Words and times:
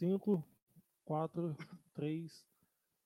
5, 0.00 0.42
4, 1.04 1.54
3. 1.92 2.46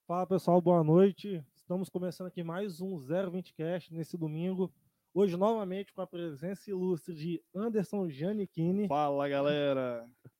Fala 0.07 0.25
pessoal, 0.25 0.61
boa 0.61 0.81
noite. 0.81 1.43
Estamos 1.53 1.89
começando 1.89 2.27
aqui 2.27 2.41
mais 2.41 2.79
um 2.79 2.97
020 2.97 3.53
Cast 3.53 3.93
nesse 3.93 4.15
domingo. 4.17 4.73
Hoje, 5.13 5.35
novamente, 5.35 5.91
com 5.91 5.99
a 5.99 6.07
presença 6.07 6.69
ilustre 6.69 7.13
de 7.13 7.43
Anderson 7.53 8.09
Giannichini. 8.09 8.87
Fala 8.87 9.27
galera! 9.27 10.09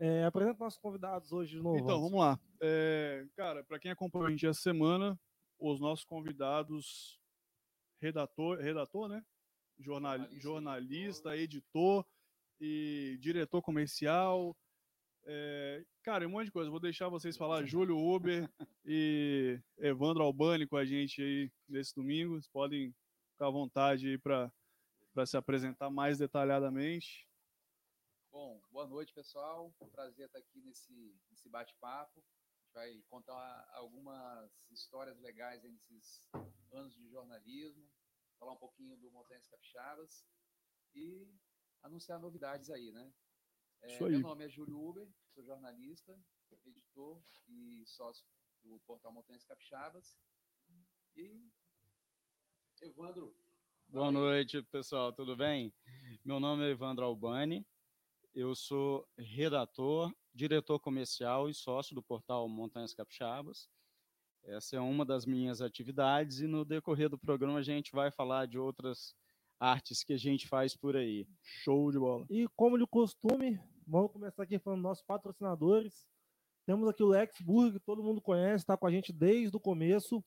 É, 0.00 0.24
apresenta 0.24 0.58
nossos 0.60 0.78
convidados 0.78 1.32
hoje 1.32 1.56
de 1.56 1.62
novo. 1.62 1.76
Então, 1.76 2.00
vamos 2.00 2.20
lá. 2.20 2.38
É, 2.60 3.26
cara, 3.34 3.64
para 3.64 3.80
quem 3.80 3.90
acompanha 3.90 4.26
a 4.28 4.30
gente 4.30 4.46
essa 4.46 4.60
semana, 4.60 5.18
os 5.58 5.80
nossos 5.80 6.04
convidados, 6.04 7.20
redator, 8.00 8.58
redator 8.58 9.08
né? 9.08 9.24
Jornal, 9.76 10.18
jornalista 10.34 11.36
editor 11.36 12.06
e 12.60 13.18
diretor 13.20 13.60
comercial. 13.60 14.56
É, 15.30 15.84
cara, 16.02 16.26
um 16.26 16.30
monte 16.30 16.46
de 16.46 16.52
coisa. 16.52 16.70
Vou 16.70 16.80
deixar 16.80 17.10
vocês 17.10 17.36
falar 17.36 17.66
Júlio 17.66 17.98
Uber 17.98 18.48
e 18.86 19.60
Evandro 19.76 20.22
Albani 20.22 20.66
com 20.66 20.78
a 20.78 20.86
gente 20.86 21.20
aí 21.20 21.52
nesse 21.68 21.94
domingo. 21.94 22.32
Vocês 22.32 22.48
podem 22.48 22.94
ficar 23.32 23.48
à 23.48 23.50
vontade 23.50 24.08
aí 24.08 24.16
para 24.16 24.50
se 25.26 25.36
apresentar 25.36 25.90
mais 25.90 26.16
detalhadamente. 26.16 27.28
Bom, 28.32 28.58
boa 28.70 28.86
noite, 28.86 29.12
pessoal. 29.12 29.70
É 29.78 29.84
um 29.84 29.90
prazer 29.90 30.24
estar 30.24 30.38
aqui 30.38 30.62
nesse, 30.62 31.14
nesse 31.30 31.46
bate-papo. 31.50 32.24
A 32.24 32.62
gente 32.62 32.72
vai 32.72 33.02
contar 33.10 33.68
algumas 33.74 34.50
histórias 34.70 35.20
legais 35.20 35.62
nesses 35.62 36.22
anos 36.72 36.94
de 36.94 37.06
jornalismo, 37.10 37.86
falar 38.38 38.52
um 38.52 38.58
pouquinho 38.58 38.96
do 38.96 39.10
Montanhas 39.10 39.46
Capixabas 39.46 40.24
e 40.94 41.28
anunciar 41.82 42.18
novidades 42.18 42.70
aí, 42.70 42.90
né? 42.92 43.12
É, 43.82 43.98
meu 44.00 44.20
nome 44.20 44.44
é 44.44 44.48
Júlio 44.48 44.80
Uber, 44.80 45.08
sou 45.32 45.44
jornalista, 45.44 46.18
editor 46.66 47.22
e 47.46 47.84
sócio 47.86 48.26
do 48.62 48.78
portal 48.80 49.12
Montanhas 49.12 49.44
Capixabas. 49.44 50.18
E 51.16 51.50
Evandro. 52.82 53.36
Boa 53.88 54.10
noite, 54.10 54.62
pessoal, 54.64 55.12
tudo 55.12 55.36
bem? 55.36 55.72
Meu 56.24 56.38
nome 56.38 56.64
é 56.66 56.70
Evandro 56.70 57.04
Albani, 57.04 57.66
eu 58.34 58.54
sou 58.54 59.08
redator, 59.16 60.14
diretor 60.34 60.78
comercial 60.78 61.48
e 61.48 61.54
sócio 61.54 61.94
do 61.94 62.02
portal 62.02 62.48
Montanhas 62.48 62.94
Capixabas. 62.94 63.68
Essa 64.44 64.76
é 64.76 64.80
uma 64.80 65.04
das 65.04 65.26
minhas 65.26 65.60
atividades 65.60 66.40
e 66.40 66.46
no 66.46 66.64
decorrer 66.64 67.08
do 67.08 67.18
programa 67.18 67.58
a 67.58 67.62
gente 67.62 67.92
vai 67.92 68.10
falar 68.10 68.46
de 68.46 68.58
outras 68.58 69.16
artes 69.58 70.02
que 70.02 70.12
a 70.12 70.16
gente 70.16 70.46
faz 70.46 70.76
por 70.76 70.96
aí. 70.96 71.26
Show 71.42 71.90
de 71.90 71.98
bola. 71.98 72.26
E 72.30 72.46
como 72.56 72.78
de 72.78 72.86
costume, 72.86 73.60
vamos 73.86 74.12
começar 74.12 74.42
aqui 74.42 74.58
falando 74.58 74.80
dos 74.80 74.88
nossos 74.88 75.04
patrocinadores. 75.04 76.06
Temos 76.66 76.88
aqui 76.88 77.02
o 77.02 77.08
Lexburg, 77.08 77.78
que 77.78 77.84
todo 77.84 78.02
mundo 78.02 78.20
conhece, 78.20 78.62
está 78.62 78.76
com 78.76 78.86
a 78.86 78.90
gente 78.90 79.12
desde 79.12 79.56
o 79.56 79.60
começo. 79.60 80.22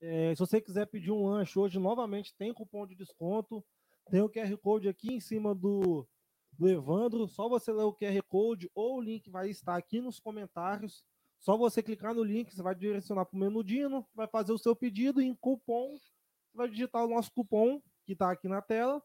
É, 0.00 0.34
se 0.34 0.38
você 0.38 0.60
quiser 0.60 0.86
pedir 0.86 1.10
um 1.10 1.26
lanche 1.26 1.58
hoje, 1.58 1.78
novamente 1.78 2.34
tem 2.36 2.52
cupom 2.52 2.86
de 2.86 2.94
desconto. 2.94 3.64
Tem 4.10 4.20
o 4.20 4.28
QR 4.28 4.56
Code 4.58 4.88
aqui 4.88 5.12
em 5.12 5.20
cima 5.20 5.54
do, 5.54 6.06
do 6.52 6.68
Evandro. 6.68 7.26
Só 7.26 7.48
você 7.48 7.72
ler 7.72 7.82
o 7.82 7.92
QR 7.92 8.22
Code 8.28 8.70
ou 8.74 8.98
o 8.98 9.00
link 9.00 9.28
vai 9.28 9.50
estar 9.50 9.76
aqui 9.76 10.00
nos 10.00 10.20
comentários. 10.20 11.04
Só 11.40 11.56
você 11.56 11.82
clicar 11.82 12.14
no 12.14 12.22
link, 12.22 12.54
você 12.54 12.62
vai 12.62 12.74
direcionar 12.74 13.24
para 13.26 13.36
o 13.36 13.40
menu 13.40 13.62
Dino, 13.62 14.06
vai 14.14 14.26
fazer 14.26 14.52
o 14.52 14.58
seu 14.58 14.74
pedido 14.74 15.20
e 15.20 15.26
em 15.26 15.34
cupom, 15.34 15.96
você 15.98 16.56
vai 16.56 16.68
digitar 16.68 17.04
o 17.04 17.08
nosso 17.08 17.30
cupom 17.32 17.80
que 18.06 18.12
está 18.12 18.30
aqui 18.30 18.48
na 18.48 18.62
tela 18.62 19.02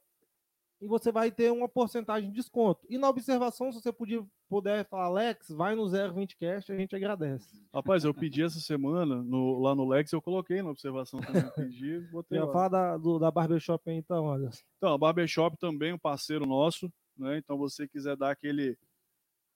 e 0.81 0.87
você 0.87 1.11
vai 1.11 1.31
ter 1.31 1.51
uma 1.51 1.69
porcentagem 1.69 2.29
de 2.29 2.35
desconto. 2.35 2.85
E 2.89 2.97
na 2.97 3.07
observação, 3.07 3.71
se 3.71 3.79
você 3.79 3.93
puder, 3.93 4.23
puder 4.49 4.83
falar, 4.87 5.05
Alex, 5.05 5.49
vai 5.49 5.75
no 5.75 5.87
020 5.87 6.35
Cast, 6.35 6.71
a 6.71 6.75
gente 6.75 6.95
agradece. 6.95 7.63
Rapaz, 7.71 8.03
eu 8.03 8.13
pedi 8.13 8.41
essa 8.41 8.59
semana 8.59 9.21
no, 9.21 9.59
lá 9.59 9.75
no 9.75 9.87
Lex, 9.87 10.11
eu 10.11 10.21
coloquei 10.21 10.63
na 10.63 10.71
observação 10.71 11.19
também, 11.19 11.43
pedi, 11.55 11.99
botei 12.11 12.39
lá. 12.39 12.51
falar 12.51 12.67
da, 12.69 12.97
do, 12.97 13.19
da 13.19 13.29
Barbershop 13.29 13.87
aí, 13.89 13.95
então, 13.95 14.23
olha. 14.23 14.49
Então, 14.77 14.93
a 14.93 14.97
Barbershop 14.97 15.55
também, 15.57 15.93
um 15.93 15.99
parceiro 15.99 16.47
nosso, 16.47 16.91
né? 17.15 17.37
Então, 17.37 17.59
você 17.59 17.87
quiser 17.87 18.17
dar 18.17 18.31
aquele, 18.31 18.75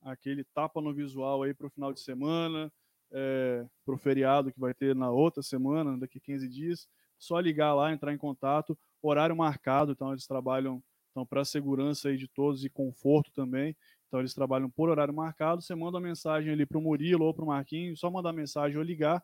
aquele 0.04 0.44
tapa 0.44 0.80
no 0.80 0.94
visual 0.94 1.42
aí 1.42 1.56
para 1.56 1.66
o 1.66 1.72
final 1.72 1.92
de 1.92 2.02
semana, 2.02 2.72
é, 3.12 3.66
para 3.84 3.96
o 3.96 3.98
feriado 3.98 4.52
que 4.52 4.60
vai 4.60 4.76
ter 4.76 4.96
na 4.96 5.10
outra 5.10 5.42
semana, 5.42 5.98
daqui 5.98 6.20
15 6.20 6.48
dias, 6.48 6.88
só 7.18 7.40
ligar 7.40 7.74
lá, 7.74 7.92
entrar 7.92 8.14
em 8.14 8.18
contato, 8.18 8.78
horário 9.08 9.36
marcado, 9.36 9.92
então 9.92 10.12
eles 10.12 10.28
trabalham 10.28 10.82
então, 11.16 11.26
para 11.26 11.46
segurança 11.46 12.10
aí 12.10 12.18
de 12.18 12.28
todos 12.28 12.66
e 12.66 12.70
conforto 12.70 13.32
também. 13.32 13.74
Então, 14.06 14.20
eles 14.20 14.34
trabalham 14.34 14.70
por 14.70 14.90
horário 14.90 15.14
marcado. 15.14 15.62
Você 15.62 15.74
manda 15.74 15.98
uma 15.98 16.02
mensagem 16.06 16.52
ali 16.52 16.66
para 16.66 16.78
o 16.78 16.82
Murilo 16.82 17.24
ou 17.24 17.34
para 17.34 17.46
o 17.46 17.48
Marquinhos, 17.48 18.02
só 18.02 18.12
mandar 18.12 18.34
mensagem 18.34 18.78
ou 18.78 18.84
ligar, 18.84 19.24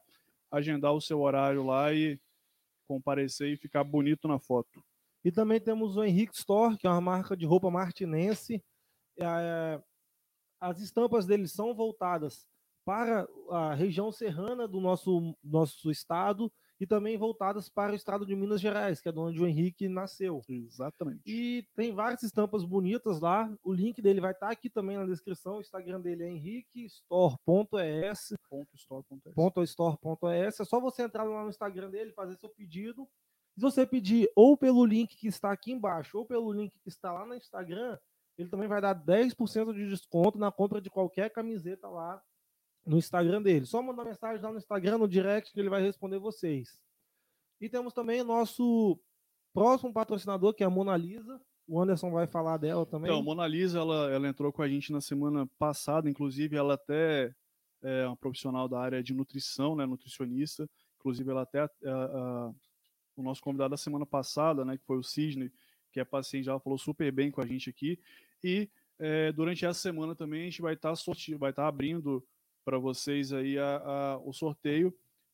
agendar 0.50 0.94
o 0.94 1.02
seu 1.02 1.20
horário 1.20 1.66
lá 1.66 1.94
e 1.94 2.18
comparecer 2.88 3.50
e 3.50 3.58
ficar 3.58 3.84
bonito 3.84 4.25
na 4.25 4.40
foto. 4.40 4.81
E 5.24 5.34
também 5.34 5.59
temos 5.59 5.97
o 5.97 6.03
Henrique 6.03 6.34
Store, 6.34 6.78
que 6.78 6.88
é 6.88 6.90
uma 6.90 7.02
marca 7.02 7.36
de 7.36 7.46
roupa 7.46 7.70
martinense. 7.70 8.64
É, 9.20 9.81
as 10.62 10.80
estampas 10.80 11.25
deles 11.25 11.52
são 11.52 11.75
voltadas 11.75 12.47
para 12.86 13.28
a 13.50 13.74
região 13.74 14.14
serrana 14.14 14.66
do 14.66 14.80
nosso, 14.80 15.36
nosso 15.44 15.91
estado 15.91 16.50
e 16.81 16.88
também 16.88 17.16
voltadas 17.16 17.69
para 17.69 17.92
o 17.92 17.96
estado 17.96 18.25
de 18.25 18.36
Minas 18.36 18.59
Gerais, 18.59 19.00
que 19.00 19.08
é 19.08 19.14
onde 19.16 19.40
o 19.40 19.46
Henrique 19.46 19.88
nasceu. 19.88 20.42
Exatamente. 20.50 21.22
E 21.28 21.64
tem 21.75 21.94
várias 21.94 22.24
estampas 22.24 22.66
bonitas 22.66 23.19
lá. 23.19 23.56
O 23.64 23.72
link 23.72 24.02
dele 24.02 24.19
vai 24.19 24.31
estar 24.31 24.50
aqui 24.50 24.68
também 24.68 24.97
na 24.97 25.06
descrição. 25.06 25.58
O 25.58 25.62
Instagram 25.62 26.02
dele 26.02 26.24
é 26.24 26.30
henriquestore.es. 26.30 28.34
.store.es. 29.64 30.59
É 30.59 30.66
só 30.66 30.80
você 30.80 31.03
entrar 31.03 31.24
lá 31.24 31.44
no 31.44 31.52
Instagram 31.52 31.91
dele, 31.91 32.14
fazer 32.14 32.36
seu 32.38 32.50
pedido. 32.50 33.08
Se 33.53 33.62
você 33.62 33.86
pedir 33.86 34.28
ou 34.36 34.58
pelo 34.58 34.84
link 34.84 35.16
que 35.16 35.28
está 35.28 35.52
aqui 35.52 35.72
embaixo 35.72 36.18
ou 36.18 36.25
pelo 36.25 36.52
link 36.52 36.80
que 36.80 36.90
está 36.90 37.14
lá 37.14 37.28
no 37.28 37.36
Instagram, 37.36 37.96
ele 38.40 38.50
também 38.50 38.68
vai 38.68 38.81
dar 38.81 38.96
10% 38.96 39.72
de 39.72 39.88
desconto 39.88 40.40
na 40.40 40.52
compra 40.52 40.81
de 40.81 40.90
qualquer 40.90 41.30
camiseta 41.30 41.88
lá 41.88 42.20
no 42.86 42.97
Instagram 42.97 43.42
dele. 43.42 43.66
Só 43.66 43.81
mandar 43.81 44.06
mensagem 44.06 44.42
lá 44.42 44.52
no 44.52 44.58
Instagram, 44.58 44.97
no 44.97 45.08
direct, 45.08 45.52
que 45.52 45.59
ele 45.59 45.69
vai 45.69 45.81
responder 45.81 46.19
vocês. 46.19 46.80
E 47.59 47.69
temos 47.69 47.94
também 47.94 48.24
nosso 48.24 49.00
próximo 49.53 49.94
patrocinador, 49.94 50.53
que 50.53 50.64
é 50.64 50.66
a 50.66 50.69
Mona 50.69 50.97
Lisa. 50.97 51.40
O 51.68 51.80
Anderson 51.80 52.12
vai 52.12 52.28
falar 52.28 52.58
dela 52.58 52.86
também. 52.86 53.09
Então, 53.09 53.22
a 53.22 53.24
Mona 53.24 53.47
Lisa, 53.47 53.80
ela, 53.80 54.12
ela 54.12 54.28
entrou 54.28 54.52
com 54.52 54.62
a 54.62 54.68
gente 54.68 54.91
na 54.91 55.00
semana 55.00 55.47
passada, 55.59 56.09
inclusive 56.09 56.56
ela 56.56 56.74
até 56.74 57.34
é 57.84 58.06
uma 58.06 58.16
profissional 58.16 58.68
da 58.68 58.80
área 58.80 59.02
de 59.02 59.14
nutrição, 59.14 59.75
né, 59.75 59.86
nutricionista. 59.86 60.70
Inclusive, 61.00 61.31
ela 61.31 61.41
até 61.41 61.62
a, 61.62 61.68
a, 61.86 62.53
o 63.16 63.24
nosso 63.24 63.41
convidado 63.41 63.72
da 63.72 63.78
semana 63.78 64.06
passada, 64.06 64.64
né, 64.64 64.78
que 64.78 64.86
foi 64.86 64.97
o 64.97 65.03
Cisne, 65.03 65.52
que 65.91 66.00
é 66.00 66.06
paciente, 66.06 66.47
ela 66.47 66.59
falou 66.59 66.78
super 66.78 67.12
bem 67.12 67.31
com 67.31 67.41
a 67.41 67.46
gente 67.46 67.70
aqui. 67.70 68.00
E 68.44 68.70
é, 69.00 69.31
durante 69.31 69.66
essa 69.66 69.80
semana 69.80 70.16
também 70.16 70.41
a 70.41 70.46
gente 70.46 70.62
vai 70.62 70.74
estar 70.74 70.94
tá 70.94 71.03
vai 71.38 71.50
estar 71.50 71.64
tá 71.64 71.68
abrindo 71.68 72.24
para 72.64 72.78
vocês 72.78 73.34
aí 73.34 73.58
a, 73.58 73.78
a, 73.78 74.18
o 74.20 74.34
sorteio 74.34 74.94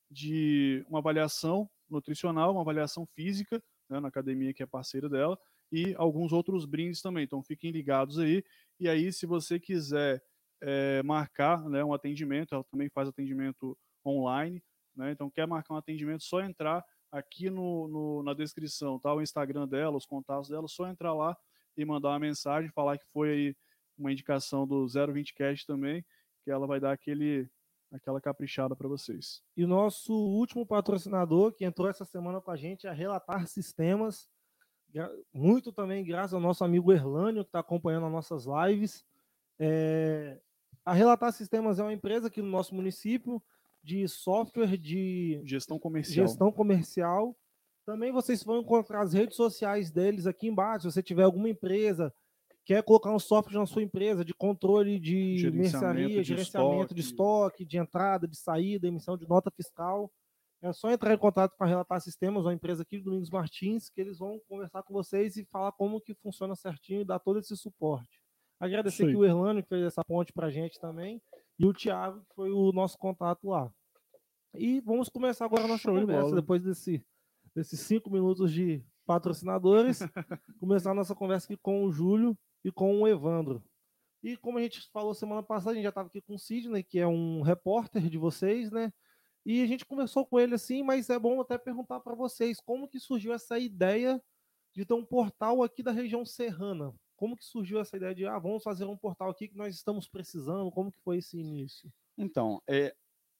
de 0.09 0.85
uma 0.87 0.99
avaliação 0.99 1.69
nutricional, 1.89 2.51
uma 2.51 2.61
avaliação 2.61 3.05
física, 3.05 3.61
né, 3.89 3.99
na 3.99 4.07
academia 4.07 4.53
que 4.53 4.63
é 4.63 4.65
parceira 4.65 5.09
dela, 5.09 5.37
e 5.71 5.93
alguns 5.97 6.31
outros 6.31 6.65
brindes 6.65 7.01
também. 7.01 7.23
Então 7.23 7.43
fiquem 7.43 7.71
ligados 7.71 8.19
aí. 8.19 8.43
E 8.79 8.87
aí, 8.87 9.11
se 9.11 9.25
você 9.25 9.59
quiser 9.59 10.23
é, 10.61 11.03
marcar 11.03 11.67
né, 11.69 11.83
um 11.83 11.93
atendimento, 11.93 12.53
ela 12.53 12.63
também 12.63 12.89
faz 12.89 13.09
atendimento 13.09 13.77
online. 14.05 14.63
Né, 14.95 15.11
então, 15.11 15.29
quer 15.29 15.47
marcar 15.47 15.73
um 15.73 15.77
atendimento, 15.77 16.23
só 16.23 16.41
entrar 16.41 16.83
aqui 17.11 17.49
no, 17.49 17.87
no, 17.87 18.23
na 18.23 18.33
descrição, 18.33 18.99
tá? 18.99 19.13
O 19.13 19.21
Instagram 19.21 19.67
dela, 19.67 19.95
os 19.95 20.05
contatos 20.05 20.49
dela, 20.49 20.67
só 20.67 20.87
entrar 20.87 21.13
lá 21.13 21.37
e 21.75 21.85
mandar 21.85 22.09
uma 22.09 22.19
mensagem, 22.19 22.69
falar 22.71 22.97
que 22.97 23.05
foi 23.13 23.31
aí 23.31 23.55
uma 23.97 24.11
indicação 24.11 24.67
do 24.67 24.85
020 24.87 25.33
Cash 25.33 25.65
também, 25.65 26.05
que 26.47 26.51
ela 26.51 26.65
vai 26.65 26.79
dar 26.79 26.93
aquele 26.93 27.49
aquela 27.91 28.21
caprichada 28.21 28.73
para 28.73 28.87
vocês. 28.87 29.43
E 29.55 29.65
o 29.65 29.67
nosso 29.67 30.13
último 30.13 30.65
patrocinador 30.65 31.51
que 31.51 31.65
entrou 31.65 31.89
essa 31.89 32.05
semana 32.05 32.39
com 32.39 32.51
a 32.51 32.55
gente 32.55 32.87
é 32.87 32.89
a 32.89 32.93
Relatar 32.93 33.45
Sistemas, 33.47 34.29
muito 35.33 35.73
também 35.73 36.05
graças 36.05 36.33
ao 36.33 36.39
nosso 36.39 36.63
amigo 36.63 36.93
Erlânio 36.93 37.43
que 37.43 37.49
está 37.49 37.59
acompanhando 37.59 38.05
as 38.05 38.11
nossas 38.13 38.45
lives. 38.45 39.05
É... 39.59 40.39
A 40.85 40.93
Relatar 40.93 41.33
Sistemas 41.33 41.79
é 41.79 41.83
uma 41.83 41.91
empresa 41.91 42.27
aqui 42.27 42.41
no 42.41 42.49
nosso 42.49 42.73
município 42.73 43.43
de 43.83 44.07
software 44.07 44.77
de 44.77 45.41
gestão 45.43 45.77
comercial. 45.77 46.27
Gestão 46.27 46.49
comercial. 46.49 47.35
Também 47.85 48.13
vocês 48.13 48.41
vão 48.41 48.61
encontrar 48.61 49.01
as 49.01 49.11
redes 49.11 49.35
sociais 49.35 49.91
deles 49.91 50.25
aqui 50.25 50.47
embaixo. 50.47 50.89
Se 50.89 50.93
você 50.93 51.03
tiver 51.03 51.23
alguma 51.23 51.49
empresa 51.49 52.13
quer 52.67 52.83
colocar 52.83 53.11
um 53.11 53.17
software 53.17 53.57
na 53.57 53.65
sua 53.65 53.81
empresa 53.81 54.25
de 54.25 54.33
controle 54.33 54.99
de 54.99 55.49
mercearia, 55.53 56.21
gerenciamento 56.21 56.93
de 56.93 56.99
estoque, 56.99 57.63
de 57.63 57.77
entrada, 57.77 58.27
de 58.27 58.37
saída, 58.37 58.89
emissão 58.89 59.17
de 59.17 59.25
nota 59.25 59.49
fiscal, 59.49 60.11
é 60.61 60.73
só 60.73 60.91
entrar 60.91 61.13
em 61.13 61.17
contato 61.17 61.55
com 61.55 61.63
a 61.63 61.67
Relatar 61.67 62.01
Sistemas, 62.01 62.43
uma 62.43 62.53
empresa 62.53 62.81
aqui 62.81 62.97
do 62.97 63.05
Domingos 63.05 63.29
Martins, 63.29 63.89
que 63.89 64.01
eles 64.01 64.19
vão 64.19 64.37
conversar 64.49 64.83
com 64.83 64.93
vocês 64.93 65.37
e 65.37 65.45
falar 65.45 65.71
como 65.71 66.01
que 66.01 66.13
funciona 66.15 66.55
certinho 66.55 67.01
e 67.01 67.05
dar 67.05 67.19
todo 67.19 67.39
esse 67.39 67.55
suporte. 67.55 68.19
Agradecer 68.59 69.05
aqui 69.05 69.15
o 69.15 69.23
Erlano, 69.23 69.63
que 69.63 69.69
fez 69.69 69.85
essa 69.85 70.03
ponte 70.03 70.33
para 70.33 70.47
a 70.47 70.51
gente 70.51 70.77
também. 70.77 71.21
e 71.57 71.65
o 71.65 71.73
Thiago, 71.73 72.19
que 72.27 72.35
foi 72.35 72.51
o 72.51 72.73
nosso 72.73 72.97
contato 72.97 73.47
lá. 73.47 73.71
E 74.53 74.81
vamos 74.81 75.07
começar 75.07 75.45
agora 75.45 75.63
a 75.63 75.67
nossa 75.67 75.83
Show 75.83 75.95
de 75.95 76.01
conversa, 76.01 76.23
bola. 76.23 76.35
depois 76.35 76.63
desse, 76.63 77.05
desses 77.55 77.79
cinco 77.79 78.09
minutos 78.09 78.51
de 78.51 78.83
patrocinadores, 79.05 79.99
começar 80.59 80.91
a 80.91 80.95
nossa 80.95 81.15
conversa 81.15 81.45
aqui 81.45 81.55
com 81.55 81.85
o 81.85 81.91
Júlio 81.93 82.37
e 82.67 82.71
com 82.71 83.01
o 83.01 83.07
Evandro. 83.07 83.63
E 84.21 84.35
como 84.35 84.57
a 84.57 84.61
gente 84.61 84.81
falou 84.91 85.13
semana 85.13 85.41
passada, 85.41 85.71
a 85.71 85.73
gente 85.75 85.83
já 85.83 85.89
estava 85.89 86.09
aqui 86.09 86.19
com 86.19 86.35
o 86.35 86.39
Sidney, 86.39 86.83
que 86.83 86.99
é 86.99 87.07
um 87.07 87.41
repórter 87.41 88.09
de 88.09 88.17
vocês, 88.17 88.69
né? 88.69 88.91
E 89.45 89.63
a 89.63 89.65
gente 89.65 89.85
conversou 89.85 90.25
com 90.25 90.37
ele 90.37 90.55
assim, 90.55 90.83
mas 90.83 91.09
é 91.09 91.17
bom 91.17 91.39
até 91.39 91.57
perguntar 91.57 92.01
para 92.01 92.13
vocês 92.13 92.59
como 92.59 92.85
que 92.85 92.99
surgiu 92.99 93.31
essa 93.31 93.57
ideia 93.57 94.21
de 94.75 94.85
ter 94.85 94.93
um 94.93 95.05
portal 95.05 95.63
aqui 95.63 95.81
da 95.81 95.93
região 95.93 96.25
serrana. 96.25 96.93
Como 97.15 97.37
que 97.37 97.45
surgiu 97.45 97.79
essa 97.79 97.95
ideia 97.95 98.13
de, 98.13 98.25
ah, 98.25 98.37
vamos 98.37 98.63
fazer 98.63 98.83
um 98.83 98.97
portal 98.97 99.29
aqui 99.29 99.47
que 99.47 99.55
nós 99.55 99.73
estamos 99.73 100.09
precisando? 100.09 100.69
Como 100.69 100.91
que 100.91 100.99
foi 100.99 101.19
esse 101.19 101.37
início? 101.37 101.89
Então, 102.17 102.61
é, 102.67 102.93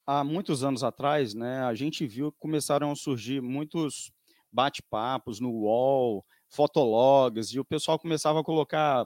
há 0.05 0.23
muitos 0.23 0.63
anos 0.63 0.85
atrás, 0.85 1.33
né, 1.33 1.59
a 1.63 1.73
gente 1.73 2.07
viu 2.07 2.31
que 2.31 2.39
começaram 2.39 2.91
a 2.91 2.95
surgir 2.95 3.41
muitos 3.41 4.09
bate-papos 4.49 5.41
no 5.41 5.51
UOL, 5.51 6.25
fotologs, 6.49 7.53
e 7.53 7.59
o 7.59 7.65
pessoal 7.65 7.99
começava 7.99 8.39
a 8.39 8.43
colocar 8.43 9.05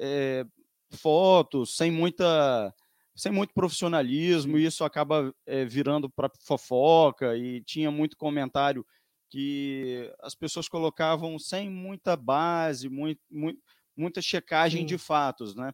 é, 0.00 0.44
fotos 0.90 1.76
sem 1.76 1.90
muita 1.90 2.72
sem 3.18 3.32
muito 3.32 3.54
profissionalismo, 3.54 4.58
e 4.58 4.66
isso 4.66 4.84
acaba 4.84 5.34
é, 5.46 5.64
virando 5.64 6.10
para 6.10 6.30
fofoca, 6.44 7.34
e 7.36 7.62
tinha 7.62 7.90
muito 7.90 8.14
comentário 8.14 8.84
que 9.30 10.12
as 10.20 10.34
pessoas 10.34 10.68
colocavam 10.68 11.38
sem 11.38 11.70
muita 11.70 12.14
base, 12.14 12.90
muito, 12.90 13.20
muito, 13.30 13.58
muita 13.96 14.20
checagem 14.20 14.82
Sim. 14.82 14.86
de 14.86 14.98
fatos, 14.98 15.54
né? 15.54 15.72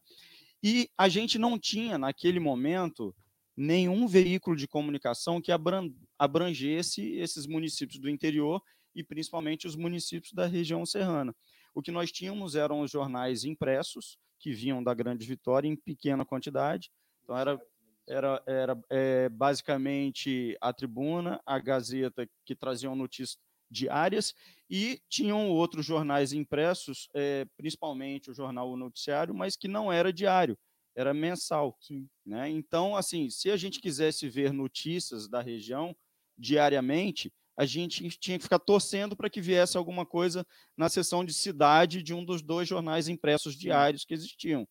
E 0.63 0.89
a 0.97 1.09
gente 1.09 1.37
não 1.37 1.59
tinha, 1.59 1.99
naquele 1.99 2.39
momento, 2.39 3.13
nenhum 3.57 4.07
veículo 4.07 4.57
de 4.57 4.69
comunicação 4.69 5.41
que 5.41 5.51
abran- 5.51 5.91
abrangesse 6.17 7.13
esses 7.17 7.45
municípios 7.47 7.99
do 7.99 8.09
interior 8.09 8.63
e 8.95 9.03
principalmente 9.03 9.67
os 9.67 9.77
municípios 9.77 10.33
da 10.33 10.47
região 10.47 10.85
serrana. 10.85 11.35
O 11.75 11.83
que 11.83 11.91
nós 11.91 12.13
tínhamos 12.13 12.55
eram 12.55 12.81
os 12.81 12.91
jornais 12.91 13.45
impressos, 13.45 14.19
que 14.39 14.53
vinham 14.53 14.83
da 14.83 14.93
Grande 14.93 15.27
Vitória 15.27 15.69
em 15.69 15.77
pequena 15.77 16.25
quantidade. 16.25 16.91
Então, 17.23 17.37
era, 17.37 17.61
era, 18.09 18.43
era 18.47 18.85
é, 18.91 19.29
basicamente 19.29 20.57
a 20.61 20.73
Tribuna, 20.73 21.41
a 21.47 21.59
Gazeta, 21.59 22.29
que 22.45 22.55
traziam 22.55 22.97
notícias 22.97 23.39
diárias, 23.71 24.35
e 24.69 25.01
tinham 25.09 25.49
outros 25.49 25.87
jornais 25.87 26.33
impressos, 26.33 27.09
é, 27.15 27.47
principalmente 27.57 28.31
o 28.31 28.35
jornal 28.35 28.71
O 28.71 28.77
Noticiário, 28.77 29.35
mas 29.35 29.57
que 29.57 29.67
não 29.67 29.91
era 29.91 30.13
diário, 30.13 30.59
era 30.95 31.15
mensal. 31.15 31.79
Né? 32.25 32.51
Então, 32.51 32.95
assim, 32.95 33.31
se 33.31 33.51
a 33.51 33.57
gente 33.57 33.81
quisesse 33.81 34.29
ver 34.29 34.53
notícias 34.53 35.29
da 35.29 35.41
região 35.41 35.97
diariamente, 36.37 37.33
a 37.57 37.65
gente 37.65 38.09
tinha 38.19 38.39
que 38.39 38.45
ficar 38.45 38.59
torcendo 38.59 39.17
para 39.17 39.29
que 39.29 39.41
viesse 39.41 39.77
alguma 39.77 40.07
coisa 40.07 40.47
na 40.77 40.89
seção 40.89 41.25
de 41.25 41.35
cidade 41.35 42.03
de 42.03 42.15
um 42.15 42.25
dos 42.25 42.43
dois 42.43 42.67
jornais 42.67 43.09
impressos 43.09 43.55
diários 43.55 44.05
que 44.05 44.15
existiam. 44.15 44.67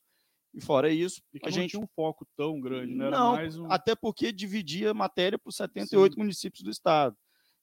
E 0.54 0.60
fora 0.60 0.90
isso, 0.92 1.22
E 1.34 1.38
a 1.38 1.46
não 1.46 1.52
gente 1.52 1.72
tinha 1.72 1.82
um 1.82 1.88
foco 1.96 2.28
tão 2.36 2.60
grande, 2.60 2.94
né? 2.94 3.08
Era 3.08 3.18
não, 3.18 3.34
mais 3.34 3.58
um... 3.58 3.72
até 3.72 3.96
porque 3.96 4.32
dividia 4.32 4.92
a 4.92 4.94
matéria 4.94 5.40
por 5.40 5.54
78 5.54 6.18
municípios 6.18 6.62
do 6.62 6.70
estado. 6.70 7.16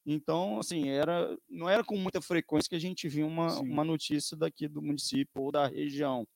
Então, 0.05 0.59
assim, 0.59 0.89
era, 0.89 1.37
não 1.47 1.69
era 1.69 1.83
com 1.83 1.95
muita 1.95 2.19
frequência 2.19 2.67
que 2.67 2.75
a 2.75 2.79
gente 2.79 3.07
via 3.07 3.25
uma, 3.25 3.51
Sim. 3.51 3.61
uma 3.61 3.83
notícia 3.83 4.35
daqui 4.35 4.67
do 4.67 4.81
município 4.81 5.41
ou 5.41 5.51
da 5.51 5.67
região. 5.67 6.27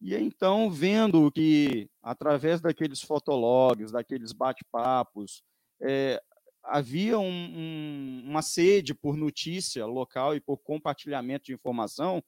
E 0.00 0.14
então, 0.14 0.70
vendo 0.70 1.32
que, 1.32 1.88
através 2.02 2.60
daqueles 2.60 3.00
fotologs, 3.00 3.90
daqueles 3.90 4.32
bate-papos, 4.32 5.42
eh, 5.80 6.22
havia 6.64 7.18
um- 7.18 7.24
um- 7.26 8.22
uma 8.26 8.42
sede 8.42 8.94
por 8.94 9.16
notícia 9.16 9.84
local 9.86 10.34
e 10.34 10.40
por 10.40 10.58
compartilhamento 10.58 11.46
de 11.46 11.52
informação, 11.54 12.22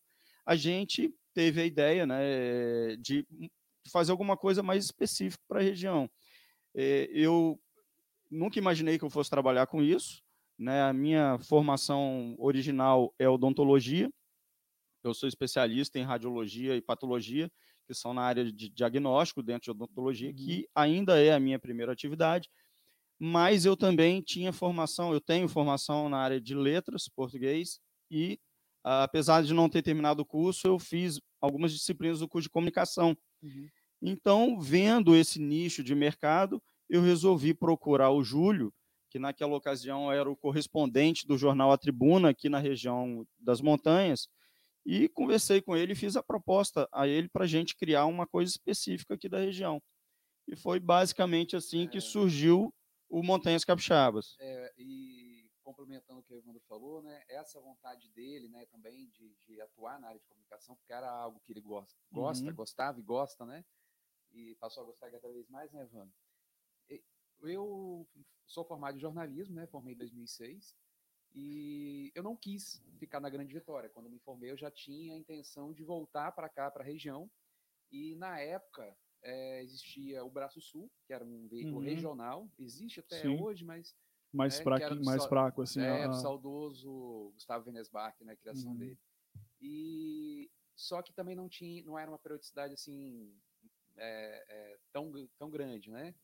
a 0.44 0.55
gente 0.56 1.12
teve 1.35 1.61
a 1.61 1.67
ideia 1.67 2.06
né, 2.06 2.97
de 2.97 3.27
fazer 3.93 4.11
alguma 4.11 4.37
coisa 4.37 4.62
mais 4.62 4.85
específica 4.85 5.43
para 5.49 5.61
a 5.61 5.62
região. 5.62 6.09
Eh, 6.75 7.09
eu 7.12 7.61
nunca 8.31 8.59
imaginei 8.59 8.99
que 8.99 9.05
eu 9.05 9.11
fosse 9.11 9.31
trabalhar 9.31 9.67
com 9.67 9.83
isso. 9.83 10.23
Né? 10.59 10.83
A 10.83 10.93
minha 10.93 11.38
formação 11.38 12.35
original 12.38 13.15
é 13.19 13.29
odontologia. 13.29 14.11
Eu 15.05 15.15
sou 15.15 15.29
especialista 15.29 15.99
em 15.99 16.03
radiologia 16.03 16.75
e 16.77 16.83
patologia, 16.83 17.50
que 17.87 17.94
são 17.94 18.12
na 18.12 18.23
área 18.23 18.44
de 18.44 18.69
diagnóstico 18.69 19.43
dentro 19.43 19.65
de 19.65 19.71
odontologia, 19.71 20.33
que 20.35 20.69
ainda 20.75 21.21
é 21.23 21.33
a 21.33 21.38
minha 21.41 21.59
primeira 21.59 21.93
atividade. 21.93 22.49
Mas 23.19 23.65
eu 23.65 23.77
também 23.77 24.21
tinha 24.23 24.53
formação, 24.53 25.13
eu 25.13 25.21
tenho 25.21 25.49
formação 25.49 26.09
na 26.09 26.19
área 26.19 26.41
de 26.41 26.55
letras, 26.55 27.09
português, 27.09 27.81
e 28.11 28.39
ah, 28.85 29.05
apesar 29.05 29.43
de 29.43 29.55
não 29.55 29.69
ter 29.69 29.83
terminado 29.83 30.23
o 30.23 30.27
curso, 30.27 30.67
eu 30.67 30.79
fiz 30.79 31.21
algumas 31.41 31.73
disciplinas 31.73 32.21
do 32.21 32.29
curso 32.29 32.45
de 32.49 32.51
comunicação. 32.53 33.17
Uhum. 33.43 33.71
Então, 34.03 34.61
vendo 34.61 35.17
esse 35.17 35.39
nicho 35.41 35.83
de 35.83 35.95
mercado, 35.95 36.63
eu 36.89 37.03
resolvi 37.03 37.55
procurar 37.55 38.11
o 38.11 38.23
Júlio, 38.23 38.73
que 39.11 39.19
naquela 39.19 39.57
ocasião 39.57 40.12
era 40.12 40.31
o 40.31 40.37
correspondente 40.37 41.27
do 41.27 41.39
jornal 41.39 41.73
A 41.73 41.79
Tribuna, 41.79 42.31
aqui 42.31 42.49
na 42.49 42.59
região 42.59 43.27
das 43.39 43.61
montanhas, 43.61 44.29
e 44.87 45.09
conversei 45.09 45.62
com 45.62 45.77
ele 45.77 45.93
e 45.93 45.97
fiz 45.97 46.17
a 46.17 46.23
proposta 46.23 46.89
a 46.93 47.09
ele 47.09 47.29
para 47.29 47.45
a 47.45 47.49
gente 47.49 47.77
criar 47.77 48.07
uma 48.07 48.27
coisa 48.27 48.51
específica 48.53 49.15
aqui 49.15 49.29
da 49.29 49.39
região. 49.39 49.83
E 50.49 50.57
foi 50.57 50.81
basicamente 50.81 51.57
assim 51.57 51.89
que 51.89 51.99
É. 51.99 52.01
surgiu 52.01 52.73
o 53.08 53.23
Montanhas 53.23 53.64
Capixabas. 53.64 54.37
É, 54.38 54.75
e 54.79 55.50
complementando 55.62 56.20
o 56.20 56.23
que 56.23 56.32
o 56.32 56.37
Evandro 56.37 56.62
falou, 56.69 57.03
né, 57.03 57.25
essa 57.29 57.61
vontade 57.61 58.08
dele, 58.11 58.49
né, 58.49 58.67
também 58.67 59.08
de, 59.11 59.35
de 59.47 59.61
atuar 59.61 59.99
na 59.99 60.08
área 60.08 60.20
de 60.20 60.26
comunicação, 60.26 60.76
porque 60.76 60.93
era 60.93 61.11
algo 61.11 61.41
que 61.41 61.53
ele 61.53 61.61
gosta, 61.61 61.99
gosta 62.12 62.44
Uhum. 62.44 62.55
gostava 62.55 63.00
e 63.00 63.03
gosta, 63.03 63.44
né, 63.44 63.64
e 64.32 64.55
passou 64.56 64.82
a 64.82 64.87
gostar 64.87 65.11
cada 65.11 65.32
vez 65.32 65.49
mais, 65.49 65.73
né, 65.73 65.82
Evandro? 65.82 66.14
Eu 67.43 68.08
sou 68.47 68.64
formado 68.64 68.97
em 68.97 69.00
jornalismo, 69.00 69.55
né, 69.55 69.67
formei 69.67 69.94
em 69.94 69.99
2006, 69.99 70.75
e 71.35 72.11
eu 72.14 72.23
não 72.23 72.37
quis 72.37 72.82
ficar 72.99 73.20
na 73.20 73.29
Grande 73.29 73.52
Vitória. 73.52 73.91
Quando 73.91 74.09
me 74.09 74.19
formei, 74.20 74.50
eu 74.50 74.56
já 74.56 74.70
tinha 74.70 75.14
a 75.14 75.19
intenção 75.19 75.73
de 75.73 75.85
voltar 75.85 76.32
para 76.32 76.49
cá, 76.49 76.70
para 76.70 76.82
a 76.82 76.87
região, 76.87 77.31
e 77.91 78.17
na 78.17 78.41
época 78.41 78.97
eh, 79.26 79.62
existia 79.62 80.25
o 80.25 80.31
Braço 80.31 80.61
Sul, 80.61 80.90
que 81.06 81.12
era 81.12 81.25
um 81.25 81.49
veículo 81.49 81.76
Uhum. 81.78 81.82
regional, 81.84 82.49
existe 82.58 83.00
até 83.00 83.21
Sim. 83.23 83.42
hoje, 83.42 83.64
mas 83.64 83.95
mais, 84.33 84.59
É, 84.61 84.62
fra... 84.62 84.78
que 84.78 84.85
era 84.85 84.95
do 84.95 85.04
mais 85.04 85.21
sal- 85.23 85.28
fraco, 85.28 85.62
assim. 85.62 85.80
é, 85.80 86.04
a- 86.04 86.09
do 86.09 86.14
saudoso 86.16 87.30
Gustavo 87.35 87.64
Venesbach, 87.64 88.16
né, 88.25 88.33
a 88.33 88.37
criação 88.37 88.73
Uhum. 88.73 88.78
dele. 88.78 88.99
E 89.61 90.50
só 90.75 91.02
que 91.02 91.12
também 91.12 91.35
não 91.35 91.49
tinha, 91.49 91.83
não 91.85 91.99
era 91.99 92.11
uma 92.11 92.18
periodicidade 92.18 92.75
assim 92.75 93.35
é, 93.97 94.45
é, 94.49 94.78
tão, 94.92 95.11
tão 95.38 95.50
grande, 95.50 95.90
né? 95.90 96.14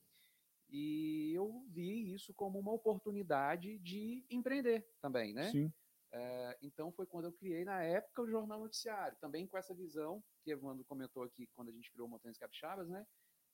E 0.69 1.33
eu 1.35 1.65
vi 1.69 2.13
isso 2.13 2.33
como 2.35 2.59
uma 2.59 2.73
oportunidade 2.73 3.79
de 3.79 4.25
empreender 4.31 4.87
também, 5.01 5.33
né? 5.35 5.51
Sim. 5.51 5.73
É, 6.15 6.59
então 6.61 6.93
foi 6.93 7.07
quando 7.07 7.25
eu 7.25 7.33
criei 7.33 7.65
na 7.65 7.83
época 7.83 8.23
o 8.23 8.29
jornal 8.29 8.61
noticiário, 8.61 9.17
também 9.19 9.47
com 9.47 9.57
essa 9.57 9.75
visão 9.75 10.23
que 10.43 10.51
Evandro 10.51 10.85
comentou 10.85 11.23
aqui 11.23 11.49
quando 11.55 11.71
a 11.71 11.73
gente 11.73 11.91
criou 11.91 12.07
Montanhas 12.07 12.37
Capixabas, 12.37 12.89
né? 12.89 13.07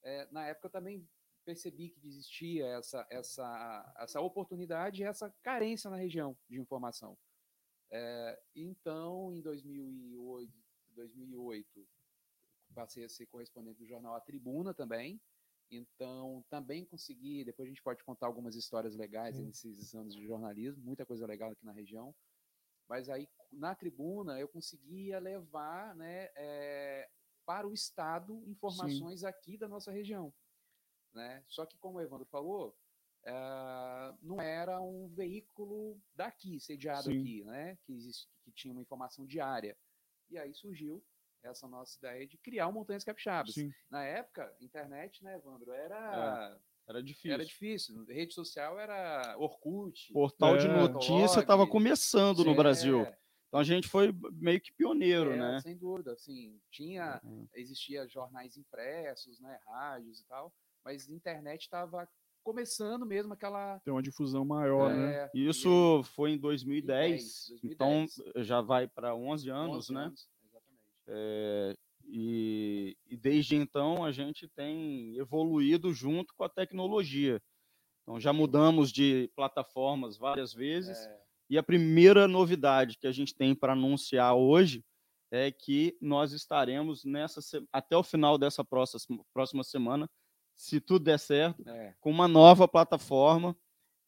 É, 0.03 0.27
na 0.33 0.47
época 0.47 0.67
eu 0.67 0.73
também 0.73 1.09
percebi 1.45 1.91
que 1.91 2.07
existia 2.07 2.67
essa, 2.67 3.07
essa, 3.11 3.95
essa 3.99 4.21
oportunidade 4.21 5.03
e 5.03 5.05
essa 5.05 5.33
carência 5.43 5.89
na 5.89 5.97
região 5.97 6.37
de 6.49 6.61
informação. 6.61 7.17
É, 7.91 8.39
então, 8.55 9.33
em 9.33 9.41
2008, 9.41 10.53
2008, 10.91 11.89
passei 12.75 13.05
a 13.05 13.09
ser 13.09 13.27
correspondente 13.27 13.79
do 13.79 13.87
jornal 13.87 14.15
A 14.15 14.21
Tribuna 14.21 14.75
também. 14.75 15.21
Então, 15.71 16.45
também 16.51 16.85
consegui. 16.85 17.45
Depois 17.45 17.67
a 17.67 17.71
gente 17.71 17.83
pode 17.83 18.03
contar 18.05 18.27
algumas 18.27 18.55
histórias 18.55 18.95
legais 18.97 19.39
aí 19.39 19.47
nesses 19.47 19.95
anos 19.95 20.15
de 20.15 20.27
jornalismo, 20.27 20.85
muita 20.85 21.07
coisa 21.07 21.27
legal 21.27 21.53
aqui 21.53 21.65
na 21.65 21.73
região. 21.73 22.15
Mas 22.89 23.09
aí, 23.09 23.29
na 23.53 23.75
tribuna, 23.75 24.39
eu 24.41 24.49
conseguia 24.49 25.19
levar 25.19 25.95
né, 25.95 26.31
é, 26.35 27.09
para 27.45 27.67
o 27.67 27.73
Estado 27.73 28.43
informações 28.47 29.25
aqui 29.25 29.57
da 29.57 29.69
nossa 29.69 29.91
região. 29.91 30.33
Né? 31.15 31.43
Só 31.47 31.67
que, 31.67 31.79
como 31.79 31.99
o 31.99 32.01
Evandro 32.01 32.27
falou, 32.27 32.77
eh, 33.25 34.15
não 34.23 34.41
era 34.41 34.81
um 34.81 35.09
veículo 35.09 36.01
daqui, 36.15 36.61
sediado 36.61 37.05
Sim. 37.05 37.19
aqui, 37.19 37.45
né? 37.45 37.79
que, 37.85 37.93
existe, 37.93 38.29
que 38.43 38.53
tinha 38.53 38.73
uma 38.73 38.83
informação 38.83 39.27
diária. 39.27 39.77
E 40.31 40.39
aí 40.39 40.55
surgiu 40.55 41.05
essa 41.43 41.67
nossa 41.67 41.97
ideia 41.99 42.27
de 42.27 42.37
criar 42.37 42.69
o 42.69 42.73
Montanhas 42.73 43.05
Capixabas. 43.05 43.55
Sim. 43.55 43.73
Na 43.91 44.05
época, 44.05 44.55
internet, 44.61 45.23
né, 45.25 45.37
Evandro, 45.37 45.73
era, 45.73 46.61
Era 46.89 47.03
difícil. 47.03 47.33
era 47.33 47.45
difícil. 47.45 48.05
Rede 48.07 48.33
social 48.33 48.79
era 48.79 49.35
Orkut. 49.39 50.11
Portal 50.13 50.57
de 50.57 50.67
É. 50.67 50.73
notícia 50.73 51.41
estava 51.41 51.67
começando 51.67 52.43
no 52.45 52.53
É, 52.53 52.57
Brasil. 52.57 53.07
Então 53.49 53.61
a 53.61 53.65
gente 53.65 53.87
foi 53.89 54.15
meio 54.33 54.61
que 54.61 54.73
pioneiro, 54.73 55.33
É, 55.33 55.37
né? 55.37 55.61
Sem 55.61 55.77
dúvida, 55.77 56.13
assim, 56.13 56.59
tinha, 56.71 57.21
Uhum. 57.23 57.47
existia 57.55 58.07
jornais 58.09 58.57
impressos, 58.57 59.39
né, 59.41 59.59
rádios 59.67 60.21
e 60.21 60.27
tal, 60.27 60.53
mas 60.85 61.09
a 61.09 61.13
internet 61.13 61.63
estava 61.63 62.09
começando 62.43 63.05
mesmo 63.05 63.35
aquela. 63.35 63.79
Tem 63.81 63.93
uma 63.93 64.03
difusão 64.03 64.45
maior, 64.45 64.91
né? 64.95 65.15
é, 65.15 65.31
Isso 65.35 66.03
foi 66.15 66.33
em 66.33 66.39
2010, 66.39 67.49
2010, 67.51 67.65
então 67.65 68.07
já 68.43 68.61
vai 68.63 68.87
para 68.89 69.15
11 69.15 69.51
anos, 69.51 69.77
11 69.91 69.93
né? 69.95 70.01
anos, 70.05 70.29
exatamente. 70.45 70.83
É, 71.07 71.75
e, 72.11 72.97
e 73.07 73.17
desde 73.17 73.55
então 73.57 74.05
a 74.05 74.11
gente 74.13 74.49
tem 74.49 75.17
evoluído 75.17 75.93
junto 75.93 76.35
com 76.37 76.45
a 76.45 76.49
tecnologia. 76.49 77.41
Então 78.03 78.19
já 78.19 78.33
mudamos 78.33 78.91
de 78.91 79.31
plataformas 79.37 80.17
várias 80.17 80.53
vezes. 80.55 80.99
É, 80.99 81.19
E 81.51 81.59
a 81.59 81.63
primeira 81.63 82.27
novidade 82.29 82.99
que 82.99 83.07
a 83.07 83.13
gente 83.13 83.35
tem 83.35 83.55
para 83.55 83.73
anunciar 83.73 84.35
hoje 84.35 84.85
é 85.31 85.51
que 85.51 85.97
nós 86.01 86.33
estaremos 86.33 87.05
nessa 87.05 87.41
até 87.73 87.97
o 87.97 88.03
final 88.03 88.39
dessa 88.39 88.65
próxima, 88.65 89.23
próxima 89.33 89.63
semana, 89.63 90.09
se 90.55 90.81
tudo 90.81 91.05
der 91.05 91.19
certo, 91.19 91.63
é, 91.69 91.95
com 92.01 92.11
uma 92.11 92.27
nova 92.27 92.67
plataforma, 92.67 93.55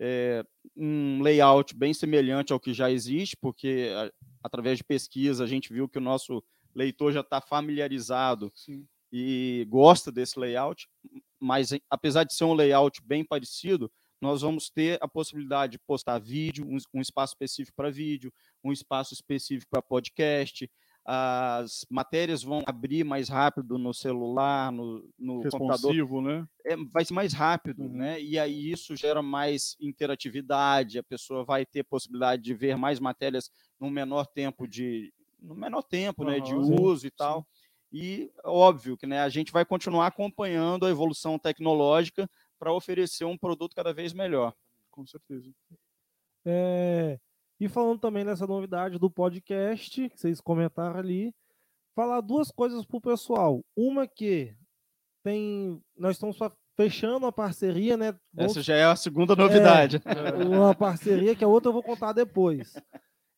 é, 0.00 0.42
um 0.74 1.20
layout 1.22 1.74
bem 1.76 1.92
semelhante 1.92 2.52
ao 2.52 2.60
que 2.60 2.72
já 2.72 2.90
existe, 2.90 3.36
porque 3.38 3.90
a- 3.94 4.10
através 4.42 4.78
de 4.78 4.84
pesquisa 4.84 5.44
a 5.44 5.46
gente 5.46 5.70
viu 5.72 5.86
que 5.88 5.98
o 5.98 6.00
nosso 6.02 6.42
leitor 6.74 7.12
já 7.12 7.20
está 7.20 7.40
familiarizado 7.40 8.50
Sim. 8.54 8.86
e 9.12 9.66
gosta 9.68 10.10
desse 10.12 10.38
layout, 10.38 10.88
mas 11.38 11.70
apesar 11.88 12.24
de 12.24 12.34
ser 12.34 12.44
um 12.44 12.54
layout 12.54 13.00
bem 13.04 13.24
parecido, 13.24 13.90
nós 14.20 14.42
vamos 14.42 14.68
ter 14.68 14.98
a 15.00 15.08
possibilidade 15.08 15.72
de 15.72 15.78
postar 15.78 16.18
vídeo, 16.18 16.66
um, 16.68 16.76
es- 16.76 16.84
um 16.92 17.00
espaço 17.00 17.32
específico 17.32 17.74
para 17.74 17.90
vídeo, 17.90 18.30
um 18.62 18.70
espaço 18.70 19.14
específico 19.14 19.70
para 19.70 19.80
podcast. 19.80 20.70
As 21.06 21.86
matérias 21.90 22.42
vão 22.42 22.62
abrir 22.66 23.02
mais 23.02 23.30
rápido 23.30 23.78
no 23.78 23.94
celular, 23.94 24.70
no, 24.70 25.08
no 25.18 25.42
computador 25.50 26.22
né? 26.22 26.46
é, 26.66 26.76
vai 26.76 27.02
ser 27.06 27.14
mais 27.14 27.32
rápido, 27.32 27.84
Uhum. 27.84 27.96
né? 27.96 28.20
E 28.20 28.38
aí 28.38 28.70
isso 28.70 28.94
gera 28.94 29.22
mais 29.22 29.74
interatividade, 29.80 30.98
a 30.98 31.02
pessoa 31.02 31.42
vai 31.42 31.64
ter 31.64 31.82
possibilidade 31.84 32.42
de 32.42 32.52
ver 32.52 32.76
mais 32.76 33.00
matérias 33.00 33.50
no 33.80 33.90
menor 33.90 34.26
tempo 34.26 34.68
de 34.68 35.10
no 35.42 35.54
menor 35.54 35.82
tempo, 35.82 36.24
né, 36.24 36.40
de 36.40 36.50
sim, 36.50 36.76
uso 36.80 37.06
e 37.06 37.10
tal. 37.10 37.46
E 37.92 38.30
óbvio 38.44 38.96
que 38.96 39.06
né, 39.06 39.20
a 39.20 39.28
gente 39.28 39.52
vai 39.52 39.64
continuar 39.64 40.06
acompanhando 40.06 40.86
a 40.86 40.90
evolução 40.90 41.38
tecnológica 41.38 42.30
para 42.58 42.72
oferecer 42.72 43.24
um 43.24 43.36
produto 43.36 43.74
cada 43.74 43.92
vez 43.92 44.12
melhor. 44.12 44.54
Com 44.90 45.06
certeza. 45.06 45.50
É, 46.44 47.18
e 47.58 47.68
falando 47.68 47.98
também 47.98 48.24
nessa 48.24 48.46
novidade 48.46 48.98
do 48.98 49.10
podcast, 49.10 50.08
que 50.08 50.20
vocês 50.20 50.40
comentaram 50.40 50.98
ali, 50.98 51.34
falar 51.94 52.20
duas 52.20 52.50
coisas 52.50 52.84
pro 52.84 53.00
pessoal. 53.00 53.64
Uma 53.76 54.06
que 54.06 54.54
tem. 55.22 55.82
Nós 55.96 56.16
estamos 56.16 56.38
fechando 56.76 57.26
a 57.26 57.32
parceria, 57.32 57.96
né? 57.96 58.18
Essa 58.36 58.62
já 58.62 58.74
é 58.74 58.84
a 58.84 58.96
segunda 58.96 59.36
novidade. 59.36 60.00
uma 60.48 60.74
parceria 60.74 61.36
que 61.36 61.44
a 61.44 61.48
outra 61.48 61.68
eu 61.68 61.74
vou 61.74 61.82
contar 61.82 62.12
depois. 62.12 62.74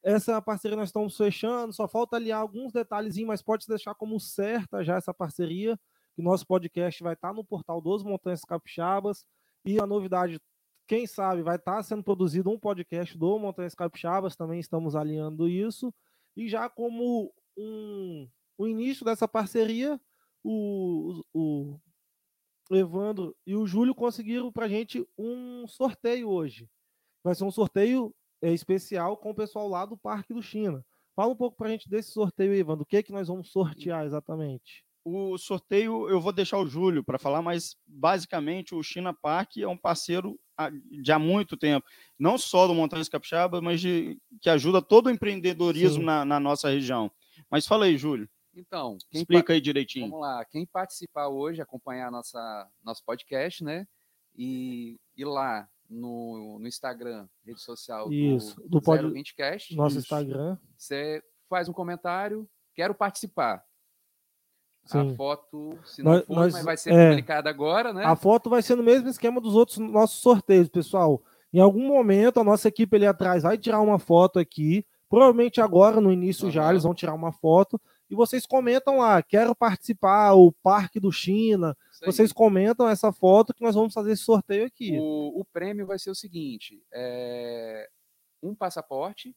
Essa 0.03 0.43
parceria 0.43 0.77
nós 0.77 0.89
estamos 0.89 1.17
fechando, 1.17 1.73
só 1.73 1.87
falta 1.87 2.17
alinhar 2.17 2.41
alguns 2.41 2.73
detalhezinhos, 2.73 3.29
mas 3.29 3.43
pode 3.43 3.67
deixar 3.69 3.95
como 3.95 4.19
certa 4.19 4.83
já 4.83 4.97
essa 4.97 5.15
parceria, 5.15 5.79
que 6.15 6.23
nosso 6.23 6.45
podcast 6.47 7.03
vai 7.03 7.15
estar 7.15 7.33
no 7.33 7.45
portal 7.45 7.81
dos 7.81 8.03
Montanhas 8.03 8.45
Capixabas. 8.45 9.25
E 9.65 9.81
a 9.81 9.87
novidade, 9.87 10.41
quem 10.89 11.07
sabe, 11.07 11.43
vai 11.43 11.55
estar 11.55 11.83
sendo 11.85 12.03
produzido 12.03 12.51
um 12.51 12.59
podcast 12.59 13.17
do 13.17 13.39
Montanhas 13.39 13.77
Capixabas, 13.77 14.35
também 14.35 14.59
estamos 14.59 14.97
alinhando 14.97 15.49
isso. 15.49 15.95
E 16.37 16.49
já 16.49 16.69
como 16.69 17.33
um, 17.57 18.29
o 18.59 18.67
início 18.67 19.05
dessa 19.05 19.29
parceria, 19.29 20.01
o, 20.43 21.23
o, 21.33 21.81
Evandro 22.71 23.37
e 23.47 23.55
o 23.55 23.67
Júlio 23.67 23.95
conseguiram 23.95 24.51
para 24.51 24.67
a 24.67 24.69
gente 24.69 25.07
um 25.17 25.67
sorteio 25.69 26.29
hoje. 26.29 26.69
Vai 27.23 27.35
ser 27.35 27.45
um 27.45 27.51
sorteio 27.51 28.15
especial 28.51 29.17
com 29.17 29.31
o 29.31 29.35
pessoal 29.35 29.69
lá 29.69 29.85
do 29.87 29.97
Parque 29.97 30.33
do 30.35 30.43
China. 30.43 30.85
Fala 31.15 31.33
um 31.33 31.37
pouco 31.37 31.57
para 31.57 31.69
a 31.69 31.71
gente 31.71 31.89
desse 31.89 32.11
sorteio, 32.13 32.55
Evandro. 32.55 32.85
O 32.85 32.87
que 32.87 32.97
é 32.97 33.03
que 33.03 33.13
nós 33.13 33.29
vamos 33.29 33.51
sortear 33.53 34.05
exatamente? 34.07 34.85
O 35.05 35.37
sorteio 35.37 36.09
eu 36.09 36.21
vou 36.21 36.33
deixar 36.33 36.59
o 36.59 36.67
Júlio 36.67 37.03
para 37.05 37.19
falar, 37.19 37.43
mas 37.43 37.77
basicamente 37.87 38.75
o 38.75 38.83
China 38.83 39.13
Park 39.13 39.57
é 39.59 39.67
um 39.67 39.77
parceiro 39.77 40.39
há- 40.57 40.71
de 40.71 41.11
há 41.13 41.19
muito 41.19 41.57
tempo, 41.57 41.85
não 42.19 42.39
só 42.39 42.67
do 42.69 42.75
Montanhas 42.75 43.09
Capixaba, 43.09 43.61
mas 43.61 43.81
de, 43.81 44.17
que 44.41 44.49
ajuda 44.49 44.81
todo 44.81 45.09
o 45.09 45.11
empreendedorismo 45.11 46.05
na, 46.05 46.25
na 46.25 46.39
nossa 46.39 46.71
região. 46.71 47.11
Mas 47.51 47.67
fala 47.67 47.87
aí, 47.87 47.99
Júlio, 47.99 48.29
Então, 48.55 48.97
quem 49.11 49.21
explica 49.23 49.53
aí 49.53 49.61
direitinho. 49.61 50.07
Vamos 50.09 50.21
lá, 50.21 50.45
quem 50.45 50.65
participar 50.65 51.29
hoje, 51.29 51.61
acompanhar 51.61 52.11
nossa, 52.11 52.69
nosso 52.85 53.05
podcast, 53.05 53.65
né? 53.65 53.87
E 54.37 54.99
ir 55.17 55.25
lá 55.25 55.69
no, 55.93 56.59
no 56.59 56.67
Instagram, 56.67 57.27
rede 57.45 57.61
social 57.61 58.11
Isso, 58.13 58.57
do, 58.63 58.69
do 58.69 58.83
pod- 58.83 59.03
020cast, 59.05 59.75
Nosso 59.77 59.97
Isso. 59.99 60.07
Instagram. 60.07 60.57
você 60.77 61.23
faz 61.49 61.69
um 61.69 61.73
comentário, 61.73 62.49
quero 62.75 62.95
participar. 62.95 63.63
Sim. 64.85 65.13
A 65.13 65.17
foto, 65.17 65.79
se 65.85 66.03
não 66.03 66.13
Nós- 66.13 66.25
for, 66.27 66.35
nós- 66.35 66.53
mas 66.55 66.65
vai 66.65 66.77
ser 66.77 66.93
é. 66.93 67.11
publicada 67.11 67.49
agora, 67.49 67.93
né? 67.93 68.05
A 68.05 68.17
foto 68.17 68.51
vai 68.51 68.63
ser 68.63 68.75
no 68.75 68.83
mesmo 68.83 69.09
esquema 69.09 69.41
dos 69.41 69.55
outros 69.55 69.79
nossos 69.79 70.21
sorteios, 70.21 70.69
pessoal. 70.69 71.23
Em 71.53 71.61
algum 71.61 71.87
momento, 71.87 72.41
a 72.41 72.45
nossa 72.45 72.67
equipe 72.69 72.97
ali 72.97 73.07
atrás 73.07 73.43
vai 73.45 73.57
tirar 73.57 73.81
uma 73.81 73.99
foto 73.99 74.39
aqui. 74.39 74.85
Provavelmente 75.09 75.61
agora, 75.61 76.01
no 76.01 76.11
início 76.11 76.51
já, 76.51 76.63
Aham. 76.63 76.71
eles 76.71 76.83
vão 76.83 76.95
tirar 76.95 77.13
uma 77.15 77.31
foto. 77.31 77.81
E 78.11 78.15
vocês 78.15 78.45
comentam 78.47 78.99
lá, 78.99 79.23
quero 79.23 79.55
participar, 79.55 80.33
o 80.33 80.51
Parque 80.51 80.99
do 80.99 81.13
China. 81.13 81.77
Vocês 82.05 82.33
comentam 82.33 82.89
essa 82.89 83.13
foto 83.13 83.55
que 83.55 83.63
nós 83.63 83.75
vamos 83.75 83.95
fazer 83.95 84.13
esse 84.13 84.23
sorteio 84.23 84.67
aqui. 84.67 84.99
O, 84.99 85.41
o 85.41 85.45
prêmio 85.45 85.87
vai 85.87 85.99
ser 85.99 86.11
o 86.11 86.15
seguinte: 86.15 86.83
é 86.93 87.89
um 88.43 88.55
passaporte 88.55 89.37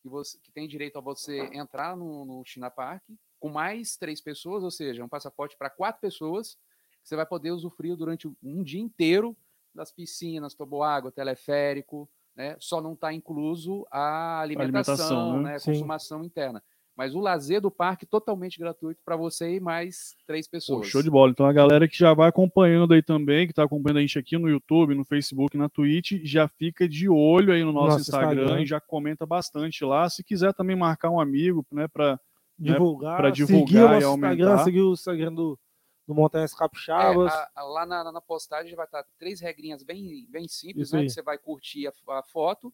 que, 0.00 0.08
você, 0.08 0.38
que 0.40 0.52
tem 0.52 0.68
direito 0.68 0.98
a 0.98 1.00
você 1.00 1.50
entrar 1.52 1.96
no, 1.96 2.24
no 2.24 2.44
China 2.44 2.70
Park 2.70 3.02
com 3.40 3.48
mais 3.48 3.96
três 3.96 4.20
pessoas, 4.20 4.62
ou 4.62 4.70
seja, 4.70 5.04
um 5.04 5.08
passaporte 5.08 5.56
para 5.58 5.68
quatro 5.68 6.00
pessoas. 6.00 6.56
que 7.02 7.08
Você 7.08 7.16
vai 7.16 7.26
poder 7.26 7.50
usufruir 7.50 7.96
durante 7.96 8.28
um 8.42 8.62
dia 8.62 8.80
inteiro 8.80 9.36
das 9.74 9.92
piscinas, 9.92 10.54
toboágua, 10.54 11.12
teleférico, 11.12 12.08
né? 12.34 12.56
Só 12.60 12.80
não 12.80 12.92
está 12.92 13.12
incluso 13.12 13.86
a 13.90 14.40
alimentação, 14.40 14.94
alimentação, 14.94 15.42
né? 15.42 15.52
né? 15.52 15.60
Consumação 15.60 16.24
interna. 16.24 16.62
Mas 16.96 17.14
o 17.14 17.20
lazer 17.20 17.60
do 17.60 17.70
parque 17.70 18.06
totalmente 18.06 18.58
gratuito 18.58 19.02
para 19.04 19.16
você 19.16 19.56
e 19.56 19.60
mais 19.60 20.16
três 20.26 20.46
Pô, 20.46 20.52
pessoas. 20.52 20.86
show 20.88 21.02
de 21.02 21.10
bola. 21.10 21.30
Então 21.30 21.44
a 21.44 21.52
galera 21.52 21.86
que 21.86 21.96
já 21.98 22.14
vai 22.14 22.28
acompanhando 22.30 22.94
aí 22.94 23.02
também, 23.02 23.46
que 23.46 23.52
está 23.52 23.64
acompanhando 23.64 23.98
a 23.98 24.00
gente 24.00 24.18
aqui 24.18 24.38
no 24.38 24.48
YouTube, 24.48 24.94
no 24.94 25.04
Facebook, 25.04 25.58
na 25.58 25.68
Twitch, 25.68 26.12
já 26.24 26.48
fica 26.48 26.88
de 26.88 27.06
olho 27.08 27.52
aí 27.52 27.62
no 27.62 27.70
nosso, 27.72 27.98
Nosso 27.98 28.00
Instagram, 28.10 28.42
Instagram. 28.44 28.62
e 28.62 28.66
já 28.66 28.80
comenta 28.80 29.26
bastante 29.26 29.84
lá. 29.84 30.08
Se 30.08 30.24
quiser 30.24 30.54
também 30.54 30.74
marcar 30.74 31.10
um 31.10 31.20
amigo, 31.20 31.66
né, 31.70 31.86
para 31.86 32.18
divulgar, 32.58 33.18
pra 33.18 33.30
divulgar 33.30 33.66
seguir 33.68 33.76
o 33.78 33.78
e 33.78 33.82
nosso 34.04 34.16
Instagram, 34.16 34.46
aumentar. 34.48 34.64
seguir 34.64 34.80
o 34.80 34.92
Instagram 34.94 35.34
do, 35.34 35.58
do 36.08 36.14
Montanhas 36.14 36.54
É, 36.54 36.56
Capixabas. 36.56 37.30
a- 37.30 37.50
a- 37.56 37.62
lá 37.64 37.84
na, 37.84 38.10
na 38.10 38.20
postagem 38.22 38.74
vai 38.74 38.86
estar 38.86 39.04
três 39.18 39.38
regrinhas 39.40 39.82
bem, 39.82 40.26
bem 40.30 40.48
simples, 40.48 40.86
Isso 40.88 40.94
né? 40.96 41.02
aí. 41.02 41.06
Que 41.08 41.12
você 41.12 41.20
vai 41.20 41.36
curtir 41.36 41.86
a, 41.86 41.92
a 42.18 42.22
foto, 42.22 42.72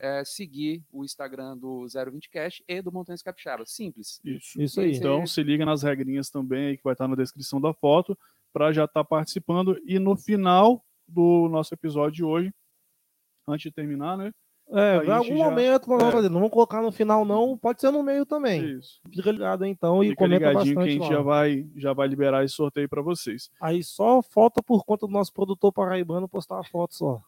é, 0.00 0.24
seguir 0.24 0.82
o 0.90 1.04
Instagram 1.04 1.56
do 1.58 1.84
020cast 1.86 2.62
e 2.66 2.80
do 2.80 2.90
Montanhas 2.90 3.22
Capixaba. 3.22 3.64
Simples. 3.66 4.18
isso. 4.24 4.60
Isso 4.60 4.80
e 4.80 4.84
aí. 4.86 4.96
Então 4.96 5.26
se 5.26 5.42
liga 5.42 5.64
nas 5.66 5.82
regrinhas 5.82 6.30
também 6.30 6.68
aí 6.68 6.76
que 6.76 6.82
vai 6.82 6.94
estar 6.94 7.06
na 7.06 7.14
descrição 7.14 7.60
da 7.60 7.74
foto 7.74 8.18
para 8.52 8.72
já 8.72 8.86
estar 8.86 9.04
participando 9.04 9.78
e 9.84 9.98
no 9.98 10.16
final 10.16 10.82
do 11.06 11.48
nosso 11.50 11.74
episódio 11.74 12.12
de 12.16 12.24
hoje, 12.24 12.52
antes 13.46 13.64
de 13.64 13.70
terminar, 13.72 14.16
né? 14.16 14.32
É, 14.72 15.04
em 15.04 15.10
algum 15.10 15.36
já- 15.36 15.44
momento 15.44 15.88
nós 15.88 15.98
vamos 15.98 16.14
é. 16.14 16.16
fazer. 16.16 16.28
Não 16.28 16.38
vamos 16.38 16.52
colocar 16.52 16.80
no 16.80 16.92
final, 16.92 17.24
não. 17.24 17.58
Pode 17.58 17.80
ser 17.80 17.90
no 17.90 18.04
meio 18.04 18.24
também. 18.24 18.78
Isso. 18.78 19.00
Fica 19.12 19.32
ligado 19.32 19.64
aí, 19.64 19.70
então 19.70 20.02
e 20.02 20.10
Fica 20.10 20.24
comenta 20.24 20.48
ligadinho 20.48 20.74
bastante 20.76 20.84
que 20.84 20.88
a 20.88 20.92
gente 20.92 21.10
lá. 21.10 21.16
já 21.16 21.22
vai 21.22 21.66
já 21.76 21.92
vai 21.92 22.08
liberar 22.08 22.44
esse 22.44 22.54
sorteio 22.54 22.88
para 22.88 23.02
vocês. 23.02 23.50
Aí 23.60 23.82
só 23.82 24.22
falta 24.22 24.62
por 24.62 24.84
conta 24.84 25.06
do 25.08 25.12
nosso 25.12 25.32
produtor 25.32 25.72
paraibano 25.72 26.28
postar 26.28 26.60
a 26.60 26.64
foto 26.64 26.94
só. 26.94 27.20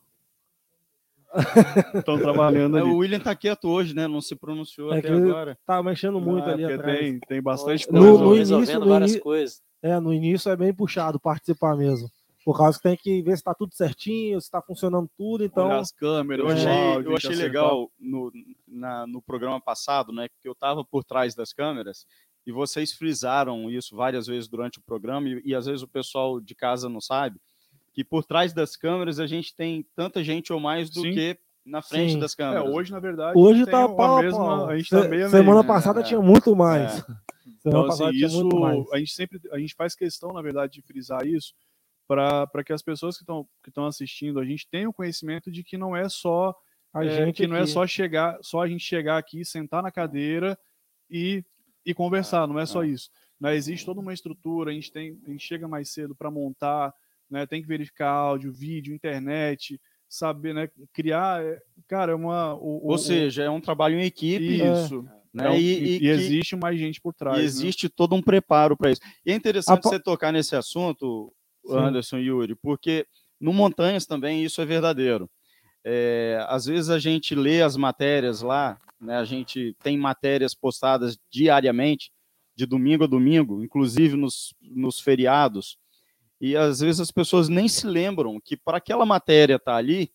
Estão 1.95 2.19
trabalhando 2.19 2.77
É, 2.77 2.81
ali. 2.81 2.91
o 2.91 2.97
William 2.99 3.19
está 3.19 3.35
quieto 3.35 3.69
hoje, 3.69 3.95
né? 3.95 4.07
Não 4.07 4.21
se 4.21 4.35
pronunciou 4.37 4.93
É 4.93 4.99
até 4.99 5.12
agora. 5.12 5.59
Tá 5.67 5.83
mexendo 5.83 6.21
muito 6.21 6.45
Ah, 6.49 6.53
ali 6.53 6.65
atrás. 6.65 6.99
tem, 6.99 7.19
tem 7.21 7.43
bastante 7.43 7.91
No- 7.91 8.01
coisa. 8.01 8.12
no 8.23 8.29
hoje. 8.29 8.37
início- 8.41 8.59
resolvendo 8.59 8.85
no 8.85 8.91
várias 8.93 9.12
ini- 9.12 9.21
coisas. 9.21 9.62
É, 9.83 9.99
no 9.99 10.12
início 10.12 10.51
é 10.51 10.57
bem 10.57 10.73
puxado 10.73 11.19
participar 11.19 11.77
mesmo. 11.77 12.09
Por 12.45 12.57
causa 12.59 12.77
que 12.77 12.83
tem 12.83 12.97
que 12.97 13.23
ver 13.23 13.37
se 13.37 13.43
tá 13.45 13.55
tudo 13.55 13.73
certinho, 13.75 14.41
se 14.41 14.51
tá 14.51 14.61
funcionando 14.61 15.09
tudo, 15.17 15.45
então. 15.45 15.67
Olhar 15.67 15.79
as 15.79 15.93
câmeras, 15.93 16.45
Eu 16.45 16.53
achei, 16.53 16.69
áudio, 16.95 17.11
eu 17.12 17.17
achei 17.17 17.35
legal 17.37 17.91
no, 17.99 18.33
na- 18.67 19.07
no 19.07 19.23
programa 19.23 19.61
passado, 19.61 20.12
né? 20.12 20.29
Que 20.41 20.49
eu 20.49 20.53
estava 20.53 20.85
por 20.85 21.05
trás 21.05 21.35
das 21.37 21.53
câmeras 21.53 22.05
e 22.45 22.51
vocês 22.51 22.93
frisaram 22.93 23.71
isso 23.71 23.95
várias 23.95 24.27
vezes 24.27 24.49
durante 24.49 24.81
o 24.81 24.83
programa 24.83 25.29
e, 25.29 25.41
e 25.45 25.55
às 25.55 25.67
vezes 25.67 25.83
o 25.83 25.89
pessoal 25.89 26.41
de 26.41 26.55
casa 26.57 26.89
não 26.89 27.01
sabe 27.01 27.39
que 27.92 28.02
por 28.04 28.25
trás 28.25 28.52
das 28.52 28.76
câmeras 28.76 29.18
a 29.20 29.26
gente 29.26 29.54
tem 29.54 29.87
tanta 29.94 30.22
gente 30.25 30.52
ou 30.52 30.58
mais 30.61 30.88
do 30.90 31.02
Sim. 31.02 31.12
que 31.12 31.38
na 31.64 31.80
frente 31.82 32.14
Sim. 32.14 32.18
das 32.18 32.32
É, 32.32 32.37
câmeras. 32.37 32.68
hoje, 32.75 32.90
na 32.92 32.99
verdade, 32.99 33.38
Hoje 33.38 33.64
tá 33.66 33.84
a 33.84 33.88
pau 33.88 34.16
a 34.18 34.22
mesma, 34.22 34.38
pau. 34.38 34.68
a 34.68 34.76
gente 34.76 34.88
Se- 34.88 35.00
tá 35.02 35.08
meio 35.08 35.26
a 35.26 35.30
Semana 35.30 35.61
meio. 35.62 35.66
passada 35.66 36.00
É. 36.00 36.02
tinha 36.02 36.20
muito 36.20 36.54
mais. 36.56 36.92
Então, 37.64 37.70
Semana 37.72 37.88
assim, 37.88 37.99
passada 37.99 38.12
tinha 38.12 38.26
isso 38.26 38.40
muito 38.40 38.58
mais. 38.61 38.92
a 38.92 38.99
gente 38.99 39.12
sempre 39.12 39.40
a 39.52 39.58
gente 39.58 39.75
faz 39.76 39.94
questão, 39.94 40.32
na 40.32 40.42
verdade, 40.42 40.72
de 40.72 40.82
frisar 40.82 41.25
isso, 41.26 41.54
para 42.08 42.64
que 42.64 42.72
as 42.72 42.82
pessoas 42.82 43.16
que 43.16 43.22
estão 43.22 43.44
que 43.62 43.68
estão 43.70 43.87
assistindo 43.87 44.40
a 44.40 44.44
gente 44.44 44.66
tenham 44.68 44.92
conhecimento 44.92 45.50
de 45.50 45.62
que 45.62 45.76
não 45.78 45.94
é 45.96 46.08
só 46.08 46.54
A 46.92 47.04
é, 47.04 47.25
gente 47.25 47.37
que 47.37 47.46
não 47.46 47.56
é 47.56 47.64
só 47.66 47.87
chegar, 47.87 48.37
só 48.42 48.61
a 48.62 48.68
gente 48.68 48.84
chegar 48.84 49.16
aqui, 49.16 49.44
sentar 49.44 49.82
na 49.82 49.90
cadeira 49.92 50.58
e, 51.11 51.44
e 51.87 51.94
conversar, 51.94 52.46
não 52.46 52.58
é 52.58 52.66
só 52.66 52.80
Ah. 52.80 52.87
isso. 52.87 53.11
Né? 53.40 53.54
Existe 53.56 53.87
toda 53.87 54.00
uma 54.00 54.12
estrutura, 54.12 54.70
a 54.70 54.75
gente, 54.75 54.92
tem, 54.92 55.18
a 55.26 55.30
gente 55.30 55.44
chega 55.46 55.66
mais 55.66 55.88
cedo 55.90 56.14
para 56.14 56.30
montar, 56.30 56.92
né? 57.33 57.47
tem 57.47 57.61
que 57.62 57.67
verificar 57.69 58.11
áudio, 58.11 58.53
vídeo, 58.53 58.95
internet, 58.95 59.81
saber, 60.09 60.55
né? 60.55 60.69
criar, 60.93 61.43
é- 61.43 61.59
cara, 61.89 62.12
é 62.12 62.15
uma... 62.15 62.55
O, 62.55 62.87
o- 62.87 62.91
Ou 62.93 62.99
seja, 62.99 63.43
é 63.45 63.51
um 63.51 63.61
trabalho 63.61 63.97
em 63.99 64.03
o- 64.03 64.07
equipe, 64.07 64.62
isso. 64.62 65.03
né? 65.03 65.49
É 65.55 65.59
e, 65.59 65.62
e, 65.62 65.85
e 65.93 65.95
e 65.97 65.99
que- 66.01 66.07
existe 66.09 66.55
mais 66.55 66.79
gente 66.79 67.01
por 67.01 67.15
trás. 67.15 67.39
e 67.39 67.41
né? 67.41 67.45
existe 67.47 67.89
todo 67.89 68.15
um 68.15 68.21
preparo 68.21 68.77
para 68.77 68.91
isso. 68.91 69.01
E 69.25 69.33
é 69.33 69.35
interessante 69.35 69.79
Apo- 69.79 69.89
você 69.89 69.99
tocar 69.99 70.31
nesse 70.31 70.55
assunto, 70.55 71.33
Sim. 71.65 71.79
Anderson 71.79 72.19
e 72.19 72.25
Yuri, 72.27 72.55
porque 72.55 73.07
no 73.41 73.53
Montanhas 73.53 74.05
também 74.05 74.45
isso 74.45 74.61
é 74.61 74.67
verdadeiro. 74.67 75.31
É, 75.85 76.45
às 76.49 76.67
vezes 76.67 76.91
a 76.91 76.99
gente 76.99 77.35
lê 77.35 77.62
as 77.62 77.77
matérias 77.77 78.43
lá, 78.43 78.79
né, 79.01 79.17
a 79.17 79.25
gente 79.25 79.75
tem 79.83 79.97
matérias 79.97 80.55
postadas 80.55 81.19
diariamente, 81.31 82.12
de 82.55 82.67
domingo 82.67 83.05
a 83.05 83.07
domingo, 83.07 83.65
inclusive 83.65 84.15
nos, 84.17 84.55
nos 84.61 85.01
feriados, 85.01 85.79
e 86.42 86.56
às 86.56 86.80
vezes 86.80 87.00
as 87.00 87.12
pessoas 87.12 87.49
nem 87.49 87.68
se 87.68 87.87
lembram 87.87 88.40
que 88.40 88.56
para 88.56 88.78
aquela 88.78 89.06
matéria 89.06 89.54
estar 89.54 89.76
ali, 89.76 90.12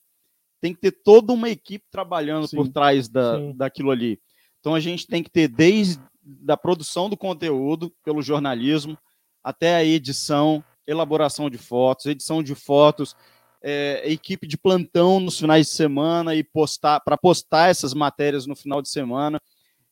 tem 0.59 0.73
que 0.73 0.81
ter 0.81 0.91
toda 0.91 1.31
uma 1.31 1.49
equipe 1.49 1.85
trabalhando 1.89 2.49
por 2.49 2.65
Sim. 2.65 2.71
trás 2.73 3.07
da, 3.07 3.37
Sim. 3.37 3.53
daquilo 3.55 3.91
ali. 3.91 4.19
Então 4.59 4.75
a 4.75 4.79
gente 4.81 5.07
tem 5.07 5.23
que 5.23 5.29
ter 5.29 5.47
desde 5.47 6.01
da 6.21 6.57
produção 6.57 7.09
do 7.09 7.15
conteúdo 7.15 7.93
pelo 8.03 8.21
jornalismo 8.21 8.97
até 9.41 9.75
a 9.75 9.85
edição, 9.85 10.61
elaboração 10.85 11.49
de 11.49 11.57
fotos, 11.57 12.07
edição 12.07 12.43
de 12.43 12.53
fotos, 12.53 13.15
é, 13.61 14.01
equipe 14.11 14.45
de 14.45 14.57
plantão 14.57 15.21
nos 15.21 15.39
finais 15.39 15.67
de 15.67 15.71
semana 15.71 16.35
e 16.35 16.43
postar 16.43 16.99
para 16.99 17.17
postar 17.17 17.69
essas 17.69 17.93
matérias 17.93 18.45
no 18.45 18.55
final 18.55 18.81
de 18.81 18.89
semana. 18.89 19.41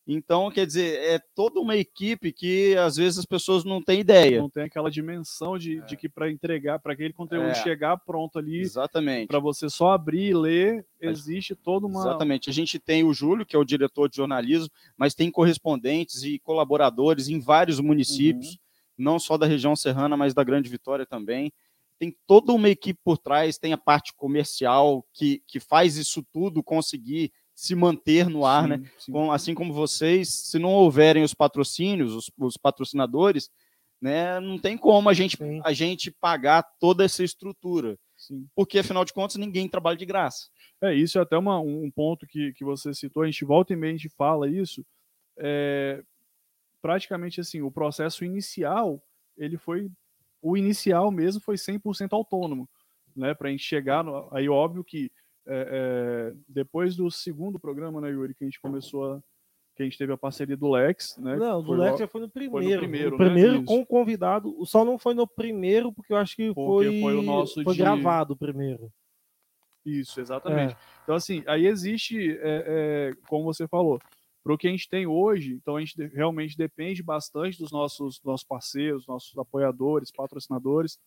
Então, 0.07 0.51
quer 0.51 0.67
dizer, 0.67 0.99
é 1.01 1.19
toda 1.33 1.59
uma 1.59 1.75
equipe 1.75 2.31
que 2.31 2.75
às 2.77 2.95
vezes 2.95 3.17
as 3.17 3.25
pessoas 3.25 3.63
não 3.63 3.81
têm 3.81 4.01
ideia. 4.01 4.39
Não 4.39 4.49
tem 4.49 4.63
aquela 4.63 4.91
dimensão 4.91 5.57
de, 5.57 5.81
de 5.81 5.97
que 5.97 6.07
para 6.07 6.29
entregar, 6.29 6.77
para 6.77 6.93
aquele 6.93 7.11
conteúdo 7.11 7.47
É. 7.47 7.55
chegar 7.55 7.97
pronto 7.97 8.37
ali, 8.37 8.59
Exatamente. 8.59 9.27
para 9.27 9.39
você 9.39 9.67
só 9.67 9.93
abrir 9.93 10.29
e 10.29 10.33
ler, 10.35 10.85
existe 11.01 11.55
toda 11.55 11.87
uma. 11.87 12.01
Exatamente. 12.01 12.51
A 12.51 12.53
gente 12.53 12.77
tem 12.77 13.03
o 13.03 13.13
Júlio, 13.13 13.45
que 13.45 13.55
é 13.55 13.59
o 13.59 13.65
diretor 13.65 14.07
de 14.07 14.17
jornalismo, 14.17 14.69
mas 14.95 15.15
tem 15.15 15.31
correspondentes 15.31 16.21
e 16.21 16.37
colaboradores 16.37 17.27
em 17.27 17.39
vários 17.39 17.79
municípios, 17.79 18.51
Uhum. 18.51 18.57
não 18.99 19.17
só 19.19 19.37
da 19.37 19.47
região 19.47 19.75
serrana, 19.75 20.15
mas 20.15 20.35
da 20.35 20.43
Grande 20.43 20.69
Vitória 20.69 21.05
também. 21.05 21.51
Tem 21.97 22.15
toda 22.27 22.51
uma 22.53 22.69
equipe 22.69 22.99
por 23.03 23.17
trás, 23.17 23.57
tem 23.57 23.73
a 23.73 23.77
parte 23.77 24.13
comercial 24.13 25.03
que, 25.13 25.41
que 25.47 25.59
faz 25.59 25.97
isso 25.97 26.23
tudo 26.31 26.61
conseguir 26.61 27.31
se 27.55 27.73
manter 27.73 28.29
no 28.29 28.45
ar, 28.45 28.63
Sim, 28.63 28.69
né? 28.69 28.91
sim. 28.99 29.11
Com- 29.13 29.31
assim 29.31 29.55
como 29.55 29.73
vocês, 29.73 30.27
se 30.29 30.59
não 30.59 30.73
houverem 30.73 31.23
os 31.23 31.33
patrocínios, 31.33 32.13
os, 32.13 32.31
os 32.37 32.57
patrocinadores, 32.57 33.49
né, 34.01 34.39
não 34.41 34.59
tem 34.59 34.77
como 34.77 35.09
a 35.09 35.13
gente, 35.13 35.37
Sim. 35.37 35.61
a 35.63 35.71
gente 35.71 36.11
pagar 36.11 36.63
toda 36.79 37.05
essa 37.05 37.23
estrutura, 37.23 37.97
porque 38.53 38.79
afinal 38.79 39.05
de 39.05 39.13
contas 39.13 39.37
ninguém 39.37 39.69
trabalha 39.69 39.95
de 39.95 40.05
graça. 40.05 40.49
É, 40.81 40.93
isso 40.93 41.17
é 41.17 41.21
até 41.21 41.37
uma, 41.37 41.59
um 41.59 41.89
ponto 41.89 42.27
que, 42.27 42.51
que 42.53 42.65
você 42.65 42.93
citou, 42.93 43.23
a 43.23 43.25
gente 43.25 43.45
volta 43.45 43.71
e 43.71 43.75
meia, 43.75 43.93
a 43.93 43.97
gente 43.97 44.09
fala 44.09 44.49
isso. 44.49 44.85
É, 45.37 46.03
praticamente 46.81 47.39
assim, 47.39 47.61
o 47.61 47.71
processo 47.71 48.25
inicial, 48.25 49.01
ele 49.37 49.57
foi, 49.57 49.89
o 50.41 50.57
inicial 50.57 51.09
mesmo 51.09 51.41
foi 51.41 51.55
100% 51.57 52.13
autônomo, 52.13 52.69
né, 53.15 53.33
para 53.33 53.47
a 53.47 53.51
gente 53.51 53.63
chegar, 53.63 54.03
no, 54.03 54.27
aí 54.31 54.49
óbvio 54.49 54.83
que 54.83 55.09
é, 55.47 56.33
é, 56.33 56.35
depois 56.47 56.95
do 56.95 57.09
segundo 57.11 57.59
programa, 57.59 58.01
né, 58.01 58.09
Yuri, 58.09 58.33
que 58.33 58.43
a 58.43 58.47
gente 58.47 58.59
começou 58.59 59.13
a, 59.13 59.23
que 59.75 59.83
a 59.83 59.85
gente 59.85 59.97
teve 59.97 60.13
a 60.13 60.17
parceria 60.17 60.55
do 60.55 60.69
Lex, 60.71 61.17
né, 61.17 61.35
Não, 61.35 61.61
do 61.61 61.67
foi 61.67 61.77
Lex 61.77 61.99
já 61.99 62.07
foi 62.07 62.21
no 62.21 62.29
primeiro. 62.29 62.79
primeiro, 62.79 63.15
o 63.15 63.19
né? 63.19 63.25
primeiro 63.25 63.55
Isso. 63.57 63.65
com 63.65 63.79
o 63.81 63.85
convidado. 63.85 64.65
Só 64.65 64.83
não 64.85 64.97
foi 64.97 65.13
no 65.13 65.27
primeiro, 65.27 65.91
porque 65.91 66.13
eu 66.13 66.17
acho 66.17 66.35
que 66.35 66.53
Porque 66.53 66.87
foi, 66.89 67.01
foi 67.01 67.15
o 67.15 67.21
nosso 67.21 67.63
foi 67.63 67.73
de- 67.73 67.79
gravado 67.79 68.35
primeiro. 68.35 68.91
Isso, 69.85 70.19
exatamente. 70.19 70.73
É. 70.73 70.77
Então, 71.03 71.15
assim, 71.15 71.43
aí 71.45 71.67
existe, 71.67 72.31
é, 72.41 73.11
é, 73.11 73.13
como 73.27 73.43
você 73.43 73.67
falou, 73.67 73.99
para 74.43 74.53
o 74.53 74.57
que 74.57 74.67
a 74.67 74.71
gente 74.71 74.89
tem 74.89 75.05
hoje, 75.07 75.53
então 75.53 75.75
a 75.75 75.79
gente 75.79 75.95
realmente 76.07 76.57
depende 76.57 77.01
bastante 77.03 77.57
dos 77.57 77.71
nossos, 77.71 78.21
nossos 78.23 78.45
parceiros, 78.45 79.07
nossos 79.07 79.35
apoiadores, 79.37 80.11
patrocinadores, 80.11 80.99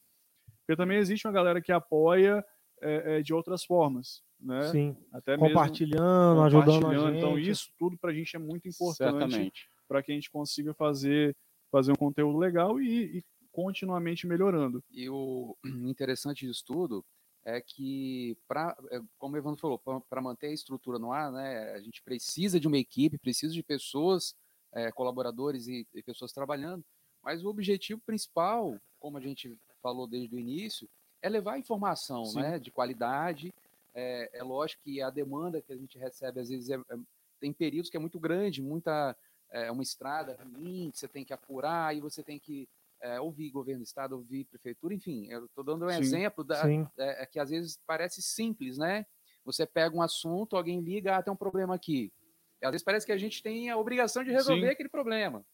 porque 0.61 0.77
também 0.77 0.99
existe 0.99 1.27
uma 1.27 1.33
galera 1.33 1.61
que 1.63 1.73
apoia 1.73 2.45
é, 2.81 3.19
é, 3.19 3.23
de 3.23 3.33
outras 3.33 3.65
formas, 3.65 4.23
né? 4.41 4.71
Sim. 4.71 4.97
Até 5.13 5.33
mesmo 5.33 5.49
Compartilhando, 5.49 6.43
ajudando 6.43 6.71
a 6.71 6.75
compartilhando. 6.75 7.13
gente. 7.13 7.19
Então, 7.19 7.39
isso 7.39 7.71
tudo 7.79 7.99
para 7.99 8.11
a 8.11 8.15
gente 8.15 8.37
é 8.37 8.39
muito 8.39 8.69
importante 8.69 9.53
para 9.89 10.03
que 10.03 10.13
a 10.13 10.15
gente 10.15 10.31
consiga 10.31 10.75
fazer, 10.75 11.35
fazer 11.71 11.93
um 11.93 11.97
conteúdo 11.97 12.39
legal 12.39 12.81
e, 12.81 13.19
e 13.19 13.25
continuamente 13.51 14.27
melhorando. 14.27 14.85
E 14.91 15.09
o 15.09 15.57
interessante 15.89 16.47
disso 16.47 16.63
tudo 16.65 17.05
é 17.45 17.61
que, 17.63 18.37
pra, 18.47 18.77
é, 18.91 19.01
como 19.17 19.35
o 19.35 19.39
Evandro 19.39 19.61
falou, 19.61 19.79
para 19.79 20.21
manter 20.21 20.49
a 20.49 20.53
estrutura 20.53 20.99
no 20.99 21.13
ar, 21.13 21.33
né, 21.33 21.73
a 21.73 21.81
gente 21.81 22.03
precisa 22.03 22.61
de 22.61 22.69
uma 22.69 22.77
equipe, 22.77 23.17
precisa 23.17 23.55
de 23.55 23.63
pessoas, 23.63 24.35
é, 24.73 24.93
colaboradores 24.93 25.67
e, 25.67 25.87
e 25.95 26.03
pessoas 26.03 26.31
trabalhando, 26.31 26.85
mas 27.23 27.43
o 27.43 27.49
objetivo 27.49 28.03
principal, 28.05 28.79
como 29.01 29.17
a 29.17 29.21
gente 29.21 29.59
falou 29.83 30.07
desde 30.07 30.35
o 30.35 30.39
início, 30.39 30.89
é 31.23 31.29
levar 31.29 31.59
informação 31.59 32.25
Sim. 32.27 32.41
né, 32.41 32.59
de 32.59 32.71
qualidade. 32.71 33.53
É, 33.99 34.39
é 34.39 34.43
lógico 34.43 34.83
que 34.85 35.01
a 35.03 35.11
demanda 35.11 35.61
que 35.63 35.73
a 35.73 35.77
gente 35.77 35.99
recebe, 35.99 36.41
às 36.41 36.49
vezes, 36.49 36.71
é- 36.71 36.77
é- 36.77 36.97
tem 37.41 37.53
períodos 37.53 37.91
que 37.91 37.97
é 37.97 38.01
muito 38.01 38.19
grande, 38.21 38.63
muita 38.63 39.17
é 39.51 39.71
uma 39.73 39.83
estrada 39.83 40.37
ruim, 40.45 40.91
que 40.91 40.99
você 40.99 41.09
tem 41.09 41.25
que 41.25 41.33
apurar, 41.33 41.97
e 41.97 42.01
você 42.01 42.23
tem 42.23 42.39
que 42.39 42.69
é, 43.01 43.21
ouvir 43.21 43.51
governo 43.51 43.83
do 43.83 43.87
estado, 43.87 44.13
ouvir 44.17 44.45
prefeitura, 44.45 44.93
enfim, 44.95 45.27
eu 45.31 45.47
estou 45.47 45.63
dando 45.65 45.85
um 45.87 45.91
Sim, 45.91 45.91
exemplo 45.91 46.43
da, 46.45 46.69
é, 46.99 47.23
é 47.23 47.27
que 47.27 47.39
às 47.39 47.49
vezes 47.51 47.81
parece 47.87 48.21
simples, 48.21 48.77
né? 48.77 49.07
Você 49.45 49.65
pega 49.67 49.97
um 49.97 50.03
assunto, 50.03 50.57
alguém 50.57 50.81
liga, 50.81 51.17
ah, 51.17 51.23
tem 51.23 51.33
um 51.33 51.37
problema 51.37 51.75
aqui. 51.77 52.13
E 52.61 52.67
às 52.67 52.73
vezes 52.73 52.85
parece 52.85 53.07
que 53.07 53.13
a 53.13 53.17
gente 53.19 53.43
tem 53.43 53.71
a 53.71 53.77
obrigação 53.77 54.25
de 54.25 54.31
resolver 54.33 54.69
Sim. 54.69 54.71
aquele 54.71 54.89
problema, 54.89 55.45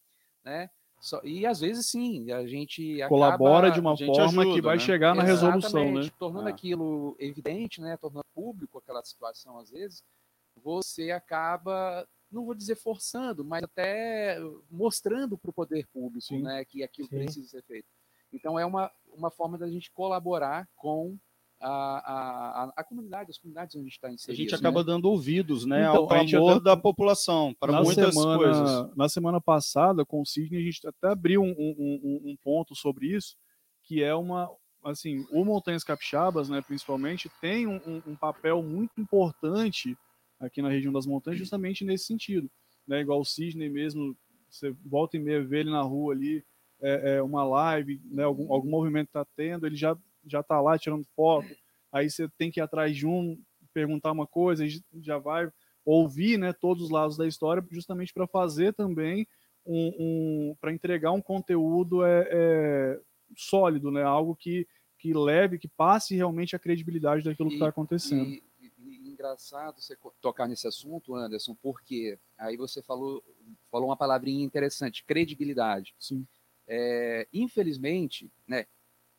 né? 0.44 0.70
Só- 1.04 1.20
e 1.22 1.44
às 1.44 1.60
vezes 1.60 1.90
sim, 1.90 2.32
a 2.32 2.46
gente 2.46 2.96
Colabora 3.08 3.66
acaba, 3.66 3.74
de 3.74 3.78
uma 3.78 3.94
forma 3.94 4.42
que 4.42 4.48
ajuda, 4.52 4.62
vai 4.62 4.76
né? 4.76 4.80
chegar 4.82 5.14
na 5.14 5.22
resolução, 5.22 5.70
né? 5.70 5.80
Exatamente, 5.90 6.10
Tornando 6.18 6.46
Ah. 6.46 6.50
aquilo 6.50 7.14
evidente, 7.18 7.78
né? 7.82 7.94
Tornando 7.98 8.24
público 8.34 8.78
aquela 8.78 9.04
situação, 9.04 9.58
às 9.58 9.68
vezes, 9.70 10.02
você 10.62 11.10
acaba, 11.10 12.08
não 12.32 12.46
vou 12.46 12.54
dizer 12.54 12.76
forçando, 12.76 13.44
mas 13.44 13.62
até 13.62 14.38
mostrando 14.70 15.36
para 15.36 15.50
o 15.50 15.52
poder 15.52 15.86
público, 15.88 16.24
Sim. 16.24 16.40
né? 16.40 16.64
Que 16.64 16.82
aquilo 16.82 17.06
Sim. 17.08 17.16
precisa 17.18 17.48
ser 17.48 17.62
feito. 17.64 17.86
Então 18.32 18.58
é 18.58 18.64
uma, 18.64 18.90
uma 19.12 19.30
forma 19.30 19.58
da 19.58 19.68
gente 19.68 19.90
colaborar 19.92 20.66
com 20.74 21.18
a, 21.66 21.68
a, 21.68 22.64
a, 22.64 22.72
a 22.76 22.84
comunidade, 22.84 23.30
as 23.30 23.38
comunidades 23.38 23.74
onde 23.74 23.82
a 23.82 23.88
gente 23.88 23.94
está 23.96 24.08
A 24.08 24.12
inserido. 24.12 24.36
gente 24.42 24.52
né? 24.52 24.58
acaba 24.58 24.84
dando 24.84 25.06
ouvidos, 25.06 25.64
né, 25.64 25.80
Então, 25.88 25.96
ao 26.04 26.12
a 26.12 26.18
gente 26.18 26.30
clamor 26.32 26.50
até- 26.52 26.60
da 26.64 26.76
população 26.76 27.54
para 27.58 27.72
na 27.72 27.82
muitas 27.82 28.14
semana, 28.14 28.36
coisas. 28.38 28.96
Na 28.96 29.08
semana 29.08 29.40
passada, 29.40 30.04
com 30.04 30.20
o 30.20 30.26
Sidney, 30.26 30.60
a 30.60 30.64
gente 30.64 30.86
até 30.86 31.08
abriu 31.08 31.42
um, 31.42 31.50
um- 31.50 32.00
um- 32.04 32.30
um 32.32 32.36
ponto 32.42 32.74
sobre 32.74 33.06
isso, 33.08 33.36
que 33.82 34.02
é 34.02 34.14
uma. 34.14 34.50
Assim, 34.84 35.26
o 35.30 35.44
Montanhas 35.46 35.82
Capixabas, 35.82 36.50
né, 36.50 36.60
principalmente, 36.60 37.30
tem 37.40 37.66
um, 37.66 37.76
um- 37.86 38.02
um 38.08 38.14
papel 38.16 38.62
muito 38.62 39.00
importante 39.00 39.96
aqui 40.38 40.60
na 40.60 40.68
região 40.68 40.92
das 40.92 41.06
montanhas, 41.06 41.38
justamente 41.38 41.84
nesse 41.84 42.04
sentido. 42.04 42.50
Né, 42.86 43.00
igual 43.00 43.18
o 43.20 43.24
Sidney 43.24 43.70
mesmo, 43.70 44.14
você 44.50 44.70
volta 44.84 45.16
e 45.16 45.20
meia 45.20 45.42
vê 45.42 45.60
ele 45.60 45.70
na 45.70 45.80
rua 45.80 46.12
ali, 46.12 46.44
é, 46.82 47.14
é, 47.16 47.22
uma 47.22 47.42
live, 47.44 47.98
né, 48.10 48.24
algum, 48.24 48.52
algum 48.52 48.68
movimento 48.68 49.06
está 49.06 49.24
tendo, 49.34 49.66
ele 49.66 49.74
já, 49.76 49.96
já 50.26 50.42
tá 50.42 50.60
lá 50.60 50.78
tirando 50.78 51.04
foto, 51.16 51.48
aí 51.92 52.10
você 52.10 52.28
tem 52.36 52.50
que 52.50 52.60
ir 52.60 52.62
atrás 52.62 52.96
de 52.96 53.06
um, 53.06 53.40
perguntar 53.72 54.12
uma 54.12 54.26
coisa, 54.26 54.64
já 55.00 55.18
vai 55.18 55.50
ouvir 55.84 56.38
né, 56.38 56.52
todos 56.52 56.84
os 56.84 56.90
lados 56.90 57.16
da 57.16 57.26
história, 57.26 57.64
justamente 57.70 58.12
para 58.12 58.26
fazer 58.26 58.72
também 58.72 59.26
um, 59.66 59.92
um 59.98 60.56
para 60.60 60.72
entregar 60.72 61.12
um 61.12 61.20
conteúdo 61.20 62.04
é, 62.04 62.28
é, 62.30 63.00
sólido, 63.36 63.90
né, 63.90 64.02
algo 64.02 64.34
que, 64.36 64.66
que 64.98 65.12
leve, 65.12 65.58
que 65.58 65.68
passe 65.68 66.14
realmente 66.14 66.54
a 66.54 66.58
credibilidade 66.58 67.24
daquilo 67.24 67.48
que 67.48 67.56
E- 67.56 67.58
está 67.58 67.68
acontecendo. 67.68 68.30
E, 68.30 68.42
e- 68.60 69.08
engraçado 69.08 69.80
você 69.80 69.96
tocar 70.20 70.46
nesse 70.48 70.66
assunto, 70.66 71.14
Anderson, 71.14 71.54
porque 71.62 72.18
aí 72.36 72.56
você 72.56 72.82
falou, 72.82 73.22
falou 73.70 73.88
uma 73.88 73.96
palavrinha 73.96 74.44
interessante, 74.44 75.04
credibilidade. 75.04 75.94
Sim. 75.98 76.26
É, 76.66 77.26
infelizmente, 77.32 78.30
né, 78.46 78.66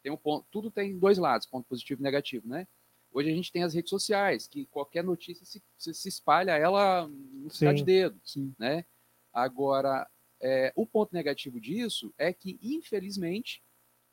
tem 0.05 0.11
um 0.11 0.17
ponto, 0.17 0.45
tudo 0.51 0.69
tem 0.69 0.95
dois 0.99 1.17
lados, 1.17 1.47
ponto 1.47 1.65
positivo 1.67 1.99
e 1.99 2.03
negativo, 2.03 2.47
né? 2.47 2.67
Hoje 3.11 3.31
a 3.31 3.33
gente 3.33 3.51
tem 3.51 3.63
as 3.63 3.73
redes 3.73 3.89
sociais, 3.89 4.45
que 4.47 4.67
qualquer 4.67 5.03
notícia 5.03 5.43
se, 5.43 5.63
se, 5.75 5.95
se 5.95 6.07
espalha 6.07 6.51
ela 6.51 7.07
no 7.07 7.49
de 7.49 7.57
Sim. 7.57 7.83
dedo, 7.83 8.21
Sim. 8.23 8.53
né? 8.59 8.85
Agora, 9.33 10.07
é, 10.39 10.71
o 10.75 10.85
ponto 10.85 11.11
negativo 11.11 11.59
disso 11.59 12.13
é 12.19 12.31
que, 12.31 12.59
infelizmente, 12.61 13.63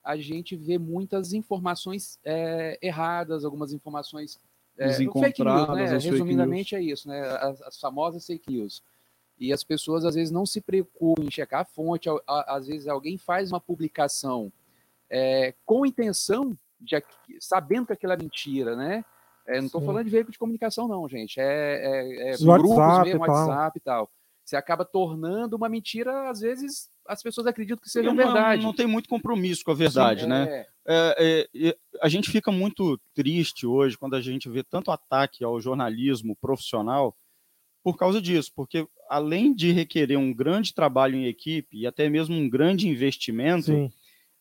a 0.02 0.16
gente 0.16 0.56
vê 0.56 0.78
muitas 0.78 1.34
informações 1.34 2.18
é, 2.24 2.78
erradas, 2.80 3.44
algumas 3.44 3.74
informações 3.74 4.40
é, 4.78 4.88
fake 4.88 5.44
news, 5.44 5.68
né? 5.68 5.98
Resumidamente 5.98 6.74
é 6.74 6.80
isso, 6.82 7.06
né? 7.06 7.20
As, 7.36 7.60
as 7.60 7.78
famosas 7.78 8.26
fake 8.26 8.50
news. 8.50 8.82
E 9.38 9.52
as 9.52 9.62
pessoas 9.62 10.06
às 10.06 10.14
vezes 10.14 10.30
não 10.30 10.46
se 10.46 10.58
preocupam 10.62 11.22
em 11.24 11.30
checar 11.30 11.60
a 11.60 11.64
fonte, 11.66 12.08
a- 12.08 12.16
a- 12.26 12.56
às 12.56 12.66
vezes 12.66 12.88
alguém 12.88 13.18
faz 13.18 13.52
uma 13.52 13.60
publicação 13.60 14.50
é, 15.12 15.54
com 15.64 15.84
intenção 15.84 16.56
de 16.80 17.00
sabendo 17.38 17.86
que 17.86 17.92
aquilo 17.92 18.12
é 18.12 18.16
mentira, 18.16 18.74
né? 18.74 19.04
É, 19.46 19.58
não 19.58 19.66
estou 19.66 19.82
falando 19.82 20.04
de 20.04 20.10
veículo 20.10 20.32
de 20.32 20.38
comunicação, 20.38 20.88
não, 20.88 21.08
gente. 21.08 21.38
É, 21.38 21.44
é, 21.44 22.30
é 22.30 22.34
Os 22.34 22.42
grupos 22.42 22.70
WhatsApp 22.78 23.04
mesmo, 23.04 23.24
e 23.24 23.26
tal. 23.26 23.36
WhatsApp 23.36 23.78
e 23.78 23.80
tal. 23.80 24.10
Você 24.44 24.56
acaba 24.56 24.84
tornando 24.84 25.56
uma 25.56 25.68
mentira, 25.68 26.30
às 26.30 26.40
vezes 26.40 26.90
as 27.06 27.22
pessoas 27.22 27.46
acreditam 27.46 27.82
que 27.82 27.90
seja 27.90 28.08
Não- 28.08 28.16
verdade. 28.16 28.62
Não 28.62 28.72
tem 28.72 28.86
muito 28.86 29.08
compromisso 29.08 29.64
com 29.64 29.70
a 29.70 29.74
verdade, 29.74 30.22
Sim, 30.22 30.28
né? 30.28 30.48
é, 30.48 30.66
É, 30.84 31.48
é, 31.54 31.76
a 32.00 32.08
gente 32.08 32.30
fica 32.30 32.50
muito 32.50 33.00
triste 33.14 33.66
hoje 33.66 33.96
quando 33.96 34.14
a 34.14 34.20
gente 34.20 34.48
vê 34.48 34.64
tanto 34.64 34.90
ataque 34.90 35.44
ao 35.44 35.60
jornalismo 35.60 36.36
profissional 36.36 37.16
por 37.84 37.96
causa 37.96 38.20
disso, 38.20 38.52
porque 38.54 38.86
além 39.08 39.54
de 39.54 39.72
requerer 39.72 40.18
um 40.18 40.32
grande 40.32 40.72
trabalho 40.74 41.16
em 41.16 41.26
equipe 41.26 41.78
e 41.78 41.86
até 41.86 42.08
mesmo 42.08 42.34
um 42.34 42.48
grande 42.48 42.88
investimento, 42.88 43.72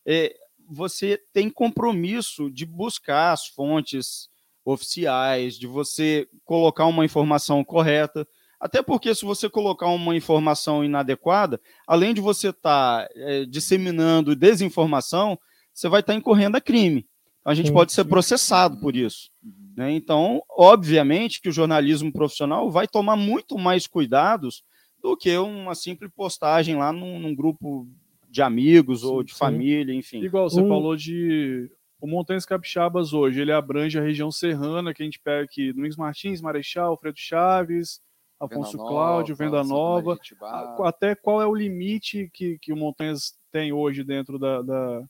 é, 0.06 0.34
você 0.72 1.20
tem 1.32 1.50
compromisso 1.50 2.50
de 2.50 2.64
buscar 2.64 3.32
as 3.32 3.46
fontes 3.46 4.30
oficiais, 4.64 5.58
de 5.58 5.66
você 5.66 6.26
colocar 6.44 6.86
uma 6.86 7.04
informação 7.04 7.62
correta. 7.62 8.26
Até 8.58 8.80
porque, 8.80 9.14
se 9.14 9.24
você 9.24 9.50
colocar 9.50 9.88
uma 9.88 10.16
informação 10.16 10.84
inadequada, 10.84 11.60
além 11.86 12.14
de 12.14 12.20
você 12.20 12.48
estar 12.48 13.06
disseminando 13.48 14.36
desinformação, 14.36 15.38
você 15.74 15.88
vai 15.88 16.00
estar 16.00 16.14
incorrendo 16.14 16.56
a 16.56 16.60
crime. 16.60 17.06
A 17.44 17.54
gente 17.54 17.68
Sim, 17.68 17.74
pode 17.74 17.92
ser 17.92 18.04
sim. 18.04 18.08
processado 18.08 18.78
por 18.78 18.96
isso. 18.96 19.30
Uhum. 19.42 19.72
né? 19.76 19.92
Então, 19.92 20.42
obviamente 20.48 21.40
que 21.40 21.48
o 21.48 21.52
jornalismo 21.52 22.12
profissional 22.12 22.70
vai 22.70 22.86
tomar 22.86 23.16
muito 23.16 23.58
mais 23.58 23.86
cuidados 23.86 24.62
do 25.02 25.16
que 25.16 25.36
uma 25.36 25.74
simples 25.74 26.10
postagem 26.14 26.76
lá 26.76 26.92
num, 26.92 27.18
num 27.18 27.34
grupo 27.34 27.88
de 28.32 28.40
amigos 28.40 29.04
ou 29.04 29.18
Sim, 29.20 29.24
de 29.26 29.32
sim. 29.32 29.38
família, 29.38 29.94
enfim. 29.94 30.22
Igual 30.22 30.48
você 30.48 30.60
Um- 30.62 30.68
falou 30.68 30.96
de. 30.96 31.70
O 32.00 32.06
Montanhas 32.06 32.44
Capixabas 32.46 33.12
hoje, 33.12 33.40
ele 33.40 33.52
abrange 33.52 33.96
a 33.98 34.02
região 34.02 34.32
serrana, 34.32 34.92
que 34.92 35.02
a 35.02 35.04
gente 35.04 35.20
pega 35.20 35.44
aqui, 35.44 35.72
Domingos 35.72 35.96
Martins, 35.96 36.40
Marechal, 36.40 36.90
Alfredo 36.90 37.16
Chaves, 37.18 38.00
Afonso 38.40 38.72
Venda 38.72 38.88
Cláudio, 38.88 39.36
Nova, 39.38 39.44
Venda 39.44 39.62
Nova. 39.62 40.18
A- 40.40 40.88
Até 40.88 41.14
qual 41.14 41.40
é 41.40 41.46
o 41.46 41.54
limite 41.54 42.28
que, 42.32 42.58
que 42.58 42.72
o 42.72 42.76
Montanhas 42.76 43.38
tem 43.52 43.72
hoje 43.72 44.02
dentro 44.02 44.38
da. 44.38 44.62
da- 44.62 45.04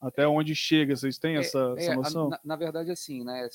até 0.00 0.26
onde 0.26 0.54
chega? 0.54 0.96
Vocês 0.96 1.18
têm 1.18 1.36
essa, 1.36 1.74
É, 1.78 1.82
essa 1.82 1.92
a- 1.92 1.96
noção? 1.96 2.28
na, 2.30 2.40
na 2.44 2.56
verdade, 2.56 2.90
assim, 2.90 3.22
né? 3.24 3.46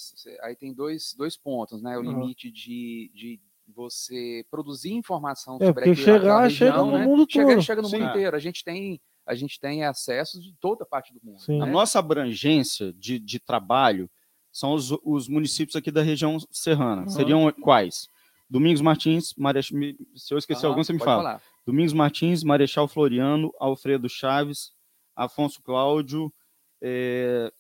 Aí 0.42 0.56
tem 0.56 0.74
dois, 0.74 1.14
dois 1.18 1.36
pontos, 1.36 1.82
né? 1.82 1.98
O 1.98 2.02
Aham. 2.02 2.12
limite 2.22 2.50
de, 2.50 3.12
de 3.14 3.40
você 3.76 4.46
produzir 4.50 4.94
informação 4.94 5.58
É, 5.62 5.68
sobre 5.68 5.82
aquela 5.92 5.96
chegar, 5.96 6.42
região, 6.44 6.50
chega 6.50 6.78
no 6.84 6.92
né? 6.98 7.06
mundo 7.06 7.26
Chega, 7.30 7.54
todo. 7.54 7.62
chega 7.62 7.82
no 7.82 7.90
mundo 7.90 8.02
Sim. 8.04 8.10
inteiro. 8.10 8.36
A 8.36 8.40
gente 8.40 8.64
tem, 8.64 9.02
a 9.26 9.36
gente 9.36 9.60
tem 9.60 9.84
acesso 9.84 10.42
de 10.42 10.54
toda 10.60 10.86
parte 10.86 11.14
do 11.14 11.20
mundo. 11.24 11.40
Sim. 11.42 11.62
A 11.62 11.66
né? 11.66 11.72
nossa 11.72 12.00
abrangência 12.00 12.94
de, 12.94 13.20
de 13.20 13.40
trabalho 13.40 14.10
são 14.52 14.74
os, 14.74 14.92
os 15.04 15.28
municípios 15.28 15.76
aqui 15.76 15.92
da 15.92 16.02
região 16.02 16.38
serrana. 16.52 17.04
Uhum. 17.04 17.10
Seriam 17.10 17.52
quais? 17.52 18.08
Domingos 18.50 18.82
Martins, 18.82 19.34
Marechal, 19.38 19.80
se 20.16 20.34
eu 20.34 20.38
esquecer 20.38 20.66
Aham, 20.66 20.74
algum, 20.74 20.84
você 20.84 20.94
me 20.94 21.00
fala. 21.00 21.24
falar. 21.24 21.42
Domingos 21.66 21.94
Martins, 21.94 22.44
Marechal 22.44 22.88
Floriano, 22.88 23.54
Alfredo 23.60 24.10
Chaves, 24.10 24.72
Afonso 25.16 25.62
Cláudio, 25.62 26.34
é, 26.82 27.52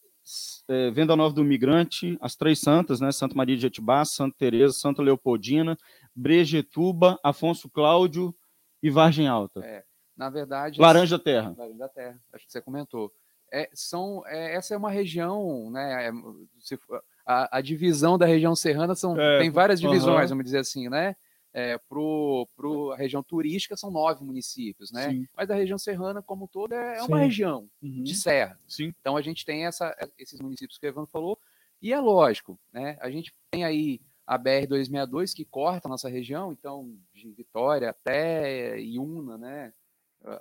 é, 0.67 0.89
Venda 0.89 1.15
Nova 1.15 1.34
do 1.34 1.43
Migrante, 1.43 2.17
as 2.19 2.36
Três 2.36 2.60
Santas, 2.60 3.00
né? 3.00 3.12
Santa 3.12 3.36
Maria 3.36 3.56
de 3.56 3.67
Etibá, 3.67 4.04
Santa 4.04 4.36
Teresa, 4.38 4.74
Santa 4.74 5.04
Leopoldina, 5.04 5.78
Brejetuba, 6.19 7.19
Afonso 7.23 7.69
Cláudio 7.69 8.36
e 8.84 8.89
Vargem 8.89 9.27
Alta. 9.27 9.62
É, 9.65 9.84
Na 10.17 10.29
verdade, 10.29 10.79
Laranja 10.82 11.17
Terra. 11.17 11.55
Laranja 11.58 11.77
da 11.77 11.89
Terra, 11.89 12.19
acho 12.34 12.45
que 12.45 12.51
você 12.51 12.62
comentou. 12.62 13.12
É, 13.51 13.69
são, 13.73 14.21
é, 14.27 14.55
essa 14.55 14.73
é 14.75 14.77
uma 14.77 14.91
região, 14.91 15.71
né? 15.71 16.08
é, 16.08 16.12
se 16.60 16.77
a, 17.25 17.58
a 17.58 17.62
divisão 17.62 18.17
da 18.17 18.25
região 18.25 18.55
serrana 18.55 18.93
são, 18.95 19.19
É, 19.19 19.39
tem 19.39 19.49
várias 19.49 19.79
divisões, 19.79 20.29
vamos 20.29 20.45
dizer 20.45 20.60
assim, 20.60 20.88
né? 20.89 21.15
É, 21.51 21.79
pro, 21.89 22.47
pro 22.55 22.91
a 22.91 22.95
região 22.95 23.23
turística 23.23 23.75
são 23.75 23.89
nove 23.89 24.23
municípios, 24.23 24.91
né? 24.91 25.10
Sim. 25.10 25.27
Mas 25.36 25.49
a 25.49 25.55
região 25.55 25.79
serrana 25.79 26.21
como 26.21 26.45
um 26.45 26.47
todo 26.47 26.73
é, 26.73 26.97
é 26.99 27.01
uma 27.03 27.17
região 27.17 27.67
Uhum. 27.82 28.03
de 28.03 28.13
serra. 28.15 28.60
Sim. 28.67 28.93
Então 28.99 29.17
a 29.17 29.21
gente 29.21 29.43
tem 29.43 29.65
essa, 29.65 29.95
esses 30.19 30.39
municípios 30.39 30.77
que 30.77 30.86
o 30.86 30.89
Evandro 30.89 31.10
falou, 31.10 31.39
e 31.82 31.91
é 31.91 31.99
lógico, 31.99 32.60
né? 32.71 32.97
A 33.01 33.10
gente 33.10 33.34
tem 33.49 33.63
aí 33.63 33.99
a 34.30 34.38
BR-262 34.38 35.34
que 35.34 35.44
corta 35.44 35.88
a 35.88 35.89
nossa 35.89 36.08
região, 36.08 36.52
então 36.52 36.96
de 37.12 37.32
Vitória 37.32 37.89
até 37.89 38.80
Iuna, 38.80 39.39
né? 39.39 39.74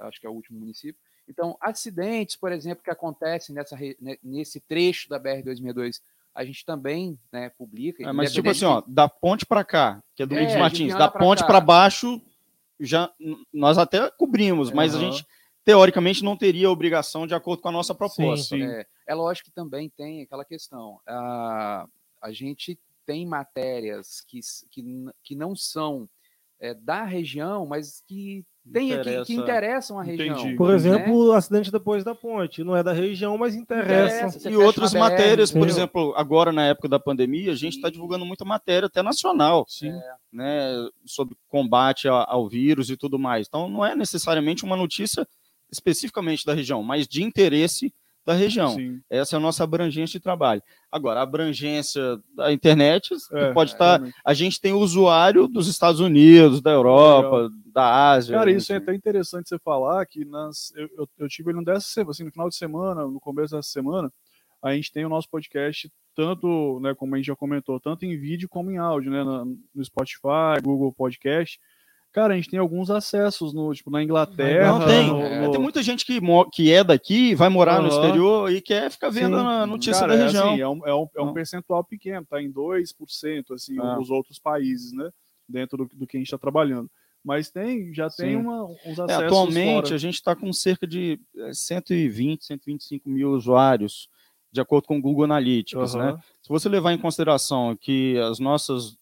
Acho 0.00 0.20
que 0.20 0.26
é 0.26 0.30
o 0.30 0.34
último 0.34 0.60
município. 0.60 1.00
Então, 1.26 1.56
acidentes, 1.58 2.36
por 2.36 2.52
exemplo, 2.52 2.84
que 2.84 2.90
acontecem 2.90 3.54
nessa, 3.54 3.78
nesse 4.22 4.60
trecho 4.60 5.08
da 5.08 5.18
BR-262, 5.18 6.02
a 6.34 6.44
gente 6.44 6.66
também 6.66 7.18
né, 7.32 7.48
publica. 7.48 8.06
É, 8.06 8.12
mas 8.12 8.30
tipo 8.30 8.50
assim, 8.50 8.66
ó, 8.66 8.82
da 8.86 9.08
ponte 9.08 9.46
para 9.46 9.64
cá, 9.64 10.02
que 10.14 10.22
é 10.22 10.26
Domingos 10.26 10.52
É, 10.52 10.56
de 10.56 10.60
Martins, 10.60 10.94
da 10.94 11.08
pra 11.08 11.20
ponte 11.20 11.46
para 11.46 11.58
baixo, 11.58 12.20
já 12.78 13.10
nós 13.50 13.78
até 13.78 14.10
cobrimos, 14.10 14.70
mas 14.70 14.94
a 14.94 14.98
Aham. 14.98 15.12
gente 15.12 15.26
teoricamente 15.64 16.22
não 16.22 16.36
teria 16.36 16.70
obrigação 16.70 17.26
de 17.26 17.34
acordo 17.34 17.62
com 17.62 17.70
a 17.70 17.72
nossa 17.72 17.94
proposta. 17.94 18.54
Sim. 18.54 18.64
É, 18.64 18.86
é 19.06 19.14
lógico 19.14 19.48
que 19.48 19.54
também 19.54 19.88
tem 19.88 20.20
aquela 20.20 20.44
questão. 20.44 21.00
A, 21.06 21.88
a 22.20 22.32
gente 22.32 22.78
tem 23.08 23.24
matérias 23.24 24.20
que, 24.28 24.40
que, 24.70 24.84
que 25.24 25.34
não 25.34 25.56
são 25.56 26.06
é, 26.60 26.74
da 26.74 27.04
região, 27.04 27.64
mas 27.64 28.02
que, 28.06 28.44
tem, 28.70 28.88
que, 28.88 28.94
que 28.96 29.00
Interessa- 29.00 29.32
interessam 29.32 29.98
a 29.98 30.02
região. 30.02 30.36
Entendi. 30.38 30.56
Por 30.56 30.68
né? 30.68 30.74
exemplo, 30.74 31.14
o 31.28 31.32
acidente 31.32 31.72
depois 31.72 32.04
da 32.04 32.14
ponte. 32.14 32.62
Não 32.62 32.76
é 32.76 32.82
da 32.82 32.92
região, 32.92 33.38
mas 33.38 33.54
interessa. 33.54 34.26
Interessa. 34.26 34.50
E 34.50 34.56
outras 34.58 34.92
BR, 34.92 34.98
matérias, 34.98 35.50
por 35.50 35.58
entendeu? 35.60 35.76
exemplo, 35.76 36.12
agora 36.16 36.52
na 36.52 36.66
época 36.66 36.86
da 36.86 36.98
pandemia, 37.00 37.52
a 37.52 37.54
gente 37.54 37.76
está 37.76 37.88
divulgando 37.88 38.26
muita 38.26 38.44
matéria, 38.44 38.86
até 38.86 39.02
nacional, 39.02 39.64
Sim. 39.68 39.92
né, 40.30 40.72
sobre 41.06 41.34
combate 41.48 42.08
a- 42.08 42.26
ao 42.28 42.46
vírus 42.46 42.90
e 42.90 42.96
tudo 42.98 43.18
mais. 43.18 43.46
Então, 43.48 43.70
não 43.70 43.86
é 43.86 43.96
necessariamente 43.96 44.64
uma 44.64 44.76
notícia 44.76 45.26
especificamente 45.72 46.44
da 46.44 46.52
região, 46.52 46.82
mas 46.82 47.08
de 47.08 47.22
interesse 47.22 47.94
da 48.28 48.34
região. 48.34 48.74
Sim. 48.74 49.00
Essa 49.08 49.36
é 49.36 49.38
a 49.38 49.40
nossa 49.40 49.64
abrangência 49.64 50.18
de 50.18 50.22
trabalho. 50.22 50.62
Agora, 50.92 51.20
a 51.20 51.22
abrangência 51.22 52.20
da 52.34 52.52
internet 52.52 53.14
É, 53.32 53.54
pode 53.54 53.72
estar. 53.72 53.96
realmente. 53.96 54.16
A 54.22 54.34
gente 54.34 54.60
tem 54.60 54.74
o 54.74 54.80
usuário 54.80 55.48
dos 55.48 55.66
Estados 55.66 55.98
Unidos, 55.98 56.60
da 56.60 56.70
Europa, 56.70 57.50
da 57.72 58.10
Ásia. 58.10 58.36
Cara, 58.36 58.50
isso 58.50 58.70
é 58.70 58.76
até 58.76 58.94
interessante 58.94 59.48
você 59.48 59.58
falar 59.58 60.04
que 60.04 60.26
nas, 60.26 60.74
eu, 60.76 60.90
eu, 60.98 61.08
eu 61.20 61.26
tive 61.28 61.50
ele 61.50 61.64
dessa 61.64 62.02
assim, 62.02 62.24
no 62.24 62.30
final 62.30 62.50
de 62.50 62.56
semana, 62.56 63.06
no 63.06 63.18
começo 63.18 63.56
dessa 63.56 63.70
semana, 63.70 64.12
a 64.62 64.74
gente 64.74 64.92
tem 64.92 65.06
o 65.06 65.08
nosso 65.08 65.30
podcast, 65.30 65.90
tanto, 66.14 66.78
né, 66.82 66.94
como 66.94 67.14
a 67.14 67.16
gente 67.16 67.28
já 67.28 67.36
comentou, 67.36 67.80
tanto 67.80 68.04
em 68.04 68.14
vídeo 68.18 68.46
como 68.46 68.70
em 68.70 68.76
áudio, 68.76 69.10
né, 69.10 69.24
no 69.24 69.84
Spotify, 69.84 70.60
Google 70.62 70.92
Podcast. 70.92 71.58
Cara, 72.12 72.32
a 72.32 72.36
gente 72.36 72.48
tem 72.50 72.58
alguns 72.58 72.90
acessos 72.90 73.52
no, 73.52 73.72
tipo, 73.74 73.90
na 73.90 74.02
Inglaterra. 74.02 74.78
Não 74.78 74.86
tem. 74.86 75.08
no- 75.08 75.20
É, 75.20 75.40
no- 75.46 75.50
Tem 75.52 75.60
muita 75.60 75.82
gente 75.82 76.04
que, 76.06 76.18
que 76.52 76.72
é 76.72 76.82
daqui, 76.82 77.34
vai 77.34 77.48
morar 77.48 77.80
no 77.82 77.88
Aham. 77.88 77.96
exterior 78.00 78.52
e 78.52 78.60
quer 78.62 78.90
ficar 78.90 79.10
vendo 79.10 79.38
Sim. 79.38 79.46
a 79.46 79.66
notícia 79.66 80.00
Cara, 80.00 80.16
da 80.16 80.22
é 80.22 80.24
região. 80.24 80.50
assim, 80.52 80.60
é 80.60 80.68
um, 80.68 80.86
é 80.86 80.94
um, 80.94 81.08
é 81.16 81.22
um 81.22 81.26
Não. 81.26 81.32
percentual 81.34 81.84
pequeno, 81.84 82.26
tá 82.28 82.40
em 82.42 82.50
2%, 82.50 83.52
assim, 83.52 83.78
Ah. 83.78 83.98
os 84.00 84.10
outros 84.10 84.38
países, 84.38 84.92
né, 84.92 85.10
dentro 85.48 85.76
do, 85.76 85.84
do 85.94 86.06
que 86.06 86.16
a 86.16 86.20
gente 86.20 86.26
está 86.28 86.38
trabalhando. 86.38 86.90
Mas 87.22 87.50
tem, 87.50 87.92
já 87.92 88.08
tem 88.08 88.36
uma, 88.36 88.64
uns 88.64 88.98
É, 88.98 89.02
acessos 89.02 89.24
atualmente, 89.24 89.82
fora. 89.82 89.94
a 89.94 89.98
gente 89.98 90.14
está 90.14 90.34
com 90.34 90.50
cerca 90.52 90.86
de 90.86 91.20
eh, 91.36 91.52
120, 91.52 92.44
125 92.44 93.08
mil 93.08 93.32
usuários, 93.32 94.08
de 94.50 94.60
acordo 94.62 94.86
com 94.86 94.96
o 94.96 95.00
Google 95.02 95.24
Analytics. 95.24 95.94
Né? 95.94 96.04
Aham. 96.10 96.20
Se 96.42 96.48
você 96.48 96.68
levar 96.70 96.92
em 96.92 96.98
consideração 96.98 97.76
que 97.78 98.16
as 98.18 98.38
nossas 98.38 98.96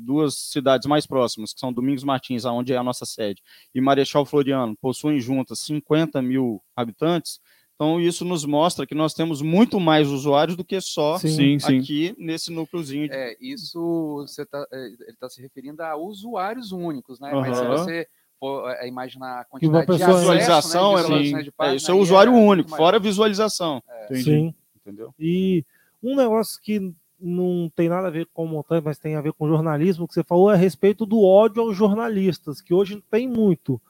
duas 0.00 0.34
cidades 0.34 0.86
mais 0.86 1.06
próximas, 1.06 1.52
que 1.52 1.60
são 1.60 1.72
Domingos 1.72 2.04
Martins, 2.04 2.44
onde 2.44 2.72
é 2.72 2.76
a 2.76 2.82
nossa 2.82 3.04
sede, 3.04 3.42
e 3.74 3.80
Marechal 3.80 4.24
Floriano, 4.24 4.76
possuem 4.80 5.20
juntas 5.20 5.60
50 5.60 6.20
mil 6.22 6.62
habitantes, 6.76 7.40
então 7.74 8.00
isso 8.00 8.24
nos 8.24 8.44
mostra 8.44 8.86
que 8.86 8.94
nós 8.94 9.12
temos 9.12 9.42
muito 9.42 9.80
mais 9.80 10.08
usuários 10.08 10.56
do 10.56 10.64
que 10.64 10.80
só 10.80 11.18
Sim. 11.18 11.28
Sim, 11.28 11.58
sim. 11.58 11.78
aqui 11.80 12.14
nesse 12.16 12.52
núcleozinho. 12.52 13.08
De... 13.08 13.14
É, 13.14 13.36
isso 13.40 14.18
você 14.18 14.46
tá, 14.46 14.64
é, 14.72 14.86
ele 14.86 14.96
está 15.08 15.28
se 15.28 15.42
referindo 15.42 15.82
a 15.82 15.96
usuários 15.96 16.70
únicos, 16.70 17.18
né? 17.18 17.32
Mas 17.32 17.58
se 17.58 17.66
você 17.66 18.06
for 18.38 18.70
é, 18.70 18.86
imaginar 18.86 19.32
a 19.32 19.36
uma 19.38 19.44
quantidade 19.44 19.86
de 19.86 20.02
acesso, 20.02 20.18
Visualização, 20.18 20.94
né, 20.94 21.00
ela- 21.02 21.42
de 21.42 21.48
É, 21.48 21.52
página, 21.52 21.76
isso 21.76 21.90
é 21.90 21.94
o 21.94 21.96
aí 21.96 22.02
usuário 22.02 22.32
único, 22.32 22.70
fora 22.70 23.00
visualização. 23.00 23.82
Entendi. 24.04 24.22
Sim. 24.22 24.54
Entendeu? 24.76 25.12
E 25.18 25.64
um 26.02 26.14
negócio 26.14 26.60
que 26.62 26.92
não 27.22 27.70
tem 27.74 27.88
nada 27.88 28.08
a 28.08 28.10
ver 28.10 28.26
com 28.32 28.46
montanha, 28.46 28.82
mas 28.84 28.98
tem 28.98 29.14
a 29.14 29.20
ver 29.20 29.32
com 29.32 29.48
jornalismo, 29.48 30.08
que 30.08 30.14
você 30.14 30.24
falou 30.24 30.50
é 30.50 30.54
a 30.54 30.56
respeito 30.56 31.06
do 31.06 31.22
ódio 31.22 31.62
aos 31.62 31.76
jornalistas, 31.76 32.60
que 32.60 32.74
hoje 32.74 33.02
tem 33.10 33.28
muito. 33.28 33.80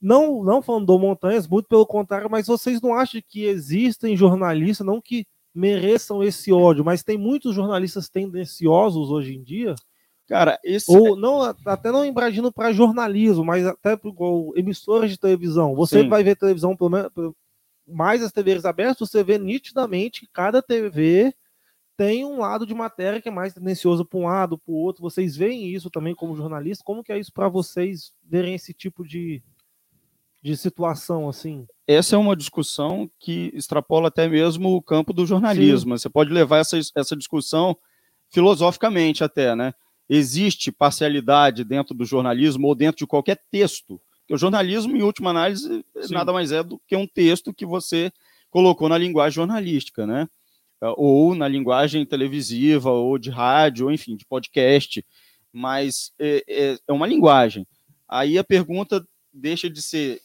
não, 0.00 0.42
não 0.42 0.62
falando 0.62 0.86
do 0.86 0.98
Montanhas, 0.98 1.46
muito 1.46 1.68
pelo 1.68 1.86
contrário, 1.86 2.30
mas 2.30 2.46
vocês 2.46 2.80
não 2.80 2.94
acham 2.94 3.20
que 3.26 3.44
existem 3.44 4.16
jornalistas, 4.16 4.86
não 4.86 5.00
que 5.00 5.26
mereçam 5.54 6.22
esse 6.22 6.50
ódio, 6.52 6.84
mas 6.84 7.02
tem 7.02 7.18
muitos 7.18 7.54
jornalistas 7.54 8.08
tendenciosos 8.08 9.10
hoje 9.10 9.34
em 9.34 9.42
dia? 9.42 9.74
Cara, 10.26 10.58
esse. 10.64 10.90
Ou 10.90 11.14
não, 11.14 11.42
até 11.66 11.92
não 11.92 12.04
embragindo 12.04 12.50
para 12.50 12.72
jornalismo, 12.72 13.44
mas 13.44 13.66
até 13.66 13.92
igual 13.92 14.52
emissoras 14.56 15.10
de 15.10 15.18
televisão. 15.18 15.74
Você 15.74 16.02
Sim. 16.02 16.08
vai 16.08 16.24
ver 16.24 16.36
televisão, 16.36 16.74
pelo 16.74 16.90
menos, 16.90 17.10
mais 17.86 18.22
as 18.22 18.32
TVs 18.32 18.64
abertas, 18.64 19.10
você 19.10 19.22
vê 19.22 19.38
nitidamente 19.38 20.20
que 20.20 20.32
cada 20.32 20.62
TV 20.62 21.34
tem 22.02 22.24
um 22.24 22.40
lado 22.40 22.66
de 22.66 22.74
matéria 22.74 23.22
que 23.22 23.28
é 23.28 23.32
mais 23.32 23.54
tendencioso 23.54 24.04
para 24.04 24.18
um 24.18 24.24
lado, 24.24 24.58
para 24.58 24.72
o 24.72 24.76
outro. 24.76 25.00
Vocês 25.00 25.36
veem 25.36 25.72
isso 25.72 25.88
também 25.88 26.16
como 26.16 26.34
jornalista? 26.34 26.82
Como 26.82 27.04
que 27.04 27.12
é 27.12 27.18
isso 27.18 27.32
para 27.32 27.48
vocês 27.48 28.12
verem 28.24 28.56
esse 28.56 28.74
tipo 28.74 29.06
de, 29.06 29.40
de 30.42 30.56
situação 30.56 31.28
assim? 31.28 31.64
essa 31.86 32.16
é 32.16 32.18
uma 32.18 32.34
discussão 32.34 33.08
que 33.20 33.52
extrapola 33.54 34.08
até 34.08 34.28
mesmo 34.28 34.74
o 34.74 34.82
campo 34.82 35.12
do 35.12 35.24
jornalismo. 35.24 35.96
Você 35.96 36.08
pode 36.10 36.32
levar 36.32 36.58
essa, 36.58 36.76
essa 36.96 37.14
discussão 37.14 37.76
filosoficamente 38.30 39.22
até, 39.22 39.54
né? 39.54 39.72
Existe 40.08 40.72
parcialidade 40.72 41.62
dentro 41.62 41.94
do 41.94 42.04
jornalismo 42.04 42.66
ou 42.66 42.74
dentro 42.74 42.98
de 42.98 43.06
qualquer 43.06 43.40
texto. 43.48 44.00
Porque 44.20 44.34
o 44.34 44.38
jornalismo, 44.38 44.96
em 44.96 45.02
última 45.02 45.30
análise, 45.30 45.84
Sim. 46.00 46.14
nada 46.14 46.32
mais 46.32 46.50
é 46.50 46.64
do 46.64 46.80
que 46.84 46.96
um 46.96 47.06
texto 47.06 47.54
que 47.54 47.64
você 47.64 48.10
colocou 48.50 48.88
na 48.88 48.98
linguagem 48.98 49.36
jornalística, 49.36 50.04
né? 50.04 50.28
Ou 50.96 51.34
na 51.34 51.46
linguagem 51.48 52.04
televisiva, 52.04 52.90
ou 52.90 53.16
de 53.18 53.30
rádio, 53.30 53.86
ou 53.86 53.92
enfim, 53.92 54.16
de 54.16 54.24
podcast. 54.26 55.04
Mas 55.52 56.12
é, 56.18 56.42
é- 56.48 56.78
é 56.88 56.92
uma 56.92 57.06
linguagem. 57.06 57.66
Aí 58.08 58.36
a 58.38 58.44
pergunta 58.44 59.06
deixa 59.32 59.68
de 59.70 59.80
ser 59.82 60.20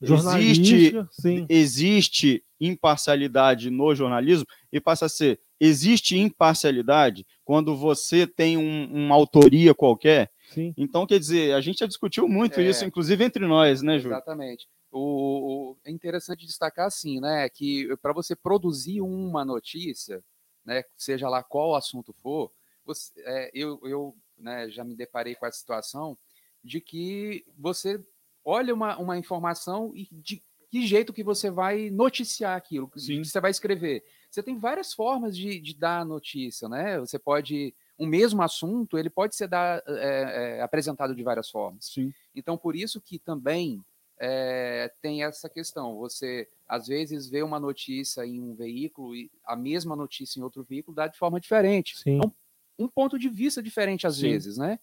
existe 0.00 0.94
sim. 1.10 1.46
existe 1.48 2.44
imparcialidade 2.60 3.70
no 3.70 3.94
jornalismo 3.94 4.46
e 4.72 4.80
passa 4.80 5.06
a 5.06 5.08
ser 5.08 5.40
existe 5.60 6.16
imparcialidade 6.16 7.26
quando 7.44 7.76
você 7.76 8.26
tem 8.26 8.56
um- 8.56 8.84
uma 8.92 9.14
autoria 9.16 9.74
qualquer. 9.74 10.30
Sim. 10.50 10.72
Então, 10.76 11.04
quer 11.06 11.18
dizer, 11.18 11.52
a 11.54 11.60
gente 11.60 11.78
já 11.80 11.86
discutiu 11.86 12.28
muito 12.28 12.60
É. 12.60 12.68
isso, 12.70 12.84
inclusive 12.84 13.24
entre 13.24 13.44
nós, 13.46 13.82
né, 13.82 13.98
Júlio? 13.98 14.14
Exatamente. 14.14 14.66
O, 14.98 15.72
o- 15.72 15.76
é 15.84 15.90
interessante 15.90 16.46
destacar 16.46 16.86
assim, 16.86 17.20
né, 17.20 17.48
que 17.48 17.94
para 17.98 18.12
você 18.12 18.34
produzir 18.34 19.00
uma 19.00 19.44
notícia, 19.44 20.22
né, 20.64 20.82
seja 20.96 21.28
lá 21.28 21.42
qual 21.42 21.74
assunto 21.74 22.12
for, 22.12 22.50
você- 22.84 23.12
é, 23.24 23.50
eu, 23.54 23.80
eu 23.84 24.16
né, 24.36 24.68
já 24.70 24.84
me 24.84 24.96
deparei 24.96 25.34
com 25.34 25.46
a 25.46 25.52
situação 25.52 26.18
de 26.62 26.80
que 26.80 27.44
você 27.56 28.02
olha 28.44 28.74
uma, 28.74 28.96
uma 28.98 29.16
informação 29.18 29.92
e 29.94 30.08
de 30.10 30.42
que 30.70 30.86
jeito 30.86 31.12
que 31.14 31.24
você 31.24 31.50
vai 31.50 31.88
noticiar 31.90 32.54
aquilo, 32.56 32.88
que 32.90 33.24
você 33.24 33.40
vai 33.40 33.50
escrever. 33.50 34.04
Você 34.30 34.42
tem 34.42 34.58
várias 34.58 34.92
formas 34.92 35.34
de, 35.34 35.58
de 35.60 35.74
dar 35.74 36.04
notícia, 36.04 36.68
né? 36.68 36.98
Você 36.98 37.18
pode 37.18 37.74
um 37.98 38.06
mesmo 38.06 38.42
assunto 38.42 38.96
ele 38.98 39.10
pode 39.10 39.34
ser 39.34 39.48
dar, 39.48 39.82
é, 39.86 40.58
é, 40.58 40.62
apresentado 40.62 41.14
de 41.14 41.22
várias 41.22 41.50
formas. 41.50 41.86
Sim. 41.86 42.12
Então, 42.34 42.56
por 42.56 42.76
isso 42.76 43.00
que 43.00 43.18
também 43.18 43.82
é, 44.20 44.92
tem 45.00 45.22
essa 45.22 45.48
questão. 45.48 45.96
Você, 45.98 46.48
às 46.66 46.86
vezes, 46.88 47.28
vê 47.28 47.42
uma 47.42 47.60
notícia 47.60 48.26
em 48.26 48.40
um 48.40 48.54
veículo 48.54 49.14
e 49.14 49.30
a 49.44 49.54
mesma 49.54 49.94
notícia 49.94 50.38
em 50.38 50.42
outro 50.42 50.64
veículo 50.64 50.94
dá 50.94 51.06
de 51.06 51.18
forma 51.18 51.40
diferente. 51.40 51.96
Sim. 51.96 52.16
Então, 52.16 52.34
um 52.78 52.88
ponto 52.88 53.18
de 53.18 53.28
vista 53.28 53.62
diferente 53.62 54.06
às 54.06 54.16
Sim. 54.16 54.30
vezes, 54.30 54.56
né? 54.56 54.78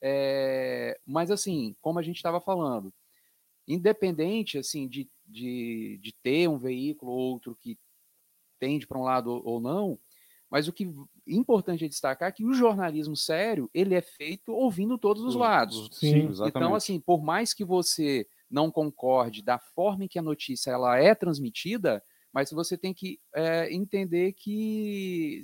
É, 0.00 0.98
mas, 1.04 1.30
assim, 1.30 1.76
como 1.80 1.98
a 1.98 2.02
gente 2.02 2.16
estava 2.16 2.40
falando, 2.40 2.92
independente, 3.66 4.58
assim, 4.58 4.88
de, 4.88 5.08
de, 5.26 5.98
de 6.00 6.12
ter 6.22 6.48
um 6.48 6.58
veículo 6.58 7.12
ou 7.12 7.18
outro 7.18 7.56
que 7.60 7.78
tende 8.58 8.86
para 8.86 8.98
um 8.98 9.04
lado 9.04 9.42
ou 9.44 9.60
não, 9.60 9.98
mas 10.50 10.66
o 10.66 10.72
que 10.72 10.84
é 10.84 10.88
importante 11.26 11.84
é 11.84 11.88
destacar 11.88 12.30
é 12.30 12.32
que 12.32 12.44
o 12.44 12.54
jornalismo 12.54 13.14
sério, 13.14 13.70
ele 13.74 13.94
é 13.94 14.00
feito 14.00 14.52
ouvindo 14.52 14.96
todos 14.96 15.22
os 15.22 15.34
lados. 15.34 15.90
Sim, 15.92 16.28
exatamente. 16.28 16.56
Então, 16.56 16.74
assim, 16.74 16.98
por 16.98 17.22
mais 17.22 17.52
que 17.52 17.64
você 17.64 18.26
não 18.50 18.70
concorde 18.70 19.42
da 19.42 19.58
forma 19.58 20.04
em 20.04 20.08
que 20.08 20.18
a 20.18 20.22
notícia 20.22 20.70
ela 20.70 20.98
é 20.98 21.14
transmitida, 21.14 22.02
mas 22.32 22.50
você 22.50 22.76
tem 22.78 22.92
que 22.94 23.20
é, 23.34 23.72
entender 23.72 24.32
que 24.32 25.42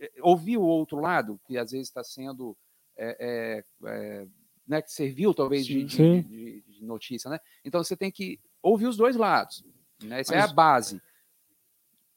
é, 0.00 0.10
ouvir 0.20 0.56
o 0.56 0.62
outro 0.62 0.98
lado, 1.00 1.40
que 1.46 1.56
às 1.58 1.70
vezes 1.72 1.88
está 1.88 2.02
sendo 2.04 2.56
é, 2.96 3.16
é, 3.84 3.88
é, 3.90 4.26
né, 4.66 4.80
que 4.82 4.92
serviu 4.92 5.34
talvez 5.34 5.66
de, 5.66 5.84
de- 5.84 6.22
de- 6.22 6.62
de 6.62 6.84
notícia, 6.84 7.28
né? 7.28 7.38
Então 7.64 7.82
você 7.82 7.96
tem 7.96 8.10
que 8.10 8.40
ouvir 8.62 8.86
os 8.86 8.96
dois 8.96 9.16
lados. 9.16 9.64
Né? 10.02 10.20
Essa 10.20 10.34
é 10.34 10.40
Mas- 10.40 10.50
a 10.50 10.54
base. 10.54 11.02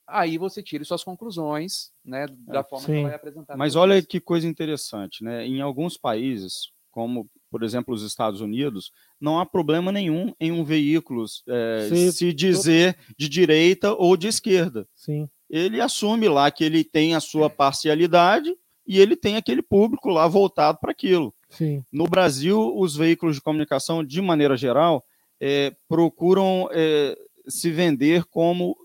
Aí 0.10 0.38
você 0.38 0.63
tira 0.63 0.86
suas 0.86 1.04
conclusões, 1.04 1.91
né, 2.04 2.28
da 2.30 2.63
forma 2.63 2.86
que 2.86 2.91
sim. 2.93 3.00
ela 3.02 3.12
é 3.12 3.15
apresentada. 3.15 3.58
Mas 3.58 3.76
olha 3.76 4.02
que 4.02 4.21
coisa 4.21 4.47
interessante, 4.47 5.21
né? 5.21 5.45
Em 5.45 5.60
alguns 5.60 5.97
países, 5.97 6.71
como 6.97 7.29
por 7.51 7.62
exemplo 7.62 7.93
os 7.93 8.01
Estados 8.01 8.41
Unidos, 8.41 8.91
não 9.21 9.39
há 9.39 9.45
problema 9.45 9.91
nenhum 9.91 10.33
em 10.39 10.51
um 10.51 10.63
veículo 10.63 11.25
eh, 11.47 11.88
Se- 11.89 12.12
se 12.12 12.33
dizer 12.33 12.97
de 13.15 13.29
direita 13.29 13.93
ou 13.93 14.17
de 14.17 14.27
esquerda. 14.27 14.88
Sim. 14.95 15.29
Ele 15.47 15.79
assume 15.79 16.27
lá 16.27 16.49
que 16.49 16.63
ele 16.63 16.83
tem 16.83 17.13
a 17.13 17.19
sua 17.19 17.51
parcialidade 17.51 18.51
e 18.88 18.99
ele 18.99 19.15
tem 19.15 19.36
aquele 19.38 19.62
público 19.62 20.10
lá 20.10 20.27
voltado 20.27 20.79
para 20.81 20.91
aquilo. 20.91 21.31
Sim. 21.51 21.83
No 21.91 22.05
Brasil, 22.05 22.75
os 22.75 22.95
veículos 22.95 23.36
de 23.36 23.41
comunicação, 23.43 24.03
de 24.03 24.19
maneira 24.19 24.57
geral, 24.57 25.05
eh, 25.39 25.75
procuram 25.88 26.67
eh, 26.71 27.15
se 27.47 27.69
vender 27.69 28.25
como 28.25 28.75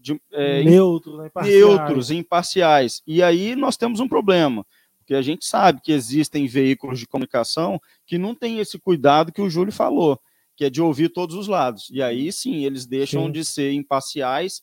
de, 0.00 0.18
eh, 0.32 0.64
Neutro, 0.64 1.18
né? 1.18 1.26
imparciais. 1.26 1.60
neutros, 1.64 2.10
imparciais. 2.10 3.02
E 3.06 3.22
aí 3.22 3.54
nós 3.54 3.76
temos 3.76 4.00
um 4.00 4.08
problema, 4.08 4.64
porque 5.08 5.14
a 5.14 5.22
gente 5.22 5.46
sabe 5.46 5.80
que 5.82 5.90
existem 5.90 6.46
veículos 6.46 6.98
de 6.98 7.06
comunicação 7.06 7.80
que 8.06 8.18
não 8.18 8.34
têm 8.34 8.58
esse 8.58 8.78
cuidado 8.78 9.32
que 9.32 9.40
o 9.40 9.48
Júlio 9.48 9.72
falou, 9.72 10.20
que 10.54 10.66
é 10.66 10.70
de 10.70 10.82
ouvir 10.82 11.08
todos 11.08 11.34
os 11.34 11.48
lados. 11.48 11.88
E 11.90 12.02
aí 12.02 12.30
sim, 12.30 12.62
eles 12.66 12.84
deixam 12.84 13.24
Sim. 13.24 13.32
de 13.32 13.42
ser 13.42 13.72
imparciais, 13.72 14.60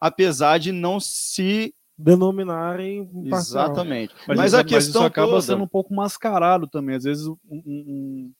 apesar 0.00 0.58
de 0.58 0.70
não 0.70 1.00
se 1.00 1.74
Denominarem 1.98 3.00
imparcial. 3.12 3.64
exatamente. 3.64 4.14
Mas, 4.28 4.36
Mas 4.38 4.54
a 4.54 4.58
mas 4.58 4.66
isso 4.66 4.74
questão 4.76 5.04
acaba 5.04 5.26
toda- 5.32 5.42
sendo 5.42 5.64
um 5.64 5.68
pouco 5.68 5.92
mascarado 5.92 6.68
também. 6.68 6.94
Às 6.94 7.02
vezes, 7.02 7.26
um, 7.26 7.36
um- 7.50 8.32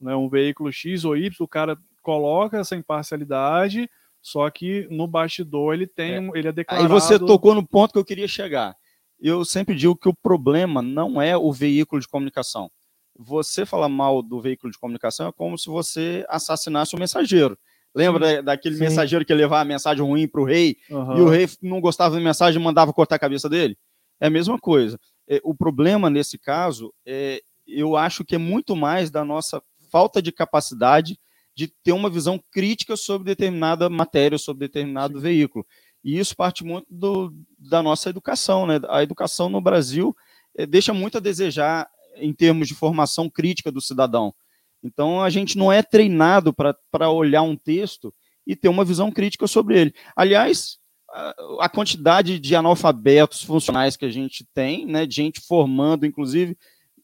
né, 0.00 0.16
um 0.16 0.30
veículo 0.30 0.72
X 0.72 1.04
ou 1.04 1.14
Y, 1.14 1.30
o 1.44 1.46
cara 1.46 1.76
coloca 2.00 2.56
essa 2.58 2.74
imparcialidade, 2.74 3.86
só 4.22 4.48
que 4.48 4.88
no 4.90 5.06
bastidor 5.06 5.74
ele 5.74 5.86
tem, 5.86 6.18
um- 6.20 6.34
ele 6.34 6.46
é 6.48 6.50
Aí 6.50 6.54
declarado. 6.54 6.88
você 6.88 7.18
tocou 7.18 7.54
no 7.54 7.66
ponto 7.66 7.92
que 7.92 7.98
eu 7.98 8.04
queria 8.04 8.26
chegar. 8.26 8.74
Eu 9.20 9.44
sempre 9.44 9.74
digo 9.74 9.96
que 9.96 10.08
o 10.08 10.14
problema 10.14 10.80
não 10.80 11.20
é 11.20 11.36
o 11.36 11.52
veículo 11.52 12.00
de 12.00 12.08
comunicação. 12.08 12.70
Você 13.18 13.66
falar 13.66 13.88
mal 13.88 14.22
do 14.22 14.40
veículo 14.40 14.72
de 14.72 14.78
comunicação 14.78 15.28
é 15.28 15.32
como 15.32 15.58
se 15.58 15.68
você 15.68 16.24
assassinasse 16.28 16.94
o 16.94 16.98
mensageiro. 16.98 17.58
Lembra 17.94 18.20
da- 18.36 18.40
daquele 18.40 18.76
Sim. 18.76 18.82
mensageiro 18.84 19.24
que 19.24 19.34
levar 19.34 19.60
a 19.60 19.64
mensagem 19.64 20.02
ruim 20.04 20.26
para 20.26 20.40
o 20.40 20.44
rei 20.44 20.76
Aham. 20.90 21.18
e 21.18 21.20
o 21.20 21.28
rei 21.28 21.48
não 21.60 21.80
gostava 21.80 22.14
da 22.14 22.20
mensagem 22.20 22.60
e 22.60 22.64
mandava 22.64 22.92
cortar 22.92 23.16
a 23.16 23.18
cabeça 23.18 23.48
dele? 23.48 23.76
É 24.20 24.28
a 24.28 24.30
mesma 24.30 24.58
coisa. 24.58 24.98
É, 25.28 25.40
o 25.44 25.54
problema 25.54 26.08
nesse 26.08 26.38
caso, 26.38 26.94
é, 27.04 27.42
eu 27.66 27.96
acho 27.96 28.24
que 28.24 28.34
é 28.36 28.38
muito 28.38 28.74
mais 28.74 29.10
da 29.10 29.24
nossa 29.24 29.62
falta 29.90 30.22
de 30.22 30.30
capacidade 30.32 31.18
de 31.54 31.66
ter 31.82 31.92
uma 31.92 32.08
visão 32.08 32.40
crítica 32.50 32.96
sobre 32.96 33.26
determinada 33.26 33.90
matéria, 33.90 34.38
sobre 34.38 34.66
determinado 34.66 35.20
veículo. 35.20 35.66
E 36.02 36.18
isso 36.18 36.36
parte 36.36 36.64
muito 36.64 36.86
do, 36.90 37.32
da 37.58 37.82
nossa 37.82 38.08
educação. 38.08 38.66
Né? 38.66 38.80
A 38.88 39.02
educação 39.02 39.48
no 39.48 39.60
Brasil 39.60 40.16
eh, 40.56 40.66
deixa 40.66 40.94
muito 40.94 41.18
a 41.18 41.20
desejar 41.20 41.88
em 42.16 42.32
termos 42.32 42.68
de 42.68 42.74
formação 42.74 43.28
crítica 43.28 43.70
do 43.70 43.80
cidadão. 43.80 44.34
Então, 44.82 45.22
a 45.22 45.28
gente 45.28 45.58
não 45.58 45.70
é 45.70 45.82
treinado 45.82 46.54
para 46.54 47.10
olhar 47.10 47.42
um 47.42 47.56
texto 47.56 48.14
e 48.46 48.56
ter 48.56 48.68
uma 48.68 48.84
visão 48.84 49.10
crítica 49.10 49.46
sobre 49.46 49.78
ele. 49.78 49.94
Aliás, 50.16 50.78
a, 51.10 51.34
a 51.60 51.68
quantidade 51.68 52.38
de 52.38 52.56
analfabetos 52.56 53.42
funcionais 53.42 53.96
que 53.96 54.04
a 54.04 54.10
gente 54.10 54.44
tem, 54.54 54.86
né, 54.86 55.06
de 55.06 55.16
gente 55.16 55.40
formando, 55.40 56.06
inclusive, 56.06 56.56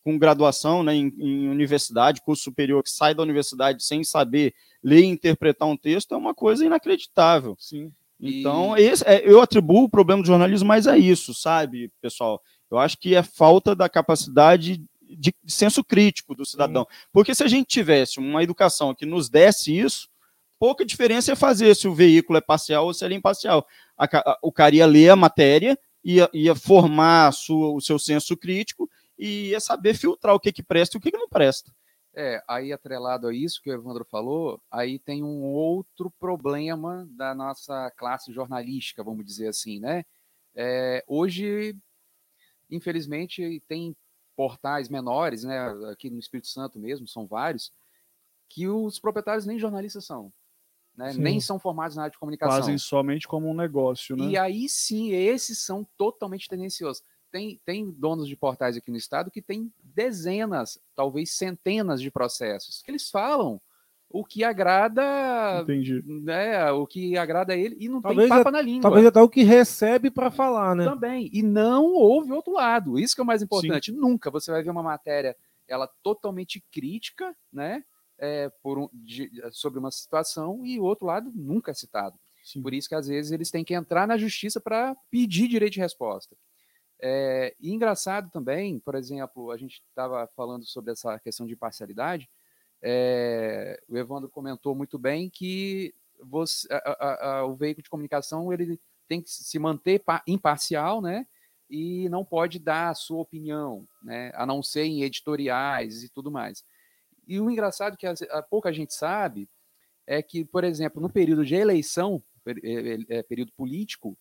com 0.03 0.19
graduação 0.19 0.83
né, 0.83 0.95
em, 0.95 1.13
em 1.19 1.49
universidade, 1.49 2.23
curso 2.23 2.45
superior, 2.45 2.83
que 2.83 2.91
sai 2.91 3.15
da 3.15 3.23
universidade 3.23 3.85
sem 3.85 4.05
saber 4.05 4.55
ler 4.83 5.01
e 5.01 5.07
interpretar 5.07 5.69
um 5.69 5.77
texto, 5.77 6.15
é 6.15 6.17
uma 6.17 6.35
coisa 6.35 6.65
inacreditável. 6.65 7.57
Sim. 7.59 7.93
Então, 8.21 8.77
esse, 8.77 9.05
é, 9.07 9.23
eu 9.29 9.41
atribuo 9.41 9.85
o 9.85 9.91
problema 9.91 10.23
do 10.23 10.27
jornalismo 10.27 10.67
mais 10.67 10.87
a 10.87 10.97
isso, 10.97 11.35
sabe, 11.35 11.91
pessoal? 12.01 12.41
Eu 12.71 12.79
acho 12.79 12.99
que 12.99 13.15
é 13.15 13.23
falta 13.23 13.75
da 13.75 13.89
capacidade 13.89 14.83
de 15.09 15.35
senso 15.47 15.85
crítico 15.85 16.35
do 16.35 16.45
cidadão. 16.45 16.87
Porque 17.13 17.35
se 17.35 17.45
a 17.45 17.49
gente 17.49 17.67
tivesse 17.67 18.19
uma 18.19 18.43
educação 18.43 18.95
que 18.95 19.07
nos 19.07 19.29
desse 19.29 19.77
isso, 19.77 20.09
pouca 20.59 20.85
diferença 20.85 21.31
ia 21.31 21.37
fazer 21.37 21.75
se 21.77 21.87
o 21.87 21.95
veículo 21.95 22.39
é 22.39 22.41
parcial 22.41 22.87
ou 22.87 22.95
se 22.95 23.05
ele 23.05 23.15
é 23.15 23.19
imparcial. 23.19 23.67
O 24.43 24.51
cara 24.51 24.75
ia 24.75 24.87
ler 24.87 25.11
a 25.11 25.17
matéria, 25.17 25.79
ia, 26.03 26.29
ia 26.33 26.55
formar 26.55 27.33
sua, 27.33 27.73
o 27.73 27.81
seu 27.81 27.99
senso 27.99 28.37
crítico 28.37 28.91
e 29.19 29.51
ia 29.51 29.61
saber 29.61 29.95
filtrar 29.95 30.35
o 30.35 30.41
que, 30.41 30.53
que 30.53 30.63
presta 30.63 30.97
e 30.97 30.99
o 30.99 31.01
que, 31.01 31.11
que 31.11 31.19
não 31.19 31.29
presta. 31.29 31.73
É, 32.19 32.43
aí 32.49 32.73
atrelado 32.73 33.27
a 33.29 33.35
isso 33.35 33.61
que 33.61 33.69
o 33.69 33.75
Evandro 33.75 34.03
falou, 34.03 34.59
aí 34.71 34.99
tem 34.99 35.23
um 35.23 35.43
outro 35.43 36.11
problema 36.19 37.07
da 37.11 37.35
nossa 37.35 37.91
classe 37.91 38.33
jornalística, 38.33 39.05
vamos 39.05 39.27
dizer 39.27 39.49
assim, 39.49 39.79
né? 39.79 40.03
É, 40.55 41.05
hoje, 41.07 41.77
infelizmente, 42.71 43.63
tem 43.69 43.95
portais 44.35 44.89
menores, 44.89 45.45
né? 45.45 45.69
Aqui 45.93 46.09
no 46.09 46.19
Espírito 46.19 46.49
Santo 46.49 46.79
mesmo, 46.79 47.07
são 47.07 47.27
vários, 47.27 47.71
que 48.49 48.67
os 48.67 48.99
proprietários 48.99 49.45
nem 49.45 49.59
jornalistas 49.59 50.07
são. 50.07 50.33
Né? 50.97 51.13
Nem 51.13 51.39
são 51.39 51.59
formados 51.59 51.97
na 51.97 52.05
área 52.05 52.13
de 52.13 52.19
comunicação. 52.19 52.57
Fazem 52.57 52.79
somente 52.79 53.29
como 53.29 53.47
um 53.47 53.55
negócio, 53.55 54.17
né? 54.17 54.25
E 54.25 54.39
aí 54.39 54.67
sim, 54.71 55.13
esses 55.13 55.59
são 55.59 55.87
totalmente 55.99 56.49
tendenciosos 56.49 57.03
tem, 57.37 57.61
tem 57.67 57.91
donos 57.91 58.27
de 58.27 58.35
portais 58.35 58.77
aqui 58.77 58.91
no 58.91 58.97
estado 58.97 59.31
que 59.31 59.43
tem 59.43 59.71
dezenas, 59.83 60.81
talvez 60.95 61.33
centenas 61.33 62.01
de 62.01 62.11
processos. 62.11 62.83
Eles 62.89 63.11
falam 63.11 63.61
o 64.09 64.25
que 64.25 64.43
agrada, 64.43 65.61
Entendi. 65.63 66.03
né, 66.07 66.71
o 66.71 66.87
que 66.87 67.19
agrada 67.19 67.53
a 67.53 67.57
ele 67.57 67.77
e 67.79 67.89
não 67.89 68.01
talvez 68.01 68.29
tem 68.29 68.39
papo 68.39 68.49
é, 68.49 68.53
na 68.53 68.63
língua. 68.63 68.83
Talvez 68.83 69.05
até 69.05 69.21
o 69.21 69.29
que 69.29 69.43
recebe 69.43 70.11
para 70.11 70.31
falar, 70.31 70.75
né? 70.75 70.85
Também. 70.85 71.29
E 71.31 71.43
não 71.43 71.93
houve 71.93 72.33
outro 72.33 72.55
lado. 72.55 72.99
Isso 72.99 73.15
que 73.15 73.21
é 73.21 73.25
o 73.25 73.27
mais 73.27 73.43
importante. 73.43 73.93
Sim. 73.93 73.99
Nunca 73.99 74.31
você 74.31 74.51
vai 74.51 74.63
ver 74.63 74.71
uma 74.71 74.83
matéria 74.83 75.37
ela 75.69 75.89
totalmente 76.03 76.65
crítica, 76.73 77.37
né, 77.53 77.85
é, 78.19 78.51
por 78.63 78.79
um, 78.79 78.89
de, 78.93 79.31
sobre 79.51 79.79
uma 79.79 79.91
situação 79.91 80.65
e 80.65 80.79
o 80.79 80.85
outro 80.85 81.05
lado 81.05 81.31
nunca 81.35 81.73
é 81.73 81.75
citado. 81.75 82.17
Sim. 82.43 82.63
Por 82.63 82.73
isso 82.73 82.89
que 82.89 82.95
às 82.95 83.09
vezes 83.09 83.33
eles 83.33 83.51
têm 83.51 83.65
que 83.65 83.75
entrar 83.75 84.07
na 84.07 84.17
justiça 84.17 84.61
para 84.61 84.97
pedir 85.11 85.49
direito 85.49 85.75
de 85.75 85.81
resposta. 85.81 86.37
É, 87.01 87.55
e 87.61 87.73
engraçado 87.73 88.31
também, 88.31 88.79
por 88.79 88.95
exemplo, 88.95 89.51
a 89.51 89.57
gente 89.57 89.83
estava 89.89 90.27
falando 90.35 90.65
sobre 90.65 90.93
essa 90.93 91.19
questão 91.19 91.47
de 91.47 91.55
parcialidade. 91.55 92.29
É, 92.83 93.81
o 93.89 93.97
Evandro 93.97 94.29
comentou 94.29 94.75
muito 94.75 94.99
bem 94.99 95.29
que 95.29 95.95
você, 96.23 96.67
a, 96.71 97.39
a, 97.39 97.47
o 97.47 97.55
veículo 97.55 97.83
de 97.83 97.91
comunicação 97.91 98.53
ele 98.53 98.81
tem 99.09 99.21
que 99.21 99.31
se 99.31 99.59
manter 99.59 100.03
imparcial, 100.27 101.01
né? 101.01 101.27
E 101.69 102.09
não 102.09 102.25
pode 102.25 102.59
dar 102.59 102.91
a 102.91 102.95
sua 102.95 103.21
opinião, 103.21 103.87
né? 104.03 104.31
A 104.35 104.47
não 104.47 104.63
ser 104.63 104.85
em 104.85 105.03
editoriais 105.03 106.03
e 106.03 106.09
tudo 106.09 106.31
mais. 106.31 106.65
E 107.27 107.41
o 107.41 107.51
engraçado 107.51 107.97
que 107.97 108.07
a, 108.07 108.15
a 108.31 108.43
pouca 108.43 108.73
gente 108.73 108.95
sabe 108.95 109.49
é 110.07 110.23
que, 110.23 110.45
por 110.45 110.65
exemplo, 110.65 111.03
no 111.03 111.11
período 111.11 111.45
de 111.45 111.55
eleição, 111.55 112.23
é, 113.09 113.23
período 113.25 113.53
político, 113.53 114.17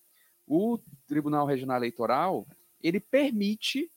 o 0.47 0.79
Tribunal 1.07 1.45
Regional 1.45 1.77
Eleitoral 1.77 2.47
ele 2.85 2.99
permite 2.99 3.91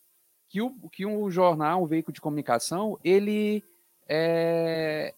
que, 0.48 0.62
o, 0.62 0.88
que 0.90 1.04
um 1.04 1.30
jornal, 1.30 1.82
um 1.82 1.86
veículo 1.86 2.14
de 2.14 2.22
comunicação, 2.22 2.98
ele, 3.04 3.62
é, 4.08 5.14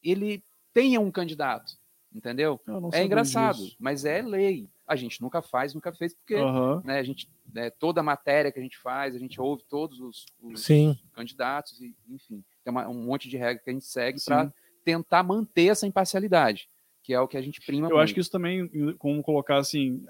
ele 0.00 0.44
tenha 0.72 1.00
um 1.00 1.10
candidato, 1.10 1.76
entendeu? 2.14 2.60
É 2.92 3.02
engraçado, 3.02 3.58
disso. 3.58 3.76
mas 3.80 4.04
é 4.04 4.22
lei. 4.22 4.70
A 4.86 4.94
gente 4.94 5.20
nunca 5.20 5.42
faz, 5.42 5.74
nunca 5.74 5.92
fez, 5.92 6.14
porque 6.14 6.36
uhum. 6.36 6.80
né, 6.84 7.00
a 7.00 7.02
gente, 7.02 7.28
né, 7.52 7.70
toda 7.70 8.00
a 8.00 8.04
matéria 8.04 8.52
que 8.52 8.60
a 8.60 8.62
gente 8.62 8.78
faz, 8.78 9.16
a 9.16 9.18
gente 9.18 9.40
ouve 9.40 9.64
todos 9.68 9.98
os, 10.00 10.24
os 10.40 10.66
candidatos, 11.12 11.80
e, 11.80 11.94
enfim, 12.08 12.44
tem 12.62 12.70
uma, 12.70 12.88
um 12.88 13.02
monte 13.02 13.28
de 13.28 13.36
regras 13.36 13.64
que 13.64 13.70
a 13.70 13.72
gente 13.72 13.84
segue 13.84 14.24
para 14.24 14.52
tentar 14.84 15.24
manter 15.24 15.66
essa 15.66 15.88
imparcialidade 15.88 16.70
que 17.08 17.14
é 17.14 17.20
o 17.20 17.26
que 17.26 17.38
a 17.38 17.40
gente 17.40 17.58
prima. 17.62 17.86
Eu 17.86 17.92
muito. 17.92 18.00
acho 18.00 18.12
que 18.12 18.20
isso 18.20 18.30
também, 18.30 18.68
como 18.98 19.22
colocar 19.22 19.56
assim, 19.56 20.04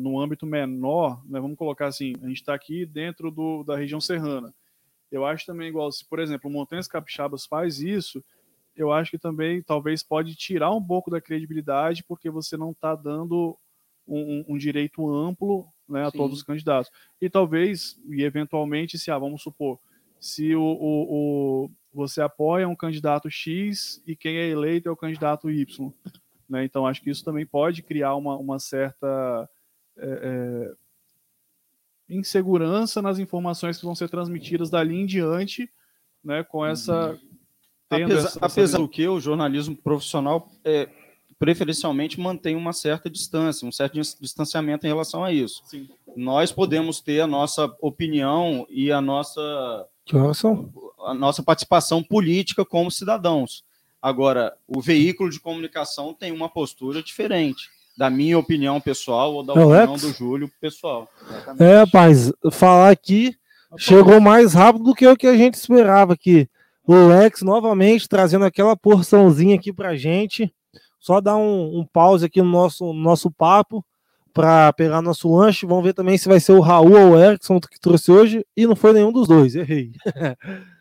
no 0.00 0.18
âmbito 0.18 0.46
menor, 0.46 1.22
né, 1.28 1.38
vamos 1.38 1.58
colocar 1.58 1.88
assim, 1.88 2.14
a 2.22 2.28
gente 2.28 2.38
está 2.38 2.54
aqui 2.54 2.86
dentro 2.86 3.30
do, 3.30 3.62
da 3.62 3.76
região 3.76 4.00
serrana. 4.00 4.50
Eu 5.12 5.26
acho 5.26 5.44
também 5.44 5.68
igual, 5.68 5.92
se 5.92 6.02
por 6.02 6.18
exemplo, 6.18 6.48
o 6.48 6.52
Montanhas 6.52 6.88
Capixabas 6.88 7.44
faz 7.44 7.82
isso, 7.82 8.24
eu 8.74 8.90
acho 8.90 9.10
que 9.10 9.18
também 9.18 9.62
talvez 9.62 10.02
pode 10.02 10.34
tirar 10.34 10.70
um 10.70 10.82
pouco 10.82 11.10
da 11.10 11.20
credibilidade, 11.20 12.02
porque 12.04 12.30
você 12.30 12.56
não 12.56 12.70
está 12.70 12.94
dando 12.94 13.54
um, 14.08 14.42
um, 14.48 14.56
direito 14.56 15.14
amplo 15.14 15.68
né, 15.86 16.06
a 16.06 16.10
Sim. 16.10 16.16
todos 16.16 16.38
os 16.38 16.42
candidatos. 16.42 16.90
E 17.20 17.28
talvez, 17.28 18.00
e 18.08 18.22
eventualmente, 18.22 18.98
se 18.98 19.10
ah, 19.10 19.18
vamos 19.18 19.42
supor, 19.42 19.78
se 20.18 20.54
o, 20.54 20.62
o, 20.62 21.64
o, 21.66 21.70
você 21.92 22.22
apoia 22.22 22.66
um 22.66 22.74
candidato 22.74 23.30
X 23.30 24.02
e 24.06 24.16
quem 24.16 24.38
é 24.38 24.48
eleito 24.48 24.88
é 24.88 24.92
o 24.92 24.96
candidato 24.96 25.50
Y. 25.50 25.92
Né? 26.50 26.64
Então, 26.64 26.86
acho 26.86 27.00
que 27.00 27.10
isso 27.10 27.24
também 27.24 27.46
pode 27.46 27.82
criar 27.82 28.16
uma, 28.16 28.36
uma 28.36 28.58
certa 28.58 29.48
é, 29.96 30.06
é, 30.06 30.72
insegurança 32.08 33.00
nas 33.00 33.20
informações 33.20 33.78
que 33.78 33.84
vão 33.84 33.94
ser 33.94 34.08
transmitidas 34.08 34.68
dali 34.68 34.96
em 34.96 35.06
diante, 35.06 35.70
né, 36.22 36.42
com 36.42 36.66
essa. 36.66 37.16
Apesar, 37.88 38.18
essa, 38.18 38.38
apesar 38.40 38.78
do 38.78 38.88
que 38.88 39.06
o 39.08 39.20
jornalismo 39.20 39.76
profissional 39.76 40.48
é, 40.64 40.88
preferencialmente 41.38 42.20
mantém 42.20 42.54
uma 42.54 42.72
certa 42.72 43.08
distância, 43.08 43.66
um 43.66 43.72
certo 43.72 43.94
distanciamento 44.20 44.86
em 44.86 44.90
relação 44.90 45.24
a 45.24 45.32
isso. 45.32 45.62
Sim. 45.66 45.88
Nós 46.16 46.52
podemos 46.52 47.00
ter 47.00 47.20
a 47.20 47.26
nossa 47.26 47.74
opinião 47.80 48.66
e 48.68 48.92
a 48.92 49.00
nossa 49.00 49.40
a 51.04 51.14
nossa 51.14 51.42
participação 51.42 52.02
política 52.02 52.64
como 52.64 52.90
cidadãos. 52.90 53.64
Agora, 54.02 54.54
o 54.66 54.80
veículo 54.80 55.30
de 55.30 55.40
comunicação 55.40 56.14
tem 56.14 56.32
uma 56.32 56.48
postura 56.48 57.02
diferente 57.02 57.68
da 57.96 58.08
minha 58.08 58.38
opinião 58.38 58.80
pessoal 58.80 59.34
ou 59.34 59.42
da 59.42 59.52
é 59.52 59.62
opinião 59.62 59.96
do 59.96 60.12
Júlio 60.12 60.50
pessoal. 60.60 61.08
Exatamente. 61.28 61.62
É, 61.62 61.78
rapaz, 61.80 62.32
falar 62.50 62.90
aqui 62.90 63.36
chegou 63.76 64.20
mais 64.20 64.54
rápido 64.54 64.84
do 64.84 64.94
que 64.94 65.06
o 65.06 65.16
que 65.16 65.26
a 65.26 65.36
gente 65.36 65.54
esperava 65.54 66.14
aqui. 66.14 66.48
O 66.86 66.94
Lex 67.08 67.42
novamente 67.42 68.08
trazendo 68.08 68.44
aquela 68.44 68.76
porçãozinha 68.76 69.54
aqui 69.54 69.72
pra 69.72 69.96
gente. 69.96 70.52
Só 70.98 71.20
dar 71.20 71.36
um, 71.36 71.80
um 71.80 71.86
pause 71.86 72.26
aqui 72.26 72.40
no 72.42 72.48
nosso, 72.48 72.86
no 72.86 73.00
nosso 73.00 73.30
papo 73.30 73.84
para 74.32 74.72
pegar 74.72 75.02
nosso 75.02 75.34
lanche. 75.34 75.66
Vamos 75.66 75.84
ver 75.84 75.92
também 75.92 76.16
se 76.16 76.28
vai 76.28 76.40
ser 76.40 76.52
o 76.52 76.60
Raul 76.60 76.92
ou 76.92 77.10
o 77.12 77.18
Erickson 77.18 77.60
que 77.60 77.78
trouxe 77.80 78.10
hoje. 78.10 78.46
E 78.56 78.66
não 78.66 78.74
foi 78.74 78.92
nenhum 78.92 79.12
dos 79.12 79.28
dois, 79.28 79.54
errei. 79.54 79.92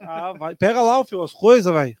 Ah, 0.00 0.32
vai. 0.32 0.54
Pega 0.54 0.80
lá, 0.82 1.04
filho, 1.04 1.22
as 1.22 1.32
coisas, 1.32 1.72
vai. 1.72 1.96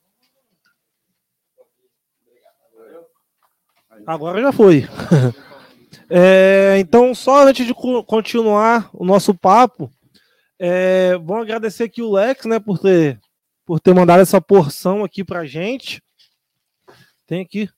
Agora 4.06 4.40
já 4.40 4.52
foi. 4.52 4.84
É, 6.08 6.76
então, 6.78 7.12
só 7.14 7.48
antes 7.48 7.66
de 7.66 7.74
continuar 7.74 8.88
o 8.92 9.04
nosso 9.04 9.34
papo, 9.34 9.90
é, 10.56 11.18
vamos 11.18 11.42
agradecer 11.42 11.84
aqui 11.84 12.00
o 12.00 12.12
Lex, 12.12 12.44
né, 12.44 12.60
por 12.60 12.78
ter, 12.78 13.20
por 13.64 13.80
ter 13.80 13.92
mandado 13.92 14.20
essa 14.20 14.40
porção 14.40 15.02
aqui 15.02 15.24
pra 15.24 15.46
gente. 15.46 16.00
Tem 17.26 17.40
aqui. 17.40 17.68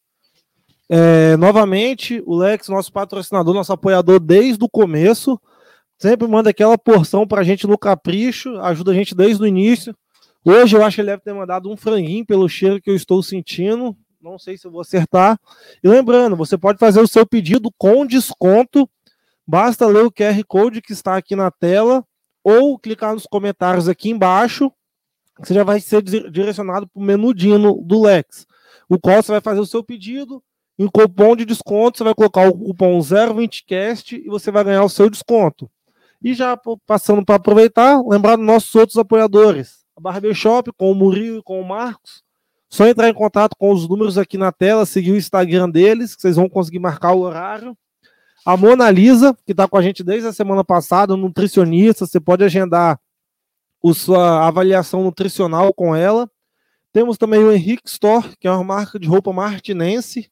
É, 0.90 1.36
novamente, 1.38 2.22
o 2.26 2.36
Lex, 2.36 2.68
nosso 2.68 2.92
patrocinador, 2.92 3.54
nosso 3.54 3.72
apoiador 3.72 4.20
desde 4.20 4.62
o 4.62 4.68
começo. 4.68 5.40
Sempre 5.98 6.28
manda 6.28 6.50
aquela 6.50 6.78
porção 6.78 7.26
pra 7.26 7.42
gente 7.42 7.66
no 7.66 7.76
capricho, 7.76 8.56
ajuda 8.60 8.92
a 8.92 8.94
gente 8.94 9.16
desde 9.16 9.42
o 9.42 9.46
início. 9.46 9.96
Hoje 10.44 10.76
eu 10.76 10.84
acho 10.84 10.94
que 10.94 11.00
ele 11.00 11.10
deve 11.10 11.22
ter 11.22 11.34
mandado 11.34 11.68
um 11.68 11.76
franguinho 11.76 12.24
pelo 12.24 12.48
cheiro 12.48 12.80
que 12.80 12.88
eu 12.88 12.94
estou 12.94 13.20
sentindo. 13.20 13.96
Não 14.22 14.38
sei 14.38 14.56
se 14.56 14.64
eu 14.64 14.70
vou 14.70 14.80
acertar. 14.80 15.38
E 15.82 15.88
lembrando, 15.88 16.36
você 16.36 16.56
pode 16.56 16.78
fazer 16.78 17.00
o 17.00 17.08
seu 17.08 17.26
pedido 17.26 17.68
com 17.76 18.06
desconto. 18.06 18.88
Basta 19.44 19.86
ler 19.88 20.04
o 20.04 20.12
QR 20.12 20.40
Code 20.46 20.80
que 20.80 20.92
está 20.92 21.16
aqui 21.16 21.34
na 21.34 21.50
tela 21.50 22.04
ou 22.44 22.78
clicar 22.78 23.14
nos 23.14 23.26
comentários 23.26 23.88
aqui 23.88 24.08
embaixo. 24.08 24.72
Você 25.40 25.52
já 25.52 25.64
vai 25.64 25.80
ser 25.80 26.00
direcionado 26.02 26.86
para 26.86 27.00
o 27.00 27.04
menu 27.04 27.34
Dino 27.34 27.82
do 27.82 28.02
Lex, 28.02 28.46
o 28.88 28.98
qual 29.00 29.20
você 29.20 29.32
vai 29.32 29.40
fazer 29.40 29.60
o 29.60 29.66
seu 29.66 29.82
pedido. 29.82 30.42
Em 30.78 30.86
cupom 30.86 31.34
de 31.34 31.44
desconto, 31.44 31.98
você 31.98 32.04
vai 32.04 32.14
colocar 32.14 32.48
o 32.48 32.56
cupom 32.56 32.98
020cast 33.00 34.12
e 34.12 34.28
você 34.28 34.52
vai 34.52 34.62
ganhar 34.62 34.84
o 34.84 34.88
seu 34.88 35.10
desconto. 35.10 35.68
E 36.22 36.34
já 36.34 36.58
passando 36.86 37.24
para 37.24 37.36
aproveitar, 37.36 38.02
lembrar 38.06 38.36
dos 38.36 38.44
nossos 38.44 38.74
outros 38.74 38.98
apoiadores. 38.98 39.84
A 39.96 40.00
Barbershop 40.00 40.72
com 40.76 40.90
o 40.90 40.94
Murilo 40.94 41.38
e 41.38 41.42
com 41.42 41.60
o 41.60 41.66
Marcos. 41.66 42.22
Só 42.68 42.86
entrar 42.86 43.08
em 43.08 43.14
contato 43.14 43.56
com 43.56 43.72
os 43.72 43.88
números 43.88 44.18
aqui 44.18 44.36
na 44.36 44.52
tela, 44.52 44.84
seguir 44.84 45.12
o 45.12 45.16
Instagram 45.16 45.70
deles, 45.70 46.14
que 46.14 46.20
vocês 46.20 46.36
vão 46.36 46.48
conseguir 46.48 46.78
marcar 46.78 47.12
o 47.12 47.20
horário. 47.20 47.76
A 48.44 48.56
Mona 48.56 48.90
Lisa, 48.90 49.36
que 49.46 49.52
está 49.52 49.66
com 49.66 49.76
a 49.76 49.82
gente 49.82 50.04
desde 50.04 50.28
a 50.28 50.32
semana 50.32 50.64
passada, 50.64 51.16
nutricionista, 51.16 52.06
você 52.06 52.20
pode 52.20 52.44
agendar 52.44 53.00
a 53.84 53.94
sua 53.94 54.46
avaliação 54.46 55.02
nutricional 55.02 55.72
com 55.72 55.94
ela. 55.94 56.30
Temos 56.92 57.16
também 57.16 57.42
o 57.42 57.52
Henrique 57.52 57.88
Store, 57.88 58.36
que 58.38 58.48
é 58.48 58.50
uma 58.50 58.64
marca 58.64 58.98
de 58.98 59.06
roupa 59.06 59.32
martinense, 59.32 60.30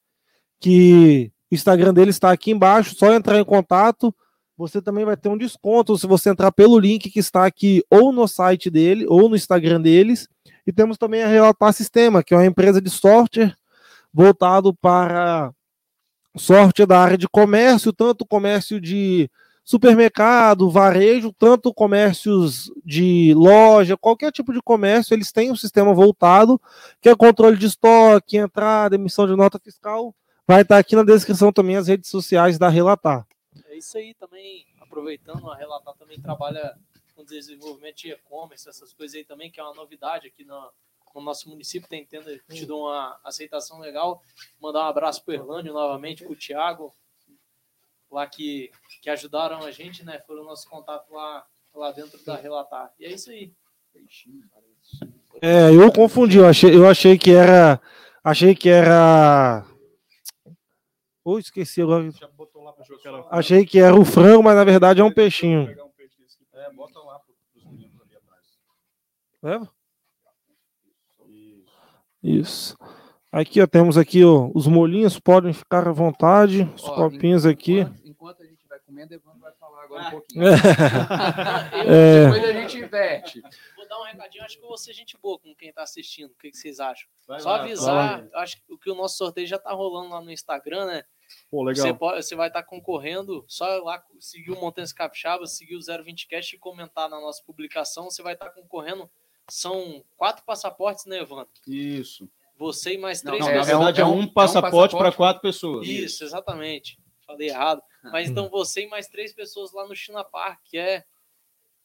que 0.61 1.31
o 1.51 1.55
Instagram 1.55 1.95
dele 1.95 2.11
está 2.11 2.31
aqui 2.31 2.51
embaixo, 2.51 2.95
só 2.95 3.13
entrar 3.13 3.39
em 3.39 3.45
contato 3.45 4.15
você 4.57 4.81
também 4.81 5.05
vai 5.05 5.17
ter 5.17 5.29
um 5.29 5.37
desconto 5.37 5.99
se 5.99 6.07
você 6.07 6.31
entrar 6.31 6.51
pelo 6.51 6.79
link 6.79 7.11
que 7.11 7.19
está 7.19 7.45
aqui 7.45 7.85
ou 7.91 8.13
no 8.13 8.27
site 8.27 8.71
dele 8.71 9.05
ou 9.09 9.29
no 9.29 9.37
Instagram 9.37 9.81
deles. 9.81 10.29
E 10.67 10.73
temos 10.73 10.97
também 10.97 11.23
a 11.23 11.29
Relatar 11.29 11.73
Sistema, 11.73 12.23
que 12.23 12.35
é 12.35 12.37
uma 12.37 12.47
empresa 12.47 12.81
de 12.81 12.91
software 12.91 13.55
voltado 14.13 14.75
para 14.75 15.53
software 16.37 16.87
da 16.87 16.99
área 16.99 17.19
de 17.19 17.29
comércio, 17.29 17.93
tanto 17.93 18.27
comércio 18.27 18.81
de 18.81 19.31
supermercado, 19.67 20.71
varejo, 20.71 21.35
tanto 21.37 21.75
comércios 21.75 22.71
de 22.85 23.35
loja, 23.35 23.97
qualquer 23.97 24.31
tipo 24.31 24.53
de 24.53 24.63
comércio, 24.63 25.13
eles 25.13 25.33
têm 25.33 25.51
um 25.51 25.57
sistema 25.57 25.93
voltado, 25.93 26.61
que 27.01 27.09
é 27.09 27.17
controle 27.17 27.57
de 27.57 27.67
estoque, 27.67 28.37
entrada, 28.37 28.95
emissão 28.95 29.27
de 29.27 29.35
nota 29.35 29.59
fiscal. 29.59 30.15
Vai 30.47 30.63
estar 30.63 30.79
aqui 30.79 30.95
na 30.95 31.03
descrição 31.03 31.53
também 31.53 31.77
as 31.77 31.89
redes 31.89 32.09
sociais 32.09 32.59
da 32.59 32.69
Relatar. 32.69 33.27
É 33.77 33.79
isso 33.79 33.99
aí 33.99 34.15
também, 34.15 34.67
aproveitando, 34.81 35.51
a 35.51 35.55
Relatar 35.55 35.95
também 35.99 36.19
trabalha 36.19 36.75
com 37.15 37.23
desenvolvimento 37.23 37.97
de 37.97 38.11
e-commerce, 38.11 38.67
essas 38.67 38.95
coisas 38.95 39.15
aí 39.15 39.23
também, 39.23 39.51
que 39.51 39.61
é 39.61 39.63
uma 39.63 39.75
novidade 39.75 40.27
aqui 40.27 40.47
no, 40.47 40.73
no 41.15 41.21
nosso 41.21 41.47
município, 41.51 41.87
tem 41.87 42.07
tendo 42.07 42.39
tido 42.49 42.79
uma 42.79 43.21
aceitação 43.23 43.79
legal. 43.79 44.23
Mandar 44.59 44.85
um 44.85 44.89
abraço 44.89 45.23
para 45.23 45.33
o 45.33 45.35
Erlânio 45.35 45.75
novamente, 45.75 46.25
para 46.25 46.33
o 46.33 46.37
Thiago, 46.37 46.95
lá 48.11 48.27
que, 48.27 48.71
que 49.03 49.11
ajudaram 49.11 49.59
a 49.59 49.71
gente, 49.71 50.03
né? 50.03 50.21
Foram 50.27 50.41
o 50.41 50.47
nosso 50.47 50.67
contato 50.71 51.13
lá, 51.13 51.47
lá 51.75 51.93
dentro 51.93 52.19
da 52.25 52.35
Relatar. 52.35 52.95
E 52.99 53.05
é 53.05 53.13
isso 53.13 53.31
aí. 53.31 53.53
É, 55.43 55.69
eu 55.69 55.93
confundi, 55.93 56.39
eu 56.39 56.47
achei, 56.47 56.75
eu 56.75 56.89
achei 56.89 57.19
que 57.19 57.31
era. 57.31 57.79
Achei 58.25 58.55
que 58.55 58.71
era. 58.71 59.67
Oh, 61.23 61.39
esqueci 61.39 61.83
agora. 61.83 62.09
Lá 62.67 62.75
era- 63.05 63.27
Achei 63.31 63.65
que 63.67 63.79
era 63.79 63.95
o 63.95 64.05
frango, 64.05 64.43
mas 64.43 64.57
na 64.57 64.65
verdade 64.65 65.01
é 65.01 65.05
um 65.05 65.13
peixinho. 65.13 65.67
Pegar 65.67 65.85
um 65.85 65.91
peixe 65.91 66.17
desse 66.21 66.39
aqui. 66.43 66.59
É, 66.59 66.73
bota 66.73 66.99
lá 67.01 67.19
pros 67.21 67.65
meninos 67.65 68.01
ali 68.03 68.17
atrás. 68.17 68.43
Leva? 69.43 69.71
Isso. 72.23 72.77
Aqui, 73.31 73.61
ó, 73.61 73.67
temos 73.67 73.99
aqui 73.99 74.25
ó, 74.25 74.51
os 74.55 74.67
molinhos, 74.67 75.19
podem 75.21 75.53
ficar 75.53 75.87
à 75.87 75.93
vontade. 75.93 76.63
Os 76.75 76.85
Ó, 76.85 76.95
copinhos 76.95 77.45
aqui. 77.45 77.81
Enquanto, 77.81 78.07
enquanto 78.07 78.43
a 78.43 78.47
gente 78.47 78.67
vai 78.67 78.79
comendo, 78.81 79.15
Evandro 79.15 79.41
vai 79.41 79.53
falar 79.61 79.85
agora 79.85 80.09
um 80.09 80.11
pouquinho. 80.11 80.45
É. 81.87 82.25
Depois 82.25 82.45
a 82.45 82.53
gente 82.53 82.79
inverte. 82.79 83.43
Vou 83.77 83.87
dar 83.89 84.01
um 84.01 84.05
recadinho, 84.05 84.43
acho 84.45 84.57
que 84.59 84.65
eu 84.65 84.69
vou 84.69 84.79
ser 84.79 84.93
gente 84.95 85.17
boa 85.23 85.39
com 85.39 85.55
quem 85.55 85.69
está 85.69 85.83
assistindo. 85.83 86.31
O 86.31 86.35
que, 86.39 86.51
que 86.51 86.57
vocês 86.57 86.81
acham? 86.81 87.07
Vai 87.29 87.41
Só 87.41 87.51
lá, 87.51 87.61
avisar, 87.63 88.27
eu 88.33 88.39
acho 88.39 88.57
que 88.57 88.73
o 88.73 88.79
que 88.79 88.91
o 88.91 88.95
nosso 88.95 89.19
sorteio 89.19 89.47
já 89.47 89.59
tá 89.59 89.73
rolando 89.73 90.11
lá 90.11 90.21
no 90.21 90.31
Instagram, 90.33 90.87
né? 90.87 91.05
Pô, 91.51 91.65
Você, 91.65 91.83
legal. 91.83 91.97
pode, 91.97 92.23
você 92.25 92.35
vai 92.35 92.49
estar 92.49 92.63
concorrendo, 92.63 93.45
só 93.49 93.65
lá 93.83 94.03
seguir 94.21 94.51
o 94.53 94.61
Montanhas 94.61 94.93
Capixaba, 94.93 95.47
seguir 95.47 95.77
o 95.77 95.81
020 95.83 96.27
Cast 96.29 96.55
e 96.55 96.59
comentar 96.59 97.09
na 97.09 97.21
nossa 97.21 97.43
publicação. 97.45 98.05
Você 98.11 98.23
vai 98.23 98.35
estar 98.35 98.51
concorrendo. 98.51 99.11
São 99.49 100.05
quatro 100.17 100.45
passaportes, 100.45 101.05
né, 101.07 101.21
Evandro? 101.21 101.49
Isso. 101.67 102.29
Você 102.59 102.95
e 102.95 102.99
mais 102.99 103.23
Não, 103.23 103.33
três 103.33 103.45
Não, 103.45 103.51
é- 103.53 103.55
na 103.55 103.61
é 103.61 103.63
um- 103.63 103.67
verdade 103.67 104.01
é 104.01 104.05
um, 104.05 104.09
é 104.09 104.23
um 104.23 104.27
passaporte 104.27 104.97
para 104.97 105.13
quatro 105.13 105.41
pessoas. 105.43 105.87
Isso, 105.87 106.25
exatamente. 106.25 106.99
Falei 107.27 107.49
errado. 107.49 107.83
Mas 108.05 108.29
então 108.31 108.49
você 108.49 108.83
e 108.85 108.89
mais 108.89 109.09
três 109.09 109.33
pessoas 109.35 109.73
lá 109.73 109.87
no 109.87 109.95
China 109.95 110.25
Park, 110.25 110.61
que 110.65 110.79
é 110.79 111.05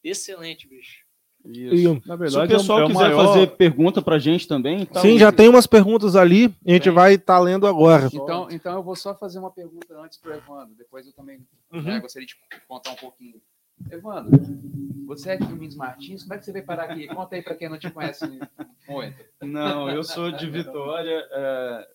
excelente, 0.04 0.68
bicho. 0.68 1.01
Isso. 1.46 2.02
Na 2.06 2.14
Se 2.14 2.14
o 2.14 2.18
verdade, 2.18 2.54
é 2.54 2.56
o- 2.56 2.60
pessoal 2.60 2.80
é 2.80 2.84
o 2.84 2.88
quiser 2.88 3.00
maior- 3.00 3.26
fazer 3.28 3.48
pergunta 3.56 4.02
pra 4.02 4.20
gente 4.20 4.48
também, 4.48 4.86
tá 4.86 5.00
Sim, 5.02 5.16
o- 5.16 5.20
já 5.20 5.32
tem 5.32 5.48
umas 5.50 5.66
perguntas 5.68 6.16
ali. 6.16 6.46
A 6.66 6.72
gente 6.72 6.84
Tem. 6.84 6.94
vai 6.94 7.14
estar 7.16 7.40
lendo 7.40 7.66
agora. 7.66 8.08
Então, 8.14 8.48
então 8.52 8.74
eu 8.76 8.84
vou 8.84 8.96
só 8.96 9.16
fazer 9.16 9.40
uma 9.40 9.50
pergunta 9.52 10.00
antes 10.00 10.18
para 10.20 10.38
Evandro. 10.38 10.76
Depois 10.78 11.06
eu 11.08 11.14
também 11.14 11.40
Uhum. 11.74 11.82
né, 11.82 12.00
gostaria 12.00 12.28
de 12.28 12.36
contar 12.68 12.92
um 12.92 12.96
pouquinho. 12.96 13.42
Evandro, 13.90 14.32
você 15.08 15.32
é 15.32 15.38
de 15.38 15.48
Domingos 15.48 15.76
Martins, 15.76 16.22
como 16.22 16.36
é 16.36 16.38
que 16.38 16.46
você 16.46 16.52
veio 16.52 16.66
parar 16.66 16.84
aqui? 16.84 17.08
Conta 17.08 17.36
aí 17.36 17.42
para 17.42 17.56
quem 17.56 17.68
não 17.68 17.80
te 17.80 17.90
conhece 17.90 18.28
muito. 18.88 19.16
Não, 19.42 19.90
eu 19.90 20.04
sou 20.04 20.32
de 20.32 20.48
Vitória, 20.50 21.26
é, 21.32 21.88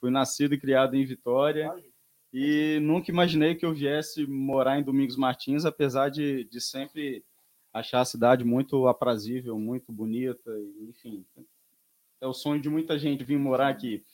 fui 0.00 0.10
nascido 0.10 0.54
e 0.54 0.58
criado 0.60 0.94
em 0.94 1.04
Vitória 1.04 1.72
e 2.32 2.78
nunca 2.82 3.10
imaginei 3.10 3.56
que 3.56 3.66
eu 3.66 3.74
viesse 3.74 4.24
morar 4.28 4.78
em 4.78 4.82
Domingos 4.84 5.16
Martins, 5.16 5.64
apesar 5.64 6.08
de, 6.08 6.44
de 6.44 6.60
sempre 6.60 7.24
achar 7.78 8.00
a 8.00 8.04
cidade 8.04 8.44
muito 8.44 8.86
aprazível, 8.88 9.58
muito 9.58 9.92
bonita, 9.92 10.50
enfim. 10.88 11.24
É 12.20 12.26
o 12.26 12.34
sonho 12.34 12.60
de 12.60 12.68
muita 12.68 12.98
gente 12.98 13.24
vir 13.24 13.38
morar 13.38 13.68
aqui. 13.68 14.04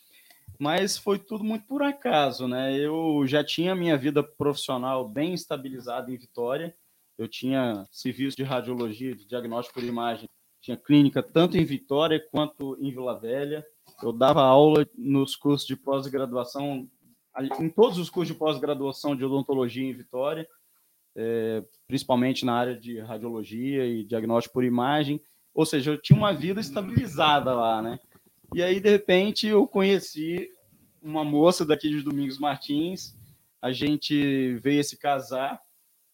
Mas 0.59 0.97
foi 0.97 1.19
tudo 1.19 1.43
muito 1.43 1.67
por 1.67 1.83
acaso, 1.83 2.47
né? 2.47 2.79
Eu 2.79 3.25
já 3.27 3.43
tinha 3.43 3.75
minha 3.75 3.97
vida 3.97 4.23
profissional 4.23 5.09
bem 5.09 5.35
estabilizada 5.35 6.11
em 6.11 6.17
Vitória. 6.17 6.75
Eu 7.19 7.27
tinha 7.27 7.87
serviço 7.91 8.37
de 8.37 8.43
radiologia, 8.43 9.15
de 9.15 9.27
diagnóstico 9.27 9.81
por 9.81 9.87
imagem 9.87 10.29
tinha 10.65 10.79
clínica 10.79 11.23
tanto 11.23 11.59
em 11.59 11.65
Vitória 11.65 12.19
quanto 12.31 12.75
em 12.81 12.91
Vila 12.91 13.21
Velha. 13.21 13.65
Eu 14.03 14.15
dava 14.15 14.43
aula 14.43 14.89
nos 14.97 15.37
cursos 15.37 15.67
de 15.67 15.77
pós-graduação, 15.77 16.89
em 17.61 17.69
todos 17.69 17.99
os 17.99 18.09
cursos 18.09 18.33
de 18.33 18.39
pós-graduação 18.39 19.15
de 19.15 19.27
odontologia 19.27 19.85
em 19.85 19.93
Vitória, 19.93 20.49
eh, 21.17 21.63
principalmente 21.87 22.45
na 22.45 22.55
área 22.55 22.77
de 22.77 22.99
radiologia 23.01 23.87
e 23.87 24.05
diagnóstico 24.05 24.55
por 24.55 24.65
imagem. 24.65 25.21
Ou 25.55 25.65
seja, 25.65 25.93
eu 25.93 26.01
tinha 26.01 26.19
uma 26.19 26.33
vida 26.33 26.61
estabilizada 26.61 27.55
lá, 27.55 27.81
né? 27.81 27.99
E 28.55 28.63
aí, 28.63 28.81
de 28.81 28.91
repente, 28.91 29.47
eu 29.47 29.67
conheci 29.67 30.49
uma 31.03 31.25
moça 31.25 31.65
daqui 31.65 31.89
de 31.89 32.03
Domingos 32.03 32.39
Martins, 32.39 33.17
a 33.61 33.73
gente 33.73 34.55
veio 34.57 34.83
se 34.83 34.97
casar, 34.99 35.61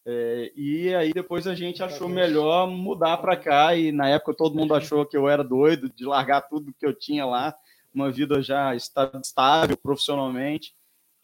é, 0.05 0.51
e 0.55 0.93
aí 0.95 1.13
depois 1.13 1.45
a 1.45 1.53
gente 1.53 1.83
achou 1.83 2.09
melhor 2.09 2.67
mudar 2.67 3.17
para 3.17 3.37
cá. 3.37 3.75
E 3.75 3.91
na 3.91 4.09
época 4.09 4.35
todo 4.35 4.55
mundo 4.55 4.73
achou 4.73 5.05
que 5.05 5.15
eu 5.15 5.27
era 5.27 5.43
doido 5.43 5.89
de 5.89 6.05
largar 6.05 6.41
tudo 6.41 6.73
que 6.73 6.85
eu 6.85 6.93
tinha 6.93 7.25
lá, 7.25 7.55
uma 7.93 8.11
vida 8.11 8.41
já 8.41 8.75
estável 8.75 9.77
profissionalmente 9.77 10.73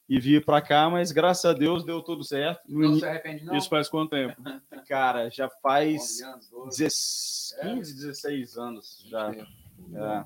e 0.10 0.20
vir 0.20 0.44
para 0.46 0.62
cá, 0.62 0.90
mas 0.90 1.12
graças 1.12 1.44
a 1.46 1.54
Deus 1.54 1.84
deu 1.84 2.02
tudo 2.02 2.24
certo. 2.24 2.62
Não 2.68 2.96
se 2.98 3.06
arrepende, 3.06 3.44
não? 3.44 3.56
Isso 3.56 3.68
faz 3.70 3.90
quanto 3.90 4.12
tempo? 4.12 4.36
Cara, 4.88 5.30
já 5.30 5.50
faz 5.62 6.02
11 6.22 6.24
anos, 6.24 6.50
12. 6.50 6.84
16, 6.84 7.56
15, 7.62 7.96
16 7.96 8.58
anos 8.58 9.06
já. 9.10 9.32
É. 9.34 10.24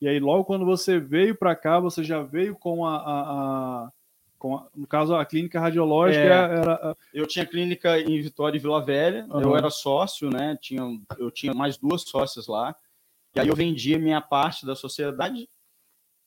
E 0.00 0.08
aí, 0.08 0.18
logo 0.20 0.44
quando 0.44 0.64
você 0.66 0.98
veio 0.98 1.34
para 1.34 1.54
cá, 1.56 1.78
você 1.80 2.02
já 2.04 2.22
veio 2.22 2.54
com 2.56 2.84
a, 2.84 2.96
a- 2.96 3.84
a- 3.86 3.92
com 4.38 4.56
a- 4.56 4.66
no 4.74 4.86
caso 4.86 5.14
a 5.14 5.24
clínica 5.24 5.60
radiológica 5.60 6.20
É. 6.20 6.26
era 6.26 6.74
a- 6.74 6.96
Eu 7.14 7.26
tinha 7.26 7.46
clínica 7.46 7.98
em 8.00 8.20
Vitória 8.20 8.56
e 8.58 8.60
Vila 8.60 8.84
Velha, 8.84 9.24
eu 9.30 9.36
Aham. 9.36 9.56
era 9.56 9.70
sócio, 9.70 10.28
né? 10.28 10.58
Tinha, 10.60 10.82
eu 11.18 11.30
tinha 11.30 11.54
mais 11.54 11.76
duas 11.78 12.02
sócias 12.02 12.48
lá. 12.48 12.74
E 13.34 13.40
aí 13.40 13.48
eu 13.48 13.54
vendia 13.56 13.98
minha 13.98 14.20
parte 14.20 14.66
da 14.66 14.74
sociedade 14.74 15.48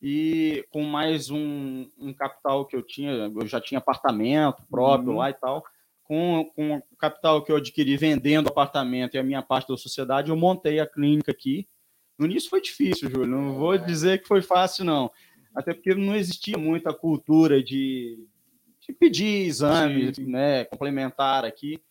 e 0.08 0.64
com 0.70 0.84
mais 0.84 1.32
um, 1.32 1.90
um 1.98 2.14
capital 2.14 2.64
que 2.64 2.76
eu 2.76 2.84
tinha, 2.84 3.12
eu 3.12 3.48
já 3.48 3.60
tinha 3.60 3.80
apartamento 3.80 4.62
próprio 4.70 5.14
Uhum. 5.14 5.18
lá 5.18 5.32
e 5.32 5.34
tal. 5.34 5.66
Com, 6.04 6.48
com 6.56 6.78
o 6.78 6.96
capital 6.96 7.44
que 7.44 7.52
eu 7.52 7.56
adquiri 7.56 7.98
vendendo 7.98 8.48
apartamento 8.48 9.16
e 9.16 9.18
a 9.18 9.24
minha 9.24 9.42
parte 9.42 9.68
da 9.68 9.76
sociedade, 9.76 10.30
eu 10.30 10.38
montei 10.38 10.80
a 10.80 10.86
clínica 10.86 11.32
aqui. 11.32 11.68
No 12.20 12.28
início 12.28 12.52
foi 12.52 12.62
difícil, 12.62 13.10
Júlio. 13.10 13.26
Não 13.26 13.56
vou 13.56 13.76
dizer 13.80 14.22
que 14.22 14.28
foi 14.28 14.44
fácil, 14.44 14.86
não. 14.86 15.10
Até 15.56 15.74
porque 15.74 15.96
não 15.96 16.16
existia 16.16 16.56
muita 16.56 16.94
cultura 16.94 17.64
de, 17.64 18.28
de 18.82 18.94
pedir 18.94 19.48
exame 19.48 20.14
né, 20.20 20.66
complementar 20.66 21.44
aqui. 21.44 21.82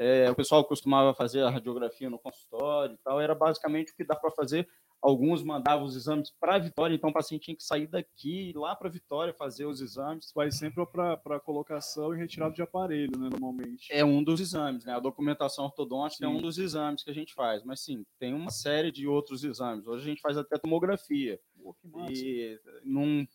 É, 0.00 0.30
o 0.30 0.34
pessoal 0.34 0.64
costumava 0.64 1.12
fazer 1.12 1.42
a 1.42 1.50
radiografia 1.50 2.08
no 2.08 2.20
consultório 2.20 2.94
e 2.94 2.98
tal. 2.98 3.20
Era 3.20 3.34
basicamente 3.34 3.90
o 3.90 3.96
que 3.96 4.04
dá 4.04 4.14
para 4.14 4.30
fazer. 4.30 4.68
Alguns 5.02 5.42
mandavam 5.42 5.84
os 5.84 5.94
exames 5.94 6.30
para 6.40 6.58
Vitória, 6.58 6.94
então 6.94 7.10
o 7.10 7.12
paciente 7.12 7.42
tinha 7.42 7.56
que 7.56 7.62
sair 7.62 7.86
daqui, 7.86 8.52
lá 8.56 8.74
para 8.74 8.88
Vitória 8.88 9.32
fazer 9.32 9.64
os 9.64 9.80
exames. 9.80 10.32
vai 10.34 10.50
sempre 10.50 10.84
para 10.86 11.40
colocação 11.40 12.14
e 12.14 12.18
retirada 12.18 12.52
de 12.52 12.62
aparelho, 12.62 13.16
né, 13.16 13.28
normalmente. 13.30 13.86
É 13.92 14.04
um 14.04 14.22
dos 14.22 14.40
exames, 14.40 14.84
né? 14.84 14.94
A 14.94 15.00
documentação 15.00 15.64
ortodôntica 15.64 16.24
é 16.24 16.28
Sim. 16.28 16.34
um 16.34 16.40
dos 16.40 16.58
exames 16.58 17.04
que 17.04 17.10
a 17.10 17.14
gente 17.14 17.32
faz. 17.32 17.62
Mas 17.64 17.80
sim, 17.80 18.04
tem 18.18 18.34
uma 18.34 18.50
série 18.50 18.90
de 18.90 19.06
outros 19.06 19.44
exames. 19.44 19.86
Hoje 19.86 20.04
a 20.04 20.08
gente 20.08 20.20
faz 20.20 20.36
até 20.36 20.58
tomografia. 20.58 21.40
Pô, 21.56 21.74
que 21.74 21.88
massa. 21.88 22.12
E 22.12 22.60
num 22.84 23.26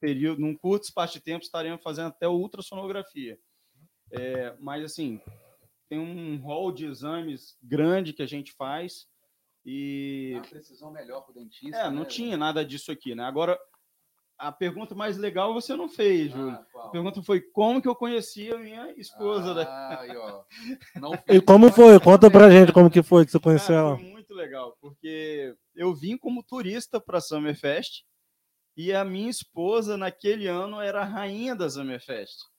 período, 0.00 0.40
num 0.40 0.56
curto 0.56 0.84
espaço 0.84 1.14
de 1.14 1.20
tempo, 1.20 1.44
estaremos 1.44 1.82
fazendo 1.82 2.08
até 2.08 2.28
ultrassonografia. 2.28 3.38
É, 4.10 4.54
mas 4.60 4.84
assim, 4.84 5.20
tem 5.92 5.98
um 5.98 6.38
rol 6.38 6.72
de 6.72 6.86
exames 6.86 7.54
grande 7.62 8.14
que 8.14 8.22
a 8.22 8.26
gente 8.26 8.50
faz 8.52 9.06
e 9.62 10.32
Uma 10.36 10.48
precisão 10.48 10.90
melhor 10.90 11.20
para 11.20 11.32
o 11.32 11.34
dentista. 11.34 11.76
é, 11.76 11.90
não 11.90 12.00
né? 12.00 12.04
tinha 12.06 12.34
nada 12.34 12.64
disso 12.64 12.90
aqui, 12.90 13.14
né? 13.14 13.24
Agora 13.24 13.58
a 14.38 14.50
pergunta 14.50 14.94
mais 14.94 15.18
legal 15.18 15.52
você 15.52 15.76
não 15.76 15.90
fez, 15.90 16.32
Júlio. 16.32 16.58
Ah? 16.76 16.86
A 16.86 16.88
pergunta 16.88 17.22
foi 17.22 17.42
como 17.42 17.82
que 17.82 17.86
eu 17.86 17.94
conheci 17.94 18.50
a 18.50 18.56
minha 18.56 18.90
esposa, 18.96 19.52
né? 19.52 19.64
Ah, 19.68 20.00
aí, 20.00 20.16
ó. 20.16 20.42
Não 20.96 21.12
E 21.28 21.42
como 21.42 21.70
foi? 21.70 22.00
Conta 22.00 22.30
pra 22.30 22.50
gente 22.50 22.72
como 22.72 22.90
que 22.90 23.02
foi 23.02 23.26
que 23.26 23.30
você 23.30 23.38
conheceu 23.38 23.74
Cara, 23.74 23.88
ela. 23.88 23.96
foi 23.98 24.06
muito 24.06 24.32
legal, 24.32 24.74
porque 24.80 25.54
eu 25.76 25.94
vim 25.94 26.16
como 26.16 26.42
turista 26.42 26.98
para 26.98 27.20
Summerfest 27.20 28.02
e 28.78 28.94
a 28.94 29.04
minha 29.04 29.28
esposa 29.28 29.98
naquele 29.98 30.46
ano 30.46 30.80
era 30.80 31.02
a 31.02 31.04
rainha 31.04 31.54
da 31.54 31.68
Summerfest. 31.68 32.50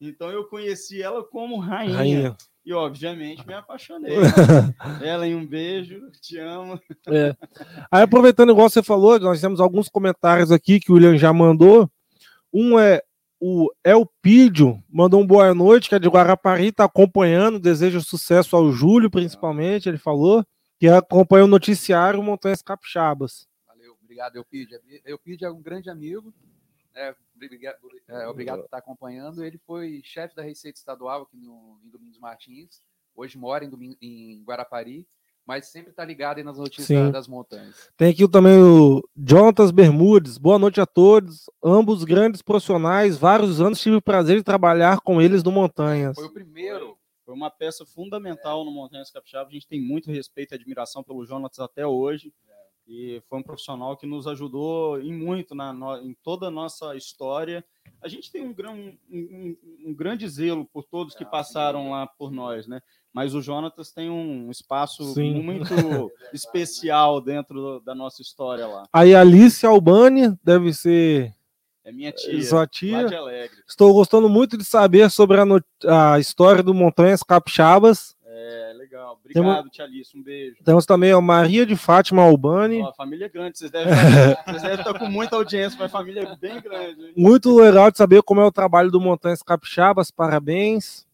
Então 0.00 0.30
eu 0.30 0.48
conheci 0.48 1.02
ela 1.02 1.22
como 1.22 1.58
rainha, 1.58 1.96
Rainha. 1.96 2.36
E 2.70 2.72
obviamente 2.72 3.44
me 3.44 3.52
apaixonei. 3.52 4.14
Ellen, 5.02 5.34
um 5.34 5.44
beijo, 5.44 6.08
te 6.20 6.38
amo. 6.38 6.80
É. 7.08 7.34
Aí, 7.90 8.02
aproveitando, 8.02 8.52
igual 8.52 8.70
você 8.70 8.82
falou, 8.82 9.18
nós 9.18 9.40
temos 9.40 9.60
alguns 9.60 9.88
comentários 9.88 10.52
aqui 10.52 10.78
que 10.78 10.92
o 10.92 10.94
William 10.94 11.18
já 11.18 11.32
mandou. 11.32 11.90
Um 12.52 12.78
é 12.78 13.02
o 13.42 13.70
Elpídio 13.82 14.82
mandou 14.88 15.20
um 15.20 15.26
boa 15.26 15.54
noite, 15.54 15.88
que 15.88 15.94
é 15.94 15.98
de 15.98 16.08
Guarapari, 16.08 16.66
está 16.66 16.84
acompanhando, 16.84 17.58
deseja 17.58 17.98
sucesso 17.98 18.54
ao 18.54 18.70
Júlio, 18.70 19.10
principalmente, 19.10 19.88
ele 19.88 19.96
falou, 19.96 20.44
que 20.78 20.86
acompanha 20.86 21.44
o 21.44 21.48
noticiário 21.48 22.22
Montanhas 22.22 22.60
Capixabas. 22.60 23.48
Valeu, 23.66 23.96
obrigado, 24.02 24.36
Elpidio. 24.36 24.78
Elpidio 25.06 25.48
é 25.48 25.50
um 25.50 25.62
grande 25.62 25.88
amigo, 25.88 26.34
é, 26.94 27.14
obrigado, 27.46 27.78
é, 28.08 28.26
obrigado 28.26 28.58
por 28.58 28.64
estar 28.66 28.78
acompanhando. 28.78 29.44
Ele 29.44 29.58
foi 29.58 30.00
chefe 30.04 30.34
da 30.34 30.42
Receita 30.42 30.78
Estadual 30.78 31.22
aqui 31.22 31.36
no, 31.36 31.80
em 31.84 31.88
Domingos 31.90 32.18
Martins, 32.18 32.82
hoje 33.14 33.38
mora 33.38 33.64
em, 33.64 33.70
Doming, 33.70 33.96
em 34.00 34.42
Guarapari, 34.44 35.06
mas 35.46 35.66
sempre 35.66 35.90
está 35.90 36.04
ligado 36.04 36.38
aí 36.38 36.44
nas 36.44 36.58
notícias 36.58 36.86
Sim. 36.86 37.10
das 37.10 37.26
montanhas. 37.26 37.90
Tem 37.96 38.10
aqui 38.10 38.28
também 38.28 38.56
o 38.56 39.02
Jonatas 39.16 39.72
Bermudes. 39.72 40.38
Boa 40.38 40.58
noite 40.58 40.80
a 40.80 40.86
todos. 40.86 41.50
Ambos 41.60 42.04
grandes 42.04 42.40
profissionais. 42.40 43.18
Vários 43.18 43.60
anos 43.60 43.80
tive 43.80 43.96
o 43.96 44.02
prazer 44.02 44.36
de 44.36 44.44
trabalhar 44.44 45.00
com 45.00 45.20
eles 45.20 45.42
no 45.42 45.50
Montanhas. 45.50 46.14
Foi 46.14 46.26
o 46.26 46.32
primeiro. 46.32 46.96
Foi 47.24 47.34
uma 47.34 47.50
peça 47.50 47.84
fundamental 47.84 48.64
no 48.64 48.70
Montanhas 48.70 49.10
Capixaba. 49.10 49.48
A 49.48 49.52
gente 49.52 49.66
tem 49.66 49.80
muito 49.80 50.10
respeito 50.10 50.52
e 50.52 50.54
admiração 50.54 51.02
pelo 51.02 51.24
Jonatas 51.24 51.58
até 51.58 51.84
hoje. 51.84 52.32
E 52.92 53.22
foi 53.30 53.38
um 53.38 53.42
profissional 53.42 53.96
que 53.96 54.04
nos 54.04 54.26
ajudou 54.26 55.00
em 55.00 55.12
muito 55.12 55.54
na, 55.54 55.72
no- 55.72 55.96
em 55.98 56.12
toda 56.24 56.48
a 56.48 56.50
nossa 56.50 56.96
história. 56.96 57.64
A 58.02 58.08
gente 58.08 58.32
tem 58.32 58.42
um, 58.42 58.52
gran- 58.52 58.72
um- 58.74 58.96
um- 59.10 59.56
um 59.86 59.94
grande 59.94 60.28
zelo 60.28 60.64
por 60.64 60.82
todos 60.82 61.14
que 61.14 61.22
Ah, 61.22 61.26
passaram 61.28 61.90
lá 61.92 62.04
por 62.08 62.32
nós, 62.32 62.66
né? 62.66 62.80
Mas 63.12 63.32
o 63.32 63.40
Jonatas 63.40 63.92
tem 63.92 64.10
um 64.10 64.50
espaço 64.50 65.04
Sim. 65.14 65.40
muito 65.40 65.68
especial 66.34 67.20
dentro 67.20 67.54
do- 67.60 67.80
da 67.80 67.94
nossa 67.94 68.22
história 68.22 68.66
lá. 68.66 68.82
Aí 68.92 69.14
Alice 69.14 69.64
Albani, 69.64 70.36
deve 70.42 70.72
ser 70.74 71.32
É 71.84 71.92
minha 71.92 72.10
tia, 72.10 72.42
sua 72.42 72.60
lá 72.60 72.66
tia. 72.66 73.04
de 73.06 73.14
Alegre. 73.14 73.56
Estou 73.68 73.92
gostando 73.92 74.28
muito 74.28 74.56
de 74.58 74.64
saber 74.64 75.08
sobre 75.10 75.36
a, 75.40 76.14
a 76.14 76.18
história 76.18 76.62
do 76.62 76.74
Montanhas 76.74 77.22
Capixabas. 77.22 78.16
É, 78.32 78.72
legal. 78.76 79.18
Obrigado, 79.20 79.68
tia 79.70 79.84
Alice. 79.84 80.16
Um 80.16 80.22
beijo. 80.22 80.56
Temos 80.64 80.86
também 80.86 81.10
a 81.10 81.20
Maria 81.20 81.66
de 81.66 81.74
Fátima 81.74 82.22
Albani. 82.22 82.80
Ó, 82.80 82.92
família 82.92 83.24
é 83.26 83.28
grande, 83.28 83.58
vocês 83.58 83.70
devem, 83.72 83.92
estar, 83.92 84.44
vocês 84.46 84.62
devem 84.62 84.78
estar 84.78 84.98
com 84.98 85.06
muita 85.08 85.34
audiência, 85.36 85.76
mas 85.80 85.90
família 85.90 86.20
é 86.22 86.36
bem 86.36 86.60
grande. 86.60 87.06
hein? 87.06 87.12
Muito 87.16 87.52
legal 87.56 87.90
de 87.90 87.98
saber 87.98 88.22
como 88.22 88.40
é 88.40 88.44
o 88.44 88.52
trabalho 88.52 88.90
do 88.90 89.00
Montanhas 89.00 89.42
Capixabas. 89.42 90.10
Parabéns. 90.12 91.04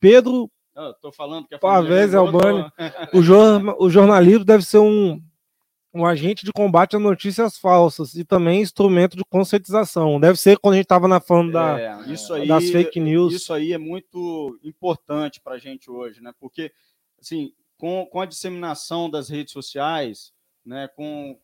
Pedro, 0.00 0.50
Ah, 0.74 0.92
tô 1.00 1.12
falando 1.12 1.46
que 1.46 1.54
a 1.54 1.58
Pavés 1.60 2.10
família 2.12 2.28
é 2.28 2.32
grande, 2.32 2.36
Albani. 2.66 2.72
o, 3.14 3.22
jor- 3.22 3.76
o 3.78 3.88
jornalismo 3.88 4.44
deve 4.44 4.64
ser 4.64 4.78
um, 4.78 5.22
um 5.94 6.06
agente 6.06 6.44
de 6.44 6.52
combate 6.52 6.96
a 6.96 6.98
notícias 6.98 7.58
falsas 7.58 8.14
e 8.14 8.24
também 8.24 8.62
instrumento 8.62 9.16
de 9.16 9.24
conscientização. 9.24 10.18
Deve 10.18 10.38
ser 10.38 10.58
quando 10.58 10.74
a 10.74 10.76
gente 10.78 10.86
estava 10.86 11.06
na 11.06 11.20
falando 11.20 11.52
da, 11.52 11.80
É, 11.80 12.12
isso 12.12 12.32
aí, 12.32 12.48
das 12.48 12.70
fake 12.70 12.98
news. 12.98 13.34
Isso 13.34 13.52
aí 13.52 13.72
é 13.72 13.78
muito 13.78 14.58
importante 14.62 15.40
para 15.40 15.54
a 15.54 15.58
gente 15.58 15.90
hoje, 15.90 16.22
né? 16.22 16.32
Porque, 16.40 16.72
assim, 17.20 17.52
com, 17.76 18.06
com 18.06 18.20
a 18.20 18.26
disseminação 18.26 19.10
das 19.10 19.28
redes 19.28 19.52
sociais, 19.52 20.32
né? 20.64 20.88
Com 20.88 21.38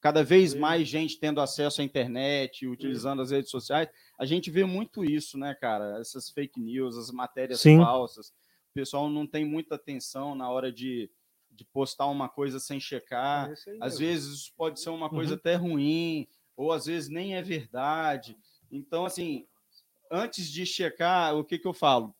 cada 0.00 0.22
vez 0.22 0.54
mais 0.54 0.88
gente 0.88 1.18
tendo 1.18 1.40
acesso 1.40 1.80
à 1.80 1.84
internet, 1.84 2.66
utilizando 2.66 3.20
as 3.20 3.30
redes 3.30 3.50
sociais, 3.50 3.88
a 4.18 4.24
gente 4.24 4.50
vê 4.50 4.64
muito 4.64 5.04
isso, 5.04 5.36
né, 5.36 5.54
cara? 5.54 5.98
Essas 6.00 6.30
fake 6.30 6.60
news, 6.60 6.96
as 6.96 7.10
matérias 7.10 7.60
Sim. 7.60 7.78
falsas. 7.78 8.28
O 8.70 8.74
pessoal 8.74 9.08
não 9.08 9.26
tem 9.26 9.44
muita 9.44 9.74
atenção 9.74 10.34
na 10.34 10.48
hora 10.50 10.72
de, 10.72 11.10
de 11.58 11.64
postar 11.64 12.06
uma 12.06 12.28
coisa 12.28 12.60
sem 12.60 12.78
checar. 12.78 13.52
Às 13.80 13.98
vezes 13.98 14.32
isso 14.42 14.52
pode 14.56 14.80
ser 14.80 14.90
uma 14.90 15.10
coisa 15.10 15.32
Uhum. 15.32 15.38
até 15.38 15.54
ruim, 15.56 16.28
ou 16.56 16.70
às 16.72 16.86
vezes 16.86 17.08
nem 17.08 17.34
é 17.34 17.42
verdade. 17.42 18.38
Então, 18.70 19.04
assim, 19.04 19.44
antes 20.10 20.48
de 20.48 20.64
checar, 20.64 21.34
o 21.36 21.44
que, 21.44 21.58
que 21.58 21.66
eu 21.66 21.74
falo? 21.74 22.14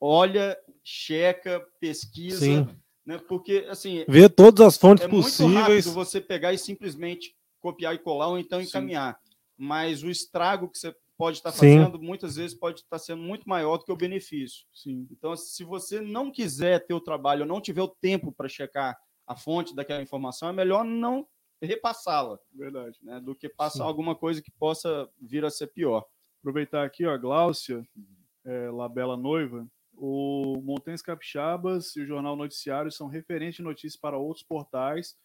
Olha, 0.00 0.56
checa, 0.84 1.60
pesquisa, 1.80 2.38
Sim. 2.38 2.68
né? 3.04 3.18
Porque, 3.18 3.66
assim, 3.68 4.04
Ver 4.08 4.28
todas 4.30 4.64
as 4.64 4.76
fontes 4.76 5.04
é 5.04 5.08
muito 5.08 5.24
possíveis. 5.24 5.56
rápido 5.56 5.92
você 5.92 6.20
pegar 6.20 6.52
e 6.52 6.58
simplesmente 6.58 7.34
copiar 7.58 7.96
e 7.96 7.98
colar, 7.98 8.28
ou 8.28 8.38
então 8.38 8.60
Sim. 8.60 8.68
encaminhar. 8.68 9.18
Mas 9.56 10.04
o 10.04 10.10
estrago 10.10 10.68
que 10.68 10.78
você 10.78 10.94
pode 11.18 11.38
estar 11.38 11.50
Sim. 11.50 11.78
fazendo, 11.78 12.00
muitas 12.00 12.36
vezes 12.36 12.56
pode 12.56 12.80
estar 12.80 12.98
sendo 12.98 13.20
muito 13.20 13.48
maior 13.48 13.76
do 13.76 13.84
que 13.84 13.90
o 13.90 13.96
benefício. 13.96 14.64
Sim. 14.72 15.08
Então, 15.10 15.36
se 15.36 15.64
você 15.64 16.00
não 16.00 16.30
quiser 16.30 16.86
ter 16.86 16.94
o 16.94 17.00
trabalho, 17.00 17.42
ou 17.42 17.48
não 17.48 17.60
tiver 17.60 17.82
o 17.82 17.88
tempo 17.88 18.30
para 18.30 18.48
checar 18.48 18.96
a 19.26 19.36
fonte 19.36 19.74
daquela 19.74 20.00
informação, 20.00 20.48
é 20.48 20.52
melhor 20.52 20.84
não 20.84 21.26
repassá-la, 21.60 22.38
Verdade. 22.54 22.96
né, 23.02 23.20
do 23.20 23.34
que 23.34 23.48
passar 23.48 23.82
Sim. 23.82 23.88
alguma 23.88 24.14
coisa 24.14 24.40
que 24.40 24.52
possa 24.52 25.10
vir 25.20 25.44
a 25.44 25.50
ser 25.50 25.66
pior. 25.66 26.06
Aproveitar 26.40 26.84
aqui, 26.84 27.04
ó, 27.04 27.12
a 27.12 27.18
Gláucia, 27.18 27.84
é, 28.44 28.70
Labela 28.70 29.16
Noiva, 29.16 29.68
o 29.92 30.60
Montanhas 30.62 31.02
Capixabas 31.02 31.96
e 31.96 32.02
o 32.02 32.06
Jornal 32.06 32.36
Noticiário 32.36 32.92
são 32.92 33.08
referentes 33.08 33.56
de 33.56 33.62
notícias 33.62 34.00
para 34.00 34.16
outros 34.16 34.46
portais 34.46 35.16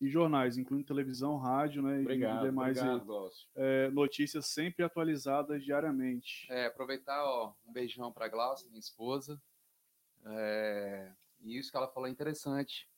e 0.00 0.08
jornais, 0.08 0.56
incluindo 0.56 0.86
televisão, 0.86 1.36
rádio, 1.36 1.82
né, 1.82 1.98
e- 2.00 2.02
e 2.02 2.06
demais 2.48 2.78
obrigado, 2.78 3.30
é, 3.54 3.90
notícias 3.90 4.46
sempre 4.46 4.82
atualizadas 4.84 5.62
diariamente. 5.62 6.46
É, 6.50 6.66
aproveitar, 6.66 7.22
ó, 7.24 7.52
um 7.66 7.72
beijão 7.72 8.10
para 8.10 8.26
Glaucia, 8.28 8.66
minha 8.68 8.80
esposa. 8.80 9.40
É, 10.24 11.12
e 11.40 11.56
isso 11.58 11.70
que 11.70 11.76
ela 11.76 11.88
falou 11.88 12.06
é 12.08 12.10
interessante. 12.10 12.88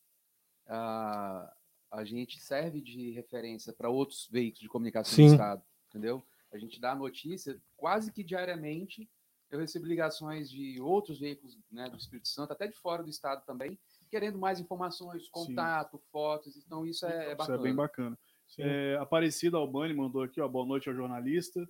A, 0.67 1.53
a 1.91 2.05
gente 2.05 2.41
serve 2.41 2.81
de 2.81 3.11
referência 3.11 3.73
para 3.73 3.89
outros 3.91 4.29
veículos 4.31 4.61
de 4.61 4.69
comunicação 4.69 5.15
Sim. 5.15 5.27
do 5.27 5.33
Estado, 5.33 5.63
entendeu? 5.89 6.25
A 6.53 6.59
gente 6.59 6.81
dá 6.81 6.95
notícia 6.95 7.61
quase 7.77 8.13
que 8.13 8.23
diariamente. 8.23 9.11
Eu 9.51 9.59
recebo 9.59 9.87
ligações 9.87 10.51
de 10.51 10.81
outros 10.81 11.19
veículos 11.19 11.59
né, 11.71 11.91
do 11.91 11.97
Espírito 11.97 12.29
Santo, 12.29 12.53
até 12.53 12.67
de 12.67 12.77
fora 12.77 13.03
do 13.03 13.11
Estado 13.11 13.45
também, 13.45 13.79
querendo 14.13 14.39
mais 14.39 14.61
informações, 14.61 15.27
contato, 15.31 15.99
fotos. 16.13 16.55
Então, 16.59 16.85
isso 16.87 17.07
é, 17.07 17.29
é 17.29 17.29
Isso 17.29 17.37
bacana. 17.39 17.59
é 17.59 17.63
bem 17.63 17.75
bacana. 17.75 18.19
É, 18.59 18.99
Aparecida 19.01 19.57
Albani 19.57 19.95
mandou 19.95 20.23
aqui, 20.23 20.39
ó, 20.39 20.47
boa 20.47 20.67
noite 20.67 20.87
ao 20.87 20.95
jornalista. 20.95 21.67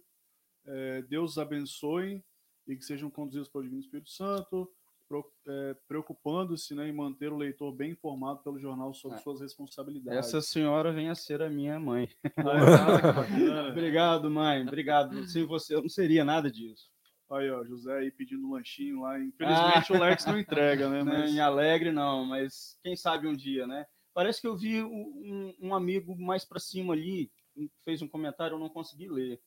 É, 0.66 1.03
Deus 1.03 1.32
os 1.32 1.38
abençoe 1.38 2.20
e 2.66 2.74
que 2.76 2.84
sejam 2.84 3.09
conduzidos 3.09 3.49
pelo 3.49 3.62
Divino 3.62 3.80
Espírito 3.80 4.11
Santo, 4.11 4.68
pro- 5.09 5.32
é, 5.47 5.76
preocupando-se 5.86 6.74
né, 6.74 6.88
em 6.88 6.93
manter 6.93 7.32
o 7.32 7.36
leitor 7.36 7.72
bem 7.72 7.93
informado 7.93 8.40
pelo 8.43 8.59
jornal 8.59 8.93
sobre 8.93 9.18
É. 9.18 9.20
suas 9.20 9.40
responsabilidades. 9.40 10.18
Essa 10.26 10.40
senhora 10.40 10.93
vem 10.93 11.09
a 11.11 11.14
ser 11.14 11.43
a 11.43 11.49
minha 11.49 11.78
mãe. 11.78 12.09
Ah, 12.36 12.43
bacana. 13.14 13.68
Obrigado, 13.70 14.28
mãe. 14.28 14.62
Obrigado. 14.66 15.24
Sem 15.28 15.47
você 15.47 15.76
eu 15.76 15.82
não 15.82 15.88
seria 15.88 16.24
nada 16.24 16.51
disso. 16.51 16.90
Aí, 17.32 17.50
ó, 17.50 17.64
José 17.64 17.98
aí 17.98 18.10
pedindo 18.10 18.46
um 18.46 18.52
lanchinho 18.52 19.00
lá. 19.00 19.18
Infelizmente 19.18 19.92
o 19.92 19.98
Lex 19.98 20.26
não 20.26 20.38
entrega, 20.38 20.88
né? 20.88 21.02
Mas... 21.04 21.30
Em 21.30 21.40
Alegre, 21.40 21.90
não, 21.90 22.24
mas 22.24 22.78
quem 22.82 22.94
sabe 22.94 23.26
um 23.26 23.34
dia, 23.34 23.66
né? 23.66 23.86
Parece 24.14 24.40
que 24.40 24.46
eu 24.46 24.56
vi 24.56 24.82
um, 24.82 25.54
um 25.58 25.74
amigo 25.74 26.14
mais 26.14 26.44
para 26.44 26.60
cima 26.60 26.92
ali, 26.92 27.30
fez 27.82 28.02
um 28.02 28.08
comentário, 28.08 28.54
eu 28.54 28.58
não 28.58 28.68
consegui 28.68 29.08
ler. 29.08 29.40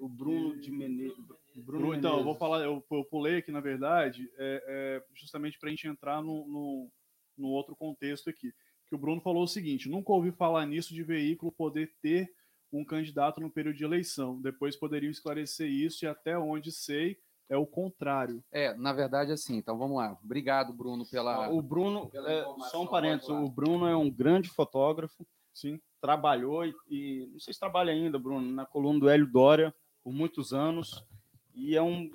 O 0.00 0.08
Bruno 0.08 0.58
de 0.58 0.70
Menezes. 0.70 1.16
Bruno 1.54 1.94
então, 1.94 2.18
eu 2.18 2.24
vou 2.24 2.34
falar, 2.34 2.64
eu, 2.64 2.84
eu 2.90 3.04
pulei 3.04 3.36
aqui, 3.36 3.52
na 3.52 3.60
verdade, 3.60 4.28
é, 4.38 4.64
é, 4.66 5.04
justamente 5.14 5.58
para 5.58 5.68
a 5.68 5.70
gente 5.70 5.86
entrar 5.86 6.22
no, 6.22 6.48
no, 6.48 6.90
no 7.36 7.48
outro 7.48 7.76
contexto 7.76 8.30
aqui. 8.30 8.52
Que 8.88 8.94
o 8.94 8.98
Bruno 8.98 9.20
falou 9.20 9.42
o 9.42 9.48
seguinte: 9.48 9.88
nunca 9.88 10.10
ouvi 10.10 10.32
falar 10.32 10.64
nisso 10.64 10.94
de 10.94 11.02
veículo 11.02 11.52
poder 11.52 11.92
ter 12.00 12.32
um 12.72 12.84
candidato 12.84 13.40
no 13.40 13.50
período 13.50 13.76
de 13.76 13.84
eleição. 13.84 14.40
Depois 14.40 14.76
poderiam 14.76 15.10
esclarecer 15.10 15.68
isso 15.68 16.04
e 16.04 16.08
até 16.08 16.38
onde 16.38 16.70
sei 16.70 17.18
é 17.48 17.56
o 17.56 17.66
contrário. 17.66 18.44
É, 18.52 18.74
na 18.74 18.92
verdade, 18.92 19.32
assim. 19.32 19.56
Então, 19.56 19.78
vamos 19.78 19.96
lá. 19.96 20.16
Obrigado, 20.22 20.72
Bruno, 20.72 21.06
pela... 21.06 21.48
O 21.50 21.62
Bruno, 21.62 22.08
pela 22.10 22.30
é, 22.30 22.44
só 22.70 22.82
um 22.82 22.86
parênteses, 22.86 23.30
o 23.30 23.48
Bruno 23.48 23.86
é 23.86 23.96
um 23.96 24.10
grande 24.10 24.48
fotógrafo, 24.50 25.26
Sim, 25.54 25.80
trabalhou 26.00 26.64
e, 26.64 26.74
e 26.88 27.28
não 27.32 27.40
sei 27.40 27.52
se 27.52 27.58
trabalha 27.58 27.92
ainda, 27.92 28.16
Bruno, 28.16 28.48
na 28.52 28.64
coluna 28.64 29.00
do 29.00 29.08
Hélio 29.08 29.26
Dória 29.26 29.74
por 30.04 30.12
muitos 30.12 30.52
anos 30.52 31.04
e 31.52 31.74
é 31.74 31.82
um, 31.82 32.08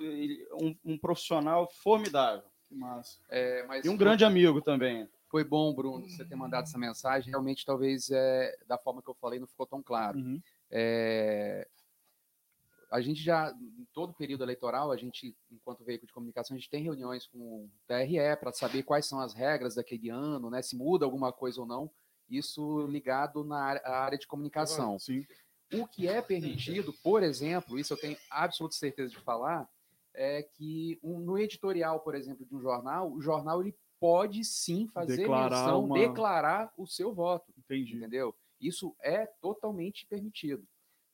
um, 0.54 0.76
um 0.82 0.98
profissional 0.98 1.68
formidável 1.70 2.42
que 2.66 2.74
massa. 2.74 3.18
É, 3.28 3.62
mas 3.66 3.84
e 3.84 3.90
um 3.90 3.96
grande 3.98 4.24
amigo 4.24 4.62
também. 4.62 5.06
Foi 5.34 5.42
bom, 5.42 5.74
Bruno, 5.74 6.08
você 6.08 6.24
ter 6.24 6.36
mandado 6.36 6.62
essa 6.62 6.78
mensagem. 6.78 7.28
Realmente, 7.30 7.66
talvez, 7.66 8.08
é, 8.08 8.56
da 8.68 8.78
forma 8.78 9.02
que 9.02 9.10
eu 9.10 9.14
falei, 9.14 9.40
não 9.40 9.48
ficou 9.48 9.66
tão 9.66 9.82
claro. 9.82 10.16
Uhum. 10.16 10.40
É, 10.70 11.66
a 12.88 13.00
gente 13.00 13.20
já, 13.20 13.50
em 13.50 13.84
todo 13.92 14.14
período 14.14 14.44
eleitoral, 14.44 14.92
a 14.92 14.96
gente, 14.96 15.36
enquanto 15.50 15.82
veículo 15.82 16.06
de 16.06 16.12
comunicação, 16.12 16.54
a 16.54 16.58
gente 16.60 16.70
tem 16.70 16.84
reuniões 16.84 17.26
com 17.26 17.64
o 17.64 17.70
TRE 17.88 18.36
para 18.36 18.52
saber 18.52 18.84
quais 18.84 19.06
são 19.06 19.18
as 19.18 19.34
regras 19.34 19.74
daquele 19.74 20.08
ano, 20.08 20.48
né, 20.50 20.62
se 20.62 20.76
muda 20.76 21.04
alguma 21.04 21.32
coisa 21.32 21.62
ou 21.62 21.66
não. 21.66 21.90
Isso 22.30 22.86
ligado 22.86 23.42
na 23.42 23.58
área, 23.60 24.16
de 24.16 24.28
comunicação. 24.28 25.00
Sim, 25.00 25.26
O 25.72 25.84
que 25.84 26.06
é 26.06 26.22
permitido, 26.22 26.92
por 27.02 27.24
exemplo, 27.24 27.76
isso 27.76 27.92
eu 27.92 27.96
tenho 27.98 28.16
absoluta 28.30 28.76
certeza 28.76 29.10
de 29.10 29.18
falar, 29.18 29.68
é 30.14 30.44
que 30.44 30.96
um- 31.02 31.18
no 31.18 31.36
editorial, 31.36 31.98
por 31.98 32.14
exemplo, 32.14 32.46
de 32.46 32.54
um 32.54 32.60
jornal, 32.60 33.10
o 33.10 33.20
jornal 33.20 33.60
ele 33.60 33.74
pode 34.00 34.44
sim 34.44 34.86
fazer 34.88 35.16
Declarar 35.18 35.62
menção, 35.64 35.84
uma- 35.84 35.98
declarar 35.98 36.72
o 36.76 36.86
seu 36.86 37.12
voto 37.14 37.52
entendi. 37.58 37.96
entendeu? 37.96 38.34
Isso 38.60 38.94
é 39.00 39.26
totalmente 39.26 40.06
permitido. 40.06 40.66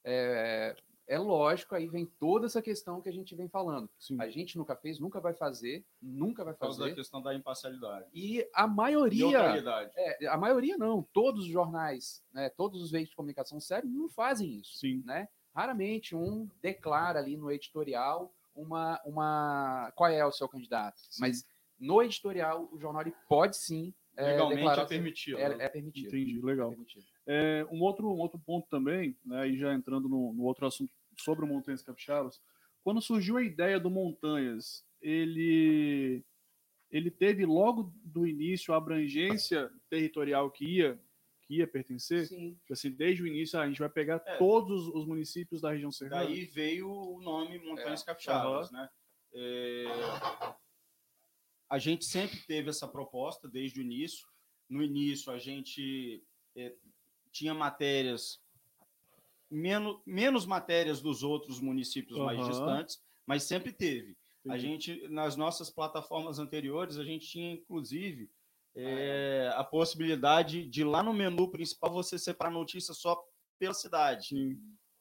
É, 0.05 0.77
é 1.07 1.19
lógico, 1.19 1.75
aí 1.75 1.89
vem 1.89 2.07
toda 2.07 2.47
essa 2.47 2.63
questão 2.63 3.01
que 3.01 3.09
a 3.09 3.13
gente 3.13 3.35
vem 3.35 3.49
falando. 3.49 3.91
Sim. 3.99 4.17
A 4.21 4.29
gente 4.31 4.57
nunca 4.57 4.77
fez, 4.77 4.99
nunca 5.01 5.21
vai 5.21 5.35
fazer, 5.35 5.85
nunca 6.01 6.45
vai 6.45 6.55
Por 6.55 6.61
causa 6.61 6.79
da 6.79 6.85
fazer. 6.85 6.95
questão 6.95 7.21
da 7.21 7.35
imparcialidade. 7.35 8.07
E 8.15 8.49
a 8.55 8.67
maioria, 8.67 9.39
é, 9.97 10.27
a 10.29 10.37
maioria 10.37 10.77
não, 10.79 11.03
todos 11.13 11.45
os 11.47 11.51
jornais, 11.51 12.23
né, 12.33 12.49
todos 12.51 12.81
os 12.81 12.91
veículos 12.91 13.11
de 13.11 13.17
comunicação 13.17 13.59
sérios 13.61 13.93
não 13.93 14.09
fazem 14.09 14.61
isso, 14.61 14.77
Sim. 14.79 15.03
né? 15.05 15.29
Raramente 15.55 16.15
um 16.15 16.49
declara 16.63 17.19
ali 17.19 17.37
no 17.37 17.51
editorial 17.51 18.33
uma, 18.55 19.01
uma 19.05 19.93
qual 19.97 20.11
é 20.11 20.25
o 20.25 20.31
seu 20.33 20.49
candidato, 20.49 21.03
mas 21.19 21.45
no 21.81 22.03
editorial 22.03 22.69
o 22.71 22.79
jornal 22.79 23.03
ele 23.03 23.15
pode 23.29 23.57
sim 23.57 23.93
é, 24.17 24.33
Legalmente 24.33 24.81
é 24.81 24.85
permitido. 24.87 25.39
é, 25.39 25.57
né? 25.57 25.65
é 25.65 25.69
permitido. 25.69 26.09
Entendi, 26.09 26.39
É 26.41 26.45
legal. 26.45 26.75
É, 27.27 27.67
um, 27.71 27.81
outro, 27.81 28.09
um 28.09 28.19
outro 28.19 28.39
ponto 28.39 28.69
também, 28.69 29.17
né, 29.25 29.49
e 29.49 29.57
já 29.57 29.73
entrando 29.73 30.09
no, 30.09 30.33
no 30.35 30.43
outro 30.43 30.67
assunto 30.67 30.93
sobre 31.17 31.45
o 31.45 31.49
Montanhas 31.49 31.81
Capixabas, 31.83 32.41
quando 32.83 33.01
surgiu 33.01 33.37
a 33.37 33.43
ideia 33.43 33.79
do 33.79 33.89
Montanhas, 33.89 34.85
ele, 35.01 36.25
ele 36.91 37.11
teve 37.11 37.47
logo 37.47 37.95
do 38.05 38.27
início 38.27 38.75
a 38.75 38.77
abrangência 38.79 39.71
territorial 39.89 40.51
que 40.51 40.65
ia, 40.67 41.01
que 41.43 41.59
ia 41.59 41.67
pertencer? 41.67 42.27
Sim. 42.27 42.59
Assim, 42.71 42.91
desde 42.91 43.23
o 43.23 43.27
início, 43.27 43.59
ah, 43.59 43.63
a 43.63 43.69
gente 43.69 43.79
vai 43.81 43.89
pegar 43.89 44.23
É. 44.27 44.37
todos 44.37 44.89
os 44.89 45.07
municípios 45.07 45.61
da 45.61 45.71
região 45.73 45.93
serrana? 45.93 46.25
Daí 46.25 46.45
veio 46.45 46.91
o 46.91 47.21
nome 47.23 47.59
Montanhas 47.61 48.03
É. 48.03 48.07
Capixabas, 48.07 48.71
né? 48.73 48.89
É, 49.33 49.85
A 51.71 51.79
gente 51.79 52.05
sempre 52.05 52.37
teve 52.49 52.69
essa 52.69 52.89
proposta 52.89 53.49
desde 53.49 53.81
o 53.81 53.83
início. 53.83 54.27
No 54.69 54.83
início, 54.83 55.33
a 55.33 55.39
gente 55.39 56.23
é, 56.57 56.75
tinha 57.31 57.55
matérias, 57.55 58.41
menos, 59.49 60.01
menos 60.05 60.45
matérias 60.45 61.01
dos 61.01 61.23
outros 61.23 61.61
municípios 61.61 62.19
mais 62.19 62.41
Aham. 62.41 62.49
distantes, 62.51 63.01
mas 63.25 63.45
sempre 63.45 63.73
teve. 63.73 64.17
A 64.49 64.59
gente, 64.59 65.07
nas 65.09 65.37
nossas 65.37 65.71
plataformas 65.71 66.39
anteriores, 66.39 66.97
a 66.97 67.05
gente 67.05 67.29
tinha, 67.29 67.53
inclusive, 67.53 68.31
é, 68.75 69.53
a 69.55 69.63
possibilidade 69.63 70.67
de 70.67 70.83
lá 70.83 71.03
no 71.03 71.13
menu 71.13 71.51
principal 71.51 71.93
você 71.93 72.19
separar 72.19 72.51
notícia 72.51 72.95
só 72.95 73.23
pela 73.59 73.75
cidade. 73.75 74.29
Sim. 74.29 74.59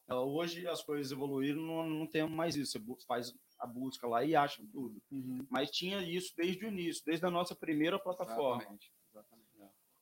Hoje 0.07 0.67
as 0.67 0.83
coisas 0.83 1.11
evoluíram, 1.11 1.61
não, 1.61 1.89
não 1.89 2.07
temos 2.07 2.35
mais 2.35 2.55
isso. 2.55 2.79
Você 2.79 3.05
faz 3.05 3.33
a 3.59 3.67
busca 3.67 4.07
lá 4.07 4.23
e 4.23 4.35
acha 4.35 4.61
tudo. 4.71 5.01
Uhum. 5.11 5.45
Mas 5.49 5.69
tinha 5.69 6.01
isso 6.01 6.33
desde 6.37 6.65
o 6.65 6.69
início, 6.69 7.03
desde 7.05 7.25
a 7.25 7.29
nossa 7.29 7.53
primeira 7.55 7.99
plataforma. 7.99 8.61
Exatamente. 8.61 8.91
Exatamente. 9.13 9.49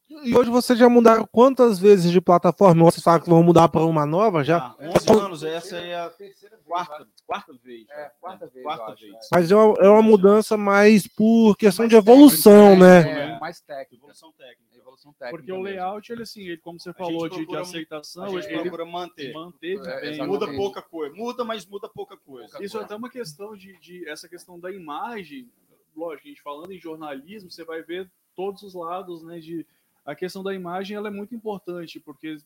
E 0.09 0.33
hoje 0.37 0.49
vocês 0.49 0.79
já 0.79 0.87
mudaram 0.87 1.27
quantas 1.29 1.77
vezes 1.79 2.09
de 2.13 2.21
plataforma? 2.21 2.85
Vocês 2.85 3.03
falam 3.03 3.19
que 3.19 3.29
vão 3.29 3.43
mudar 3.43 3.67
para 3.67 3.83
uma 3.83 4.05
nova 4.05 4.41
já? 4.41 4.57
Ah, 4.57 4.75
11 4.79 5.19
anos, 5.19 5.43
essa 5.43 5.75
é 5.77 5.99
a 5.99 6.09
Terceira 6.09 6.55
vez, 6.55 6.65
quarta, 6.65 7.07
quarta 7.25 7.53
vez. 7.61 7.85
É, 7.89 8.11
quarta 8.21 8.47
vez, 8.47 8.63
Quarta 8.63 8.93
acho, 8.93 9.01
vez. 9.01 9.13
é. 9.15 9.19
Mas 9.33 9.51
é 9.51 9.55
uma, 9.55 9.75
é 9.79 9.89
uma 9.89 10.01
mudança 10.01 10.55
mais 10.55 11.05
por 11.07 11.57
questão 11.57 11.83
Mais 11.83 11.89
de 11.89 11.95
evolução, 11.97 12.79
técnica, 12.79 12.85
né? 13.03 13.35
É, 13.35 13.39
mais 13.39 13.59
técnica. 13.59 13.95
Evolução 13.95 14.31
técnica. 14.31 14.66
Técnica. 15.13 15.29
Porque 15.29 15.51
o 15.51 15.61
mesmo. 15.61 15.63
layout, 15.63 16.11
ele 16.11 16.23
assim, 16.23 16.41
ele, 16.47 16.57
como 16.57 16.79
você 16.79 16.89
A 16.89 16.93
falou 16.93 17.27
de, 17.29 17.45
de 17.45 17.55
aceitação, 17.57 18.23
A 18.25 18.29
gente 18.29 18.45
ele 18.51 18.61
procura 18.61 18.85
manter. 18.85 19.33
manteve 19.33 19.73
É, 19.87 20.01
bem. 20.01 20.09
exatamente. 20.11 20.27
Muda 20.27 20.47
pouca 20.55 20.81
coisa. 20.81 21.15
Muda, 21.15 21.43
mas 21.43 21.65
muda 21.65 21.87
pouca 21.89 22.17
coisa. 22.17 22.49
Pouca 22.49 22.63
Isso 22.65 22.77
é 22.77 22.83
até 22.83 22.95
uma 22.95 23.09
questão 23.09 23.55
de, 23.55 23.77
de- 23.79 24.07
essa 24.09 24.27
questão 24.27 24.59
da 24.59 24.71
imagem. 24.71 25.49
Lógico, 25.95 26.27
a 26.27 26.29
gente 26.29 26.41
falando 26.41 26.71
em 26.71 26.79
jornalismo, 26.79 27.49
você 27.51 27.63
vai 27.63 27.81
ver 27.81 28.09
todos 28.35 28.61
os 28.63 28.73
lados, 28.73 29.23
né? 29.23 29.39
De 29.39 29.65
a 30.05 30.15
questão 30.15 30.41
da 30.43 30.53
imagem, 30.53 30.95
ela 30.95 31.07
é 31.09 31.11
muito 31.11 31.35
importante 31.35 31.99
porque 31.99 32.37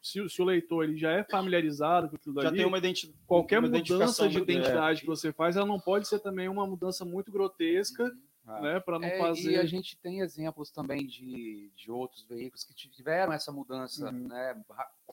se, 0.00 0.20
o- 0.20 0.28
se 0.30 0.40
o 0.40 0.44
leitor 0.44 0.84
ele 0.84 0.96
já 0.96 1.10
é 1.12 1.24
familiarizado 1.24 2.08
com 2.08 2.16
aquilo 2.16 2.34
Já 2.36 2.42
dali, 2.44 2.58
tem 2.58 2.66
uma, 2.66 2.78
identi 2.78 3.12
qualquer 3.26 3.58
uma 3.58 3.68
mudança 3.68 4.28
de 4.28 4.36
muito- 4.38 4.48
é. 4.50 4.52
identidade 4.54 5.00
que 5.00 5.06
você 5.06 5.32
faz, 5.32 5.56
ela 5.56 5.66
não 5.66 5.80
pode 5.80 6.06
ser 6.06 6.20
também 6.20 6.48
uma 6.48 6.66
mudança 6.66 7.04
muito 7.04 7.32
grotesca, 7.32 8.14
Ah. 8.48 8.60
né? 8.60 8.80
Para 8.80 8.98
não 8.98 9.06
É, 9.06 9.18
fazer. 9.18 9.52
E 9.52 9.56
a 9.58 9.66
gente 9.66 9.96
tem 9.98 10.20
exemplos 10.20 10.70
também 10.70 11.06
de, 11.06 11.70
de 11.76 11.90
outros 11.90 12.24
veículos 12.26 12.64
que 12.64 12.74
tiveram 12.74 13.32
essa 13.32 13.52
mudança, 13.52 14.06
Uhum. 14.10 14.26
né, 14.28 14.60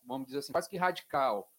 vamos 0.06 0.28
dizer 0.28 0.40
assim, 0.40 0.54
quase 0.54 0.70
que 0.70 0.78
radical. 0.78 1.52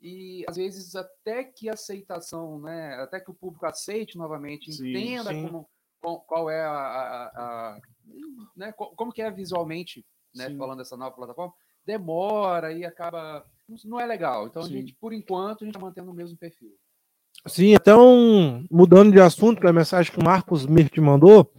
E 0.00 0.44
às 0.48 0.56
vezes 0.56 0.94
até 0.94 1.42
que 1.42 1.68
a 1.68 1.72
aceitação, 1.72 2.60
né, 2.60 2.94
até 2.96 3.18
que 3.18 3.30
o 3.30 3.34
público 3.34 3.66
aceite 3.66 4.16
novamente, 4.16 4.72
Sim, 4.72 4.90
entenda 4.90 5.30
sim. 5.32 5.42
como 5.46 5.68
qual, 6.00 6.20
qual 6.20 6.50
é 6.50 6.62
a, 6.62 6.70
a- 6.70 7.26
a- 7.74 7.80
né, 8.54 8.72
co- 8.72 8.94
como 8.94 9.10
que 9.12 9.22
é 9.22 9.30
visualmente, 9.30 10.06
né, 10.34 10.48
Sim. 10.48 10.56
falando 10.58 10.78
dessa 10.78 10.96
nova 10.96 11.14
plataforma, 11.16 11.52
demora 11.84 12.72
e 12.72 12.84
acaba 12.84 13.44
não 13.84 13.98
é 13.98 14.06
legal. 14.06 14.46
Então 14.46 14.62
a 14.62 14.68
gente, 14.68 14.94
por 14.94 15.12
enquanto, 15.12 15.62
a 15.62 15.66
gente 15.66 15.74
está 15.74 15.84
mantendo 15.84 16.10
o 16.10 16.14
mesmo 16.14 16.36
perfil. 16.38 16.76
Sim, 17.46 17.74
até 17.74 17.94
um. 17.96 18.66
Mudando 18.70 19.12
de 19.12 19.20
assunto, 19.20 19.60
que 19.60 19.66
é 19.66 19.70
a 19.70 19.72
mensagem 19.72 20.12
que 20.12 20.18
o 20.18 20.24
Marcos 20.24 20.66
Mirk 20.66 21.00
mandou. 21.00 21.52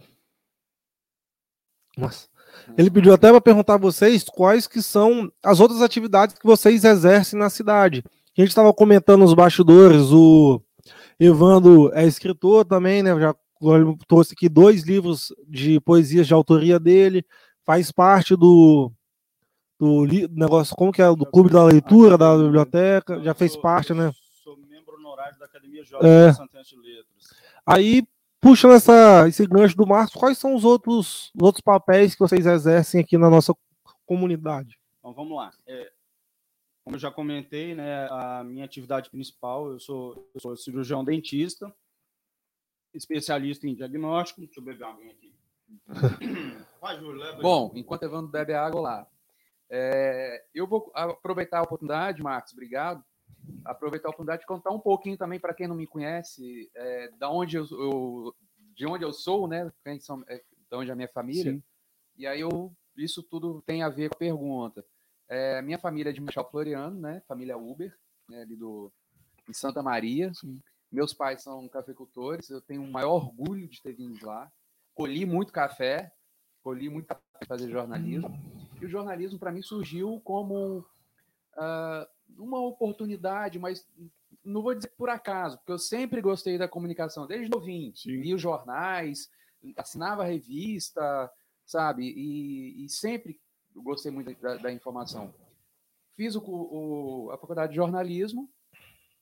Nossa. 1.96 2.28
Ele 2.76 2.90
pediu 2.90 3.14
até 3.14 3.30
para 3.30 3.40
perguntar 3.40 3.74
a 3.74 3.78
vocês 3.78 4.24
quais 4.24 4.66
que 4.66 4.82
são 4.82 5.30
as 5.42 5.60
outras 5.60 5.82
atividades 5.82 6.36
que 6.38 6.46
vocês 6.46 6.84
exercem 6.84 7.38
na 7.38 7.48
cidade. 7.48 8.04
A 8.36 8.40
gente 8.40 8.50
estava 8.50 8.72
comentando 8.72 9.20
nos 9.20 9.34
bastidores, 9.34 10.12
o 10.12 10.62
Evandro 11.18 11.90
é 11.92 12.06
escritor 12.06 12.64
também, 12.64 13.02
né? 13.02 13.18
Já 13.18 13.34
trouxe 14.06 14.34
aqui 14.34 14.48
dois 14.48 14.84
livros 14.84 15.34
de 15.48 15.80
poesias 15.80 16.26
de 16.26 16.34
autoria 16.34 16.78
dele, 16.78 17.24
faz 17.64 17.90
parte 17.90 18.36
do, 18.36 18.92
do 19.78 20.06
negócio, 20.30 20.76
como 20.76 20.92
que 20.92 21.02
é? 21.02 21.06
Do 21.14 21.26
clube 21.26 21.50
da 21.50 21.64
leitura, 21.64 22.16
da 22.16 22.36
biblioteca, 22.36 23.20
já 23.22 23.34
fez 23.34 23.56
parte, 23.56 23.92
né? 23.92 24.12
Sou 24.44 24.56
membro 24.56 24.94
honorário 24.94 25.37
da 25.37 25.37
Academia 25.48 25.84
Jovem 25.84 26.08
É. 26.10 26.26
da 26.26 26.34
Santense 26.34 26.70
de 26.70 26.76
Letras. 26.80 27.34
Aí, 27.66 28.06
puxando 28.40 28.74
essa, 28.74 29.26
esse 29.28 29.46
gancho 29.46 29.76
do 29.76 29.86
Marcos, 29.86 30.14
quais 30.14 30.38
são 30.38 30.54
os 30.54 30.64
outros, 30.64 31.30
os 31.34 31.42
outros 31.42 31.62
papéis 31.62 32.14
que 32.14 32.20
vocês 32.20 32.46
exercem 32.46 33.00
aqui 33.00 33.18
na 33.18 33.28
nossa 33.28 33.54
comunidade? 34.06 34.78
Então 34.98 35.12
vamos 35.12 35.36
lá. 35.36 35.52
É, 35.66 35.90
como 36.84 36.96
eu 36.96 37.00
já 37.00 37.10
comentei, 37.10 37.74
né, 37.74 38.06
a 38.10 38.42
minha 38.44 38.64
atividade 38.64 39.10
principal, 39.10 39.70
eu 39.72 39.80
sou, 39.80 40.30
eu 40.34 40.40
sou 40.40 40.56
cirurgião 40.56 41.04
dentista, 41.04 41.70
especialista 42.94 43.66
em 43.66 43.74
diagnóstico. 43.74 44.40
Deixa 44.40 44.58
eu 44.58 44.64
beber 44.64 44.84
uma 44.84 44.94
aguinha 44.94 45.12
aqui. 45.12 45.34
Vai, 46.80 46.98
Júlio, 46.98 47.20
leva 47.20 47.36
aí. 47.36 47.42
Bom, 47.42 47.72
enquanto 47.74 48.04
Evandro 48.04 48.30
bebe 48.30 48.54
água 48.54 48.80
lá, 48.80 49.06
é, 49.70 50.44
eu 50.54 50.66
vou 50.66 50.90
aproveitar 50.94 51.58
a 51.58 51.62
oportunidade, 51.62 52.22
Marcos, 52.22 52.52
obrigado. 52.52 53.04
Aproveitar 53.64 54.08
a 54.08 54.10
oportunidade 54.10 54.40
de 54.42 54.46
contar 54.46 54.70
um 54.70 54.78
pouquinho 54.80 55.16
também 55.16 55.38
para 55.40 55.54
quem 55.54 55.66
não 55.68 55.74
me 55.76 55.86
conhece, 55.86 56.70
é, 56.74 57.10
da 57.18 57.30
onde 57.30 57.56
eu, 57.56 57.66
eu- 57.70 58.34
de 58.74 58.86
onde 58.86 59.04
eu 59.04 59.12
sou, 59.12 59.46
né? 59.48 59.70
Quem 59.84 59.98
são, 60.00 60.22
é, 60.28 60.36
de 60.38 60.76
onde 60.76 60.90
é 60.90 60.92
a 60.92 60.96
minha 60.96 61.08
família. 61.08 61.52
Sim. 61.52 61.62
E 62.16 62.26
aí 62.26 62.40
eu, 62.40 62.72
isso 62.96 63.22
tudo 63.22 63.62
tem 63.62 63.82
a 63.82 63.88
ver 63.88 64.08
com 64.08 64.14
a 64.16 64.18
pergunta. 64.18 64.84
É, 65.28 65.60
minha 65.62 65.78
família 65.78 66.10
é 66.10 66.12
de 66.12 66.20
Michel 66.20 66.48
Floriano, 66.50 66.98
né? 66.98 67.20
Família 67.28 67.56
Uber, 67.58 67.94
né? 68.28 68.42
ali 68.42 68.56
do 68.56 68.92
em 69.48 69.52
Santa 69.52 69.82
Maria. 69.82 70.30
Meus 70.90 71.12
pais 71.12 71.42
são 71.42 71.68
cafeicultores. 71.68 72.48
Eu 72.50 72.60
tenho 72.60 72.82
o 72.82 72.90
maior 72.90 73.14
orgulho 73.16 73.68
de 73.68 73.80
ter 73.82 73.92
vindo 73.94 74.24
lá. 74.24 74.50
Colhi 74.94 75.24
muito 75.26 75.52
café, 75.52 76.10
colhi 76.62 76.88
muito 76.88 77.06
café 77.06 77.20
para 77.38 77.46
fazer 77.46 77.70
jornalismo. 77.70 78.30
E 78.80 78.84
o 78.86 78.88
jornalismo, 78.88 79.38
para 79.38 79.52
mim, 79.52 79.62
surgiu 79.62 80.20
como 80.24 80.84
ah, 81.56 82.08
uma 82.36 82.60
oportunidade, 82.60 83.58
mas 83.58 83.86
não 84.44 84.62
vou 84.62 84.74
dizer 84.74 84.92
por 84.96 85.08
acaso, 85.08 85.58
porque 85.58 85.72
eu 85.72 85.78
sempre 85.78 86.20
gostei 86.20 86.56
da 86.58 86.68
comunicação, 86.68 87.26
desde 87.26 87.48
novinho. 87.50 87.94
Sim. 87.96 88.20
Lia 88.20 88.34
os 88.36 88.40
jornais, 88.42 89.30
assinava 89.76 90.24
revista, 90.24 91.30
sabe? 91.66 92.04
E, 92.08 92.84
e 92.84 92.88
sempre 92.88 93.40
gostei 93.74 94.10
muito 94.10 94.32
da, 94.40 94.56
da 94.56 94.72
informação. 94.72 95.32
Fiz 96.16 96.34
o, 96.34 96.42
o- 96.44 97.30
a 97.30 97.38
faculdade 97.38 97.70
de 97.72 97.76
jornalismo, 97.76 98.50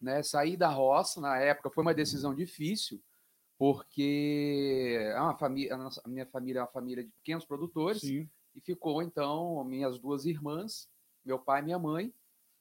né? 0.00 0.22
saí 0.22 0.56
da 0.56 0.68
roça, 0.68 1.20
na 1.20 1.38
época 1.38 1.70
foi 1.70 1.82
uma 1.82 1.94
decisão 1.94 2.34
difícil, 2.34 3.02
porque 3.58 4.98
é 5.00 5.20
uma 5.20 5.36
família, 5.36 5.74
a 5.74 6.08
minha 6.08 6.26
família 6.26 6.60
é 6.60 6.62
uma 6.62 6.68
família 6.70 7.02
de 7.04 7.10
pequenos 7.10 7.44
produtores, 7.44 8.00
Sim. 8.02 8.28
e 8.54 8.60
ficou 8.60 9.02
então 9.02 9.62
minhas 9.64 9.98
duas 9.98 10.24
irmãs, 10.26 10.88
meu 11.24 11.38
pai 11.38 11.60
e 11.60 11.64
minha 11.64 11.78
mãe, 11.78 12.12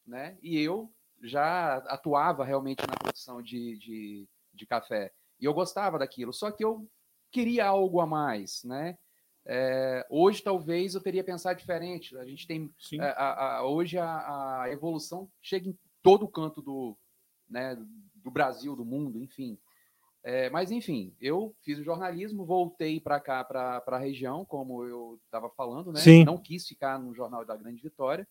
né? 0.05 0.37
E 0.41 0.59
eu 0.59 0.91
já 1.23 1.77
atuava 1.87 2.43
realmente 2.43 2.85
na 2.87 2.95
produção 2.95 3.41
de, 3.41 3.77
de, 3.77 4.27
de 4.53 4.65
café. 4.65 5.11
E 5.39 5.45
eu 5.45 5.53
gostava 5.53 5.97
daquilo, 5.99 6.31
só 6.33 6.51
que 6.51 6.63
eu 6.63 6.87
queria 7.31 7.65
algo 7.67 7.99
a 7.99 8.05
mais, 8.05 8.63
né? 8.63 8.97
É, 9.45 10.05
hoje 10.09 10.41
talvez 10.41 10.95
eu 10.95 11.01
teria 11.01 11.23
pensado 11.23 11.57
diferente. 11.59 12.17
A 12.17 12.25
gente 12.25 12.47
tem 12.47 12.73
é, 12.99 13.09
a- 13.17 13.57
a- 13.57 13.65
hoje 13.67 13.97
a, 13.97 14.61
a 14.63 14.69
evolução 14.71 15.29
chega 15.41 15.69
em 15.69 15.77
todo 16.01 16.27
canto 16.27 16.61
do, 16.61 16.97
né, 17.47 17.75
do 18.15 18.31
Brasil, 18.31 18.75
do 18.75 18.83
mundo, 18.85 19.19
enfim. 19.21 19.57
É, 20.23 20.49
mas, 20.49 20.71
enfim, 20.71 21.15
eu 21.21 21.55
fiz 21.61 21.77
o 21.77 21.83
jornalismo, 21.83 22.43
voltei 22.45 22.99
para 22.99 23.19
cá, 23.19 23.43
para 23.43 23.83
a 23.85 23.97
região, 23.99 24.43
como 24.43 24.83
eu 24.83 25.19
estava 25.25 25.49
falando, 25.51 25.91
né? 25.91 25.99
Sim. 25.99 26.23
Não 26.25 26.37
quis 26.39 26.67
ficar 26.67 26.97
no 26.97 27.13
Jornal 27.13 27.45
da 27.45 27.55
Grande 27.55 27.79
Vitória. 27.79 28.27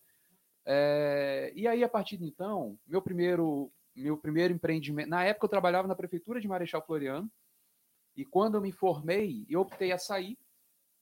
É, 0.65 1.51
e 1.55 1.67
aí, 1.67 1.83
a 1.83 1.89
partir 1.89 2.17
de 2.17 2.25
então, 2.25 2.77
meu 2.87 3.01
primeiro 3.01 3.71
meu 3.95 4.17
primeiro 4.17 4.53
empreendimento. 4.53 5.09
Na 5.09 5.23
época 5.23 5.45
eu 5.45 5.49
trabalhava 5.49 5.87
na 5.87 5.95
prefeitura 5.95 6.41
de 6.41 6.47
Marechal 6.47 6.85
Floriano 6.85 7.31
e 8.15 8.25
quando 8.25 8.55
eu 8.55 8.61
me 8.61 8.71
formei, 8.71 9.45
eu 9.49 9.61
optei 9.61 9.91
a 9.91 9.97
sair, 9.97 10.37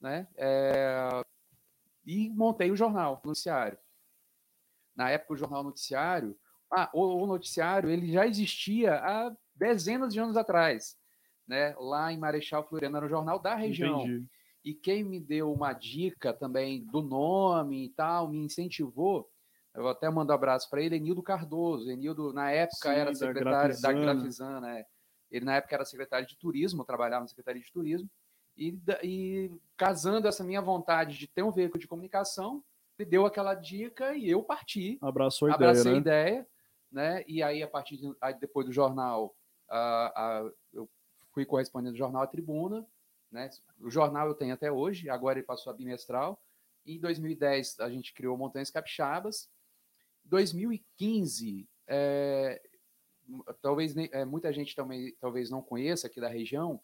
né? 0.00 0.28
É, 0.36 1.08
e 2.06 2.30
montei 2.30 2.70
o 2.70 2.76
jornal, 2.76 3.20
o 3.22 3.26
noticiário. 3.26 3.78
Na 4.94 5.10
época 5.10 5.34
o 5.34 5.36
jornal 5.36 5.64
noticiário, 5.64 6.38
ah, 6.70 6.88
o, 6.92 7.22
o 7.22 7.26
noticiário 7.26 7.90
ele 7.90 8.12
já 8.12 8.26
existia 8.26 8.94
há 8.94 9.34
dezenas 9.54 10.12
de 10.12 10.20
anos 10.20 10.36
atrás, 10.36 10.96
né? 11.48 11.74
Lá 11.78 12.12
em 12.12 12.18
Marechal 12.18 12.66
Floriano 12.66 12.96
era 12.96 13.06
um 13.06 13.10
jornal 13.10 13.40
da 13.40 13.56
região. 13.56 14.02
Entendi. 14.02 14.26
E 14.64 14.72
quem 14.72 15.04
me 15.04 15.20
deu 15.20 15.52
uma 15.52 15.72
dica 15.72 16.32
também 16.32 16.84
do 16.86 17.02
nome 17.02 17.84
e 17.84 17.88
tal, 17.90 18.28
me 18.28 18.38
incentivou. 18.38 19.28
Eu 19.74 19.82
vou 19.82 19.90
até 19.90 20.08
mandar 20.08 20.34
um 20.34 20.36
abraço 20.36 20.70
para 20.70 20.80
ele, 20.80 20.96
Enildo 20.96 21.22
Cardoso. 21.22 21.90
Enildo, 21.90 22.32
na 22.32 22.50
época, 22.50 22.92
Sim, 22.92 23.00
era 23.00 23.10
da 23.10 23.16
secretário 23.16 23.80
da. 23.80 23.92
Grafisana. 23.92 24.60
né? 24.60 24.86
Ele, 25.30 25.44
na 25.44 25.56
época, 25.56 25.74
era 25.74 25.84
secretário 25.84 26.26
de 26.26 26.36
turismo, 26.36 26.84
trabalhava 26.84 27.22
na 27.22 27.28
Secretaria 27.28 27.60
de 27.60 27.72
Turismo. 27.72 28.08
E, 28.56 28.78
e 29.02 29.50
casando 29.76 30.28
essa 30.28 30.44
minha 30.44 30.62
vontade 30.62 31.18
de 31.18 31.26
ter 31.26 31.42
um 31.42 31.50
veículo 31.50 31.80
de 31.80 31.88
comunicação, 31.88 32.62
ele 32.96 33.10
deu 33.10 33.26
aquela 33.26 33.54
dica 33.54 34.14
e 34.14 34.30
eu 34.30 34.44
parti 34.44 34.96
Abraçou 35.02 35.50
a 35.50 35.54
abracei 35.54 35.94
a 35.94 35.96
ideia, 35.96 36.24
né? 36.24 36.30
ideia, 36.30 36.48
né? 36.92 37.24
E 37.26 37.42
aí, 37.42 37.62
a 37.64 37.68
partir 37.68 37.96
de, 37.96 38.14
aí 38.20 38.34
depois 38.34 38.64
do 38.64 38.72
jornal, 38.72 39.34
eu 40.72 40.88
fui 41.32 41.44
correspondente 41.44 41.94
do 41.94 41.98
jornal 41.98 42.22
A 42.22 42.26
Tribuna, 42.28 42.86
né? 43.32 43.50
O 43.80 43.90
jornal 43.90 44.28
eu 44.28 44.34
tenho 44.34 44.54
até 44.54 44.70
hoje, 44.70 45.10
agora 45.10 45.38
ele 45.38 45.46
passou 45.46 45.72
a 45.72 45.76
bimestral. 45.76 46.40
Em 46.86 47.00
2010, 47.00 47.80
a 47.80 47.90
gente 47.90 48.14
criou 48.14 48.38
Montanhas 48.38 48.70
Capixabas. 48.70 49.48
2015, 50.24 51.66
é, 51.86 52.60
talvez 53.60 53.96
é, 53.96 54.24
muita 54.24 54.52
gente 54.52 54.74
também 54.74 55.14
talvez 55.20 55.50
não 55.50 55.62
conheça 55.62 56.06
aqui 56.06 56.20
da 56.20 56.28
região, 56.28 56.80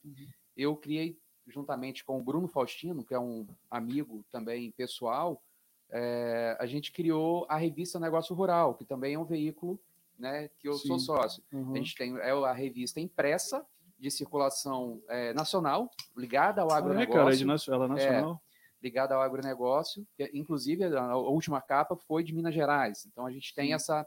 eu 0.57 0.77
criei 0.77 1.19
juntamente 1.47 2.05
com 2.05 2.19
o 2.19 2.23
Bruno 2.23 2.47
Faustino, 2.49 3.05
que 3.05 3.15
é 3.15 3.19
um 3.19 3.47
amigo 3.71 4.25
também 4.31 4.71
pessoal, 4.73 5.43
é, 5.91 6.57
a 6.61 6.67
gente 6.67 6.93
criou 6.93 7.45
a 7.49 7.57
revista 7.57 7.99
Negócio 7.99 8.35
Rural, 8.35 8.75
que 8.75 8.85
também 8.85 9.15
é 9.15 9.19
um 9.19 9.25
veículo 9.25 9.81
né, 10.19 10.49
que 10.59 10.69
eu 10.69 10.75
sou 10.75 10.99
Sim. 10.99 11.07
sócio. 11.07 11.43
Uhum. 11.53 11.73
A 11.73 11.77
gente 11.79 11.97
tem 11.97 12.17
é 12.19 12.31
a 12.31 12.53
revista 12.53 13.01
impressa 13.01 13.67
de 13.99 14.11
circulação 14.11 15.03
é, 15.09 15.33
nacional, 15.33 15.91
ligada 16.17 16.63
ao 16.63 16.71
Ah, 16.71 16.75
é, 16.75 16.79
agronegócio 16.79 17.21
cara, 17.21 17.35
é 17.35 17.37
de 17.37 17.45
nacio- 17.45 17.75
ela 17.75 17.87
é 17.87 17.89
nacional. 17.89 18.43
Ligada 18.83 19.15
ao 19.15 19.23
agronegócio, 19.23 20.07
que, 20.17 20.31
inclusive 20.35 20.85
a, 20.85 21.17
última 21.17 21.61
capa 21.61 21.97
foi 21.97 22.23
de 22.25 22.35
Minas 22.35 22.55
Gerais. 22.55 23.07
Então 23.07 23.27
a 23.27 23.31
gente 23.31 23.55
tem 23.55 23.73
essa, 23.75 24.07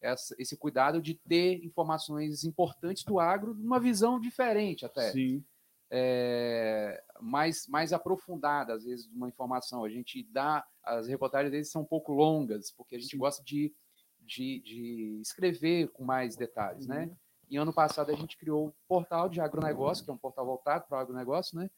essa- 0.00 0.34
esse 0.38 0.56
cuidado 0.56 1.00
de 1.00 1.14
ter 1.14 1.64
informações 1.64 2.44
importantes 2.44 3.04
do 3.04 3.20
agro, 3.20 3.54
numa 3.54 3.78
visão 3.78 4.18
diferente 4.18 4.84
até, 4.86 5.12
Sim. 5.12 5.44
é, 5.90 7.02
mais, 7.20 7.66
mais 7.68 7.92
aprofundada, 7.92 8.72
às 8.74 8.84
vezes, 8.84 9.06
de 9.08 9.14
uma 9.14 9.28
informação. 9.28 9.84
A 9.84 9.88
gente 9.90 10.22
dá, 10.30 10.66
as 10.82 11.06
reportagens 11.06 11.52
vezes 11.52 11.72
são 11.72 11.82
um 11.82 11.86
pouco 11.86 12.12
longas, 12.12 12.70
porque 12.70 12.96
a 12.96 12.98
gente 12.98 13.12
Sim. 13.12 13.18
gosta 13.18 13.42
de, 13.44 13.74
de, 14.20 14.60
de 14.60 15.20
escrever 15.20 15.88
com 15.88 16.04
mais 16.04 16.36
detalhes, 16.36 16.86
né? 16.86 17.06
Uhum. 17.06 17.16
E 17.50 17.56
ano 17.58 17.72
passado 17.74 18.10
a 18.10 18.14
gente 18.16 18.38
criou 18.38 18.68
o 18.68 18.74
portal 18.88 19.28
de 19.28 19.40
agronegócio, 19.40 20.02
que 20.02 20.10
é 20.10 20.14
um 20.14 20.18
portal 20.18 20.46
voltado 20.46 20.86
para 20.88 20.96
o 20.96 21.00
agronegócio, 21.00 21.58
né? 21.58 21.70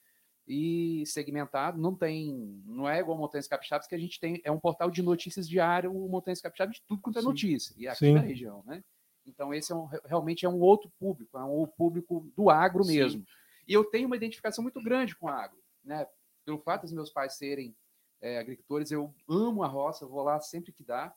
E 0.49 1.05
segmentado, 1.07 1.77
não 1.77 1.95
tem, 1.95 2.63
não 2.65 2.89
é 2.89 3.01
igual 3.01 3.19
Montanhas 3.19 3.49
Capixabas, 3.49 3.87
que 3.89 3.95
a 3.95 3.99
gente 3.99 4.21
tem, 4.21 4.41
é 4.45 4.51
um 4.51 4.61
portal 4.61 4.91
de 4.91 5.03
notícias 5.03 5.49
diário, 5.49 5.93
o 5.93 6.09
Montanhas 6.09 6.41
Capixabas 6.41 6.77
de 6.77 6.83
tudo 6.87 7.03
quanto 7.03 7.19
é 7.19 7.23
Sim. 7.23 7.27
notícia, 7.27 7.75
e 7.77 7.89
aqui 7.89 8.07
Sim. 8.07 8.13
na 8.13 8.21
região, 8.21 8.63
né? 8.65 8.83
Então 9.27 9.53
esse 9.53 9.73
é 9.73 9.75
um, 9.75 9.87
realmente 10.05 10.47
é 10.47 10.49
um 10.49 10.61
outro 10.61 10.89
público, 11.01 11.37
é 11.37 11.43
um 11.43 11.67
público 11.67 12.31
do 12.37 12.49
agro 12.49 12.85
Sim. 12.85 12.97
mesmo. 12.97 13.25
E 13.67 13.73
eu 13.73 13.85
tenho 13.85 14.07
uma 14.07 14.15
identificação 14.15 14.63
muito 14.63 14.81
grande 14.81 15.17
com 15.17 15.27
o 15.27 15.29
agro, 15.29 15.59
né? 15.85 16.07
Pelo 16.45 16.59
fato 16.59 16.83
dos 16.83 16.93
meus 16.93 17.11
pais 17.11 17.37
serem 17.37 17.75
é, 18.21 18.39
agricultores, 18.39 18.93
eu 18.93 19.13
amo 19.29 19.65
a 19.65 19.67
roça, 19.67 20.07
vou 20.07 20.23
lá 20.23 20.39
sempre 20.41 20.73
que 20.73 20.85
dá. 20.85 21.13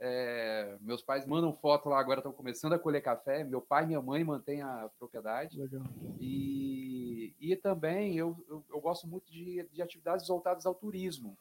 É, 0.00 0.76
meus 0.80 1.02
pais 1.02 1.24
mandam 1.24 1.52
foto 1.52 1.88
lá 1.88 1.98
agora, 1.98 2.18
estão 2.18 2.32
começando 2.32 2.72
a 2.72 2.78
colher 2.78 3.00
café. 3.00 3.44
Meu 3.44 3.60
pai 3.60 3.84
e 3.84 3.86
minha 3.86 4.02
mãe 4.02 4.24
mantêm 4.24 4.60
a 4.60 4.90
propriedade. 4.98 5.58
Legal. 5.58 5.82
E, 6.20 6.63
e 7.52 7.56
também 7.56 8.16
eu, 8.16 8.36
eu, 8.48 8.64
eu 8.70 8.80
gosto 8.80 9.06
muito 9.06 9.30
de, 9.30 9.68
de 9.72 9.82
atividades 9.82 10.26
voltadas 10.26 10.64
ao 10.64 10.74
turismo. 10.74 11.36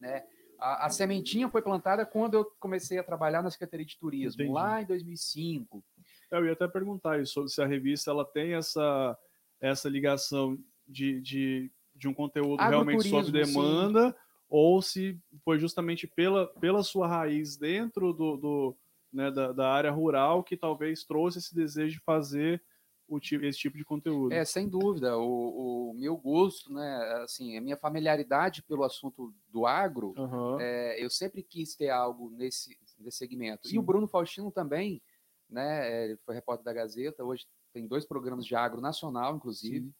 Né? 0.00 0.24
A, 0.58 0.86
a 0.86 0.90
sementinha 0.90 1.48
foi 1.48 1.60
plantada 1.60 2.06
quando 2.06 2.34
eu 2.34 2.44
comecei 2.58 2.98
a 2.98 3.04
trabalhar 3.04 3.42
na 3.42 3.50
Secretaria 3.50 3.86
de 3.86 3.98
Turismo, 3.98 4.42
Entendi. 4.42 4.52
lá 4.52 4.80
em 4.82 4.86
2005. 4.86 5.84
Eu 6.30 6.46
ia 6.46 6.52
até 6.52 6.66
perguntar 6.66 7.20
isso, 7.20 7.32
sobre 7.34 7.50
se 7.50 7.62
a 7.62 7.66
revista 7.66 8.10
ela 8.10 8.24
tem 8.24 8.54
essa, 8.54 9.18
essa 9.60 9.88
ligação 9.88 10.58
de, 10.86 11.20
de, 11.20 11.70
de 11.94 12.08
um 12.08 12.14
conteúdo 12.14 12.60
realmente 12.60 13.02
sob 13.02 13.18
Agroturismo, 13.18 13.46
sim. 13.46 13.52
demanda, 13.52 14.16
ou 14.48 14.80
se 14.80 15.18
foi 15.44 15.58
justamente 15.58 16.06
pela, 16.06 16.46
pela 16.46 16.82
sua 16.82 17.06
raiz 17.06 17.56
dentro 17.56 18.12
do, 18.12 18.36
do, 18.36 18.76
né, 19.12 19.30
da, 19.30 19.52
da 19.52 19.70
área 19.70 19.90
rural 19.90 20.42
que 20.42 20.56
talvez 20.56 21.04
trouxe 21.04 21.38
esse 21.38 21.54
desejo 21.54 21.98
de 21.98 22.04
fazer 22.04 22.62
o, 23.08 23.18
ti- 23.18 23.36
esse 23.42 23.58
tipo 23.58 23.76
de 23.76 23.84
conteúdo. 23.84 24.32
É, 24.32 24.44
sem 24.44 24.68
dúvida. 24.68 25.16
O, 25.18 25.90
o 25.90 25.94
meu 25.94 26.16
gosto, 26.16 26.72
né, 26.72 27.22
assim, 27.24 27.56
a 27.56 27.60
minha 27.60 27.76
familiaridade 27.76 28.62
pelo 28.62 28.84
assunto 28.84 29.34
do 29.48 29.66
agro, 29.66 30.14
Aham. 30.16 30.60
É, 30.60 31.02
eu 31.02 31.08
sempre 31.08 31.42
quis 31.42 31.74
ter 31.74 31.88
algo 31.88 32.30
nesse, 32.30 32.76
nesse 32.98 33.16
segmento. 33.18 33.66
E 33.66 33.70
Sim. 33.70 33.78
o 33.78 33.82
Bruno 33.82 34.06
Faustino 34.08 34.50
também, 34.50 35.00
né? 35.48 35.88
é, 35.90 36.04
Ele 36.06 36.16
foi 36.18 36.34
repórter 36.34 36.64
da 36.64 36.72
Gazeta, 36.72 37.24
hoje 37.24 37.46
tem 37.72 37.86
dois 37.86 38.04
programas 38.04 38.44
de 38.44 38.54
agro 38.54 38.80
nacional, 38.80 39.36
inclusive, 39.36 39.92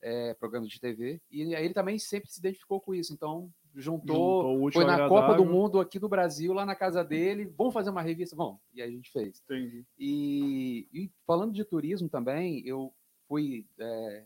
é, 0.00 0.32
programas 0.34 0.68
de 0.70 0.80
TV, 0.80 1.20
e 1.30 1.54
aí 1.54 1.64
ele 1.64 1.74
também 1.74 1.98
sempre 1.98 2.30
se 2.30 2.38
identificou 2.38 2.80
com 2.80 2.94
isso. 2.94 3.12
Então, 3.12 3.52
juntou, 3.74 4.42
Juntou 4.54 4.72
foi 4.72 4.84
na 4.84 5.08
Copa 5.08 5.28
do 5.28 5.32
agradável. 5.32 5.52
Mundo 5.52 5.80
aqui 5.80 5.98
do 5.98 6.08
Brasil, 6.08 6.52
lá 6.52 6.64
na 6.66 6.74
casa 6.74 7.04
dele, 7.04 7.44
vamos 7.56 7.72
fazer 7.74 7.90
uma 7.90 8.02
revista? 8.02 8.34
Bom, 8.36 8.58
e 8.74 8.82
aí 8.82 8.88
a 8.88 8.92
gente 8.92 9.10
fez. 9.10 9.40
Entendi. 9.44 9.84
E, 9.98 10.88
e 10.92 11.10
falando 11.26 11.52
de 11.52 11.64
turismo 11.64 12.08
também, 12.08 12.66
eu 12.66 12.92
fui 13.28 13.66
é, 13.78 14.24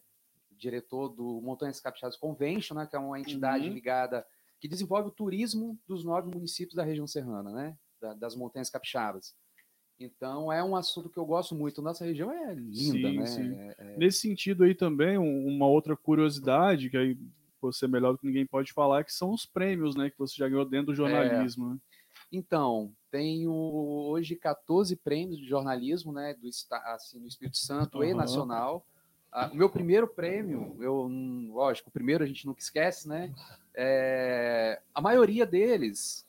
diretor 0.56 1.08
do 1.08 1.40
Montanhas 1.42 1.80
Capixabas 1.80 2.16
Convention, 2.16 2.76
né, 2.76 2.86
que 2.86 2.94
é 2.96 2.98
uma 2.98 3.18
entidade 3.18 3.66
Uhum. 3.66 3.74
ligada 3.74 4.24
que 4.60 4.68
desenvolve 4.68 5.08
o 5.08 5.12
turismo 5.12 5.76
dos 5.88 6.04
nove 6.04 6.30
municípios 6.32 6.76
da 6.76 6.84
região 6.84 7.06
serrana, 7.06 7.50
né, 7.52 7.76
da- 8.00 8.14
das 8.14 8.36
Montanhas 8.36 8.70
Capixabas. 8.70 9.34
Então 9.98 10.52
é 10.52 10.62
um 10.64 10.74
assunto 10.74 11.08
que 11.10 11.18
eu 11.18 11.24
gosto 11.26 11.54
muito. 11.54 11.82
Nossa 11.82 12.04
região 12.04 12.30
é 12.32 12.54
linda, 12.54 13.08
Sim, 13.08 13.18
né? 13.18 13.26
sim. 13.26 13.54
É- 13.54 13.74
é- 13.78 13.96
Nesse 13.98 14.18
sentido 14.20 14.64
aí 14.64 14.74
também, 14.74 15.18
um- 15.18 15.46
uma 15.46 15.66
outra 15.66 15.96
curiosidade, 15.96 16.90
que 16.90 16.96
aí 16.96 17.16
você 17.62 17.86
melhor 17.86 18.12
do 18.12 18.18
que 18.18 18.26
ninguém 18.26 18.46
pode 18.46 18.72
falar, 18.72 19.04
que 19.04 19.12
são 19.12 19.30
os 19.30 19.46
prêmios, 19.46 19.94
né, 19.94 20.10
que 20.10 20.18
você 20.18 20.34
já 20.36 20.48
ganhou 20.48 20.64
dentro 20.64 20.86
do 20.86 20.94
jornalismo, 20.94 21.70
né? 21.70 21.78
Então, 22.30 22.92
tenho 23.10 23.52
hoje 23.52 24.36
14 24.36 24.96
prêmios 24.96 25.38
de 25.38 25.46
jornalismo, 25.46 26.12
né, 26.12 26.34
do 26.34 26.48
assim, 26.84 27.20
no 27.20 27.26
Espírito 27.26 27.58
Santo 27.58 28.02
e 28.02 28.08
Aham. 28.08 28.16
nacional. 28.16 28.86
Ah, 29.30 29.48
o 29.50 29.56
meu 29.56 29.70
primeiro 29.70 30.06
prêmio, 30.06 30.76
eu, 30.78 31.08
lógico, 31.50 31.88
o 31.88 31.92
primeiro 31.92 32.22
a 32.22 32.26
gente 32.26 32.46
nunca 32.46 32.60
esquece, 32.60 33.08
né? 33.08 33.32
É, 33.74 34.82
a 34.94 35.00
maioria 35.00 35.46
deles, 35.46 36.28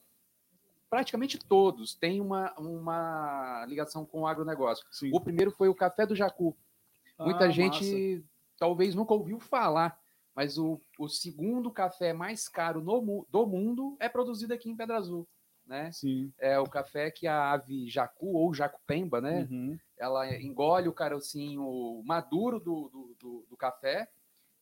praticamente 0.90 1.38
todos, 1.38 1.96
tem 1.96 2.22
uma, 2.22 2.54
uma 2.58 3.66
ligação 3.68 4.06
com 4.06 4.22
o 4.22 4.28
agronegócio. 4.28 4.86
Sim. 4.90 5.10
O 5.12 5.20
primeiro 5.20 5.52
foi 5.52 5.68
o 5.68 5.76
Café 5.76 6.06
do 6.06 6.16
Jacu. 6.16 6.56
Muita 7.20 7.46
Ah, 7.46 7.50
gente 7.50 8.16
massa. 8.16 8.30
talvez 8.58 8.96
nunca 8.96 9.14
ouviu 9.14 9.40
falar, 9.40 10.00
mas 10.36 10.58
o, 10.58 10.82
o 11.00 11.08
segundo 11.08 11.70
café 11.72 12.14
mais 12.14 12.48
caro 12.48 12.82
no, 12.82 13.26
do 13.30 13.46
mundo 13.46 13.96
é 14.00 14.10
produzido 14.10 14.54
aqui 14.54 14.70
em 14.70 14.76
Pedra 14.76 14.98
Azul, 14.98 15.28
né? 15.66 15.92
Sim. 15.92 16.32
É 16.40 16.60
o 16.60 16.66
café 16.66 17.12
que 17.12 17.28
a 17.28 17.52
ave 17.52 17.88
jacu 17.90 18.34
ou 18.36 18.54
jacupemba, 18.54 19.22
né? 19.22 19.48
Uhum. 19.50 19.78
Ela 19.98 20.36
engole 20.42 20.88
o 20.90 20.94
carocinho 20.94 22.02
maduro 22.06 22.60
do, 22.60 22.90
do, 22.90 23.16
do- 23.20 23.46
do 23.50 23.58
café 23.58 24.08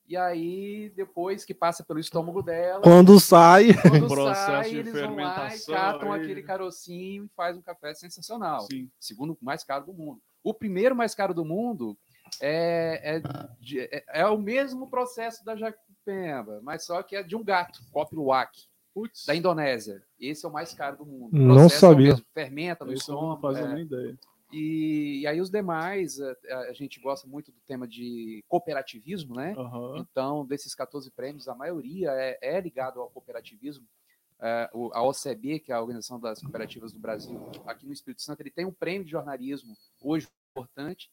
e 0.07 0.17
aí 0.17 0.91
depois 0.95 1.45
que 1.45 1.53
passa 1.53 1.83
pelo 1.85 1.99
estômago 1.99 2.41
dela, 2.41 2.81
Quando 2.81 3.17
sai, 3.19 3.67
quando 3.81 4.07
processo 4.09 4.45
sai, 4.45 4.69
de 4.71 4.77
eles 4.77 4.93
vão 4.93 5.01
lá 5.01 5.07
e 5.07 5.15
fermentação 5.15 5.73
catam 5.75 6.11
aí. 6.11 6.21
aquele 6.21 6.43
carocinho 6.43 7.25
e 7.25 7.29
faz 7.29 7.55
um 7.55 7.61
café 7.61 7.93
sensacional 7.93 8.61
Sim. 8.69 8.89
segundo 8.99 9.37
mais 9.41 9.63
caro 9.63 9.85
do 9.85 9.93
mundo. 9.93 10.21
O 10.43 10.53
primeiro 10.53 10.95
mais 10.95 11.15
caro 11.15 11.33
do 11.33 11.45
mundo 11.45 11.97
é, 12.39 13.17
é, 13.17 13.95
é- 13.97 14.03
é 14.21 14.25
o 14.27 14.37
mesmo 14.37 14.89
processo 14.89 15.43
da 15.43 15.55
jacupemba, 15.55 16.59
mas 16.63 16.85
só 16.85 17.01
que 17.03 17.15
é 17.15 17.23
de 17.23 17.35
um 17.35 17.43
gato, 17.43 17.79
Copiluac, 17.91 18.57
Putz, 18.93 19.25
da 19.25 19.35
Indonésia. 19.35 20.03
Esse 20.19 20.45
é 20.45 20.49
o 20.49 20.51
mais 20.51 20.73
caro 20.73 20.97
do 20.97 21.05
mundo. 21.05 21.33
O 21.33 21.39
Não 21.39 21.55
processo 21.55 21.85
é 21.85 21.87
o 21.87 21.91
sabia. 21.91 22.07
mesmo, 22.09 22.25
fermenta 22.33 22.83
no 22.85 22.91
eu 22.91 22.95
não 22.95 22.99
estômago. 22.99 23.41
fazia 23.41 23.63
é. 23.65 23.73
nem 23.73 23.83
ideia. 23.83 24.19
E, 24.53 25.21
e 25.21 25.27
aí 25.27 25.39
os 25.39 25.49
demais, 25.49 26.19
a, 26.19 26.35
a 26.69 26.73
gente 26.73 26.99
gosta 26.99 27.25
muito 27.25 27.53
do 27.53 27.59
tema 27.65 27.87
de 27.87 28.43
cooperativismo, 28.49 29.33
né? 29.33 29.55
Aham. 29.57 29.99
Então, 29.99 30.45
desses 30.45 30.75
14 30.75 31.09
prêmios, 31.11 31.47
a 31.47 31.55
maioria 31.55 32.11
é, 32.11 32.37
é 32.41 32.59
ligado 32.59 32.99
ao 32.99 33.09
cooperativismo. 33.09 33.85
é, 34.43 34.69
o- 34.73 34.89
a 34.93 35.03
OCB, 35.03 35.59
que 35.59 35.71
é 35.71 35.75
a 35.75 35.79
Organização 35.79 36.19
das 36.19 36.41
Cooperativas 36.41 36.91
do 36.91 36.99
Brasil, 36.99 37.39
aqui 37.65 37.85
no 37.85 37.93
Espírito 37.93 38.23
Santo, 38.23 38.41
ele 38.41 38.49
tem 38.49 38.65
um 38.65 38.73
prêmio 38.73 39.05
de 39.05 39.11
jornalismo 39.11 39.77
hoje 40.01 40.27
importante, 40.51 41.09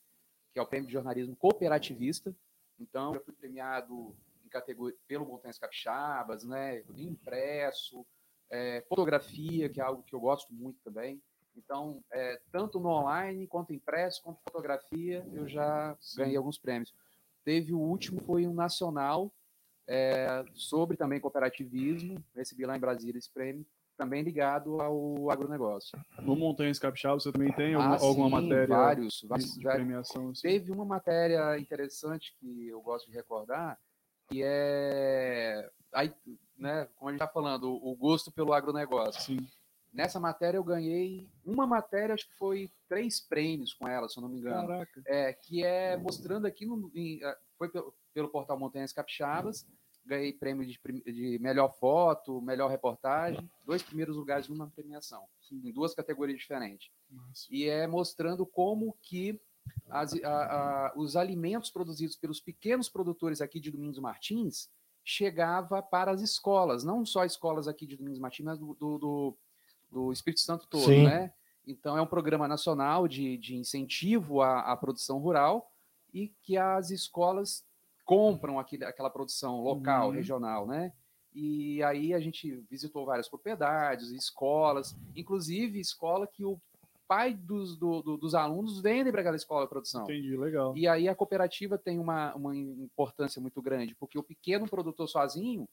que 0.59 0.61
é 0.61 0.63
o 0.63 0.67
prêmio 0.67 0.89
de 0.89 0.93
jornalismo 0.93 1.37
cooperativista. 1.37 2.35
Então, 2.81 3.15
eu 3.15 3.21
fui 3.21 3.33
premiado 3.33 4.13
em 4.45 4.49
categoria 4.49 4.97
pelo 5.07 5.25
Montanhas 5.25 5.59
Capixabas, 5.59 6.43
né, 6.43 6.83
impresso, 6.97 8.05
é, 8.51 8.85
fotografia, 8.89 9.69
que 9.69 9.81
é 9.81 9.85
algo 9.85 10.03
que 10.03 10.15
eu 10.15 10.21
gosto 10.21 10.53
muito 10.53 10.81
também. 10.83 11.23
Então, 11.57 12.03
é, 12.11 12.41
tanto 12.51 12.81
no 12.81 12.89
online, 12.89 13.47
quanto 13.47 13.73
impresso, 13.73 14.23
quanto 14.23 14.41
fotografia, 14.43 15.25
eu 15.33 15.49
já 15.49 15.97
ganhei 16.17 16.37
alguns 16.37 16.59
prêmios. 16.59 16.93
Teve 17.45 17.73
o 17.73 17.79
último, 17.79 18.21
foi 18.23 18.47
um 18.47 18.55
nacional, 18.55 19.33
é, 19.87 20.45
sobre 20.55 20.97
também 20.97 21.21
cooperativismo, 21.21 22.23
recebi 22.35 22.67
lá 22.67 22.77
em 22.77 22.81
Brasília 22.81 23.19
esse 23.19 23.31
prêmio, 23.31 23.65
também 23.99 24.22
ligado 24.22 24.80
ao 24.80 25.28
agronegócio. 25.28 25.99
No 26.22 26.36
Montanhas 26.36 26.78
Capixaba 26.78 27.18
você 27.18 27.32
também 27.32 27.53
tem 27.53 27.74
Ah, 27.74 27.78
alguma, 27.78 27.96
alguma 27.96 28.40
sim, 28.40 28.49
matéria 28.49 28.76
Vários, 28.76 29.22
vários, 29.24 29.55
de 29.55 29.62
premiação? 29.62 30.30
Assim? 30.30 30.42
Teve 30.42 30.70
uma 30.70 30.84
matéria 30.84 31.59
interessante 31.59 32.34
que 32.38 32.68
eu 32.68 32.80
gosto 32.80 33.11
de 33.11 33.16
recordar, 33.16 33.76
que 34.28 34.40
é, 34.44 35.68
aí, 35.92 36.14
né, 36.57 36.88
como 36.94 37.09
a 37.09 37.12
gente 37.12 37.20
está 37.20 37.32
falando, 37.32 37.70
o 37.70 37.94
gosto 37.96 38.30
pelo 38.30 38.53
agronegócio. 38.53 39.20
Sim. 39.20 39.46
Nessa 39.92 40.20
matéria 40.20 40.59
eu 40.59 40.64
ganhei 40.64 41.28
uma 41.44 41.66
matéria, 41.66 42.14
acho 42.14 42.28
que 42.28 42.36
foi 42.36 42.70
três 42.88 43.20
prêmios 43.20 43.74
com 43.74 43.88
ela, 43.88 44.09
se 44.09 44.16
eu 44.18 44.22
não 44.22 44.28
me 44.28 44.38
engano. 44.38 44.68
Caraca. 44.68 45.03
É, 45.07 45.32
que 45.32 45.64
é 45.64 45.96
mostrando 45.96 46.46
aqui, 46.46 46.64
no, 46.64 46.90
em, 46.94 47.20
foi 47.57 47.68
pelo, 47.68 47.92
pelo 48.14 48.28
portal 48.28 48.59
Montanhas 48.59 48.92
Capixabas, 48.92 49.66
ganhei 50.09 50.33
prêmio 50.33 50.67
de, 50.67 50.81
de 51.05 51.39
melhor 51.39 51.73
foto, 51.79 52.41
melhor 52.41 52.69
reportagem, 52.71 53.49
dois 53.65 53.83
primeiros 53.83 54.17
lugares 54.17 54.49
numa 54.49 54.69
premiação, 54.69 55.25
em 55.53 55.71
duas 55.73 55.95
categorias 55.95 56.39
diferentes. 56.39 56.91
Massa. 57.11 57.47
E 57.51 57.69
é 57.69 57.87
mostrando 57.87 58.45
como 58.47 58.97
que 59.03 59.41
as- 59.91 60.15
a- 60.25 60.29
a- 60.89 60.93
os 60.97 61.15
alimentos 61.15 61.71
produzidos 61.71 62.17
pelos 62.17 62.41
pequenos 62.41 62.89
produtores 62.89 63.41
aqui 63.43 63.61
de 63.61 63.71
Domingos 63.71 63.99
Martins 63.99 64.71
chegava 65.05 65.83
para 65.83 66.11
as 66.11 66.21
escolas, 66.21 66.85
não 66.85 67.05
só 67.05 67.25
escolas 67.25 67.69
aqui 67.69 67.87
de 67.87 67.97
Domingos 67.97 68.19
Martins, 68.19 68.45
mas 68.47 68.59
do, 68.59 68.75
do, 68.75 68.99
do- 68.99 69.39
do 69.91 70.13
Espírito 70.13 70.41
Santo 70.41 70.67
todo, 70.69 70.85
Sim. 70.85 71.05
né? 71.05 71.33
Então 71.67 71.97
é 71.97 72.03
um 72.03 72.07
programa 72.07 72.47
nacional 72.49 73.07
de, 73.09 73.37
de 73.39 73.57
incentivo 73.57 74.41
à, 74.43 74.61
à 74.73 74.77
produção 74.77 75.19
rural 75.19 75.71
e 76.13 76.29
que 76.43 76.57
as 76.57 76.91
escolas 76.91 77.63
compram 78.13 78.59
aquele, 78.59 78.87
aquela 78.87 79.11
produção 79.11 79.61
local, 79.61 80.09
Uhum. 80.09 80.15
regional, 80.15 80.67
né? 80.67 80.91
E 81.35 81.83
aí 81.83 82.15
a 82.15 82.19
gente 82.21 82.51
visitou 82.71 83.05
várias 83.05 83.29
propriedades, 83.29 84.09
escolas, 84.13 84.97
inclusive 85.15 85.79
escola 85.79 86.27
que 86.27 86.43
o 86.43 86.59
pai 87.07 87.35
dos, 87.35 87.77
do- 87.79 88.01
do- 88.03 88.17
dos 88.17 88.35
alunos 88.35 88.81
vende 88.81 89.11
para 89.13 89.21
aquela 89.21 89.37
escola 89.37 89.65
de 89.65 89.69
produção. 89.69 90.05
Entendi, 90.05 90.35
legal. 90.39 90.75
E 90.75 90.89
aí 90.89 91.07
a 91.07 91.15
cooperativa 91.15 91.77
tem 91.77 91.99
uma, 91.99 92.35
uma 92.35 92.57
importância 92.57 93.43
muito 93.43 93.61
grande, 93.61 93.95
porque 93.95 94.19
o 94.19 94.23
pequeno 94.23 94.67
produtor 94.67 95.07
sozinho, 95.07 95.67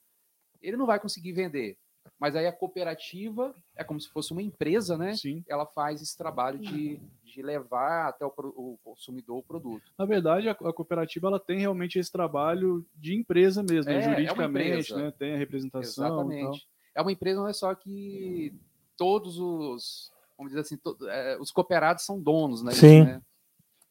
ele 0.61 0.75
não 0.75 0.85
vai 0.85 0.99
conseguir 0.99 1.31
vender. 1.31 1.77
Mas 2.19 2.35
aí 2.35 2.45
a 2.47 2.53
cooperativa 2.53 3.55
é 3.77 3.83
como 3.83 3.99
se 3.99 4.09
fosse 4.09 4.33
uma 4.33 4.41
empresa, 4.43 4.97
né? 4.97 5.13
Sim. 5.15 5.41
Ela 5.47 5.65
faz 5.65 6.01
esse 6.01 6.17
trabalho 6.17 6.59
de, 6.59 6.99
de 7.35 7.41
levar 7.41 8.07
até 8.07 8.25
o, 8.25 8.31
o 8.37 8.79
consumidor 8.83 9.37
o 9.39 9.43
produto. 9.43 9.91
Na 9.97 10.05
verdade, 10.05 10.47
a, 10.47 10.51
a 10.53 10.73
cooperativa 10.73 11.27
ela 11.27 11.39
tem 11.39 11.59
realmente 11.59 11.99
esse 11.99 12.11
trabalho 12.11 12.85
de 12.95 13.13
empresa 13.13 13.61
mesmo, 13.61 13.91
né? 13.91 13.97
É, 13.97 14.03
é 14.03 14.07
uma 14.07 14.13
juridicamente, 14.15 14.91
empresa. 14.91 14.97
né? 14.97 15.11
Tem 15.11 15.33
a 15.33 15.37
representação. 15.37 16.07
Exatamente. 16.07 16.67
É 16.95 17.01
uma 17.01 17.11
empresa, 17.11 17.41
não 17.41 17.47
é 17.47 17.53
só 17.53 17.75
que 17.75 18.53
todos 18.97 19.37
os, 19.37 20.11
vamos 20.37 20.51
dizer 20.51 20.61
assim, 20.61 20.77
to- 20.77 20.97
é, 21.09 21.37
os 21.39 21.51
cooperados 21.51 22.05
são 22.05 22.19
donos, 22.21 22.63
né? 22.63 22.71
Sim. 22.71 23.03
né? 23.03 23.21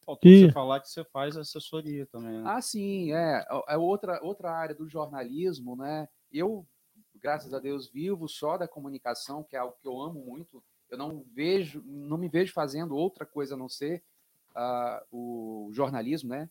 Faltou 0.06 0.30
E- 0.30 0.46
você 0.46 0.52
falar 0.52 0.80
que 0.80 0.88
você 0.88 1.04
faz 1.04 1.36
assessoria 1.36 2.06
também. 2.06 2.38
né? 2.38 2.42
Ah, 2.46 2.60
sim, 2.62 3.12
é. 3.12 3.44
É 3.68 3.76
outra, 3.76 4.18
outra 4.22 4.50
área 4.50 4.74
do 4.74 4.88
jornalismo, 4.88 5.76
né? 5.76 6.08
Eu, 6.32 6.66
graças 7.14 7.52
a 7.54 7.58
Deus, 7.58 7.88
vivo 7.90 8.28
só 8.28 8.56
da 8.58 8.66
comunicação, 8.68 9.42
que 9.42 9.54
é 9.56 9.58
algo 9.58 9.76
que 9.80 9.86
eu 9.88 10.00
amo 10.00 10.24
muito. 10.24 10.62
Eu 10.90 10.98
não 10.98 11.24
vejo, 11.32 11.82
não 11.84 12.16
me 12.16 12.28
vejo 12.28 12.52
fazendo 12.52 12.96
outra 12.96 13.24
coisa 13.26 13.54
a 13.54 13.58
não 13.58 13.68
ser 13.68 14.02
ah, 14.54 15.04
o 15.10 15.70
jornalismo, 15.72 16.30
né? 16.30 16.48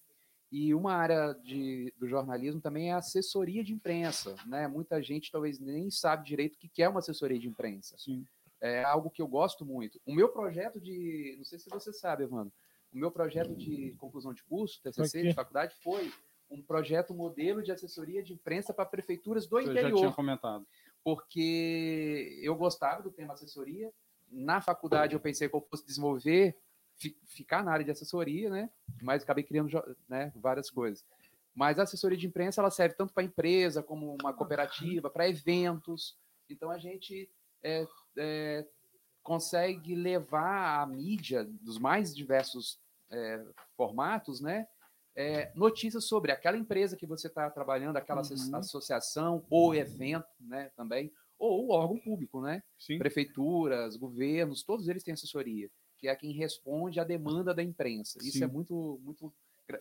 E 0.51 0.73
uma 0.75 0.93
área 0.93 1.34
de, 1.43 1.91
do 1.97 2.07
jornalismo 2.07 2.61
também 2.61 2.89
é 2.89 2.93
a 2.93 2.97
assessoria 2.97 3.63
de 3.63 3.73
imprensa, 3.73 4.36
né? 4.45 4.67
Muita 4.67 5.01
gente 5.01 5.31
talvez 5.31 5.59
nem 5.59 5.89
sabe 5.89 6.25
direito 6.25 6.55
o 6.55 6.69
que 6.69 6.84
é 6.84 6.88
uma 6.88 6.99
assessoria 6.99 7.39
de 7.39 7.47
imprensa. 7.47 7.95
Sim. 7.97 8.23
É 8.61 8.84
algo 8.84 9.09
que 9.09 9.21
eu 9.21 9.27
gosto 9.27 9.65
muito. 9.65 9.99
O 10.05 10.13
meu 10.13 10.29
projeto 10.29 10.79
de, 10.79 11.36
não 11.38 11.43
sei 11.43 11.57
se 11.57 11.69
você 11.69 11.91
sabe, 11.91 12.23
Evandro, 12.23 12.53
o 12.93 12.97
meu 12.97 13.11
projeto 13.11 13.55
de 13.55 13.95
conclusão 13.97 14.34
de 14.34 14.43
curso, 14.43 14.79
TCC, 14.84 15.19
Aqui. 15.19 15.27
de 15.29 15.34
faculdade, 15.34 15.75
foi 15.81 16.11
um 16.49 16.61
projeto 16.61 17.13
modelo 17.13 17.63
de 17.63 17.71
assessoria 17.71 18.21
de 18.21 18.34
imprensa 18.34 18.73
para 18.73 18.86
prefeituras 18.86 19.47
do 19.47 19.57
Você 19.57 19.65
já 19.65 19.71
tinha 19.73 19.89
interior, 19.89 20.15
comentado. 20.15 20.67
porque 21.03 22.39
eu 22.43 22.55
gostava 22.55 23.01
do 23.01 23.11
tema 23.11 23.34
assessoria. 23.34 23.91
Na 24.34 24.59
faculdade 24.61 25.13
eu 25.13 25.19
pensei 25.19 25.47
que 25.47 25.55
eu 25.55 25.61
fosse 25.61 25.86
desenvolver, 25.86 26.57
fi- 26.95 27.17
ficar 27.25 27.63
na 27.63 27.71
área 27.71 27.86
de 27.86 27.91
assessoria, 27.91 28.49
né? 28.49 28.69
Mas 29.01 29.23
acabei 29.23 29.43
criando 29.43 29.69
né, 30.07 30.31
várias 30.36 30.69
coisas. 30.69 31.05
Mas 31.55 31.77
a 31.77 31.84
assessoria 31.84 32.17
de 32.17 32.25
imprensa 32.27 32.61
ela 32.61 32.71
serve 32.71 32.95
tanto 32.95 33.13
para 33.13 33.23
empresa 33.23 33.84
como 33.84 34.17
uma 34.21 34.34
cooperativa, 34.34 35.09
para 35.09 35.29
eventos. 35.29 36.17
Então 36.49 36.71
a 36.71 36.77
gente 36.79 37.29
é, 37.63 37.86
é, 38.17 38.67
consegue 39.21 39.95
levar 39.95 40.81
a 40.81 40.86
mídia 40.86 41.43
dos 41.61 41.77
mais 41.77 42.13
diversos 42.15 42.79
é, 43.11 43.43
formatos, 43.77 44.41
né? 44.41 44.67
é, 45.15 45.51
notícias 45.53 46.05
sobre 46.05 46.31
aquela 46.31 46.57
empresa 46.57 46.97
que 46.97 47.05
você 47.05 47.27
está 47.27 47.47
trabalhando, 47.51 47.97
aquela 47.97 48.21
Uhum. 48.23 48.55
associação 48.55 49.45
ou 49.47 49.75
evento, 49.75 50.25
né? 50.39 50.71
Também 50.75 51.13
ou 51.44 51.68
o 51.68 51.72
órgão 51.72 52.00
público, 52.00 52.41
né? 52.41 52.62
Sim. 52.80 52.98
Prefeituras, 52.98 53.96
governos, 53.98 54.64
todos 54.64 54.88
eles 54.88 55.04
têm 55.04 55.14
assessoria, 55.14 55.70
que 55.98 56.08
é 56.08 56.16
quem 56.16 56.32
responde 56.32 57.00
à 57.00 57.04
demanda 57.04 57.54
da 57.54 57.62
imprensa. 57.64 58.20
Isso 58.22 58.38
Sim. 58.38 58.44
é 58.44 58.48
muito, 58.48 59.00
muito 59.04 59.34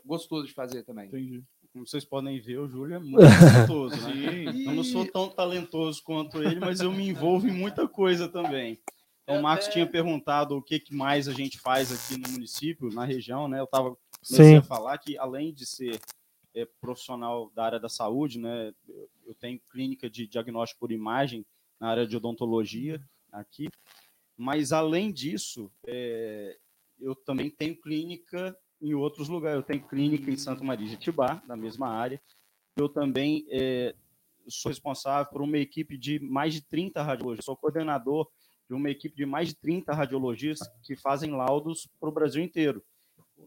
gostoso 0.05 0.47
de 0.47 0.53
fazer 0.53 0.83
também. 0.85 1.07
Entendi. 1.09 1.43
Como 1.73 1.87
vocês 1.87 2.05
podem 2.05 2.39
ver, 2.41 2.59
o 2.59 2.69
Júlio 2.69 2.97
é 2.97 2.99
muito 3.01 3.23
talentoso, 3.23 3.97
né? 4.09 4.53
Sim. 4.53 4.67
Eu 4.69 4.75
não 4.75 4.85
sou 4.85 5.07
tão 5.07 5.29
talentoso 5.29 6.03
quanto 6.03 6.43
ele, 6.43 6.61
mas 6.61 6.81
eu 6.81 6.93
me 6.93 7.09
envolvo 7.09 7.49
em 7.49 7.53
muita 7.53 7.89
coisa 7.89 8.29
também. 8.29 8.79
Então, 9.23 9.39
o 9.39 9.43
Marcos 9.43 9.67
Até- 9.67 9.75
tinha 9.75 9.87
perguntado 9.87 10.57
o 10.57 10.63
que, 10.63 10.81
que 10.81 10.95
mais 10.95 11.29
a 11.29 11.33
gente 11.33 11.59
faz 11.59 11.93
aqui 11.93 12.21
no 12.21 12.29
município, 12.31 12.91
na 12.93 13.05
região, 13.05 13.47
né? 13.49 13.61
Eu 13.61 13.65
estava 13.65 13.97
comecei 14.25 14.47
Sim. 14.53 14.57
a 14.57 14.63
falar 14.63 14.99
que, 14.99 15.17
além 15.17 15.53
de 15.53 15.65
ser 15.65 16.01
é, 16.55 16.66
profissional 16.80 17.50
da 17.55 17.64
área 17.64 17.80
da 17.80 17.88
saúde, 17.88 18.38
né? 18.38 18.72
Eu, 19.26 19.34
tenho 19.34 19.61
clínica 19.70 20.09
de 20.09 20.26
diagnóstico 20.26 20.80
por 20.80 20.92
imagem 20.92 21.44
na 21.80 21.88
área 21.88 22.07
de 22.07 22.16
odontologia 22.16 23.03
aqui, 23.30 23.68
mas 24.36 24.72
além 24.72 25.12
disso, 25.12 25.70
é, 25.86 26.57
eu 27.00 27.14
também 27.14 27.50
tenho 27.50 27.80
clínica 27.80 28.57
em 28.80 28.94
outros 28.94 29.28
lugares. 29.28 29.57
Eu 29.57 29.62
tenho 29.62 29.86
clínica 29.86 30.30
em 30.30 30.36
Santa 30.36 30.62
Maria 30.62 30.86
de 30.86 30.94
Itibá, 30.94 31.42
na 31.46 31.57
mesma 31.57 31.88
área. 31.88 32.20
Eu 32.76 32.88
também 32.88 33.46
é, 33.50 33.94
sou 34.48 34.70
responsável 34.70 35.30
por 35.30 35.42
uma 35.42 35.59
equipe 35.59 35.96
de 35.96 36.18
mais 36.18 36.55
de 36.55 36.62
30 36.62 37.03
radiologistas. 37.03 37.44
Sou 37.44 37.57
coordenador 37.57 38.28
de 38.68 38.74
uma 38.74 38.90
equipe 38.90 39.14
de 39.14 39.26
mais 39.26 39.48
de 39.48 39.55
30 39.57 39.92
radiologistas 39.92 40.68
que 40.82 40.96
fazem 40.96 41.30
laudos 41.30 41.88
para 42.00 42.09
o 42.09 42.12
Brasil 42.12 42.42
inteiro. 42.42 42.82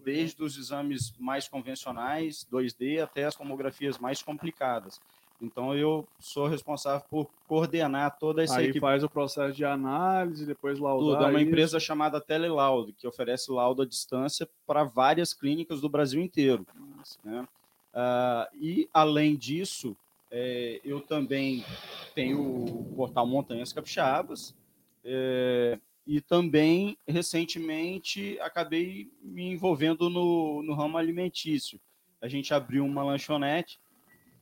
Desde 0.03 0.43
os 0.43 0.57
exames 0.57 1.13
mais 1.19 1.47
convencionais, 1.47 2.45
2D, 2.51 3.01
até 3.01 3.25
as 3.25 3.35
tomografias 3.35 3.97
mais 3.97 4.21
complicadas. 4.21 4.99
Então, 5.41 5.75
eu 5.75 6.07
sou 6.19 6.47
responsável 6.47 7.05
por 7.09 7.29
coordenar 7.47 8.17
toda 8.17 8.43
essa 8.43 8.57
Aí 8.57 8.65
equipe 8.65 8.79
faz 8.79 9.03
o 9.03 9.09
processo 9.09 9.53
de 9.53 9.65
análise, 9.65 10.45
depois 10.45 10.79
laudar. 10.79 11.17
tudo. 11.17 11.25
É 11.25 11.29
uma 11.29 11.39
isso. 11.39 11.49
empresa 11.49 11.79
chamada 11.79 12.21
Telelaudo, 12.21 12.93
que 12.93 13.07
oferece 13.07 13.51
laudo 13.51 13.81
à 13.81 13.85
distância 13.85 14.47
para 14.65 14.83
várias 14.83 15.33
clínicas 15.33 15.81
do 15.81 15.89
Brasil 15.89 16.21
inteiro. 16.21 16.65
né? 17.23 17.45
Ah, 17.93 18.49
e, 18.53 18.89
além 18.93 19.35
disso, 19.35 19.95
é, 20.31 20.79
eu 20.83 21.01
também 21.01 21.65
tenho 22.13 22.41
o 22.41 22.93
portal 22.95 23.27
Montanhas 23.27 23.73
Capixabas, 23.73 24.55
é, 25.03 25.77
e 26.07 26.21
também, 26.21 26.97
recentemente, 27.07 28.37
acabei 28.41 29.09
me 29.21 29.43
envolvendo 29.51 30.09
no, 30.09 30.61
no 30.63 30.73
ramo 30.73 30.97
alimentício. 30.97 31.79
A 32.21 32.27
gente 32.27 32.53
abriu 32.53 32.85
uma 32.85 33.03
lanchonete, 33.03 33.79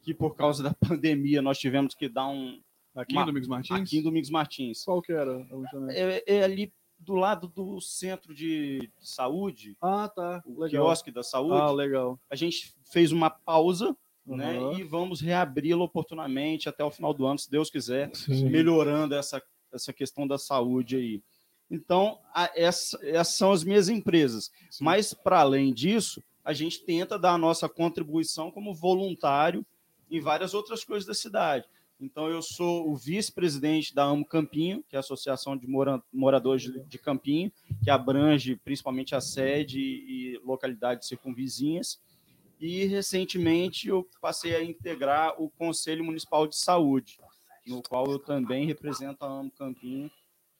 que 0.02 0.14
por 0.14 0.36
causa 0.36 0.62
da 0.64 0.74
pandemia 1.00 1.42
nós 1.42 1.58
tivemos 1.58 1.94
que 1.96 2.10
dar 2.10 2.28
um... 2.28 2.62
Aqui 2.96 3.14
uma- 3.14 3.24
em 3.24 3.26
Domingos 3.26 3.48
Martins? 3.48 3.80
Aqui 3.82 3.98
em 3.98 4.04
Domingos 4.04 4.30
Martins. 4.30 4.84
Qual 4.84 5.02
que 5.02 5.12
era 5.12 5.32
a 5.50 5.56
lanchonete? 5.56 6.00
É, 6.00 6.24
é 6.28 6.44
ali 6.44 6.72
do 7.00 7.16
lado 7.16 7.48
do 7.48 7.82
centro 7.82 8.34
de 8.34 8.90
saúde, 9.02 9.76
Ah, 9.82 10.08
tá. 10.08 10.42
o 10.46 10.62
Legal. 10.62 10.86
quiosque 10.86 11.12
da 11.12 11.24
saúde. 11.24 11.60
Ah, 11.60 11.72
legal. 11.72 12.18
A 12.30 12.36
gente 12.36 12.74
fez 12.92 13.12
uma 13.12 13.30
pausa 13.30 13.96
né? 14.26 14.58
Aham. 14.58 14.80
E 14.80 14.84
vamos 14.84 15.20
reabri-lo 15.20 15.84
oportunamente 15.84 16.70
até 16.70 16.82
o 16.82 16.90
final 16.90 17.14
do 17.14 17.26
ano, 17.26 17.38
se 17.38 17.52
Deus 17.52 17.70
quiser, 17.70 18.10
Sim. 18.16 18.50
melhorando 18.50 19.14
essa, 19.16 19.44
essa 19.74 19.92
questão 19.92 20.26
da 20.26 20.38
saúde 20.38 20.96
aí. 20.96 21.22
Então, 21.74 22.20
a- 22.32 22.52
essa- 22.56 23.00
essas 23.02 23.34
são 23.34 23.52
as 23.52 23.64
minhas 23.64 23.90
empresas. 23.90 24.52
Sim. 24.70 24.84
Mas, 24.84 25.12
para 25.12 25.40
além 25.40 25.74
disso, 25.74 26.22
a 26.46 26.54
gente 26.54 26.84
tenta 26.84 27.18
dar 27.18 27.34
a 27.34 27.38
nossa 27.38 27.68
contribuição 27.68 28.52
como 28.52 28.76
voluntário 28.76 29.66
em 30.12 30.20
várias 30.20 30.54
outras 30.54 30.84
coisas 30.84 31.08
da 31.08 31.16
cidade. 31.16 31.66
Então, 32.00 32.28
eu 32.30 32.44
sou 32.44 32.88
o 32.92 32.96
vice-presidente 32.96 33.96
da 33.96 34.04
Amo 34.04 34.24
Campinho, 34.24 34.84
que 34.88 34.96
é 34.96 34.98
a 34.98 35.00
Associação 35.00 35.58
de 35.58 35.66
Mora- 35.66 36.04
Moradores 36.14 36.62
de, 36.62 36.80
de 36.82 36.98
Campinho, 37.00 37.52
que 37.84 37.90
abrange 37.90 38.56
principalmente 38.58 39.16
a 39.16 39.22
sede 39.22 39.80
e 39.80 40.40
localidades 40.44 41.08
circunvizinhas. 41.08 42.00
E, 42.60 42.86
recentemente, 42.86 43.88
eu 43.88 44.08
passei 44.22 44.56
a 44.56 44.64
integrar 44.64 45.42
o 45.42 45.50
Conselho 45.50 46.04
Municipal 46.04 46.46
de 46.46 46.56
Saúde, 46.56 47.18
no 47.66 47.82
qual 47.82 48.06
eu 48.12 48.20
também 48.20 48.68
represento 48.68 49.26
a 49.26 49.28
Amo 49.28 49.50
Campinho 49.58 50.12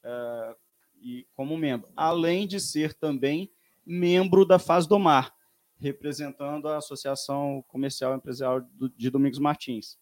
eh, 0.06 0.56
e 1.04 1.28
como 1.36 1.58
membro, 1.58 1.92
além 1.96 2.48
de 2.48 2.60
ser 2.60 2.94
também 2.94 3.52
membro 3.86 4.46
da 4.46 4.58
Faz 4.58 4.88
do 4.88 4.98
Mar, 4.98 5.34
representando 5.78 6.70
a 6.70 6.78
Associação 6.78 7.64
Comercial 7.68 8.14
e 8.14 8.18
Empresarial 8.18 8.66
de 8.96 9.10
Domingos 9.10 9.40
Martins. 9.40 9.98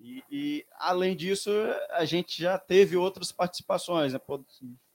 E, 0.00 0.22
e, 0.30 0.66
além 0.78 1.16
disso, 1.16 1.50
a 1.90 2.04
gente 2.04 2.40
já 2.40 2.56
teve 2.56 2.96
outras 2.96 3.32
participações. 3.32 4.12
né? 4.12 4.20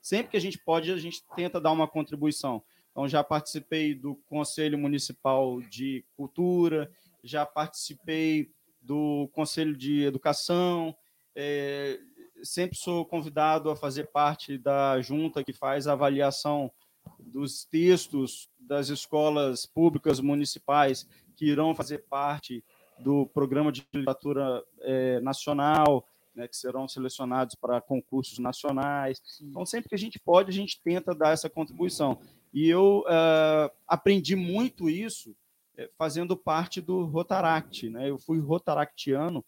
Sempre 0.01 0.31
que 0.31 0.37
a 0.37 0.41
gente 0.41 0.57
pode, 0.57 0.91
a 0.91 0.97
gente 0.97 1.21
tenta 1.35 1.59
dar 1.59 1.71
uma 1.71 1.87
contribuição. 1.87 2.63
Então, 2.91 3.07
já 3.07 3.21
participei 3.21 3.93
do 3.93 4.15
Conselho 4.29 4.77
Municipal 4.77 5.61
de 5.61 6.05
Cultura, 6.15 6.89
já 7.21 7.45
participei 7.45 8.49
do 8.81 9.29
Conselho 9.33 9.75
de 9.75 10.03
Educação, 10.03 10.95
eh, 11.35 11.99
sempre 12.43 12.77
sou 12.77 13.05
convidado 13.05 13.69
a 13.69 13.75
fazer 13.75 14.11
parte 14.11 14.57
da 14.57 15.01
junta 15.01 15.43
que 15.43 15.53
faz 15.53 15.87
a 15.87 15.93
avaliação 15.93 16.71
dos 17.19 17.65
textos 17.65 18.49
das 18.59 18.89
escolas 18.89 19.65
públicas 19.65 20.19
municipais 20.19 21.07
que 21.35 21.45
irão 21.45 21.75
fazer 21.75 21.99
parte 22.09 22.63
do 22.99 23.25
programa 23.27 23.71
de 23.71 23.85
literatura 23.93 24.63
eh, 24.81 25.19
nacional, 25.19 26.05
né, 26.35 26.47
que 26.47 26.55
serão 26.55 26.87
selecionados 26.87 27.55
para 27.55 27.81
concursos 27.81 28.39
nacionais. 28.39 29.21
Então, 29.41 29.65
sempre 29.65 29.89
que 29.89 29.95
a 29.95 29.99
gente 29.99 30.19
pode, 30.19 30.49
a 30.49 30.53
gente 30.53 30.81
tenta 30.81 31.13
dar 31.13 31.31
essa 31.31 31.49
contribuição. 31.49 32.19
E 32.53 32.69
eu 32.69 33.03
ah, 33.07 33.71
aprendi 33.87 34.35
muito 34.35 34.89
isso 34.89 35.35
eh, 35.77 35.89
fazendo 35.97 36.37
parte 36.37 36.81
do 36.81 37.05
Rotaract. 37.05 37.89
Né? 37.89 38.09
Eu 38.09 38.17
fui 38.17 38.39
rotaractiano 38.39 39.43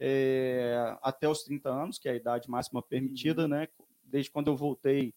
eh, 0.00 0.96
até 1.02 1.28
os 1.28 1.42
30 1.44 1.68
anos, 1.68 1.98
que 1.98 2.08
é 2.08 2.12
a 2.12 2.16
idade 2.16 2.48
máxima 2.48 2.82
permitida, 2.82 3.46
né? 3.48 3.68
desde 4.04 4.30
quando 4.30 4.48
eu 4.48 4.56
voltei 4.56 5.14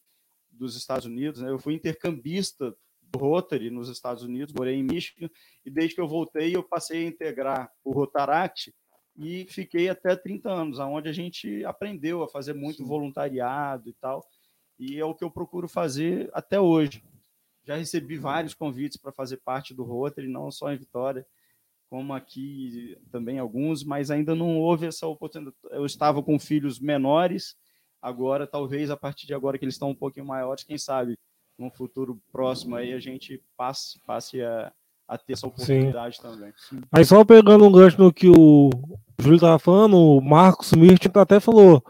dos 0.50 0.76
Estados 0.76 1.06
Unidos. 1.06 1.42
Né? 1.42 1.50
Eu 1.50 1.60
fui 1.60 1.74
intercambista 1.74 2.76
do 3.02 3.20
Rotary 3.20 3.70
nos 3.70 3.90
Estados 3.90 4.24
Unidos, 4.24 4.54
morei 4.54 4.76
em 4.76 4.84
Michigan, 4.84 5.30
e 5.66 5.70
desde 5.70 5.96
que 5.96 6.02
eu 6.02 6.08
voltei, 6.08 6.56
eu 6.56 6.64
passei 6.64 7.06
a 7.06 7.08
integrar 7.08 7.72
o 7.84 7.92
Rotaract 7.92 8.74
e 9.16 9.46
fiquei 9.50 9.90
até 9.90 10.16
30 10.16 10.50
anos, 10.50 10.80
onde 10.80 11.10
a 11.10 11.14
gente 11.14 11.64
aprendeu 11.64 12.22
a 12.24 12.28
fazer 12.28 12.54
muito 12.54 12.86
voluntariado 12.86 13.90
e 13.90 13.94
tal, 13.94 14.28
e 14.78 15.00
é 15.00 15.06
o 15.06 15.16
que 15.16 15.24
eu 15.24 15.32
procuro 15.32 15.68
fazer 15.68 16.30
até 16.34 16.60
hoje. 16.60 17.04
Já 17.64 17.76
recebi 17.76 18.18
vários 18.18 18.54
convites 18.54 18.98
para 18.98 19.12
fazer 19.12 19.38
parte 19.38 19.74
do 19.74 19.84
Rotary, 19.84 20.28
não 20.28 20.52
só 20.52 20.72
em 20.72 20.78
Vitória, 20.78 21.26
como 21.90 22.14
aqui 22.14 22.98
também 23.12 23.40
alguns, 23.40 23.84
mas 23.84 24.12
ainda 24.12 24.36
não 24.36 24.58
houve 24.58 24.88
essa 24.88 25.08
oportunidade. 25.08 25.56
Eu 25.72 25.86
estava 25.86 26.22
com 26.22 26.38
filhos 26.38 26.80
menores, 26.80 27.56
agora, 28.02 28.46
talvez 28.46 28.90
a 28.90 28.98
partir 28.98 29.26
de 29.26 29.34
agora 29.34 29.58
que 29.58 29.66
eles 29.66 29.76
estão 29.76 29.90
um 29.90 29.96
pouquinho 29.96 30.26
maiores, 30.26 30.64
quem 30.64 30.78
sabe, 30.78 31.18
num 31.58 31.72
futuro 31.72 32.22
próximo 32.32 32.76
aí 32.76 32.94
a 32.94 33.00
gente 33.00 33.42
passe, 33.56 34.00
passe 34.06 34.42
a, 34.42 34.72
a 35.08 35.18
ter 35.18 35.34
essa 35.34 35.48
oportunidade 35.48 36.22
também. 36.22 36.54
Aí 36.92 37.04
só 37.04 37.24
pegando 37.26 37.66
um 37.66 37.72
gancho 37.72 38.00
no 38.00 38.14
que 38.14 38.30
o 38.30 38.70
Júlio 39.20 39.36
estava 39.36 39.58
falando, 39.58 39.98
o 39.98 40.22
Marcos 40.22 40.74
Mirtin 40.74 41.10
até 41.16 41.40
falou, 41.40 41.84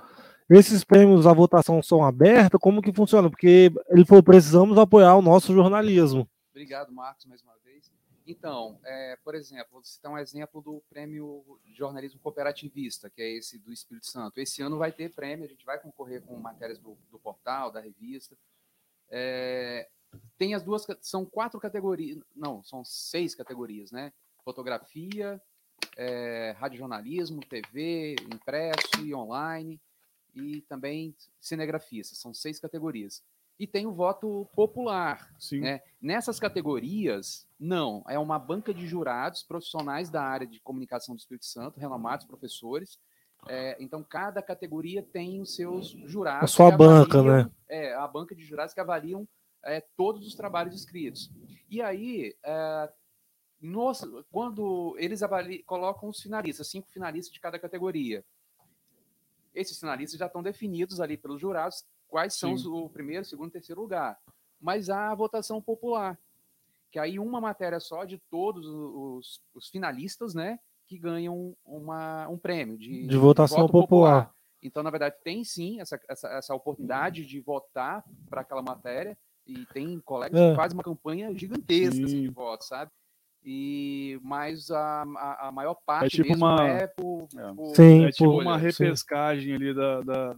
esses 0.49 0.83
prêmios, 0.83 1.27
a 1.27 1.33
votação 1.33 1.81
são 1.83 2.03
abertas, 2.03 2.59
como 2.61 2.81
que 2.81 2.93
funciona? 2.93 3.29
Porque 3.29 3.71
ele 3.89 4.05
falou, 4.05 4.23
precisamos 4.23 4.77
apoiar 4.77 5.15
o 5.15 5.21
nosso 5.21 5.53
jornalismo. 5.53 6.27
Obrigado, 6.51 6.93
Marcos, 6.93 7.25
mais 7.25 7.41
uma 7.41 7.53
vez. 7.65 7.91
Então, 8.27 8.77
é, 8.83 9.15
por 9.23 9.35
exemplo, 9.35 9.67
vou 9.71 9.83
citar 9.83 10.11
um 10.11 10.17
exemplo 10.17 10.61
do 10.61 10.83
prêmio 10.89 11.59
de 11.63 11.73
jornalismo 11.73 12.19
cooperativista, 12.19 13.09
que 13.09 13.21
é 13.21 13.37
esse 13.37 13.57
do 13.57 13.71
Espírito 13.71 14.05
Santo. 14.05 14.37
Esse 14.39 14.61
ano 14.61 14.77
vai 14.77 14.91
ter 14.91 15.13
prêmio, 15.13 15.45
a 15.45 15.47
gente 15.47 15.65
vai 15.65 15.79
concorrer 15.79 16.21
com 16.21 16.35
matérias 16.35 16.77
do, 16.77 16.97
do 17.09 17.17
portal, 17.17 17.71
da 17.71 17.79
revista. 17.79 18.37
É, 19.09 19.87
tem 20.37 20.53
as 20.53 20.61
duas, 20.61 20.85
são 21.01 21.25
quatro 21.25 21.57
categorias, 21.57 22.19
não, 22.35 22.61
são 22.63 22.83
seis 22.83 23.33
categorias, 23.33 23.91
né? 23.91 24.11
Fotografia, 24.43 25.41
é, 25.95 26.53
radiojornalismo, 26.59 27.39
TV, 27.39 28.15
impresso 28.33 29.05
e 29.05 29.15
online, 29.15 29.79
e 30.35 30.61
também 30.61 31.15
cinegrafista, 31.39 32.13
são 32.13 32.33
seis 32.33 32.59
categorias. 32.59 33.23
E 33.59 33.65
tem 33.65 33.87
o 33.87 33.91
voto 33.91 34.47
popular, 34.55 35.33
Sim. 35.39 35.61
né? 35.61 35.81
Nessas 35.99 36.39
categorias, 36.39 37.47
não, 37.59 38.03
é 38.07 38.19
uma 38.19 38.37
banca 38.37 38.71
de 38.71 38.85
jurados 38.85 39.41
profissionais 39.41 40.09
da 40.11 40.21
área 40.21 40.45
de 40.45 40.59
comunicação 40.59 41.15
do 41.15 41.19
Espírito 41.19 41.45
Santo, 41.45 41.79
renomados 41.79 42.25
professores. 42.27 42.99
É, 43.47 43.75
então, 43.79 44.03
cada 44.03 44.41
categoria 44.43 45.01
tem 45.01 45.41
os 45.41 45.55
seus 45.55 45.87
jurados. 46.05 46.43
A 46.43 46.47
sua 46.55 46.71
que 46.71 46.77
banca, 46.77 47.19
avaliam- 47.19 47.45
né? 47.45 47.51
É, 47.67 47.93
a 47.95 48.07
banca 48.07 48.35
de 48.35 48.43
jurados 48.43 48.73
que 48.73 48.79
avaliam 48.79 49.27
é, 49.63 49.81
todos 49.97 50.25
os 50.27 50.35
trabalhos 50.35 50.75
escritos. 50.75 51.31
E 51.69 51.81
aí, 51.81 52.35
é, 52.43 52.91
nos- 53.59 54.01
quando 54.31 54.95
eles 54.99 55.23
avali- 55.23 55.63
colocam 55.63 56.09
os 56.09 56.21
finalistas, 56.21 56.69
cinco 56.69 56.87
finalistas 56.89 57.33
de 57.33 57.39
cada 57.39 57.57
categoria, 57.57 58.23
esses 59.53 59.79
finalistas 59.79 60.19
já 60.19 60.27
estão 60.27 60.43
definidos 60.43 61.01
ali 61.01 61.17
pelos 61.17 61.41
jurados 61.41 61.83
quais 62.07 62.33
são 62.35 62.53
os- 62.53 62.63
Sim. 62.63 62.69
o 62.69 62.89
primeiro, 62.89 63.25
segundo 63.25 63.49
e 63.49 63.51
terceiro 63.53 63.81
lugar. 63.81 64.17
Mas 64.59 64.89
há 64.89 65.11
a 65.11 65.15
votação 65.15 65.61
popular, 65.61 66.17
que 66.91 66.97
aí 66.99 67.19
uma 67.19 67.39
matéria 67.39 67.79
só 67.79 68.05
de 68.05 68.17
todos 68.29 68.65
os, 68.65 69.41
os 69.53 69.69
finalistas, 69.69 70.33
né, 70.33 70.59
que 70.87 70.97
ganham 70.97 71.55
uma, 71.65 72.27
um 72.29 72.37
prêmio 72.37 72.77
de, 72.77 73.05
De 73.05 73.17
votação 73.17 73.59
voto 73.59 73.71
popular. 73.73 74.33
Então, 74.63 74.81
na 74.81 74.89
verdade, 74.89 75.15
tem 75.23 75.43
sim 75.43 75.79
essa, 75.79 75.99
essa, 76.09 76.27
essa 76.29 76.55
oportunidade 76.55 77.25
de 77.25 77.39
votar 77.39 78.03
para 78.29 78.41
aquela 78.41 78.61
matéria, 78.61 79.17
e 79.45 79.65
tem 79.67 79.99
colegas 80.01 80.39
É. 80.39 80.49
que 80.49 80.55
fazem 80.57 80.75
uma 80.77 80.83
campanha 80.83 81.33
gigantesca 81.33 82.03
assim, 82.03 82.21
de 82.21 82.27
Sim. 82.27 82.31
votos, 82.31 82.67
sabe? 82.67 82.91
E, 83.45 84.19
mas 84.21 84.69
a, 84.71 85.03
a, 85.03 85.47
a 85.47 85.51
maior 85.53 85.75
parte 85.85 86.17
tipo 86.17 86.27
mesmo 86.27 86.45
uma- 86.45 86.67
é 86.67 86.87
por, 86.87 87.27
É. 87.37 87.53
por- 87.53 87.75
Sim, 87.75 88.05
É 88.05 88.11
tipo 88.11 88.31
pô, 88.31 88.41
uma 88.41 88.57
sim. 88.59 88.65
repescagem 88.65 89.53
ali 89.55 89.73
da, 89.73 90.01
da, 90.01 90.35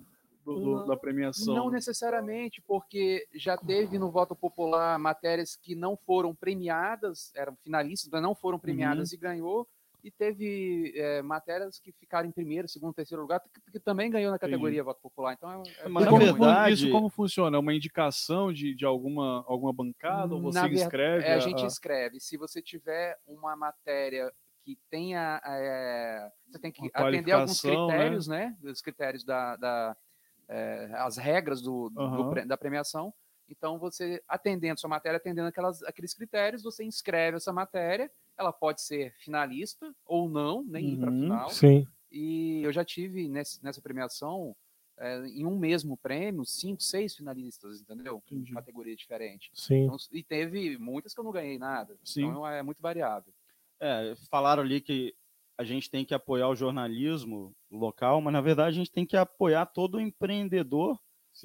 do- 0.54 0.60
do- 0.60 0.76
Não- 0.78 0.88
da 0.88 0.98
premiação. 0.98 1.54
Não 1.54 1.70
necessariamente, 1.70 2.62
porque 2.62 3.28
já 3.36 3.56
teve 3.58 3.98
no 4.00 4.10
voto 4.12 4.36
popular 4.36 4.98
matérias 4.98 5.56
que 5.56 5.76
não 5.76 5.96
foram 5.96 6.34
premiadas, 6.36 7.32
eram 7.36 7.56
finalistas, 7.64 8.10
mas 8.12 8.22
não 8.22 8.34
foram 8.36 8.58
premiadas 8.60 9.12
e 9.12 9.18
ganhou, 9.18 9.68
e 10.02 10.10
teve 10.10 10.94
é, 10.96 11.22
matérias 11.22 11.78
que 11.78 11.92
ficaram 11.92 12.28
em 12.30 12.32
primeiro, 12.32 12.70
segundo, 12.70 12.94
terceiro 12.94 13.22
lugar, 13.22 13.42
que, 13.42 13.72
que 13.72 13.80
também 13.82 14.10
ganhou 14.10 14.32
na 14.32 14.40
categoria 14.40 14.82
voto 14.84 15.02
popular. 15.02 15.34
Então, 15.34 15.62
é, 15.64 15.86
é 15.86 15.90
Mas, 15.90 16.06
na 16.06 16.18
verdade- 16.18 16.74
isso 16.74 16.90
como 16.92 17.10
funciona? 17.10 17.58
É 17.58 17.60
uma 17.60 17.74
indicação 17.74 18.52
de, 18.54 18.74
de 18.74 18.86
alguma, 18.86 19.44
alguma 19.46 19.74
bancada? 19.74 20.34
Ou 20.34 20.42
você 20.42 20.58
Na 20.62 20.68
ver- 20.68 20.74
inscreve? 20.76 21.26
É, 21.26 21.34
a 21.34 21.40
gente 21.40 21.66
escreve. 21.66 22.20
Se 22.22 22.38
você 22.38 22.62
tiver 22.62 23.18
uma 23.28 23.58
matéria 23.58 24.32
que 24.64 24.78
tenha. 24.90 25.42
é, 25.46 26.30
você 26.48 26.60
tem 26.60 26.72
que 26.72 26.82
Uma 26.82 26.90
atender 27.08 27.32
alguns 27.34 27.62
né? 27.64 27.72
critérios, 27.72 28.28
né? 28.28 28.58
Os 28.64 28.82
critérios 28.82 29.24
da. 29.26 29.56
da 29.58 29.98
é, 30.50 30.90
as 30.96 31.16
regras 31.18 31.62
do, 31.62 31.90
do- 31.90 32.02
Aham. 32.02 32.30
pre- 32.32 32.46
da 32.46 32.58
premiação. 32.58 33.14
Então, 33.48 33.80
você 33.80 34.22
atendendo 34.28 34.80
sua 34.80 34.90
matéria, 34.90 35.18
atendendo 35.18 35.48
aquelas, 35.48 35.82
aqueles 35.84 36.14
critérios, 36.14 36.62
você 36.64 36.84
inscreve 36.84 37.38
essa 37.38 37.54
matéria. 37.54 38.12
Ela 38.38 38.52
pode 38.52 38.82
ser 38.82 39.14
finalista 39.20 39.94
ou 40.06 40.30
não, 40.30 40.64
nem 40.64 40.94
ir 40.94 40.98
para 40.98 41.10
a 41.10 41.14
Uhum. 41.14 41.20
final. 41.22 41.50
Sim. 41.50 41.88
E 42.12 42.62
eu 42.64 42.72
já 42.72 42.84
tive 42.84 43.28
nesse- 43.30 43.64
nessa 43.64 43.82
premiação, 43.82 44.56
é, 44.98 45.26
em 45.28 45.46
um 45.46 45.58
mesmo 45.58 45.96
prêmio, 45.98 46.44
cinco, 46.46 46.82
seis 46.84 47.16
finalistas, 47.16 47.82
entendeu? 47.82 48.22
Em 48.32 48.36
Entendi. 48.36 48.54
categoria 48.54 48.96
diferente. 48.96 49.50
Sim. 49.54 49.84
Então, 49.86 49.96
e 50.12 50.24
teve 50.24 50.78
muitas 50.78 51.14
que 51.14 51.20
eu 51.20 51.24
não 51.24 51.32
ganhei 51.32 51.58
nada. 51.58 51.98
Sim. 52.04 52.26
Então 52.26 52.46
é 52.48 52.62
muito 52.62 52.82
variável. 52.82 53.34
É, 53.80 54.14
falaram 54.30 54.62
ali 54.62 54.82
que 54.82 55.16
a 55.58 55.64
gente 55.64 55.90
tem 55.90 56.04
que 56.06 56.14
apoiar 56.14 56.50
o 56.50 56.56
jornalismo 56.56 57.56
local, 57.72 58.22
mas 58.22 58.34
na 58.34 58.42
verdade 58.42 58.70
a 58.70 58.80
gente 58.80 58.92
tem 58.92 59.06
que 59.06 59.18
apoiar 59.18 59.66
todo 59.68 60.00
empreendedor 60.00 60.98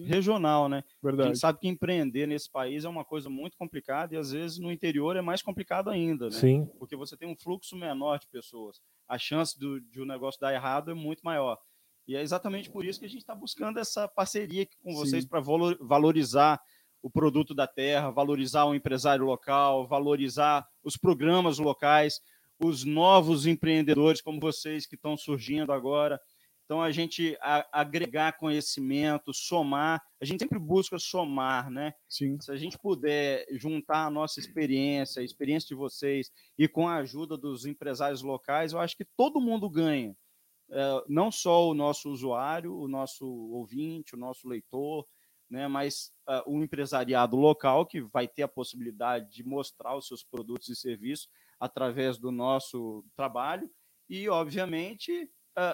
regional, 0.03 0.69
né? 0.69 0.79
A 1.03 1.07
Verdade. 1.07 1.29
gente 1.29 1.39
sabe 1.39 1.61
que 1.61 1.69
empreender 1.69 2.27
nesse 2.27 2.51
país 2.51 2.85
é 2.85 2.89
uma 2.89 3.05
coisa 3.05 3.31
muito 3.31 3.57
complicada 3.57 4.15
e 4.15 4.17
às 4.17 4.33
vezes 4.33 4.59
no 4.59 4.73
interior 4.73 5.17
é 5.17 5.21
mais 5.21 5.43
complicado 5.43 5.91
ainda, 5.91 6.27
né? 6.27 6.33
Sim. 6.33 6.67
Porque 6.79 6.97
você 6.97 7.17
tem 7.17 7.29
um 7.29 7.37
fluxo 7.37 7.77
menor 7.77 8.19
de 8.19 8.27
pessoas. 8.27 8.81
A 9.07 9.19
chance 9.19 9.59
do, 9.59 9.81
de 9.81 10.01
um 10.01 10.07
negócio 10.07 10.41
dar 10.41 10.53
errado 10.53 10.91
é 10.91 10.95
muito 10.95 11.21
maior. 11.23 11.59
E 12.07 12.17
é 12.17 12.23
exatamente 12.23 12.71
por 12.71 12.85
isso 12.85 12.99
que 12.99 13.07
a 13.07 13.09
gente 13.09 13.21
está 13.21 13.35
buscando 13.35 13.79
essa 13.79 14.09
parceria 14.09 14.67
com 14.83 14.95
vocês 14.95 15.25
Sim. 15.25 15.29
para 15.29 15.41
valorizar 15.41 16.61
o 17.03 17.11
produto 17.11 17.55
da 17.55 17.67
terra, 17.67 18.11
valorizar 18.11 18.65
o 18.65 18.75
empresário 18.75 19.25
local, 19.25 19.87
valorizar 19.87 20.67
os 20.83 20.97
programas 20.97 21.59
locais, 21.59 22.21
os 22.59 22.85
novos 22.85 23.47
empreendedores 23.47 24.21
como 24.21 24.41
vocês 24.41 24.87
que 24.87 24.95
estão 24.95 25.17
surgindo 25.17 25.73
agora. 25.73 26.21
Então, 26.65 26.81
a 26.81 26.91
gente 26.91 27.37
a- 27.43 27.67
agregar 27.71 28.39
conhecimento, 28.39 29.35
somar, 29.35 30.03
a 30.21 30.25
gente 30.25 30.43
sempre 30.43 30.59
busca 30.59 30.99
somar, 30.99 31.71
né? 31.71 31.93
Sim. 32.09 32.41
Se 32.41 32.51
a 32.51 32.57
gente 32.57 32.79
puder 32.79 33.47
juntar 33.53 34.07
a 34.07 34.11
nossa 34.11 34.41
experiência, 34.41 35.21
a 35.21 35.25
experiência 35.25 35.69
de 35.69 35.75
vocês, 35.75 36.31
e 36.59 36.67
com 36.67 36.89
a 36.89 36.97
ajuda 36.97 37.37
dos 37.37 37.67
empresários 37.67 38.23
locais, 38.23 38.73
eu 38.73 38.81
acho 38.81 38.97
que 38.97 39.05
todo 39.05 39.41
mundo 39.41 39.69
ganha. 39.69 40.17
É, 40.71 41.05
não 41.07 41.31
só 41.31 41.69
o 41.69 41.75
nosso 41.75 42.11
usuário, 42.11 42.75
o 42.75 42.89
nosso 42.89 43.27
ouvinte, 43.27 44.15
o 44.15 44.19
nosso 44.19 44.49
leitor, 44.49 45.07
né, 45.51 45.69
mas 45.69 46.11
ah, 46.27 46.43
o 46.47 46.63
empresariado 46.63 47.37
local, 47.37 47.85
que 47.87 48.01
vai 48.01 48.27
ter 48.27 48.43
a 48.43 48.49
possibilidade 48.49 49.31
de 49.31 49.45
mostrar 49.45 49.95
os 49.95 50.09
seus 50.09 50.25
produtos 50.25 50.69
e 50.71 50.75
serviços 50.75 51.29
através 51.59 52.19
do 52.19 52.31
nosso 52.31 53.05
trabalho, 53.17 53.69
e, 54.09 54.29
obviamente, 54.29 55.29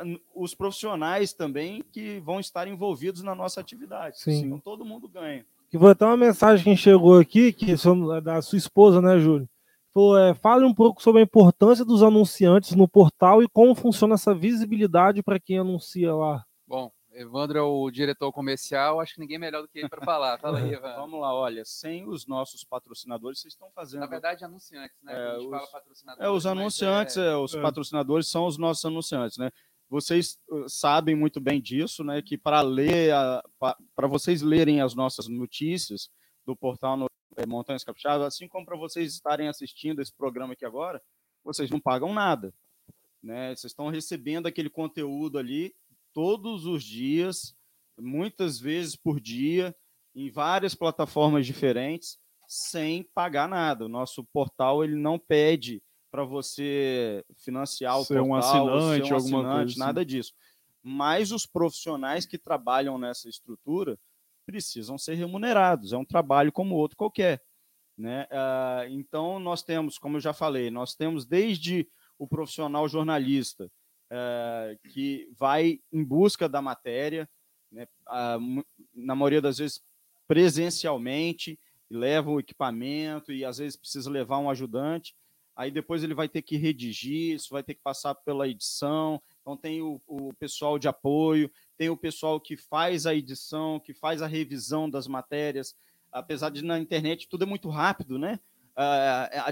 n- 0.05 0.21
os 0.35 0.55
profissionais 0.55 1.33
também 1.33 1.83
que 1.93 2.21
vão 2.21 2.39
estar 2.39 2.69
envolvidos 2.69 3.23
na 3.23 3.35
nossa 3.35 3.61
atividade. 3.61 4.21
Sim. 4.21 4.45
Então, 4.47 4.59
todo 4.61 4.85
mundo 4.85 5.09
ganha. 5.09 5.45
Que 5.71 5.79
foi 5.79 5.93
até 5.93 6.05
uma 6.05 6.17
mensagem 6.17 6.65
que 6.75 6.81
chegou 6.81 7.19
aqui, 7.19 7.53
que 7.53 7.73
é 7.73 8.21
da 8.21 8.43
sua 8.43 8.59
esposa, 8.59 9.01
né, 9.01 9.19
Júlio? 9.19 9.49
Falou, 9.93 10.17
é, 10.19 10.35
fale 10.35 10.65
um 10.65 10.75
pouco 10.75 11.03
sobre 11.03 11.21
a 11.21 11.25
importância 11.25 11.85
dos 11.85 12.03
anunciantes 12.03 12.77
no 12.77 12.87
portal 12.87 13.43
e 13.43 13.49
como 13.49 13.75
funciona 13.75 14.15
essa 14.15 14.33
visibilidade 14.35 15.23
para 15.23 15.41
quem 15.41 15.59
anuncia 15.59 16.15
lá. 16.15 16.45
Bom, 16.67 16.93
Evandro 17.21 17.59
é 17.59 17.63
o 17.63 17.91
diretor 17.91 18.33
comercial, 18.33 18.99
acho 19.01 19.15
que 19.15 19.21
ninguém 19.21 19.37
é 19.37 19.39
melhor 19.39 19.61
do 19.63 19.69
que 19.69 19.79
ele 19.79 19.89
para 19.89 20.03
falar. 20.05 20.39
Fala 20.39 20.59
aí, 20.59 20.71
Evandro. 20.73 20.97
Vamos 21.01 21.21
lá, 21.21 21.35
olha, 21.35 21.65
sem 21.67 22.09
os 22.09 22.27
nossos 22.27 22.65
patrocinadores, 22.65 23.41
vocês 23.41 23.53
estão 23.53 23.71
fazendo. 23.73 24.01
Na 24.01 24.07
verdade, 24.07 24.43
anunciantes, 24.45 24.97
né? 25.03 25.13
É, 25.13 25.17
a 25.17 25.35
gente 25.35 25.45
os- 25.45 25.51
fala 25.51 25.67
patrocinador. 25.67 26.25
é, 26.25 26.29
os 26.31 26.45
mas 26.45 26.47
anunciantes, 26.47 27.17
é- 27.19 27.27
é, 27.33 27.37
os 27.37 27.55
é. 27.55 27.61
patrocinadores 27.61 28.29
são 28.29 28.47
os 28.47 28.57
nossos 28.57 28.85
anunciantes, 28.85 29.37
né? 29.37 29.51
Vocês 29.89 30.39
uh, 30.49 30.69
sabem 30.69 31.15
muito 31.17 31.41
bem 31.41 31.61
disso, 31.61 32.03
né? 32.05 32.23
Que 32.23 32.39
para 32.39 32.61
ler, 32.63 33.13
para 33.95 34.07
vocês 34.07 34.41
lerem 34.41 34.81
as 34.81 34.95
nossas 34.95 35.27
notícias 35.27 36.09
do 36.47 36.57
portal 36.57 36.97
no, 36.97 37.07
é, 37.37 37.45
Montanhas 37.45 37.85
Capixabas, 37.85 38.27
assim 38.29 38.49
como 38.49 38.65
para 38.65 38.77
vocês 38.77 39.13
estarem 39.13 39.49
assistindo 39.49 40.01
esse 40.01 40.13
programa 40.15 40.53
aqui 40.55 40.65
agora, 40.65 41.03
vocês 41.45 41.69
não 41.71 41.81
pagam 41.81 42.15
nada, 42.15 42.55
né? 43.23 43.49
Vocês 43.55 43.73
estão 43.73 43.89
recebendo 43.89 44.47
aquele 44.47 44.71
conteúdo 44.71 45.39
ali 45.39 45.75
todos 46.13 46.67
os 46.67 46.83
dias, 46.83 47.55
muitas 47.99 48.59
vezes 48.59 48.97
por 48.97 49.21
dia, 49.21 49.75
em 50.15 50.31
várias 50.31 50.75
plataformas 50.75 51.47
diferentes, 51.47 52.19
sem 52.49 53.03
pagar 53.15 53.49
nada. 53.49 53.85
O 53.85 53.89
nosso 53.89 54.25
portal 54.25 54.83
ele 54.83 54.97
não 54.97 55.19
pede 55.19 55.83
para 56.11 56.25
você 56.25 57.25
financiar 57.37 57.99
o 58.01 58.05
Ser 58.05 58.21
um 58.21 58.29
portal, 58.29 58.67
ou 58.67 58.75
assinante, 58.75 59.07
ser 59.07 59.13
um 59.13 59.17
alguma 59.17 59.39
assinante, 59.39 59.57
coisa 59.57 59.71
assim. 59.71 59.79
nada 59.79 60.05
disso. 60.05 60.33
Mas 60.83 61.31
os 61.31 61.47
profissionais 61.47 62.27
que 62.27 62.39
trabalham 62.39 62.99
nessa 62.99 63.29
estrutura 63.29 63.99
precisam 64.45 64.99
ser 64.99 65.15
remunerados. 65.15 65.93
É 65.93 65.97
um 65.97 66.05
trabalho 66.05 66.51
como 66.51 66.75
outro 66.75 66.97
qualquer. 66.97 67.41
Né? 67.97 68.27
Ah, 68.31 68.87
então, 68.89 69.39
nós 69.39 69.63
temos, 69.63 69.99
como 69.99 70.17
eu 70.17 70.21
já 70.21 70.33
falei, 70.33 70.71
nós 70.71 70.95
temos 70.95 71.25
desde 71.25 71.89
o 72.19 72.27
profissional 72.27 72.89
jornalista, 72.89 73.71
eh, 74.11 74.77
que 74.91 75.29
vai 75.39 75.81
em 75.93 76.05
busca 76.05 76.49
da 76.49 76.61
matéria, 76.61 77.29
né? 77.71 77.87
Mu- 78.39 78.65
na 78.95 79.15
maioria 79.15 79.41
das 79.41 79.59
vezes 79.59 79.81
presencialmente, 80.27 81.59
leva 81.91 82.31
o 82.31 82.39
equipamento 82.39 83.33
e 83.33 83.45
às 83.45 83.59
vezes 83.59 83.77
precisa 83.77 84.09
levar 84.11 84.39
um 84.39 84.49
ajudante. 84.51 85.15
Aí 85.57 85.71
depois 85.71 86.03
ele 86.03 86.15
vai 86.15 86.29
ter 86.29 86.41
que 86.43 86.57
redigir, 86.57 87.35
isso 87.35 87.51
vai 87.51 87.63
ter 87.63 87.75
que 87.75 87.83
passar 87.83 88.15
pela 88.15 88.49
edição. 88.49 89.21
Então 89.41 89.57
tem 89.57 89.83
o, 89.83 90.01
o 90.07 90.33
pessoal 90.35 90.79
de 90.79 90.89
apoio, 90.89 91.51
tem 91.77 91.91
o 91.91 91.97
pessoal 91.97 92.41
que 92.41 92.57
faz 92.57 93.07
a 93.07 93.15
edição, 93.15 93.81
que 93.81 93.93
faz 93.93 94.23
a 94.23 94.27
revisão 94.27 94.89
das 94.89 95.07
matérias. 95.07 95.75
Apesar 96.13 96.51
de 96.51 96.63
na 96.65 96.79
internet 96.79 97.29
tudo 97.29 97.43
é 97.45 97.47
muito 97.47 97.69
rápido, 97.69 98.19
né? 98.19 98.39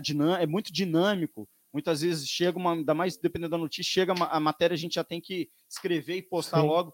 Dinam- 0.00 0.36
é 0.36 0.46
muito 0.46 0.72
dinâmico. 0.72 1.48
Muitas 1.78 2.00
vezes 2.00 2.28
chega 2.28 2.58
uma, 2.58 2.72
ainda 2.72 2.92
mais 2.92 3.16
dependendo 3.16 3.52
da 3.52 3.58
notícia, 3.58 3.88
chega 3.92 4.12
a 4.12 4.40
matéria, 4.40 4.74
a 4.74 4.76
gente 4.76 4.96
já 4.96 5.04
tem 5.04 5.20
que 5.20 5.48
escrever 5.68 6.16
e 6.16 6.22
postar 6.22 6.60
Sim. 6.62 6.66
logo, 6.66 6.92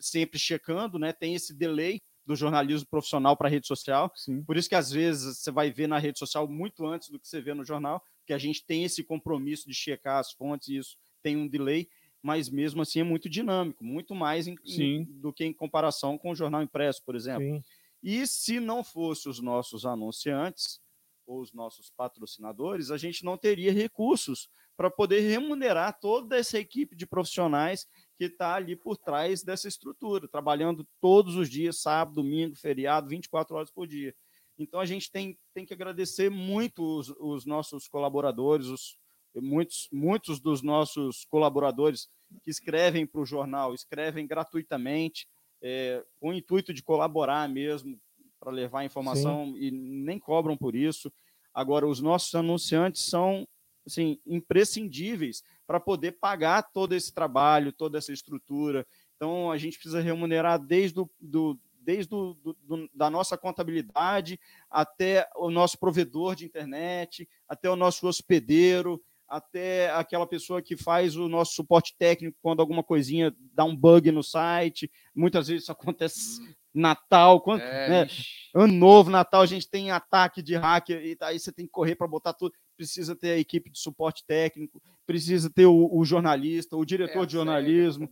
sempre 0.00 0.38
checando, 0.38 0.98
né? 0.98 1.14
Tem 1.14 1.34
esse 1.34 1.54
delay 1.56 1.98
do 2.26 2.36
jornalismo 2.36 2.86
profissional 2.90 3.34
para 3.38 3.48
a 3.48 3.50
rede 3.50 3.66
social. 3.66 4.12
Sim. 4.14 4.42
Por 4.44 4.58
isso 4.58 4.68
que 4.68 4.74
às 4.74 4.90
vezes 4.90 5.38
você 5.38 5.50
vai 5.50 5.70
ver 5.70 5.86
na 5.86 5.96
rede 5.96 6.18
social 6.18 6.46
muito 6.46 6.84
antes 6.86 7.08
do 7.08 7.18
que 7.18 7.26
você 7.26 7.40
vê 7.40 7.54
no 7.54 7.64
jornal, 7.64 8.04
porque 8.18 8.34
a 8.34 8.38
gente 8.38 8.62
tem 8.66 8.84
esse 8.84 9.02
compromisso 9.02 9.66
de 9.66 9.74
checar 9.74 10.18
as 10.18 10.30
fontes 10.30 10.68
e 10.68 10.76
isso 10.76 10.98
tem 11.22 11.34
um 11.34 11.48
delay, 11.48 11.88
mas 12.20 12.50
mesmo 12.50 12.82
assim 12.82 13.00
é 13.00 13.04
muito 13.04 13.30
dinâmico, 13.30 13.82
muito 13.82 14.14
mais 14.14 14.46
em- 14.46 14.56
em- 14.66 15.04
do 15.04 15.32
que 15.32 15.42
em 15.42 15.54
comparação 15.54 16.18
com 16.18 16.32
o 16.32 16.34
jornal 16.34 16.62
impresso, 16.62 17.02
por 17.02 17.16
exemplo. 17.16 17.42
Sim. 17.42 17.62
E 18.02 18.26
se 18.26 18.60
não 18.60 18.84
fosse 18.84 19.26
os 19.26 19.40
nossos 19.40 19.86
anunciantes 19.86 20.82
ou 21.26 21.40
os 21.40 21.52
nossos 21.52 21.90
patrocinadores, 21.96 22.90
a 22.90 22.96
gente 22.96 23.24
não 23.24 23.36
teria 23.36 23.72
recursos 23.72 24.48
para 24.76 24.90
poder 24.90 25.20
remunerar 25.20 25.98
toda 26.00 26.36
essa 26.36 26.58
equipe 26.58 26.96
de 26.96 27.06
profissionais 27.06 27.86
que 28.16 28.24
está 28.24 28.54
ali 28.54 28.76
por 28.76 28.96
trás 28.96 29.42
dessa 29.42 29.68
estrutura, 29.68 30.28
trabalhando 30.28 30.86
todos 31.00 31.36
os 31.36 31.48
dias, 31.48 31.80
sábado, 31.80 32.16
domingo, 32.16 32.56
feriado, 32.56 33.08
24 33.08 33.56
horas 33.56 33.70
por 33.70 33.86
dia. 33.86 34.14
Então 34.58 34.80
a 34.80 34.86
gente 34.86 35.10
tem, 35.10 35.38
tem 35.54 35.64
que 35.64 35.74
agradecer 35.74 36.30
muito 36.30 36.82
os, 36.82 37.08
os 37.18 37.46
nossos 37.46 37.88
colaboradores, 37.88 38.66
os, 38.66 38.98
muitos, 39.36 39.88
muitos 39.92 40.40
dos 40.40 40.62
nossos 40.62 41.24
colaboradores 41.26 42.08
que 42.42 42.50
escrevem 42.50 43.06
para 43.06 43.20
o 43.20 43.26
jornal, 43.26 43.74
escrevem 43.74 44.26
gratuitamente, 44.26 45.26
é, 45.62 46.04
com 46.18 46.30
o 46.30 46.32
intuito 46.32 46.74
de 46.74 46.82
colaborar 46.82 47.48
mesmo 47.48 47.98
para 48.42 48.50
levar 48.50 48.80
a 48.80 48.84
informação 48.84 49.54
e 49.56 49.70
nem 49.70 50.18
cobram 50.18 50.56
por 50.56 50.74
isso. 50.74 51.12
Agora, 51.54 51.86
os 51.86 52.00
nossos 52.00 52.34
anunciantes 52.34 53.04
são 53.04 53.46
assim, 53.86 54.18
imprescindíveis 54.26 55.44
para 55.64 55.78
poder 55.78 56.12
pagar 56.12 56.62
todo 56.62 56.92
esse 56.92 57.14
trabalho, 57.14 57.72
toda 57.72 57.98
essa 57.98 58.12
estrutura. 58.12 58.84
Então, 59.14 59.48
a 59.48 59.56
gente 59.56 59.78
precisa 59.78 60.00
remunerar 60.00 60.58
desde 60.58 60.98
o, 60.98 61.08
do, 61.20 61.56
desde 61.80 62.12
o, 62.12 62.34
do, 62.34 62.56
do, 62.64 62.90
da 62.92 63.08
nossa 63.08 63.38
contabilidade 63.38 64.40
até 64.68 65.28
o 65.36 65.48
nosso 65.48 65.78
provedor 65.78 66.34
de 66.34 66.44
internet, 66.44 67.28
até 67.48 67.70
o 67.70 67.76
nosso 67.76 68.08
hospedeiro, 68.08 69.00
até 69.28 69.88
aquela 69.92 70.26
pessoa 70.26 70.60
que 70.60 70.76
faz 70.76 71.16
o 71.16 71.28
nosso 71.28 71.54
suporte 71.54 71.94
técnico 71.96 72.36
quando 72.42 72.58
alguma 72.58 72.82
coisinha 72.82 73.32
dá 73.54 73.64
um 73.64 73.76
bug 73.76 74.10
no 74.10 74.22
site. 74.22 74.90
Muitas 75.14 75.46
vezes 75.46 75.62
isso 75.62 75.72
acontece 75.72 76.40
Natal, 76.74 77.40
quando, 77.40 77.60
É, 77.62 77.88
né. 77.88 78.08
Ano 78.54 78.72
Novo, 78.72 79.10
Natal, 79.10 79.42
a 79.42 79.46
gente 79.46 79.68
tem 79.68 79.90
ataque 79.90 80.42
de 80.42 80.54
hacker, 80.54 81.02
e 81.04 81.16
aí 81.22 81.38
você 81.38 81.52
tem 81.52 81.66
que 81.66 81.72
correr 81.72 81.94
para 81.94 82.06
botar 82.06 82.32
tudo. 82.32 82.54
Precisa 82.76 83.14
ter 83.14 83.32
a 83.32 83.38
equipe 83.38 83.70
de 83.70 83.78
suporte 83.78 84.24
técnico, 84.26 84.82
precisa 85.06 85.50
ter 85.50 85.66
o, 85.66 85.88
o 85.92 86.04
jornalista, 86.04 86.76
o 86.76 86.84
diretor 86.84 87.22
É, 87.22 87.26
de 87.26 87.32
jornalismo, 87.32 88.08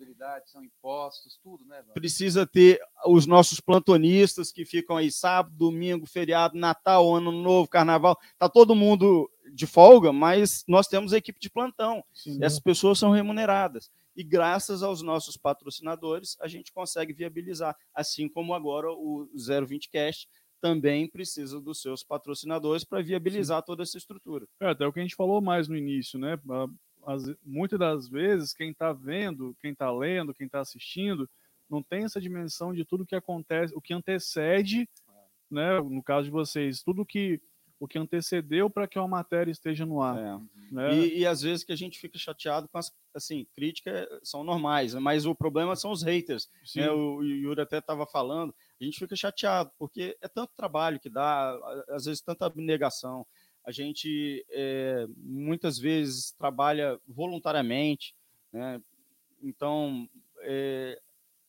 São 0.46 0.62
impostos, 0.62 1.38
tudo, 1.42 1.64
né? 1.64 1.82
Precisa 1.94 2.46
ter 2.46 2.78
os 3.06 3.26
nossos 3.26 3.60
plantonistas 3.60 4.52
que 4.52 4.64
ficam 4.64 4.96
aí 4.96 5.10
sábado, 5.10 5.54
domingo, 5.56 6.06
feriado, 6.06 6.56
Natal, 6.58 7.14
Ano 7.14 7.32
Novo, 7.32 7.68
Carnaval. 7.68 8.18
Tá 8.38 8.48
todo 8.48 8.74
mundo 8.74 9.30
de 9.52 9.66
folga, 9.66 10.12
mas 10.12 10.64
nós 10.68 10.86
temos 10.86 11.12
a 11.12 11.18
equipe 11.18 11.40
de 11.40 11.50
plantão. 11.50 12.04
Sim. 12.14 12.38
Essas 12.42 12.60
pessoas 12.60 12.98
são 12.98 13.10
remuneradas. 13.10 13.90
E 14.16 14.24
graças 14.24 14.82
aos 14.82 15.02
nossos 15.02 15.36
patrocinadores, 15.36 16.36
a 16.40 16.48
gente 16.48 16.72
consegue 16.72 17.12
viabilizar. 17.12 17.76
Assim 17.94 18.28
como 18.28 18.54
agora 18.54 18.90
o 18.90 19.28
020 19.66 19.90
Cash 19.90 20.26
também 20.60 21.08
precisa 21.08 21.60
dos 21.60 21.80
seus 21.80 22.02
patrocinadores 22.04 22.84
para 22.84 23.02
viabilizar 23.02 23.62
toda 23.62 23.82
essa 23.82 23.96
estrutura. 23.96 24.46
É, 24.60 24.68
até 24.68 24.86
o 24.86 24.92
que 24.92 25.00
a 25.00 25.02
gente 25.02 25.14
falou 25.16 25.40
mais 25.40 25.68
no 25.68 25.76
início, 25.76 26.18
né? 26.18 26.38
As- 27.06 27.34
muitas 27.42 27.78
das 27.78 28.08
vezes, 28.08 28.52
quem 28.52 28.70
está 28.70 28.92
vendo, 28.92 29.56
quem 29.60 29.72
está 29.72 29.90
lendo, 29.90 30.34
quem 30.34 30.46
está 30.46 30.60
assistindo, 30.60 31.28
não 31.68 31.82
tem 31.82 32.04
essa 32.04 32.20
dimensão 32.20 32.74
de 32.74 32.84
tudo 32.84 33.06
que 33.06 33.14
acontece, 33.14 33.74
o 33.74 33.80
que 33.80 33.94
antecede, 33.94 34.86
né? 35.50 35.80
No 35.80 36.02
caso 36.02 36.24
de 36.24 36.30
vocês, 36.30 36.82
tudo 36.82 37.06
que 37.06 37.40
o 37.80 37.88
que 37.88 37.98
antecedeu 37.98 38.68
para 38.68 38.86
que 38.86 38.98
uma 38.98 39.08
matéria 39.08 39.50
esteja 39.50 39.86
no 39.86 40.02
ar. 40.02 40.18
É. 40.18 40.38
Né? 40.70 40.94
E, 40.94 41.20
e 41.20 41.26
às 41.26 41.40
vezes 41.40 41.64
que 41.64 41.72
a 41.72 41.76
gente 41.76 41.98
fica 41.98 42.18
chateado 42.18 42.68
com 42.68 42.76
as 42.76 42.94
assim, 43.14 43.46
críticas 43.56 44.06
são 44.22 44.44
normais, 44.44 44.94
mas 44.94 45.24
o 45.24 45.34
problema 45.34 45.74
são 45.74 45.90
os 45.90 46.02
haters. 46.02 46.48
Sim. 46.62 46.80
Né? 46.80 46.90
O, 46.90 47.16
o 47.16 47.24
Yuri 47.24 47.62
até 47.62 47.78
estava 47.78 48.06
falando, 48.06 48.54
a 48.78 48.84
gente 48.84 48.98
fica 48.98 49.16
chateado, 49.16 49.72
porque 49.78 50.14
é 50.20 50.28
tanto 50.28 50.52
trabalho 50.54 51.00
que 51.00 51.08
dá, 51.08 51.58
às 51.88 52.04
vezes 52.04 52.20
tanta 52.20 52.44
abnegação. 52.44 53.26
A 53.64 53.72
gente 53.72 54.44
é, 54.50 55.06
muitas 55.16 55.78
vezes 55.78 56.32
trabalha 56.32 57.00
voluntariamente, 57.08 58.14
né? 58.52 58.80
Então, 59.42 60.06
é, 60.42 61.00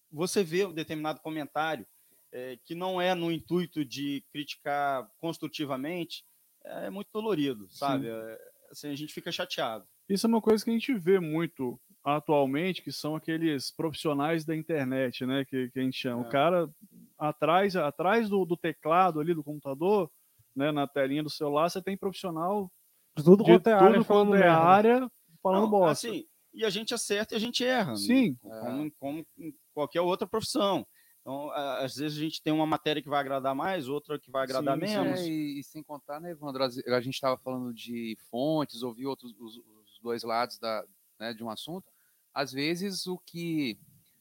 você 0.10 0.44
vê 0.44 0.66
um 0.66 0.74
determinado 0.74 1.20
comentário 1.20 1.86
é, 2.32 2.58
que 2.64 2.74
não 2.74 3.02
é 3.02 3.14
no 3.14 3.32
intuito 3.32 3.84
de 3.84 4.24
criticar 4.32 5.10
construtivamente, 5.18 6.24
é 6.64 6.90
muito 6.90 7.10
dolorido, 7.12 7.68
sabe? 7.70 8.08
É, 8.08 8.40
assim, 8.72 8.90
a 8.90 8.96
gente 8.96 9.14
fica 9.14 9.32
chateado. 9.32 9.86
Isso 10.08 10.26
é 10.26 10.30
uma 10.30 10.42
coisa 10.42 10.64
que 10.64 10.70
a 10.70 10.74
gente 10.74 10.94
vê 10.94 11.20
muito 11.20 11.80
atualmente, 12.04 12.82
que 12.82 12.92
são 12.92 13.16
aqueles 13.16 13.72
profissionais 13.72 14.44
da 14.44 14.56
internet, 14.56 15.26
né? 15.26 15.46
Que, 15.46 15.70
que 15.70 15.80
a 15.80 15.84
gente 15.84 15.98
chama. 15.98 16.24
É. 16.24 16.28
O 16.28 16.30
cara 16.30 16.70
atrás, 17.18 17.76
atrás 17.76 18.30
do, 18.30 18.46
do 18.46 18.58
teclado 18.58 19.20
ali 19.20 19.34
do 19.34 19.44
computador, 19.44 20.12
né? 20.56 20.72
Na 20.72 20.88
telinha 20.88 21.24
do 21.24 21.30
celular, 21.30 21.70
você 21.70 21.82
tem 21.82 21.98
profissional 21.98 22.72
De 23.16 23.24
tudo 23.24 23.44
quanto 23.44 23.68
é 23.68 23.74
área 23.74 24.04
falando 24.04 24.36
é 24.36 24.48
área 24.48 25.12
falando 25.42 25.64
Não, 25.64 25.70
bosta. 25.70 26.08
assim, 26.08 26.26
e 26.54 26.66
a 26.66 26.70
gente 26.70 26.94
acerta 26.94 27.34
e 27.34 27.38
a 27.38 27.40
gente 27.40 27.64
erra. 27.64 27.92
né? 27.92 27.98
Sim, 27.98 28.36
como, 28.42 28.92
como 29.00 29.26
em 29.38 29.54
qualquer 29.74 30.02
outra 30.02 30.28
profissão. 30.28 30.86
Então, 31.22 31.52
às 31.52 31.96
vezes 31.96 32.18
a 32.18 32.22
gente 32.22 32.42
tem 32.42 32.52
uma 32.52 32.66
matéria 32.66 33.02
que 33.02 33.10
vai 33.10 33.20
agradar 33.20 33.54
mais, 33.54 33.88
outra 33.88 34.18
que 34.20 34.32
vai 34.32 34.44
agradar 34.44 34.76
Sim, 34.76 34.82
menos. 34.82 35.20
É, 35.20 35.28
e, 35.28 35.60
e 35.60 35.64
sem 35.64 35.84
contar, 35.84 36.20
né, 36.20 36.32
Evandro, 36.32 36.64
a 36.64 37.02
gente 37.02 37.14
estava 37.14 37.38
falando 37.38 37.72
de 37.74 38.18
fontes, 38.30 38.82
ouviu 38.82 39.10
outros, 39.10 39.32
os, 39.40 39.58
os 39.58 40.00
dois 40.02 40.24
lados 40.24 40.58
da, 40.58 40.84
né, 41.20 41.34
de 41.34 41.44
um 41.44 41.50
assunto. 41.50 41.92
Às 42.34 42.52
vezes, 42.52 43.06
o 43.06 43.20
que 43.20 43.78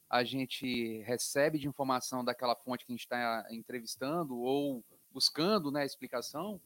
a 0.07 0.23
gente 0.23 1.01
recebe 1.03 1.57
de 1.57 1.67
informação 1.67 2.23
daquela 2.23 2.55
fonte 2.55 2.85
que 2.85 2.91
a 2.91 2.95
gente 2.95 3.05
está 3.05 3.47
entrevistando 3.49 4.37
ou 4.37 4.83
buscando 5.11 5.71
né, 5.71 5.81
a 5.81 5.85
explicação, 5.85 6.61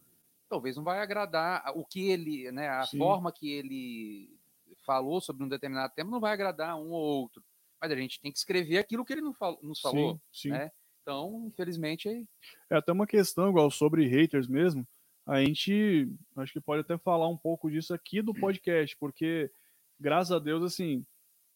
talvez 0.50 0.76
não 0.76 0.84
vai 0.84 1.00
agradar 1.00 1.64
o 1.76 1.86
que 1.86 2.10
ele, 2.10 2.52
né, 2.52 2.68
a 2.68 2.86
Sim. 2.86 2.98
forma 2.98 3.32
que 3.32 3.50
ele 3.52 4.38
falou 4.86 5.22
sobre 5.22 5.44
um 5.44 5.48
determinado 5.48 5.94
tema 5.94 6.12
não 6.12 6.20
vai 6.20 6.34
agradar 6.34 6.76
um 6.76 6.92
ou 6.92 7.22
outro. 7.22 7.44
Mas 7.88 7.92
a 7.92 8.02
gente 8.02 8.20
tem 8.20 8.32
que 8.32 8.38
escrever 8.40 8.78
aquilo 8.80 9.06
que 9.06 9.14
ele 9.14 9.22
não 9.22 9.34
fal- 9.34 9.60
nos 9.62 9.80
falou. 9.80 10.16
sim, 10.32 10.50
sim. 10.50 10.50
né? 10.50 10.72
Então, 11.04 11.44
infelizmente, 11.48 12.10
é 12.10 12.24
É 12.72 12.78
até 12.78 12.92
uma 12.92 13.06
questão, 13.06 13.50
igual 13.50 13.70
sobre 13.70 14.08
haters 14.08 14.48
mesmo. 14.48 14.88
A 15.28 15.44
gente 15.44 16.08
acho 16.36 16.52
que 16.54 16.60
pode 16.62 16.82
até 16.82 16.98
falar 16.98 17.28
um 17.28 17.38
pouco 17.38 17.70
disso 17.70 17.94
aqui 17.94 18.22
do 18.24 18.34
podcast, 18.34 18.96
porque, 19.00 19.52
graças 20.00 20.32
a 20.32 20.40
Deus, 20.40 20.64
assim, 20.64 21.06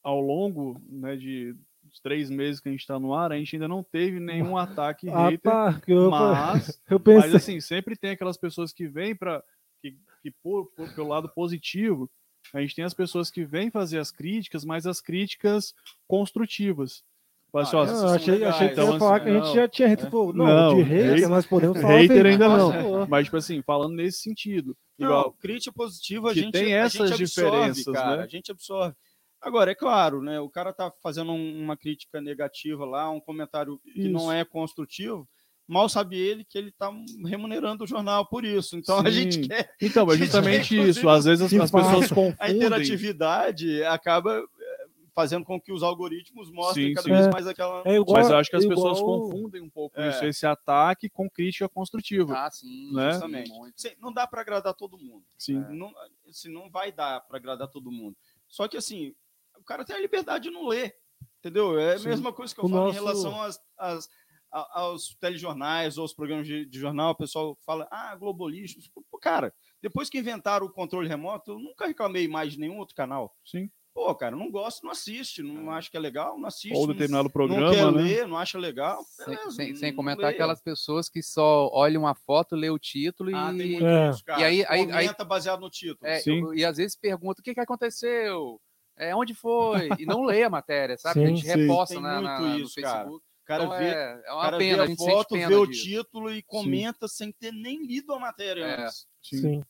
ao 0.04 0.22
longo 0.22 0.80
né, 0.88 1.16
de 1.16 1.56
dos 1.82 2.00
três 2.00 2.30
meses 2.30 2.60
que 2.62 2.70
a 2.70 2.72
gente 2.72 2.82
está 2.82 3.00
no 3.00 3.14
ar, 3.16 3.32
a 3.32 3.38
gente 3.38 3.56
ainda 3.56 3.68
não 3.68 3.82
teve 3.84 4.20
nenhum 4.20 4.56
ataque 4.58 5.10
Ah, 5.10 5.30
hater, 5.30 5.40
tá. 5.52 5.82
que 5.82 5.92
eu, 5.92 6.12
mas, 6.12 6.80
eu 6.90 7.00
pensei. 7.00 7.22
mas 7.32 7.36
assim, 7.36 7.60
sempre 7.60 7.96
tem 7.96 8.12
aquelas 8.12 8.38
pessoas 8.38 8.72
que 8.72 8.88
vêm 8.88 9.16
para 9.16 9.44
que, 9.82 9.98
que 10.22 10.30
por, 10.44 10.68
por- 10.76 10.94
pelo 10.94 11.08
lado 11.08 11.28
positivo, 11.30 12.08
a 12.54 12.62
gente 12.62 12.76
tem 12.76 12.84
as 12.86 12.94
pessoas 12.94 13.30
que 13.32 13.44
vêm 13.46 13.70
fazer 13.72 14.00
as 14.00 14.12
críticas, 14.12 14.64
mas 14.66 14.86
as 14.88 15.00
críticas 15.02 15.74
construtivas. 16.08 17.04
Fala 17.52 17.64
assim, 17.64 17.76
Ah, 17.78 17.80
ó, 17.80 17.86
Não, 17.86 18.14
achei, 18.14 18.34
legais. 18.36 18.56
achei 18.56 18.70
que 18.70 18.76
você 18.76 18.82
Então, 18.82 18.94
ia 18.94 19.00
falar 19.00 19.16
assim, 19.16 19.24
que 19.26 19.30
a 19.32 19.34
gente 19.44 19.56
já 19.56 19.68
tinha 19.68 19.88
é. 19.88 19.96
Não, 20.34 20.34
Não, 20.34 20.76
de 20.76 20.82
hater 20.84 21.10
hater- 21.16 21.30
nós 21.30 21.46
podemos 21.48 21.82
falar. 21.82 21.98
hater 21.98 22.26
ainda 22.28 22.48
mas 22.50 22.58
não. 22.60 23.08
Mas, 23.08 23.26
tipo 23.26 23.38
assim, 23.38 23.62
falando 23.64 23.96
nesse 23.96 24.20
sentido. 24.20 24.78
Não, 25.00 25.08
Igual, 25.08 25.32
crítica 25.34 25.74
positiva 25.74 26.30
a 26.30 26.34
gente, 26.34 26.52
tem 26.52 26.76
a 26.76 26.78
essas 26.80 27.10
gente 27.10 27.24
absorve, 27.24 27.26
diferenças, 27.58 27.94
cara, 27.94 28.18
né? 28.18 28.24
A 28.24 28.28
gente 28.28 28.52
absorve. 28.52 28.96
Agora, 29.42 29.72
é 29.72 29.76
claro, 29.76 30.22
né? 30.22 30.40
O 30.40 30.50
cara 30.50 30.72
tá 30.74 30.92
fazendo 31.02 31.32
um- 31.32 31.64
uma 31.64 31.76
crítica 31.78 32.20
negativa 32.22 32.86
lá, 32.86 33.10
um 33.10 33.22
comentário 33.22 33.80
que 33.94 34.02
Isso. 34.02 34.10
não 34.12 34.32
é 34.32 34.44
construtivo. 34.46 35.28
Mal 35.72 35.88
sabe 35.88 36.18
ele 36.18 36.44
que 36.44 36.58
ele 36.58 36.72
tá 36.72 36.92
remunerando 37.26 37.84
o 37.84 37.88
jornal 37.88 38.26
por 38.26 38.44
isso. 38.44 38.76
Então 38.76 39.00
a 39.00 39.10
gente 39.12 39.36
Sim. 39.36 39.48
quer 39.48 39.74
então, 39.82 40.12
é 40.12 40.18
justamente 40.18 40.74
inclusive, 40.74 41.00
isso. 41.00 41.08
Às 41.10 41.26
vezes 41.26 41.46
as, 41.46 41.54
as 41.62 41.72
pessoas 41.72 42.12
a 42.12 42.16
confundem. 42.16 42.56
interatividade 42.56 43.84
acaba 43.84 44.40
eh, 44.40 44.86
fazendo 45.14 45.46
com 45.46 45.60
que 45.62 45.72
os 45.72 45.84
algoritmos 45.84 46.50
mostrem 46.52 46.88
Sim, 46.90 46.94
cada 46.96 47.04
sim. 47.08 47.12
vez 47.12 47.28
É. 47.28 47.32
mais 47.32 47.46
aquela. 47.48 47.84
É 47.86 47.96
igual, 47.98 48.18
Mas 48.18 48.30
eu 48.30 48.38
acho 48.38 48.50
que 48.50 48.56
as 48.56 48.64
igual- 48.64 48.78
pessoas 48.78 49.00
confundem 49.02 49.62
um 49.62 49.70
pouco 49.70 50.00
É. 50.00 50.10
isso, 50.10 50.26
esse 50.26 50.46
ataque 50.48 51.10
com 51.10 51.30
crítica 51.30 51.70
construtiva. 51.70 52.34
Ah, 52.36 52.50
sim, 52.50 52.92
Né? 52.94 53.12
Justamente. 53.12 53.52
Sim, 53.76 53.92
não 54.00 54.12
dá 54.12 54.26
para 54.26 54.42
agradar 54.42 54.74
todo 54.74 54.98
mundo. 54.98 55.24
Sim. 55.38 55.60
Não, 55.70 55.94
assim, 56.28 56.52
não 56.52 56.70
vai 56.70 56.92
dar 56.92 57.22
para 57.22 57.38
agradar 57.38 57.68
todo 57.68 57.92
mundo. 57.92 58.16
Só 58.48 58.68
que 58.68 58.76
assim, 58.78 59.14
o 59.58 59.64
cara 59.64 59.86
tem 59.86 59.96
a 59.96 60.00
liberdade 60.00 60.46
de 60.46 60.50
não 60.52 60.68
ler. 60.68 60.96
Entendeu? 61.40 61.78
É 61.80 61.94
a 61.94 61.98
Sim. 62.00 62.10
mesma 62.10 62.34
coisa 62.34 62.54
que 62.54 62.60
eu 62.60 62.66
O 62.66 62.70
falo 62.70 62.86
nosso- 62.86 62.98
em 62.98 63.02
relação 63.02 63.42
às, 63.42 63.60
às- 63.78 64.06
a- 64.06 64.10
aos 64.52 65.16
telejornais 65.20 65.98
ou 65.98 66.04
aos 66.04 66.14
programas 66.14 66.48
de, 66.48 66.66
de 66.66 66.80
jornal. 66.80 67.12
O 67.12 67.16
pessoal 67.16 67.58
fala, 67.66 67.88
ah, 67.92 68.16
globolistas. 68.16 68.88
Pô, 69.12 69.18
cara, 69.20 69.54
depois 69.82 70.10
que 70.10 70.18
inventaram 70.20 70.66
o 70.66 70.72
controle 70.72 71.08
remoto, 71.08 71.52
eu 71.52 71.60
nunca 71.60 71.88
reclamei 71.88 72.28
mais 72.28 72.54
de 72.54 72.60
nenhum 72.60 72.78
outro 72.78 72.96
canal. 72.96 73.36
Sim. 73.46 73.70
Pô, 73.92 74.14
cara, 74.16 74.36
não 74.36 74.50
gosto, 74.50 74.84
não 74.84 74.92
assiste, 74.92 75.42
não 75.44 75.72
acho 75.72 75.92
que 75.92 75.98
é 75.98 76.00
legal, 76.00 76.38
não 76.40 76.48
assiste. 76.48 76.74
Ou 76.76 76.86
não- 76.88 76.94
determinado 76.94 77.24
não 77.26 77.32
programa, 77.32 77.72
quer 77.72 77.92
né? 77.92 78.02
ler, 78.02 78.28
não 78.28 78.38
acha 78.38 78.58
legal. 78.58 79.04
Sem, 79.04 79.26
beleza, 79.26 79.52
sem- 79.52 79.70
não- 79.72 79.76
sem 79.76 79.90
não 79.90 79.96
comentar 79.98 80.26
leia. 80.26 80.34
aquelas 80.36 80.62
pessoas 80.62 81.10
que 81.10 81.22
só 81.22 81.70
olham 81.74 82.08
a 82.08 82.16
foto, 82.16 82.56
lê 82.56 82.70
o 82.70 82.80
título 82.80 83.36
Ah, 83.36 83.50
tem 83.52 83.62
e, 83.68 83.72
muito 83.72 83.86
É. 83.88 84.10
isso, 84.12 84.24
cara. 84.24 84.40
E 84.42 84.44
aí- 84.46 84.66
aí- 84.70 84.82
aí- 84.92 85.06
Comenta 85.06 85.26
baseado 85.26 85.60
no 85.60 85.70
título. 85.70 86.00
é, 86.10 86.20
Sim. 86.20 86.54
e 86.54 86.64
às 86.64 86.78
vezes 86.78 86.96
pergunta 86.96 87.42
o 87.42 87.44
que, 87.44 87.54
que 87.54 87.60
aconteceu, 87.60 88.62
é, 88.96 89.14
onde 89.14 89.34
foi, 89.34 89.90
e 90.00 90.06
não 90.06 90.24
lê 90.24 90.44
a 90.44 90.50
matéria, 90.50 90.98
sabe? 90.98 91.22
a 91.24 91.28
Sim, 91.28 91.36
gente 91.36 91.48
sim. 91.52 91.58
reposta 91.60 92.00
na, 92.00 92.22
na- 92.22 92.40
muito 92.40 92.58
no 92.60 92.66
isso, 92.66 92.80
cara. 92.82 93.00
Facebook. 93.00 93.26
O 93.26 93.29
cara 93.50 93.64
Então 93.64 93.78
vê, 93.80 93.86
é, 93.86 94.22
é 94.26 94.42
cara 94.42 94.58
pena, 94.60 94.76
vê 94.76 94.80
a 94.82 94.84
a 94.84 94.88
gente 94.88 94.98
foto, 94.98 95.34
vê 95.36 95.56
o 95.56 95.66
disso. 95.66 95.84
título 95.84 96.32
e 96.32 96.44
comenta 96.44 97.08
sem 97.08 97.32
ter 97.32 97.52
nem 97.52 97.84
lido 97.84 98.14
a 98.14 98.20
matéria 98.20 98.62
É. 98.64 98.84
antes. 98.86 99.08
Sim. 99.24 99.64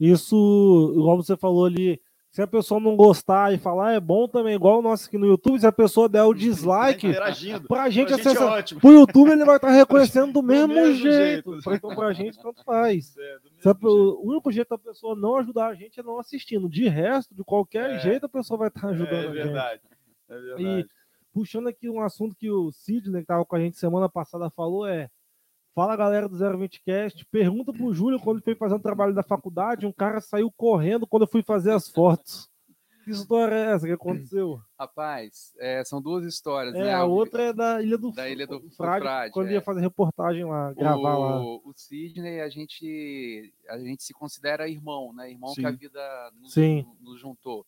Isso, 0.00 0.94
igual 0.96 1.16
você 1.18 1.36
falou 1.36 1.66
ali, 1.66 2.00
se 2.30 2.40
a 2.40 2.46
pessoa 2.46 2.80
não 2.80 2.96
gostar 2.96 3.52
e 3.52 3.58
falar 3.58 3.92
é 3.92 4.00
bom 4.00 4.26
também, 4.28 4.54
igual 4.54 4.78
o 4.78 4.82
nosso 4.82 5.08
aqui 5.08 5.18
no 5.18 5.26
YouTube, 5.26 5.58
se 5.60 5.66
a 5.66 5.72
pessoa 5.72 6.08
der 6.08 6.22
o 6.22 6.32
dislike, 6.32 7.12
Tá 7.12 7.18
pra 7.18 7.30
gente, 7.32 7.66
Pra 7.66 7.90
gente 7.90 8.12
é 8.12 8.14
acessa- 8.16 8.46
ótimo. 8.46 8.80
pro 8.80 8.92
YouTube 8.92 9.30
ele 9.30 9.44
vai 9.44 9.56
estar 9.56 9.70
reconhecendo 9.70 10.32
do 10.32 10.42
mesmo, 10.42 10.72
mesmo 10.72 10.94
jeito. 10.94 11.52
jeito. 11.52 11.74
Então 11.74 11.94
pra 11.94 12.12
gente 12.14 12.38
tanto 12.40 12.62
faz. 12.64 13.14
É, 13.18 13.38
do 13.40 13.48
Se 13.60 13.68
a- 13.68 13.72
jeito. 13.72 13.86
o 13.88 14.26
único 14.30 14.50
jeito 14.52 14.68
da 14.70 14.78
pessoa 14.78 15.14
não 15.16 15.36
ajudar 15.36 15.66
a 15.68 15.74
gente 15.74 16.00
é 16.00 16.02
não 16.02 16.18
assistindo. 16.18 16.68
De 16.68 16.88
resto, 16.88 17.34
de 17.34 17.44
qualquer 17.44 17.90
É. 17.96 17.98
jeito, 17.98 18.24
a 18.26 18.28
pessoa 18.28 18.56
vai 18.58 18.68
estar 18.68 18.88
ajudando 18.88 19.12
É 19.12 19.18
a 19.18 19.22
gente. 19.24 19.32
verdade. 19.34 19.80
É 20.30 20.38
verdade. 20.38 20.86
Puxando 21.38 21.68
aqui 21.68 21.88
um 21.88 22.00
assunto 22.00 22.34
que 22.34 22.50
o 22.50 22.72
Sidney, 22.72 23.20
que 23.20 23.24
estava 23.24 23.44
com 23.44 23.54
a 23.54 23.60
gente 23.60 23.78
semana 23.78 24.08
passada, 24.08 24.50
falou 24.50 24.84
é. 24.88 25.08
Fala 25.72 25.94
galera 25.94 26.28
do 26.28 26.36
020cast, 26.36 27.24
pergunta 27.30 27.72
pro 27.72 27.94
Júlio 27.94 28.18
quando 28.18 28.38
ele 28.38 28.44
foi 28.44 28.56
fazer 28.56 28.74
um 28.74 28.80
trabalho 28.80 29.14
da 29.14 29.22
faculdade, 29.22 29.86
um 29.86 29.92
cara 29.92 30.20
saiu 30.20 30.50
correndo 30.50 31.06
quando 31.06 31.22
eu 31.22 31.28
fui 31.28 31.40
fazer 31.40 31.70
as 31.70 31.88
fotos. 31.88 32.50
Que 33.04 33.12
história 33.12 33.54
é 33.54 33.72
essa 33.72 33.86
que 33.86 33.92
aconteceu? 33.92 34.60
Rapaz, 34.76 35.54
é, 35.60 35.84
são 35.84 36.02
duas 36.02 36.24
histórias, 36.24 36.74
É, 36.74 36.78
né? 36.82 36.92
a 36.94 37.04
O- 37.04 37.12
outra 37.12 37.44
é 37.44 37.52
da 37.52 37.80
Ilha 37.80 37.96
do, 37.96 38.10
Da 38.10 38.28
Ilha 38.28 38.44
do- 38.48 38.58
do 38.58 38.70
Frade, 38.72 39.04
Frade, 39.04 39.32
quando 39.32 39.48
é. 39.50 39.52
ia 39.52 39.60
fazer 39.62 39.80
reportagem 39.80 40.44
lá, 40.44 40.72
gravar 40.72 41.16
lá. 41.16 41.40
o, 41.40 41.62
o 41.64 41.72
Sidney, 41.76 42.40
a 42.40 42.48
gente, 42.48 43.54
a 43.68 43.78
gente 43.78 44.02
se 44.02 44.12
considera 44.12 44.68
irmão, 44.68 45.12
né? 45.14 45.30
Irmão 45.30 45.54
que 45.54 45.60
Sim. 45.60 45.66
a 45.66 45.70
vida 45.70 46.30
nos, 46.40 46.52
Sim. 46.52 46.84
nos 47.00 47.20
juntou. 47.20 47.64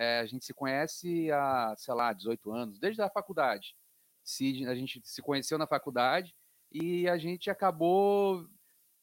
É, 0.00 0.20
a 0.20 0.24
gente 0.24 0.46
se 0.46 0.54
conhece 0.54 1.30
há, 1.30 1.74
sei 1.76 1.92
lá, 1.92 2.10
18 2.14 2.50
anos, 2.50 2.78
desde 2.78 3.02
a 3.02 3.10
faculdade. 3.10 3.76
Sidney, 4.24 4.66
a 4.66 4.74
gente 4.74 4.98
se 5.04 5.20
conheceu 5.20 5.58
na 5.58 5.66
faculdade 5.66 6.34
e 6.72 7.06
a 7.06 7.18
gente 7.18 7.50
acabou 7.50 8.46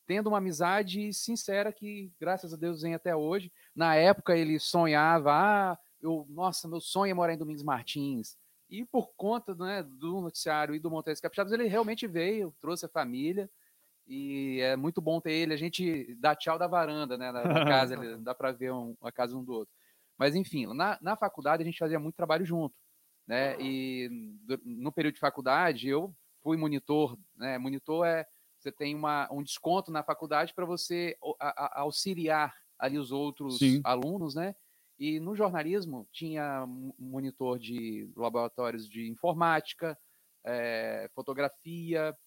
tendo 0.08 0.26
uma 0.26 0.40
amizade 0.40 1.14
sincera 1.14 1.72
que, 1.72 2.12
graças 2.20 2.52
a 2.52 2.58
Deus, 2.58 2.82
vem 2.82 2.96
até 2.96 3.16
hoje. 3.16 3.52
Na 3.76 3.94
época, 3.94 4.36
ele 4.36 4.58
sonhava, 4.58 5.34
ah, 5.34 5.78
eu, 6.02 6.26
nossa, 6.32 6.68
meu 6.68 6.82
sonho 6.82 7.12
é 7.12 7.14
morar 7.14 7.34
em 7.34 7.38
Domingos 7.38 7.62
Martins. 7.62 8.36
E 8.68 8.84
por 8.84 9.12
conta 9.16 9.54
né, 9.54 9.84
do 9.84 10.20
noticiário 10.20 10.74
e 10.74 10.80
do 10.80 10.90
Montanhas 10.90 11.22
Capixabas, 11.22 11.54
ele 11.54 11.68
realmente 11.68 12.08
veio, 12.08 12.56
trouxe 12.60 12.88
a 12.88 12.90
família. 12.90 13.48
E 14.08 14.62
é 14.62 14.76
muito 14.76 15.00
bom 15.00 15.22
ter 15.22 15.34
ele. 15.34 15.54
A 15.54 15.58
gente 15.58 16.16
dá 16.16 16.36
tchau 16.36 16.58
da 16.58 16.66
varanda, 16.66 17.20
né? 17.20 17.32
Na, 17.32 17.44
na 17.44 17.66
casa, 17.70 18.18
dá 18.18 18.34
para 18.34 18.52
ver 18.52 18.72
um, 18.74 18.96
a 19.04 19.12
casa 19.12 19.38
um 19.38 19.44
do 19.44 19.54
outro. 19.54 19.77
Mas, 20.18 20.36
enfim, 20.36 20.66
na, 20.74 20.98
na 21.02 21.16
faculdade 21.16 21.62
a 21.64 21.66
gente 21.66 21.78
fazia 21.78 22.00
muito 22.00 22.16
trabalho 22.16 22.46
junto. 22.46 22.76
Né? 23.28 23.60
E 23.60 24.10
do- 24.44 24.60
no 24.64 24.92
período 24.92 25.16
de 25.16 25.20
faculdade, 25.20 25.88
eu 25.90 26.16
fui 26.42 26.58
monitor. 26.58 27.18
Né? 27.36 27.58
Monitor 27.58 28.06
é 28.06 28.26
você 28.60 28.72
tem 28.72 28.96
uma, 28.96 29.32
um 29.32 29.44
desconto 29.44 29.92
na 29.92 30.02
faculdade 30.04 30.54
para 30.54 30.66
você 30.66 31.16
a- 31.40 31.66
a- 31.78 31.82
auxiliar 31.82 32.56
ali 32.80 32.98
os 32.98 33.12
outros 33.12 33.60
Sim. 33.60 33.82
alunos, 33.84 34.34
né? 34.34 34.56
E 35.00 35.20
no 35.20 35.36
jornalismo 35.36 36.08
tinha 36.12 36.66
monitor 36.98 37.60
de 37.60 38.12
laboratórios 38.16 38.90
de 38.90 39.08
informática, 39.08 39.96
eh, 40.44 41.08
fotografia, 41.14 42.18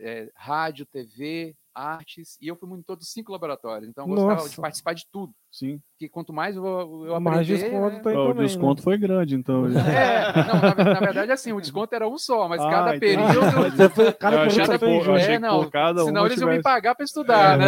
é, 0.00 0.30
rádio, 0.34 0.86
TV, 0.86 1.54
artes, 1.74 2.36
e 2.40 2.48
eu 2.48 2.56
fui 2.56 2.68
monitor 2.68 2.96
dos 2.96 3.12
cinco 3.12 3.30
laboratórios. 3.32 3.88
Então, 3.88 4.04
eu 4.04 4.08
gostava 4.08 4.34
Nossa. 4.34 4.48
de 4.50 4.56
participar 4.56 4.92
de 4.92 5.06
tudo. 5.10 5.32
Sim. 5.50 5.80
Porque 5.92 6.08
quanto 6.08 6.32
mais 6.32 6.56
eu, 6.56 6.64
eu 6.64 7.20
Mais 7.20 7.38
aprender... 7.48 7.62
desconto 7.70 8.08
né? 8.08 8.16
Ó, 8.16 8.24
o 8.24 8.28
também, 8.28 8.46
desconto 8.46 8.82
foi 8.82 8.98
grande, 8.98 9.34
então. 9.36 9.66
É, 9.90 10.32
não, 10.46 10.84
na, 10.84 10.94
na 10.94 11.00
verdade, 11.00 11.32
assim, 11.32 11.52
o 11.52 11.60
desconto 11.60 11.94
era 11.94 12.08
um 12.08 12.18
só, 12.18 12.48
mas 12.48 12.60
Ah, 12.60 12.70
cada 12.70 12.98
período. 12.98 13.30
Cada 14.18 14.46
período 14.48 14.78
fez 14.78 15.08
achei. 15.08 15.34
É, 15.34 15.38
não, 15.38 15.70
cada 15.70 16.02
um 16.02 16.06
Senão 16.06 16.26
eles 16.26 16.38
iam 16.40 16.48
me 16.48 16.54
tivesse- 16.54 16.62
pagar 16.62 16.94
para 16.94 17.04
estudar, 17.04 17.56
né? 17.58 17.66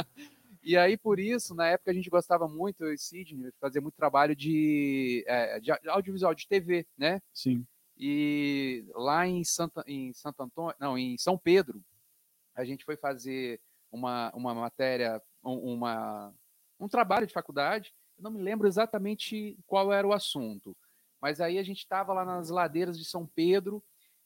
É. 0.00 0.04
E 0.62 0.76
aí, 0.76 0.96
por 0.96 1.20
isso, 1.20 1.54
na 1.54 1.68
época 1.68 1.92
a 1.92 1.94
gente 1.94 2.10
gostava 2.10 2.48
muito, 2.48 2.82
eu 2.84 2.92
e 2.92 2.98
Sidney, 2.98 3.52
fazer 3.60 3.80
muito 3.80 3.94
trabalho 3.94 4.34
de, 4.34 5.24
é, 5.28 5.60
de 5.60 5.70
audiovisual, 5.88 6.34
de 6.34 6.48
TV, 6.48 6.84
né? 6.98 7.20
Sim. 7.32 7.64
E 7.96 8.84
lá 8.94 9.26
em, 9.26 9.42
Santa, 9.42 9.82
em 9.86 10.12
Santo 10.12 10.42
Antônio, 10.42 10.74
não, 10.78 10.98
em 10.98 11.16
São 11.18 11.38
Pedro, 11.38 11.82
a 12.54 12.64
gente 12.64 12.84
foi 12.84 12.96
fazer 12.96 13.60
uma, 13.90 14.30
uma 14.34 14.54
matéria, 14.54 15.22
um- 15.42 15.74
uma, 15.74 16.34
um 16.78 16.88
trabalho 16.88 17.26
de 17.26 17.32
faculdade. 17.32 17.94
Eu 18.18 18.24
não 18.24 18.30
me 18.30 18.42
lembro 18.42 18.66
exatamente 18.68 19.58
qual 19.66 19.92
era 19.92 20.06
o 20.06 20.12
assunto, 20.12 20.76
mas 21.20 21.40
aí 21.40 21.58
a 21.58 21.62
gente 21.62 21.78
estava 21.78 22.12
lá 22.12 22.24
nas 22.24 22.50
ladeiras 22.50 22.98
de 22.98 23.04
São 23.04 23.26
Pedro 23.26 23.82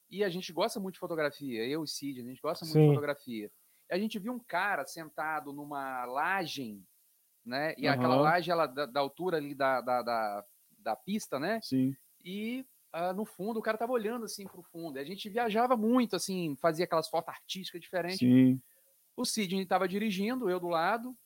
e 0.09 0.25
a 0.25 0.29
gente 0.29 0.53
gosta 0.53 0.81
muito 0.81 0.95
de 0.95 1.01
fotografia, 1.01 1.65
eu 1.67 1.85
e 1.85 1.89
Sidney, 1.89 2.25
a 2.25 2.29
gente 2.29 2.43
gosta 2.43 2.65
muito 2.65 2.75
Sim. 2.75 2.83
de 2.83 2.89
fotografia. 2.89 3.51
E 3.89 3.95
a 3.95 3.99
gente 3.99 4.19
viu 4.19 4.33
um 4.33 4.41
cara 4.41 4.85
sentado 4.85 5.53
numa 5.53 6.05
laje, 6.05 6.83
né? 7.45 7.75
E 7.79 7.87
aquela 7.87 8.15
Aham. 8.15 8.23
laje, 8.23 8.51
ela, 8.51 8.67
da, 8.67 8.87
da 8.87 9.01
altura 9.01 9.37
ali 9.37 9.55
da, 9.55 9.81
da, 9.81 10.03
da, 10.03 10.45
da 10.79 10.97
pista, 10.97 11.39
né? 11.39 11.61
Sim. 11.63 11.95
e 12.25 12.67
ah, 12.93 13.13
no 13.13 13.25
fundo 13.25 13.59
o 13.59 13.63
cara 13.63 13.79
tava 13.79 13.93
olhando 13.93 14.25
assim 14.25 14.47
pro 14.47 14.63
fundo. 14.63 14.99
E 14.99 15.01
a 15.01 15.05
gente 15.05 15.29
viajava 15.29 15.77
muito, 15.77 16.17
assim, 16.17 16.57
fazia 16.61 16.85
aquelas 16.85 17.09
fotos 17.09 17.29
artísticas 17.29 17.81
diferentes. 17.81 18.19
Sim. 18.19 18.61
O 19.17 19.25
Sidney 19.25 19.67
tava 19.67 19.89
dirigindo, 19.89 20.49
eu 20.51 20.59
do 20.59 20.69
lado. 20.69 21.17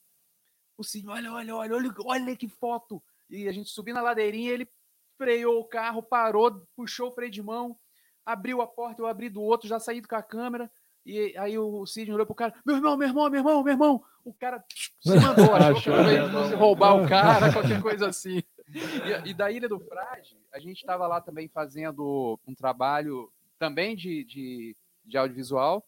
O 0.77 0.82
Sidney, 0.82 1.15
olha, 1.15 1.32
olha, 1.32 1.57
olha, 1.57 1.77
olha, 1.77 1.95
olha 2.05 2.36
que 2.36 2.49
foto. 2.49 3.03
E 3.31 3.49
a 3.49 3.53
gente 3.53 3.70
subiu 3.70 3.95
na 3.95 4.03
ladeirinha, 4.03 4.53
ele 4.53 4.69
freou 5.16 5.61
o 5.61 5.65
carro, 5.65 6.03
parou, 6.03 6.66
puxou 6.77 7.09
o 7.09 7.12
freio 7.12 7.31
de 7.31 7.43
mão, 7.43 7.78
abriu 8.27 8.61
a 8.61 8.66
porta, 8.66 9.01
eu 9.01 9.07
abri 9.07 9.28
do 9.28 9.41
outro, 9.41 9.69
já 9.69 9.78
saí 9.78 10.03
com 10.03 10.16
a 10.16 10.23
câmera. 10.23 10.70
E 11.07 11.36
aí 11.36 11.59
o 11.59 11.85
Sidney 11.86 12.15
olhou 12.15 12.27
pro 12.27 12.35
cara, 12.35 12.55
meu 12.65 12.77
irmão, 12.77 12.97
meu 12.97 13.09
irmão, 13.09 13.31
meu 13.31 13.41
irmão, 13.41 13.62
meu 13.62 13.73
irmão. 13.73 14.05
O 14.24 14.32
cara 14.32 14.65
se 15.01 15.16
mandou, 15.20 15.55
achou 15.55 15.95
que 15.95 16.55
roubar 16.57 16.97
o 16.97 17.09
cara, 17.09 17.53
qualquer 17.53 17.81
coisa 17.81 18.09
assim. 18.09 18.43
E, 18.69 19.31
e 19.31 19.35
da 19.35 19.51
Ilha 19.51 19.69
do 19.69 19.78
Frade, 19.78 20.36
a 20.55 20.60
gente 20.60 20.78
estava 20.78 21.06
lá 21.09 21.20
também 21.20 21.48
fazendo 21.48 22.39
um 22.47 22.55
trabalho 22.55 23.31
também 23.59 23.97
de, 23.97 24.24
de, 24.24 24.76
de 25.05 25.18
audiovisual. 25.18 25.85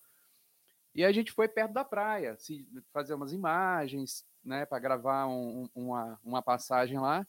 E 0.95 1.05
a 1.05 1.13
gente 1.13 1.31
foi 1.31 1.47
perto 1.47 1.73
da 1.73 1.85
praia, 1.85 2.37
se, 2.39 2.67
fazer 2.93 3.15
umas 3.15 3.33
imagens, 3.33 4.25
né, 4.45 4.67
para 4.67 4.79
gravar 4.79 5.27
um- 5.29 5.63
um- 5.75 5.87
uma, 5.87 6.19
uma 6.25 6.43
passagem 6.43 6.99
lá. 6.99 7.27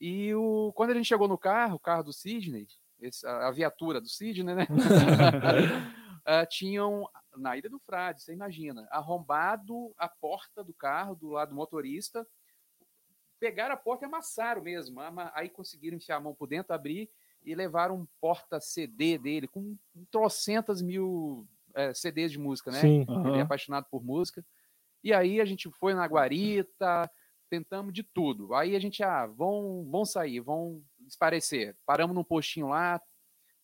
E 0.00 0.34
o, 0.34 0.72
quando 0.74 0.90
a 0.90 0.94
gente 0.94 1.06
chegou 1.06 1.26
no 1.28 1.38
carro, 1.38 1.76
o 1.76 1.80
carro 1.80 2.02
do 2.02 2.12
Sidney, 2.12 2.66
esse- 3.00 3.26
a, 3.26 3.48
a 3.48 3.50
viatura 3.52 4.00
do 4.00 4.08
Sidney, 4.08 4.54
né? 4.54 4.66
ah, 6.26 6.44
tinham, 6.44 7.08
na 7.36 7.56
Ilha 7.56 7.70
do 7.70 7.78
Frade, 7.78 8.20
você 8.22 8.32
imagina, 8.32 8.86
arrombado 8.90 9.94
a 9.96 10.08
porta 10.08 10.62
do 10.62 10.74
carro 10.74 11.14
do 11.14 11.30
lado 11.30 11.50
do 11.50 11.54
motorista, 11.54 12.26
pegaram 13.38 13.74
a 13.74 13.76
porta 13.76 14.04
e 14.04 14.08
amassaram 14.08 14.62
mesmo. 14.62 15.00
Aí 15.34 15.48
conseguiram 15.48 15.96
enfiar 15.96 16.16
a 16.16 16.20
mão 16.20 16.34
por 16.34 16.46
dentro, 16.46 16.74
abrir 16.74 17.10
e 17.44 17.54
levaram 17.54 17.96
um 17.96 18.06
porta-CD 18.20 19.18
dele 19.18 19.46
com 19.46 19.76
trocentas 20.10 20.82
mil 20.82 21.46
eh, 21.74 21.94
CDs 21.94 22.32
de 22.32 22.38
música, 22.38 22.70
né? 22.70 22.80
Sim. 22.80 23.06
Ele 23.26 23.38
é 23.38 23.42
apaixonado 23.42 23.86
por 23.90 24.02
música. 24.02 24.44
E 25.04 25.12
aí 25.12 25.40
a 25.40 25.44
gente 25.44 25.70
foi 25.70 25.94
na 25.94 26.04
guarita, 26.06 27.10
tentamos 27.48 27.92
de 27.92 28.02
tudo. 28.02 28.54
Aí 28.54 28.74
a 28.74 28.80
gente, 28.80 29.02
ah, 29.02 29.26
vão, 29.26 29.86
vão 29.88 30.04
sair, 30.04 30.40
vão 30.40 30.82
esparecer. 31.06 31.76
Paramos 31.86 32.14
num 32.14 32.24
postinho 32.24 32.68
lá, 32.68 33.00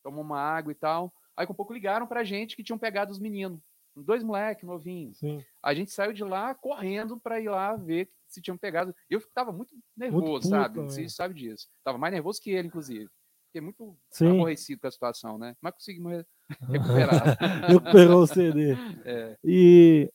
tomamos 0.02 0.24
uma 0.24 0.40
água 0.40 0.70
e 0.70 0.74
tal. 0.74 1.12
Aí 1.36 1.46
com 1.46 1.54
pouco 1.54 1.72
ligaram 1.72 2.06
pra 2.06 2.22
gente 2.22 2.54
que 2.54 2.62
tinham 2.62 2.78
pegado 2.78 3.10
os 3.10 3.18
meninos. 3.18 3.60
Dois 3.94 4.22
moleques 4.22 4.64
novinhos. 4.64 5.18
Sim. 5.18 5.44
A 5.62 5.74
gente 5.74 5.90
saiu 5.90 6.12
de 6.12 6.24
lá 6.24 6.54
correndo 6.54 7.20
para 7.20 7.40
ir 7.40 7.48
lá 7.48 7.76
ver 7.76 8.08
se 8.26 8.40
tinham 8.40 8.56
pegado. 8.56 8.94
Eu 9.10 9.20
tava 9.34 9.52
muito 9.52 9.74
nervoso, 9.96 10.24
puto 10.24 10.48
sabe? 10.48 10.80
Você 10.80 11.08
sabe 11.08 11.34
disso. 11.34 11.68
Tava 11.84 11.98
mais 11.98 12.12
nervoso 12.12 12.40
que 12.40 12.50
ele, 12.50 12.68
inclusive. 12.68 13.08
Fiquei 13.48 13.60
muito 13.60 13.94
Sim. 14.10 14.28
aborrecido 14.30 14.80
com 14.80 14.86
a 14.86 14.90
situação, 14.90 15.36
né? 15.36 15.54
Mas 15.60 15.74
conseguimos 15.74 16.10
re- 16.12 16.26
recuperar. 16.72 17.38
Recuperou 17.68 18.22
o 18.22 18.26
CD. 18.26 18.72
É. 19.04 19.36
E. 19.44 20.10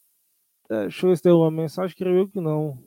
é, 0.72 0.82
deixa 0.82 1.06
eu 1.06 1.10
ver 1.12 1.18
se 1.18 1.22
tem 1.24 1.32
uma 1.32 1.52
mensagem, 1.52 1.96
creio 1.96 2.18
eu 2.18 2.28
que 2.28 2.42
não. 2.42 2.84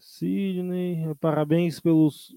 Sidney, 0.00 1.14
parabéns 1.20 1.78
pelos. 1.78 2.34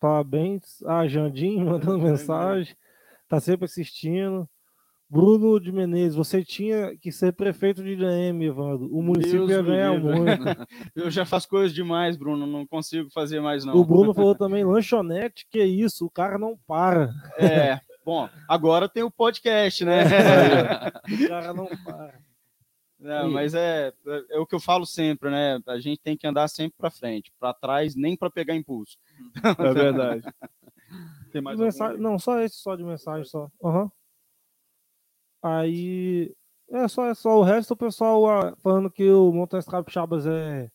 Parabéns. 0.00 0.82
Ah, 0.84 1.06
Jandim 1.06 1.62
mandando 1.64 1.98
mensagem. 1.98 2.76
Tá 3.28 3.38
sempre 3.40 3.66
assistindo. 3.66 4.48
Bruno 5.14 5.60
de 5.60 5.70
Menezes, 5.70 6.16
você 6.16 6.44
tinha 6.44 6.96
que 6.96 7.12
ser 7.12 7.32
prefeito 7.32 7.84
de 7.84 7.92
IDM, 7.92 8.42
Evandro. 8.42 8.88
O 8.92 9.00
município 9.00 9.46
Deus 9.46 9.50
ia 9.50 9.62
ganhar 9.62 9.92
muito. 9.96 10.26
Eu 10.92 11.08
já 11.08 11.24
faço 11.24 11.48
coisas 11.48 11.72
demais, 11.72 12.16
Bruno, 12.16 12.44
não 12.48 12.66
consigo 12.66 13.08
fazer 13.10 13.38
mais 13.38 13.64
não. 13.64 13.76
O 13.76 13.84
Bruno 13.84 14.12
falou 14.12 14.34
também, 14.34 14.64
lanchonete, 14.64 15.46
que 15.48 15.62
isso, 15.62 16.04
o 16.04 16.10
cara 16.10 16.36
não 16.36 16.58
para. 16.66 17.12
É, 17.38 17.78
bom, 18.04 18.28
agora 18.48 18.88
tem 18.88 19.04
o 19.04 19.10
podcast, 19.10 19.84
né? 19.84 20.02
O 21.06 21.28
cara 21.28 21.54
não 21.54 21.68
para. 21.84 22.18
É, 23.00 23.22
mas 23.28 23.54
é, 23.54 23.92
é, 24.04 24.24
é 24.30 24.38
o 24.40 24.46
que 24.46 24.56
eu 24.56 24.60
falo 24.60 24.84
sempre, 24.84 25.30
né? 25.30 25.60
A 25.68 25.78
gente 25.78 26.00
tem 26.02 26.16
que 26.16 26.26
andar 26.26 26.48
sempre 26.48 26.74
para 26.76 26.90
frente, 26.90 27.32
para 27.38 27.54
trás, 27.54 27.94
nem 27.94 28.16
para 28.16 28.30
pegar 28.30 28.56
impulso. 28.56 28.96
É 29.44 29.72
verdade. 29.72 30.24
Tem 31.30 31.40
mais 31.40 31.56
Mensagem-? 31.56 32.00
Não, 32.00 32.18
só 32.18 32.40
esse 32.40 32.56
só 32.56 32.74
de 32.74 32.82
mensagem 32.82 33.24
só. 33.24 33.48
Aham. 33.62 33.88
Aí. 35.44 36.34
É 36.70 36.88
só, 36.88 37.06
é 37.06 37.14
só 37.14 37.38
o 37.38 37.42
resto, 37.42 37.72
o 37.72 37.76
pessoal 37.76 38.26
ah, 38.26 38.56
falando 38.62 38.90
que 38.90 39.08
o 39.10 39.30
Montanhas 39.30 39.66
Capixabas 39.66 40.26
é 40.26 40.70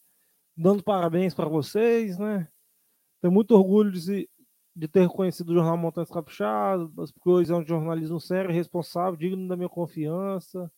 dando 0.55 0.83
parabéns 0.83 1.33
para 1.33 1.49
vocês, 1.49 2.17
né? 2.19 2.47
Tenho 3.21 3.33
muito 3.33 3.55
orgulho 3.55 3.91
de, 3.91 3.99
se- 4.01 4.29
de 4.75 4.87
ter 4.87 5.09
conhecido 5.09 5.51
o 5.51 5.55
jornal 5.55 5.75
Montanhas 5.75 6.11
Capixabas, 6.11 7.11
porque 7.11 7.29
hoje 7.29 7.51
é 7.51 7.55
um 7.55 7.65
jornalismo 7.65 8.19
sério, 8.19 8.51
responsável, 8.51 9.17
digno 9.17 9.47
da 9.47 9.57
minha 9.57 9.67
confiança. 9.67 10.71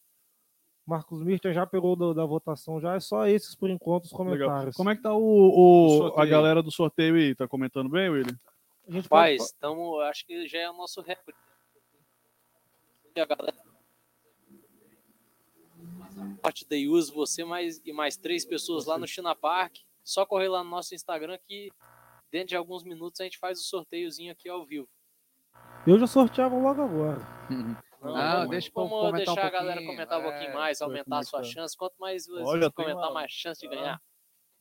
Marcos 0.88 1.22
Mirta 1.22 1.52
já 1.54 1.68
pegou 1.68 1.96
do- 1.98 2.14
da 2.14 2.26
votação, 2.26 2.80
já 2.80 2.96
é 2.96 3.00
só 3.02 3.28
esses 3.28 3.54
por 3.54 3.70
enquanto 3.70 4.06
os 4.06 4.12
Legal. 4.14 4.26
comentários. 4.48 4.76
Como 4.78 4.90
é 4.90 4.96
que 4.96 5.02
tá 5.02 5.14
o, 5.14 5.20
O 5.22 6.00
o- 6.16 6.20
a 6.20 6.26
galera 6.26 6.64
do 6.64 6.72
sorteio 6.72 7.16
aí? 7.16 7.36
Tá 7.36 7.48
comentando 7.50 7.90
bem, 7.90 8.10
William? 8.10 8.40
Gente 8.88 9.10
pode- 9.10 9.34
Rapaz, 9.34 9.44
estamos, 9.44 10.02
acho 10.04 10.26
que 10.26 10.48
já 10.48 10.60
é 10.60 10.70
o 10.70 10.74
nosso 10.74 11.02
recorde. 11.02 11.38
E 13.16 13.20
a 13.20 13.26
galera. 13.26 13.71
Parte 16.42 16.68
da 16.68 16.76
Use, 16.76 17.12
você 17.14 17.44
mais, 17.44 17.80
e 17.86 17.94
mais 17.94 18.18
três 18.18 18.44
pessoas 18.46 18.86
lá 18.86 18.98
no 18.98 19.08
China 19.08 19.36
Park. 19.36 19.76
Só 20.04 20.26
correr 20.26 20.50
lá 20.50 20.64
no 20.64 20.70
nosso 20.70 20.96
Instagram 20.96 21.38
que 21.48 21.72
dentro 22.32 22.50
de 22.50 22.56
alguns 22.56 22.84
minutos 22.84 23.22
a 23.22 23.24
gente 23.24 23.38
faz 23.38 23.60
o 23.60 23.64
sorteiozinho 23.64 24.32
aqui 24.32 24.50
ao 24.50 24.66
vivo. 24.66 24.88
Eu 25.86 26.00
já 26.00 26.08
sorteava 26.08 26.56
logo 26.58 26.82
agora. 26.82 27.20
Não, 28.02 28.16
Ah, 28.16 28.38
vamos, 28.38 28.50
deixa 28.50 28.70
eu 28.70 28.74
vamos 28.74 28.90
comentar 28.90 29.22
um 29.22 29.36
deixar 29.36 29.46
a 29.46 29.50
galera 29.52 29.86
comentar 29.86 30.20
um 30.20 30.24
é, 30.24 30.32
pouquinho 30.32 30.54
mais, 30.56 30.82
é 30.82 30.84
aumentar 30.84 31.20
a 31.20 31.24
sua 31.24 31.44
chance. 31.44 31.78
Quanto 31.78 31.96
mais 32.00 32.28
Olha, 32.28 32.62
tem 32.62 32.72
comentar, 32.72 33.10
uma- 33.10 33.14
mais 33.14 33.32
chance 33.32 33.62
de 33.62 33.68
ganhar. 33.68 34.02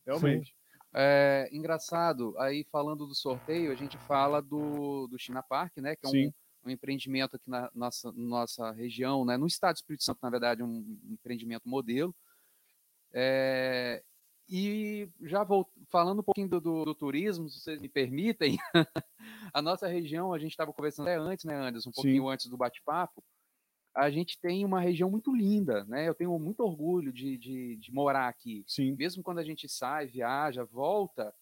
Realmente. 0.07 0.55
É, 0.93 1.49
engraçado, 1.51 2.35
aí 2.39 2.67
falando 2.71 3.07
do 3.07 3.15
sorteio, 3.15 3.73
a 3.73 3.75
gente 3.75 3.97
fala 3.97 4.43
do, 4.43 5.07
do 5.09 5.19
China 5.19 5.43
Park, 5.43 5.79
né? 5.79 5.97
Que 5.97 6.07
é 6.07 6.11
um. 6.11 6.33
Um 6.65 6.71
empreendimento 6.71 7.37
aqui 7.37 7.49
na 7.49 7.71
nossa, 7.75 8.13
nossa 8.13 8.71
região, 8.73 9.25
né? 9.25 9.37
No 9.37 9.47
estado 9.47 9.75
do 9.75 9.79
Espírito 9.79 10.05
Santo, 10.05 10.19
na 10.23 10.31
verdade, 10.31 10.63
um 10.63 10.99
empreendimento 11.11 11.69
modelo. 11.69 12.15
É, 13.13 14.03
e 14.49 15.09
já 15.23 15.45
vou 15.45 15.69
falando 15.91 16.21
um 16.21 16.25
pouquinho 16.25 16.49
do, 16.49 16.61
do- 16.61 16.85
do 16.85 16.95
turismo, 16.95 17.49
se 17.49 17.61
vocês 17.61 17.81
me 17.81 17.89
permitem, 17.89 18.57
a 19.53 19.63
nossa 19.63 19.87
região, 19.87 20.33
a 20.33 20.39
gente 20.39 20.53
estava 20.53 20.73
conversando 20.73 21.09
até 21.09 21.17
antes, 21.19 21.45
né, 21.45 21.55
Anderson? 21.55 21.91
Um 21.91 21.93
Sim. 21.93 22.03
pouquinho 22.03 22.29
antes 22.29 22.47
do 22.47 22.57
bate-papo. 22.57 23.23
A 23.95 24.09
gente 24.11 24.39
tem 24.41 24.65
uma 24.65 24.81
região 24.81 25.11
muito 25.11 25.35
linda, 25.35 25.85
né? 25.85 26.09
Eu 26.09 26.15
tenho 26.15 26.39
muito 26.39 26.61
orgulho 26.61 27.13
de, 27.13 27.37
de, 27.37 27.77
de 27.77 27.93
morar 27.93 28.29
aqui 28.29 28.65
Sim. 28.67 28.95
mesmo 28.97 29.23
quando 29.23 29.39
a 29.39 29.45
gente 29.45 29.69
sai, 29.69 30.07
viaja, 30.07 30.65
volta, 30.65 31.35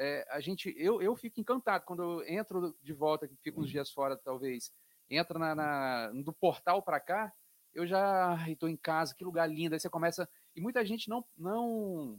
é, 0.00 0.26
a 0.30 0.40
gente, 0.40 0.74
eu, 0.78 1.02
eu 1.02 1.14
fico 1.14 1.38
encantado 1.40 1.84
quando 1.84 2.02
eu 2.02 2.26
entro 2.26 2.74
de 2.82 2.92
volta, 2.94 3.28
fico 3.42 3.60
uns 3.60 3.68
dias 3.70 3.90
fora, 3.92 4.16
talvez, 4.16 4.72
entra 5.10 5.38
na, 5.38 5.54
na- 5.54 6.08
do 6.24 6.32
portal 6.32 6.82
para 6.82 6.98
cá, 6.98 7.32
eu 7.74 7.86
já 7.86 8.36
estou 8.48 8.68
em 8.68 8.76
casa, 8.76 9.14
que 9.14 9.24
lugar 9.24 9.46
lindo. 9.46 9.74
Aí 9.74 9.80
você 9.80 9.90
começa 9.90 10.28
e 10.56 10.60
muita 10.60 10.84
gente 10.84 11.08
não 11.08 11.24
não 11.36 12.18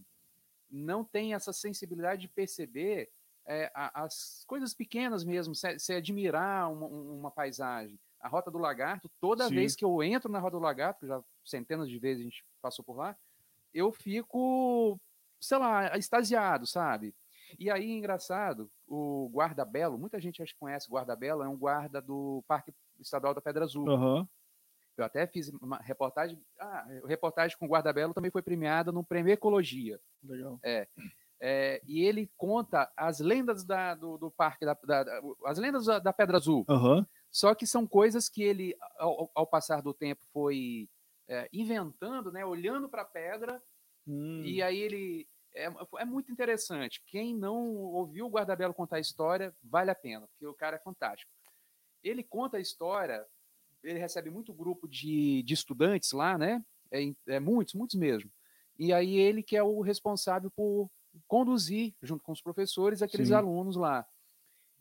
não 0.69 1.03
tem 1.03 1.33
essa 1.33 1.51
sensibilidade 1.51 2.21
de 2.21 2.27
perceber 2.29 3.09
é, 3.45 3.71
as 3.75 4.43
coisas 4.47 4.73
pequenas 4.73 5.23
mesmo, 5.25 5.53
se, 5.55 5.77
se 5.79 5.93
admirar 5.93 6.71
uma, 6.71 6.85
um- 6.85 7.17
uma 7.19 7.31
paisagem. 7.31 7.99
A 8.19 8.27
Rota 8.29 8.51
do 8.51 8.59
Lagarto, 8.59 9.09
toda 9.19 9.47
Sim. 9.47 9.55
vez 9.55 9.75
que 9.75 9.83
eu 9.83 10.01
entro 10.03 10.31
na 10.31 10.39
Rota 10.39 10.57
do 10.57 10.63
Lagarto, 10.63 11.07
já 11.07 11.21
centenas 11.43 11.89
de 11.89 11.97
vezes 11.97 12.21
a 12.21 12.23
gente 12.25 12.45
passou 12.61 12.85
por 12.85 12.95
lá, 12.95 13.17
eu 13.73 13.91
fico, 13.91 14.99
sei 15.41 15.57
lá, 15.57 15.97
extasiado, 15.97 16.67
sabe? 16.67 17.15
E 17.59 17.69
aí, 17.69 17.89
engraçado, 17.91 18.69
o 18.87 19.29
Guarda 19.31 19.63
Belo, 19.65 19.97
muita 19.97 20.19
gente 20.19 20.41
acho 20.41 20.53
que 20.53 20.59
conhece 20.59 20.87
o 20.87 20.91
Guarda 20.91 21.15
Belo, 21.15 21.43
é 21.43 21.47
um 21.49 21.57
guarda 21.57 22.01
do 22.01 22.43
Parque 22.47 22.73
Estadual 22.99 23.33
da 23.33 23.41
Pedra 23.41 23.63
Azul. 23.65 23.89
Aham. 23.89 24.27
Eu 24.97 25.05
até 25.05 25.25
fiz 25.25 25.49
uma 25.61 25.77
reportagem, 25.77 26.39
ah, 26.59 26.85
reportagem 27.05 27.57
com 27.57 27.65
o 27.65 27.67
Guarda 27.69 27.91
Belo 27.93 28.13
também 28.13 28.29
foi 28.29 28.41
premiada 28.41 28.91
no 28.91 29.03
Prêmio 29.03 29.31
Ecologia. 29.33 29.99
Legal. 30.23 30.59
É, 31.43 31.81
e 31.87 32.01
ele 32.03 32.29
conta 32.37 32.91
as 32.95 33.19
lendas 33.19 33.63
da- 33.63 33.95
do, 33.95 34.15
do 34.17 34.29
parque, 34.29 34.63
da, 34.63 34.77
da- 34.83 35.21
as 35.45 35.57
lendas 35.57 35.85
da, 35.85 36.13
Pedra 36.13 36.37
Azul. 36.37 36.63
Aham. 36.69 37.07
Só 37.31 37.55
que 37.55 37.65
são 37.65 37.87
coisas 37.87 38.29
que 38.29 38.43
ele, 38.43 38.75
ao, 38.99 39.31
ao 39.33 39.47
passar 39.47 39.81
do 39.81 39.91
tempo, 39.93 40.21
foi 40.31 40.87
é, 41.27 41.49
inventando, 41.51 42.31
né, 42.31 42.45
olhando 42.45 42.87
para 42.89 43.01
a 43.03 43.05
pedra, 43.05 43.61
Hum. 44.07 44.41
e 44.43 44.61
aí 44.63 44.77
ele. 44.79 45.27
É, 45.53 45.69
é 45.99 46.05
muito 46.05 46.31
interessante. 46.31 47.01
Quem 47.05 47.35
não 47.35 47.75
ouviu 47.75 48.25
o 48.25 48.29
Guardabelo 48.29 48.73
contar 48.73 48.97
a 48.97 49.01
história, 49.01 49.53
vale 49.63 49.91
a 49.91 49.95
pena, 49.95 50.27
porque 50.27 50.45
o 50.45 50.53
cara 50.53 50.77
é 50.77 50.79
fantástico. 50.79 51.31
Ele 52.03 52.23
conta 52.23 52.57
a 52.57 52.61
história, 52.61 53.25
ele 53.83 53.99
recebe 53.99 54.29
muito 54.29 54.53
grupo 54.53 54.87
de, 54.87 55.43
de 55.43 55.53
estudantes 55.53 56.11
lá, 56.11 56.37
né? 56.37 56.63
É, 56.91 57.01
é 57.27 57.39
muitos, 57.39 57.73
muitos 57.73 57.95
mesmo. 57.95 58.31
E 58.79 58.93
aí 58.93 59.17
ele 59.17 59.43
que 59.43 59.55
é 59.55 59.63
o 59.63 59.81
responsável 59.81 60.49
por 60.51 60.89
conduzir, 61.27 61.93
junto 62.01 62.23
com 62.23 62.31
os 62.31 62.41
professores, 62.41 63.01
aqueles 63.01 63.27
Sim. 63.27 63.33
alunos 63.33 63.75
lá. 63.75 64.05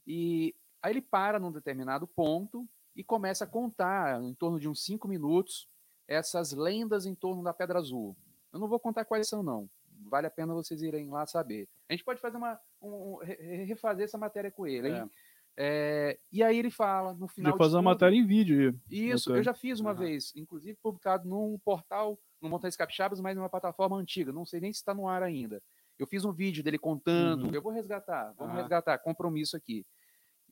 E 0.07 0.55
aí 0.81 0.93
ele 0.93 1.03
para 1.03 1.39
num 1.39 1.53
determinado 1.53 2.07
ponto 2.07 2.69
e 2.95 3.05
começa 3.05 3.45
a 3.45 3.47
contar, 3.47 4.23
em 4.23 4.35
torno 4.35 4.59
de 4.59 4.69
uns 4.69 4.85
cinco 4.85 5.09
minutos, 5.09 5.69
essas 6.07 6.53
lendas 6.53 7.07
em 7.07 7.15
torno 7.15 7.43
da 7.43 7.53
Pedra 7.53 7.79
Azul. 7.79 8.17
Eu 8.53 8.59
não 8.59 8.69
vou 8.69 8.81
contar 8.81 9.05
quais 9.05 9.29
são, 9.29 9.43
não. 9.43 9.69
Vale 10.09 10.27
a 10.27 10.31
pena 10.31 10.55
vocês 10.55 10.82
irem 10.82 11.09
lá 11.10 11.27
saber. 11.27 11.68
A 11.89 11.93
gente 11.93 12.05
pode 12.05 12.20
fazer 12.20 12.36
uma, 12.36 12.59
um- 12.81 13.16
re- 13.22 13.35
re- 13.40 13.64
refazer 13.64 14.05
essa 14.05 14.18
matéria 14.18 14.51
com 14.51 14.66
ele. 14.66 14.89
hein? 14.89 15.10
É, 15.56 16.18
e 16.32 16.43
aí 16.43 16.59
ele 16.59 16.70
fala, 16.70 17.12
no 17.12 17.28
final. 17.28 17.52
Podia 17.52 17.59
fazer 17.64 17.70
de 17.72 17.77
uma 17.77 17.90
matéria 17.93 18.16
em 18.16 18.27
vídeo. 18.27 18.70
aí. 18.90 18.98
isso, 19.10 19.35
eu 19.35 19.43
já 19.43 19.52
fiz 19.52 19.78
uma 19.81 19.90
Aham. 19.90 19.98
vez, 20.01 20.32
inclusive 20.35 20.78
publicado 20.82 21.28
num 21.28 21.59
portal, 21.64 22.18
no 22.40 22.48
Montanhas 22.48 22.77
Capixabas, 22.77 23.20
mas 23.20 23.36
numa 23.36 23.48
plataforma 23.51 23.97
antiga, 23.97 24.32
não 24.32 24.47
sei 24.47 24.60
nem 24.60 24.72
se 24.72 24.78
está 24.78 24.94
no 24.94 25.06
ar 25.06 25.22
ainda. 25.22 25.62
Eu 25.98 26.06
fiz 26.06 26.24
um 26.24 26.32
vídeo 26.32 26.62
dele 26.64 26.78
contando, 26.78 27.47
Uhum. 27.48 27.55
eu 27.55 27.60
vou 27.60 27.72
resgatar, 27.72 28.32
vamos 28.39 28.55
Aham. 28.55 28.62
resgatar, 28.62 28.98
compromisso 29.01 29.55
aqui. 29.56 29.85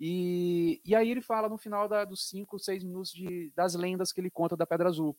E, 0.01 0.81
e 0.85 0.95
aí 0.95 1.11
ele 1.11 1.21
fala 1.23 1.49
no 1.49 1.57
final 1.59 1.89
da- 1.89 2.05
dos 2.05 2.29
cinco, 2.29 2.59
seis 2.59 2.85
minutos 2.85 3.11
de, 3.11 3.51
das 3.57 3.75
lendas 3.75 4.13
que 4.13 4.21
ele 4.21 4.31
conta 4.31 4.57
da 4.57 4.67
Pedra 4.67 4.89
Azul. 4.89 5.17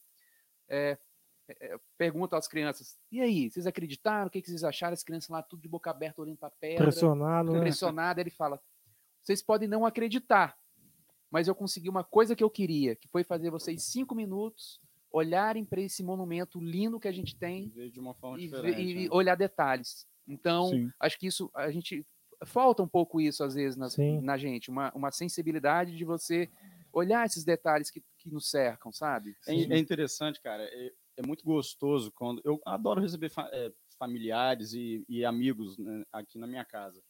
É, 0.69 0.97
é, 1.49 1.73
é, 1.73 1.79
pergunta 1.97 2.37
às 2.37 2.47
crianças, 2.47 2.97
e 3.11 3.19
aí, 3.19 3.49
vocês 3.49 3.65
acreditaram? 3.65 4.27
O 4.27 4.29
que, 4.29 4.41
que 4.41 4.49
vocês 4.49 4.63
acharam? 4.63 4.93
As 4.93 5.03
crianças 5.03 5.29
lá 5.29 5.41
tudo 5.41 5.61
de 5.61 5.67
boca 5.67 5.89
aberta, 5.89 6.21
olhando 6.21 6.37
para 6.37 6.49
a 6.49 6.51
pedra 6.51 6.83
Impressionado, 7.57 8.15
né? 8.17 8.21
ele 8.21 8.29
fala: 8.29 8.61
vocês 9.21 9.41
podem 9.41 9.67
não 9.67 9.85
acreditar, 9.85 10.57
mas 11.31 11.47
eu 11.47 11.55
consegui 11.55 11.89
uma 11.89 12.03
coisa 12.03 12.35
que 12.35 12.43
eu 12.43 12.49
queria, 12.49 12.95
que 12.95 13.07
foi 13.07 13.23
fazer 13.23 13.49
vocês 13.49 13.83
cinco 13.83 14.13
minutos 14.13 14.79
olharem 15.11 15.65
para 15.65 15.81
esse 15.81 16.03
monumento 16.03 16.59
lindo 16.59 16.99
que 16.99 17.07
a 17.07 17.11
gente 17.11 17.35
tem 17.35 17.69
Ver 17.69 17.89
de 17.89 17.99
uma 17.99 18.13
forma 18.13 18.39
e, 18.39 18.47
ver- 18.47 18.79
e 18.79 19.03
né? 19.05 19.07
olhar 19.11 19.35
detalhes. 19.35 20.07
Então, 20.27 20.69
Sim. 20.69 20.91
acho 20.99 21.17
que 21.17 21.25
isso 21.25 21.49
a 21.55 21.71
gente 21.71 22.05
falta 22.45 22.83
um 22.83 22.87
pouco 22.87 23.19
isso 23.19 23.43
às 23.43 23.55
vezes 23.55 23.75
na, 23.75 23.89
Sim. 23.89 24.21
na 24.21 24.37
gente, 24.37 24.69
uma, 24.69 24.91
uma 24.93 25.11
sensibilidade 25.11 25.97
de 25.97 26.05
você 26.05 26.47
olhar 26.93 27.25
esses 27.25 27.43
detalhes 27.43 27.89
que, 27.89 28.03
que 28.17 28.29
nos 28.29 28.49
cercam, 28.49 28.91
sabe? 28.91 29.35
É, 29.47 29.53
é 29.53 29.77
interessante, 29.77 30.41
cara. 30.41 30.63
É, 31.19 31.27
muito 31.27 31.43
gostoso 31.43 32.11
quando. 32.11 32.41
Eu 32.45 32.61
adoro 32.65 33.01
receber 33.01 33.29
fa- 33.29 33.49
é, 33.51 33.71
familiares 33.97 34.73
e, 34.73 35.03
e 35.07 35.25
amigos 35.25 35.77
né, 35.77 36.03
aqui 36.11 36.37
na 36.37 36.47
minha 36.47 36.63
casa. 36.63 37.01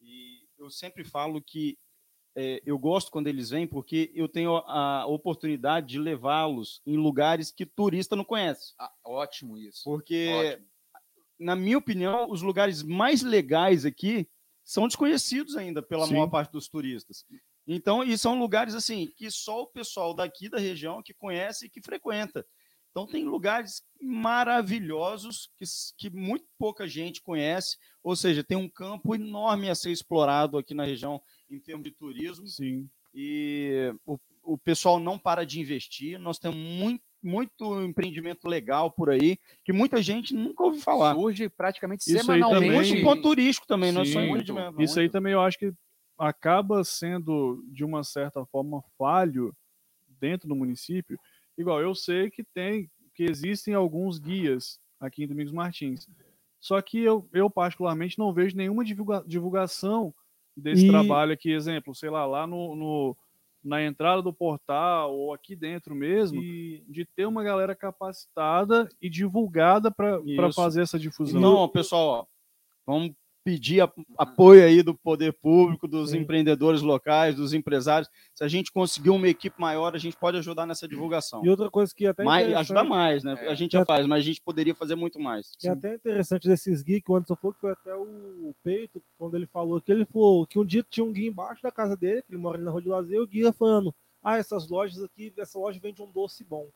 E 0.00 0.46
eu 0.58 0.68
sempre 0.70 1.04
falo 1.04 1.40
que 1.42 1.78
é, 2.36 2.60
eu 2.66 2.78
gosto 2.78 3.10
quando 3.10 3.28
eles 3.28 3.48
vêm 3.48 3.66
porque 3.66 4.12
eu 4.14 4.28
tenho 4.28 4.56
a 4.58 5.06
oportunidade 5.06 5.86
de 5.86 5.98
levá-los 5.98 6.82
em 6.86 6.96
lugares 6.98 7.50
que 7.50 7.64
turista 7.64 8.14
não 8.14 8.24
conhece. 8.24 8.74
Ah, 8.78 8.92
ótimo 9.02 9.56
isso. 9.56 9.82
Porque, 9.84 10.28
Ótimo. 10.30 10.66
na 11.38 11.56
minha 11.56 11.78
opinião, 11.78 12.30
os 12.30 12.42
lugares 12.42 12.82
mais 12.82 13.22
legais 13.22 13.86
aqui 13.86 14.28
são 14.62 14.86
desconhecidos 14.86 15.56
ainda 15.56 15.80
pela 15.82 16.06
Sim. 16.06 16.12
maior 16.12 16.28
parte 16.28 16.52
dos 16.52 16.68
turistas. 16.68 17.24
Então, 17.66 18.04
e 18.04 18.18
são 18.18 18.38
lugares 18.38 18.74
assim 18.74 19.10
que 19.16 19.30
só 19.30 19.62
o 19.62 19.66
pessoal 19.66 20.12
daqui 20.12 20.48
da 20.50 20.58
região 20.58 21.02
que 21.02 21.14
conhece 21.14 21.66
e 21.66 21.70
que 21.70 21.80
frequenta. 21.80 22.46
Então, 22.96 23.06
tem 23.06 23.24
lugares 23.26 23.82
maravilhosos 24.00 25.50
que, 25.58 25.66
que 25.98 26.08
muito 26.08 26.46
pouca 26.58 26.88
gente 26.88 27.20
conhece, 27.20 27.76
ou 28.02 28.16
seja, 28.16 28.42
tem 28.42 28.56
um 28.56 28.70
campo 28.70 29.14
enorme 29.14 29.68
a 29.68 29.74
ser 29.74 29.90
explorado 29.90 30.56
aqui 30.56 30.72
na 30.72 30.86
região 30.86 31.20
em 31.50 31.60
termos 31.60 31.84
de 31.84 31.90
turismo 31.90 32.46
Sim. 32.48 32.88
e 33.12 33.94
o, 34.06 34.18
o 34.42 34.56
pessoal 34.56 34.98
não 34.98 35.18
para 35.18 35.44
de 35.44 35.60
investir. 35.60 36.18
Nós 36.18 36.38
temos 36.38 36.56
muito, 36.56 37.04
muito 37.22 37.82
empreendimento 37.82 38.48
legal 38.48 38.90
por 38.90 39.10
aí 39.10 39.38
que 39.62 39.74
muita 39.74 40.00
gente 40.00 40.32
nunca 40.32 40.64
ouviu 40.64 40.80
falar. 40.80 41.14
Surge 41.14 41.50
praticamente 41.50 42.00
Isso 42.00 42.24
semanalmente. 42.24 42.54
também- 42.54 42.92
Muito 42.92 43.04
ponto 43.04 43.20
turístico 43.20 43.66
também, 43.66 43.92
não 43.92 44.00
é 44.00 44.04
só 44.06 44.22
empreendimento. 44.22 44.80
Isso 44.80 44.98
aí 44.98 45.10
também 45.10 45.34
eu 45.34 45.42
acho 45.42 45.58
que 45.58 45.70
acaba 46.18 46.82
sendo, 46.82 47.62
de 47.70 47.84
uma 47.84 48.02
certa 48.02 48.46
forma, 48.46 48.82
falho 48.96 49.54
dentro 50.18 50.48
do 50.48 50.56
município. 50.56 51.18
Igual, 51.58 51.80
eu 51.80 51.94
sei 51.94 52.30
que 52.30 52.44
tem, 52.54 52.90
que 53.14 53.24
existem 53.24 53.74
alguns 53.74 54.18
guias 54.18 54.78
aqui 55.00 55.24
em 55.24 55.26
Domingos 55.26 55.52
Martins. 55.52 56.06
Só 56.60 56.80
que 56.82 56.98
eu, 57.00 57.28
eu 57.32 57.48
particularmente, 57.48 58.18
não 58.18 58.32
vejo 58.32 58.56
nenhuma 58.56 58.84
divulga- 58.84 59.24
divulgação 59.26 60.12
desse 60.56 60.86
E- 60.86 60.88
trabalho 60.90 61.32
aqui. 61.32 61.50
Exemplo, 61.50 61.94
sei 61.94 62.10
lá, 62.10 62.26
lá 62.26 62.46
no, 62.46 62.74
no- 62.74 63.16
na 63.62 63.82
entrada 63.82 64.22
do 64.22 64.32
portal 64.32 65.14
ou 65.14 65.32
aqui 65.34 65.56
dentro 65.56 65.94
mesmo, 65.94 66.40
de 66.40 67.04
ter 67.16 67.26
uma 67.26 67.42
galera 67.42 67.74
capacitada 67.74 68.88
e 69.02 69.10
divulgada 69.10 69.90
para 69.90 70.20
fazer 70.54 70.82
essa 70.82 70.98
difusão. 70.98 71.40
Então, 71.40 71.68
pessoal, 71.68 72.06
ó, 72.08 72.26
vamos 72.86 73.12
pedir 73.46 73.80
a- 73.80 73.92
apoio 74.18 74.64
aí 74.64 74.82
do 74.82 74.92
poder 74.92 75.32
público, 75.32 75.86
dos 75.86 76.10
Sim. 76.10 76.18
empreendedores 76.18 76.82
locais, 76.82 77.36
dos 77.36 77.54
empresários. 77.54 78.10
Se 78.34 78.42
a 78.42 78.48
gente 78.48 78.72
conseguir 78.72 79.10
uma 79.10 79.28
equipe 79.28 79.54
maior, 79.60 79.94
a 79.94 79.98
gente 79.98 80.16
pode 80.16 80.36
ajudar 80.38 80.66
nessa 80.66 80.88
divulgação. 80.88 81.44
E 81.44 81.48
outra 81.48 81.70
coisa 81.70 81.94
que 81.94 82.06
é 82.06 82.08
até 82.08 82.24
Mais, 82.24 82.52
ajudar 82.52 82.82
mais, 82.82 83.22
né? 83.22 83.38
É. 83.42 83.48
A 83.48 83.54
gente 83.54 83.70
já 83.72 83.84
faz, 83.84 84.04
mas 84.04 84.18
a 84.18 84.24
gente 84.26 84.40
poderia 84.42 84.74
fazer 84.74 84.96
muito 84.96 85.20
mais. 85.20 85.52
É 85.62 85.68
até 85.68 85.94
interessante 85.94 86.48
desses 86.48 86.82
guias, 86.82 87.00
que 87.04 87.12
o 87.12 87.14
Anderson 87.14 87.36
falou 87.36 87.54
que 87.54 87.60
foi 87.60 87.70
até 87.70 87.94
o 87.94 88.52
Peito, 88.64 89.00
quando 89.16 89.36
ele 89.36 89.46
falou 89.46 89.80
que 89.80 89.92
ele 89.92 90.04
falou 90.06 90.44
que 90.44 90.58
um 90.58 90.64
dia 90.64 90.84
tinha 90.90 91.04
um 91.06 91.12
guia 91.12 91.28
embaixo 91.28 91.62
da 91.62 91.70
casa 91.70 91.96
dele, 91.96 92.22
que 92.22 92.32
ele 92.32 92.40
mora 92.42 92.56
ali 92.56 92.64
na 92.64 92.72
rua 92.72 92.82
de 92.82 92.88
lazer, 92.88 93.16
e 93.16 93.20
o 93.20 93.26
guia 93.28 93.52
falando, 93.52 93.94
ah, 94.24 94.38
essas 94.38 94.68
lojas 94.68 95.00
aqui, 95.04 95.32
essa 95.38 95.56
loja 95.56 95.78
vende 95.80 96.02
um 96.02 96.10
doce 96.10 96.42
bom. 96.42 96.68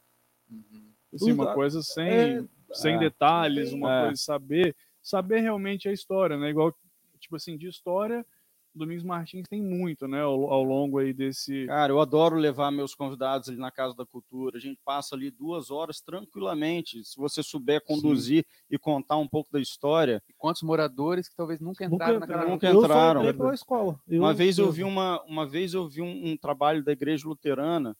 Uhum. 0.48 0.92
Assim, 1.12 1.32
uma 1.32 1.52
coisa 1.52 1.82
sem, 1.82 2.08
é, 2.08 2.44
sem 2.72 2.94
é, 2.94 2.98
detalhes, 2.98 3.70
sim. 3.70 3.76
uma 3.76 3.92
É. 3.92 4.04
coisa 4.04 4.22
saber, 4.22 4.76
saber 5.02 5.40
realmente 5.40 5.88
a 5.88 5.92
história, 5.92 6.36
né? 6.36 6.50
Igual, 6.50 6.74
tipo 7.18 7.36
assim, 7.36 7.56
de 7.56 7.66
história, 7.68 8.24
Domingos 8.72 9.02
Martins 9.02 9.48
tem 9.48 9.60
muito, 9.60 10.06
né? 10.06 10.20
Ao, 10.22 10.48
ao 10.52 10.62
longo 10.62 10.98
aí 10.98 11.12
desse. 11.12 11.66
Cara, 11.66 11.92
eu 11.92 12.00
adoro 12.00 12.36
levar 12.36 12.70
meus 12.70 12.94
convidados 12.94 13.48
ali 13.48 13.58
na 13.58 13.70
Casa 13.70 13.96
da 13.96 14.06
Cultura. 14.06 14.58
A 14.58 14.60
gente 14.60 14.78
passa 14.84 15.16
ali 15.16 15.28
duas 15.28 15.72
horas 15.72 16.00
tranquilamente. 16.00 17.02
Se 17.04 17.16
você 17.16 17.42
souber 17.42 17.82
conduzir 17.84 18.46
e 18.70 18.78
contar 18.78 19.16
um 19.16 19.26
pouco 19.26 19.50
da 19.52 19.60
história. 19.60 20.22
E 20.28 20.32
quantos 20.34 20.62
moradores 20.62 21.28
que 21.28 21.34
talvez 21.34 21.58
nunca 21.58 21.84
entraram 21.84 22.14
Nunca 22.14 22.20
naquela 22.20 22.38
entraram. 22.42 22.50
nunca 22.52 22.66
Eu 22.68 22.78
entraram. 22.78 23.20
entrei 23.22 23.32
pela 23.34 23.54
escola. 23.54 24.00
Uma 24.08 24.32
vez 24.32 24.56
eu 24.58 24.70
vi 24.70 24.84
uma, 24.84 25.20
uma 25.24 25.46
vez 25.46 25.74
eu 25.74 25.88
vi 25.88 26.00
um, 26.00 26.30
um 26.30 26.36
trabalho 26.36 26.84
da 26.84 26.92
Igreja 26.92 27.26
Luterana, 27.28 27.96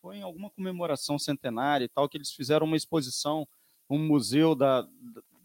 foi 0.00 0.16
em 0.16 0.22
alguma 0.22 0.48
comemoração 0.50 1.18
centenária 1.18 1.84
e 1.84 1.88
tal, 1.88 2.08
que 2.08 2.16
eles 2.16 2.32
fizeram 2.32 2.66
uma 2.66 2.76
exposição, 2.76 3.46
um 3.90 3.98
museu 3.98 4.54
da- 4.54 4.88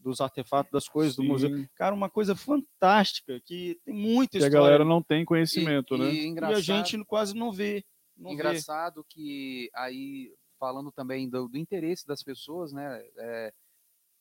dos 0.02 0.22
artefatos, 0.22 0.72
das 0.72 0.88
coisas 0.88 1.16
do 1.16 1.22
Sim, 1.24 1.28
museu. 1.28 1.66
Cara, 1.76 1.94
uma 1.94 2.10
coisa 2.10 2.36
fantástica, 2.36 3.40
que 3.46 3.80
tem 3.86 3.94
muita 3.94 4.32
que 4.32 4.38
a 4.38 4.48
história. 4.48 4.54
galera 4.64 4.86
não 4.86 5.02
tem 5.04 5.26
conhecimento, 5.26 5.96
e, 5.96 5.98
né? 6.00 6.06
E, 6.14 6.24
e 6.24 6.28
engraçado, 6.28 6.58
a 6.58 6.62
gente 6.62 7.04
quase 7.06 7.36
não 7.36 7.52
vê. 7.52 7.84
Não 8.18 8.30
vê. 8.32 8.34
engraçado 8.36 9.06
que 9.08 9.70
aí, 9.76 10.34
falando 10.60 10.92
também 10.92 11.30
do, 11.30 11.48
do 11.48 11.58
interesse 11.58 12.06
das 12.06 12.24
pessoas, 12.24 12.74
né? 12.74 13.02
é, 13.18 13.54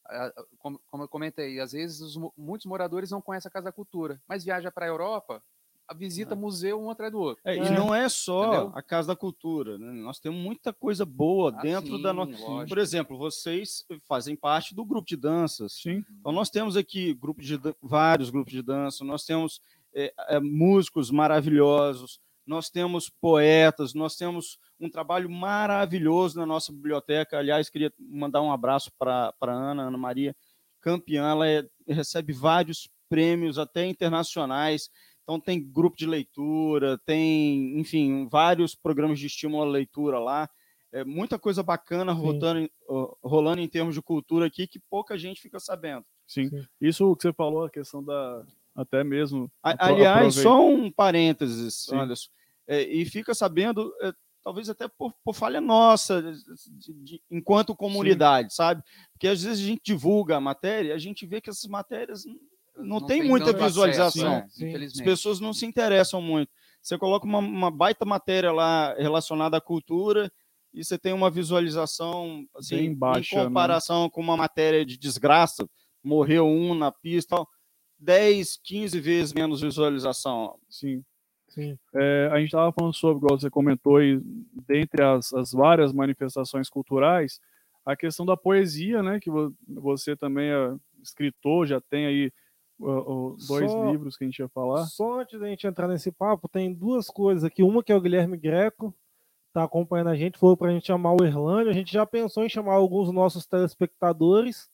a- 0.06 0.26
a- 0.26 0.44
como, 0.58 0.80
como 0.86 1.02
eu 1.04 1.08
comentei, 1.08 1.60
às 1.60 1.72
vezes 1.72 2.00
os 2.00 2.16
muitos 2.36 2.66
moradores 2.66 3.10
não 3.10 3.20
conhecem 3.20 3.48
a 3.48 3.52
Casa 3.52 3.64
da 3.66 3.72
Cultura, 3.72 4.20
mas 4.26 4.44
viaja 4.44 4.70
para 4.70 4.86
a 4.86 4.88
Europa, 4.88 5.42
a 5.88 5.94
visita 5.94 6.36
museu 6.36 6.78
um 6.80 6.90
atrás 6.90 7.10
do 7.10 7.18
outro. 7.18 7.40
É, 7.44 7.56
É. 7.56 7.66
E 7.66 7.70
não 7.70 7.94
é 7.94 8.08
só 8.08 8.46
Entendeu? 8.46 8.72
a 8.74 8.82
Casa 8.82 9.08
da 9.08 9.16
Cultura, 9.16 9.78
né? 9.78 9.90
nós 9.92 10.18
temos 10.20 10.38
muita 10.38 10.72
coisa 10.72 11.04
boa 11.06 11.50
Ah, 11.56 11.62
dentro 11.62 11.96
sim, 11.96 12.02
da 12.02 12.12
nossa. 12.12 12.30
lógico. 12.32 12.68
Por 12.68 12.78
exemplo, 12.78 13.16
vocês 13.16 13.84
fazem 14.06 14.36
parte 14.36 14.74
do 14.74 14.84
grupo 14.84 15.08
de 15.08 15.16
danças. 15.16 15.72
Sim. 15.72 16.04
Então 16.20 16.30
nós 16.30 16.50
temos 16.50 16.76
aqui 16.76 17.14
grupo 17.14 17.40
de 17.40 17.56
dan- 17.56 17.74
vários 17.82 18.28
grupos 18.30 18.52
de 18.52 18.62
dança, 18.62 19.02
nós 19.04 19.24
temos 19.24 19.60
é, 19.94 20.12
é, 20.28 20.38
músicos 20.38 21.10
maravilhosos, 21.10 22.20
nós 22.46 22.68
temos 22.70 23.08
poetas, 23.10 23.94
nós 23.94 24.14
temos 24.16 24.58
um 24.78 24.88
trabalho 24.90 25.28
maravilhoso 25.30 26.38
na 26.38 26.46
nossa 26.46 26.72
biblioteca. 26.72 27.38
Aliás, 27.38 27.68
queria 27.70 27.92
mandar 27.98 28.40
um 28.42 28.52
abraço 28.52 28.90
para 28.98 29.32
a 29.40 29.50
Ana, 29.50 29.84
Ana 29.84 29.98
Maria, 29.98 30.34
campeã, 30.80 31.28
ela 31.30 31.48
é, 31.48 31.66
recebe 31.86 32.32
vários 32.32 32.88
prêmios, 33.08 33.58
até 33.58 33.86
internacionais. 33.86 34.90
Então, 35.28 35.38
tem 35.38 35.62
grupo 35.62 35.94
de 35.94 36.06
leitura, 36.06 36.96
tem, 37.04 37.78
enfim, 37.78 38.26
vários 38.30 38.74
programas 38.74 39.20
de 39.20 39.26
estímulo 39.26 39.62
à 39.62 39.66
leitura 39.66 40.18
lá. 40.18 40.48
É 40.90 41.04
muita 41.04 41.38
coisa 41.38 41.62
bacana 41.62 42.12
rolando, 42.12 42.70
rolando 43.22 43.60
em 43.60 43.68
termos 43.68 43.94
de 43.94 44.00
cultura 44.00 44.46
aqui 44.46 44.66
que 44.66 44.78
pouca 44.78 45.18
gente 45.18 45.38
fica 45.42 45.60
sabendo. 45.60 46.02
Sim. 46.26 46.48
Sim. 46.48 46.64
Isso 46.80 47.14
que 47.14 47.24
você 47.24 47.32
falou, 47.34 47.64
a 47.64 47.70
questão 47.70 48.02
da. 48.02 48.42
Até 48.74 49.04
mesmo. 49.04 49.52
Aliás, 49.62 50.34
só 50.36 50.66
um 50.66 50.90
parênteses, 50.90 51.92
Anderson. 51.92 52.30
É, 52.66 52.82
e 52.84 53.04
fica 53.04 53.34
sabendo, 53.34 53.92
é, 54.00 54.14
talvez 54.42 54.70
até 54.70 54.88
por, 54.88 55.12
por 55.22 55.34
falha 55.34 55.60
nossa, 55.60 56.22
de, 56.22 56.94
de, 57.04 57.22
enquanto 57.30 57.76
comunidade, 57.76 58.48
Sim. 58.48 58.56
sabe? 58.56 58.82
Porque 59.12 59.28
às 59.28 59.42
vezes 59.42 59.62
a 59.62 59.66
gente 59.68 59.82
divulga 59.84 60.36
a 60.36 60.40
matéria, 60.40 60.94
a 60.94 60.98
gente 60.98 61.26
vê 61.26 61.38
que 61.38 61.50
essas 61.50 61.68
matérias 61.68 62.24
não, 62.78 63.00
não 63.00 63.06
tem, 63.06 63.20
tem 63.20 63.28
muita 63.28 63.52
visualização. 63.52 64.38
Acesso, 64.38 64.64
né? 64.64 64.84
As 64.84 65.00
pessoas 65.00 65.40
não 65.40 65.52
se 65.52 65.66
interessam 65.66 66.22
muito. 66.22 66.50
Você 66.80 66.96
coloca 66.96 67.26
uma, 67.26 67.38
uma, 67.38 67.70
baita 67.70 68.04
matéria 68.04 68.52
lá 68.52 68.94
relacionada 68.94 69.56
à 69.56 69.60
cultura 69.60 70.32
e 70.72 70.84
você 70.84 70.98
tem 70.98 71.12
uma 71.12 71.30
visualização 71.30 72.46
assim, 72.56 72.94
baixa, 72.94 73.34
em 73.34 73.38
né? 73.38 73.44
comparação 73.44 74.04
né? 74.04 74.10
com 74.12 74.20
uma 74.20 74.36
matéria 74.36 74.84
de 74.86 74.96
desgraça, 74.96 75.68
morreu 76.02 76.46
um 76.46 76.74
na 76.74 76.92
pista, 76.92 77.36
10, 77.98 78.60
15 78.62 79.00
vezes 79.00 79.32
menos 79.32 79.60
visualização. 79.60 80.58
Sim. 80.68 81.04
Sim. 81.48 81.78
É, 81.94 82.28
a 82.30 82.38
gente 82.38 82.48
estava 82.48 82.72
falando 82.72 82.94
sobre, 82.94 83.24
igual 83.24 83.38
você 83.38 83.50
comentou, 83.50 83.96
aí, 83.96 84.20
dentre 84.66 85.02
as, 85.02 85.32
as 85.32 85.50
várias 85.50 85.92
manifestações 85.92 86.68
culturais, 86.68 87.40
a 87.84 87.96
questão 87.96 88.24
da 88.26 88.36
poesia, 88.36 89.02
né? 89.02 89.18
Que 89.18 89.30
você 89.66 90.14
também 90.14 90.50
é 90.50 90.76
escritor, 91.02 91.66
já 91.66 91.80
tem 91.80 92.06
aí 92.06 92.32
uh, 92.78 93.30
uh, 93.30 93.36
dois 93.46 93.70
só, 93.70 93.90
livros 93.90 94.16
que 94.16 94.24
a 94.24 94.26
gente 94.26 94.38
ia 94.38 94.48
falar. 94.48 94.84
Só 94.86 95.20
antes 95.20 95.38
da 95.38 95.48
gente 95.48 95.66
entrar 95.66 95.88
nesse 95.88 96.10
papo, 96.12 96.48
tem 96.48 96.72
duas 96.72 97.08
coisas 97.08 97.44
aqui. 97.44 97.62
Uma 97.62 97.82
que 97.82 97.92
é 97.92 97.96
o 97.96 98.00
Guilherme 98.00 98.36
Greco, 98.36 98.94
tá 99.52 99.64
acompanhando 99.64 100.10
a 100.10 100.16
gente, 100.16 100.38
falou 100.38 100.56
para 100.56 100.70
a 100.70 100.72
gente 100.72 100.86
chamar 100.86 101.12
o 101.12 101.24
Erlânio. 101.24 101.70
A 101.70 101.74
gente 101.74 101.92
já 101.92 102.06
pensou 102.06 102.44
em 102.44 102.48
chamar 102.48 102.74
alguns 102.74 103.12
nossos 103.12 103.46
telespectadores. 103.46 104.68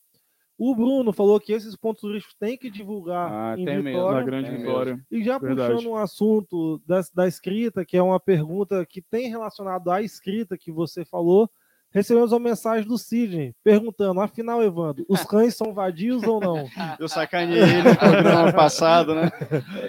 O 0.56 0.74
Bruno 0.74 1.12
falou 1.12 1.40
que 1.40 1.52
esses 1.52 1.74
pontos 1.74 2.02
turísticos 2.02 2.36
têm 2.39 2.56
que 2.56 2.70
divulgar 2.70 3.31
ah, 3.31 3.55
em 3.59 3.64
Vitória. 3.64 3.82
Mesmo, 3.82 4.10
na 4.10 4.22
Grande 4.22 4.51
Vitória. 4.51 5.06
E 5.10 5.24
já 5.24 5.36
Verdade. 5.36 5.74
puxando 5.74 5.90
um 5.90 5.97
assunto 5.97 6.81
da, 6.86 7.01
da 7.12 7.26
escrita, 7.26 7.85
que 7.85 7.97
é 7.97 8.02
uma 8.02 8.20
pergunta 8.20 8.86
que 8.86 9.02
tem 9.02 9.28
relacionado 9.28 9.90
à 9.90 10.01
escrita 10.01 10.56
que 10.56 10.70
você 10.70 11.05
falou, 11.05 11.51
recebemos 11.95 12.33
uma 12.33 12.41
mensagem 12.41 12.87
do 12.87 12.99
Sidney 12.99 13.55
perguntando: 13.62 14.21
afinal, 14.21 14.62
Evandro, 14.62 15.07
os 15.09 15.23
cães 15.25 15.57
são 15.57 15.73
vadios 15.73 16.23
ou 16.25 16.41
não? 16.41 16.69
Eu 16.99 17.09
sacaneei 17.09 17.62
ele 17.62 17.91
no 17.91 17.97
programa 17.97 18.53
passado, 18.53 19.15
né? 19.15 19.31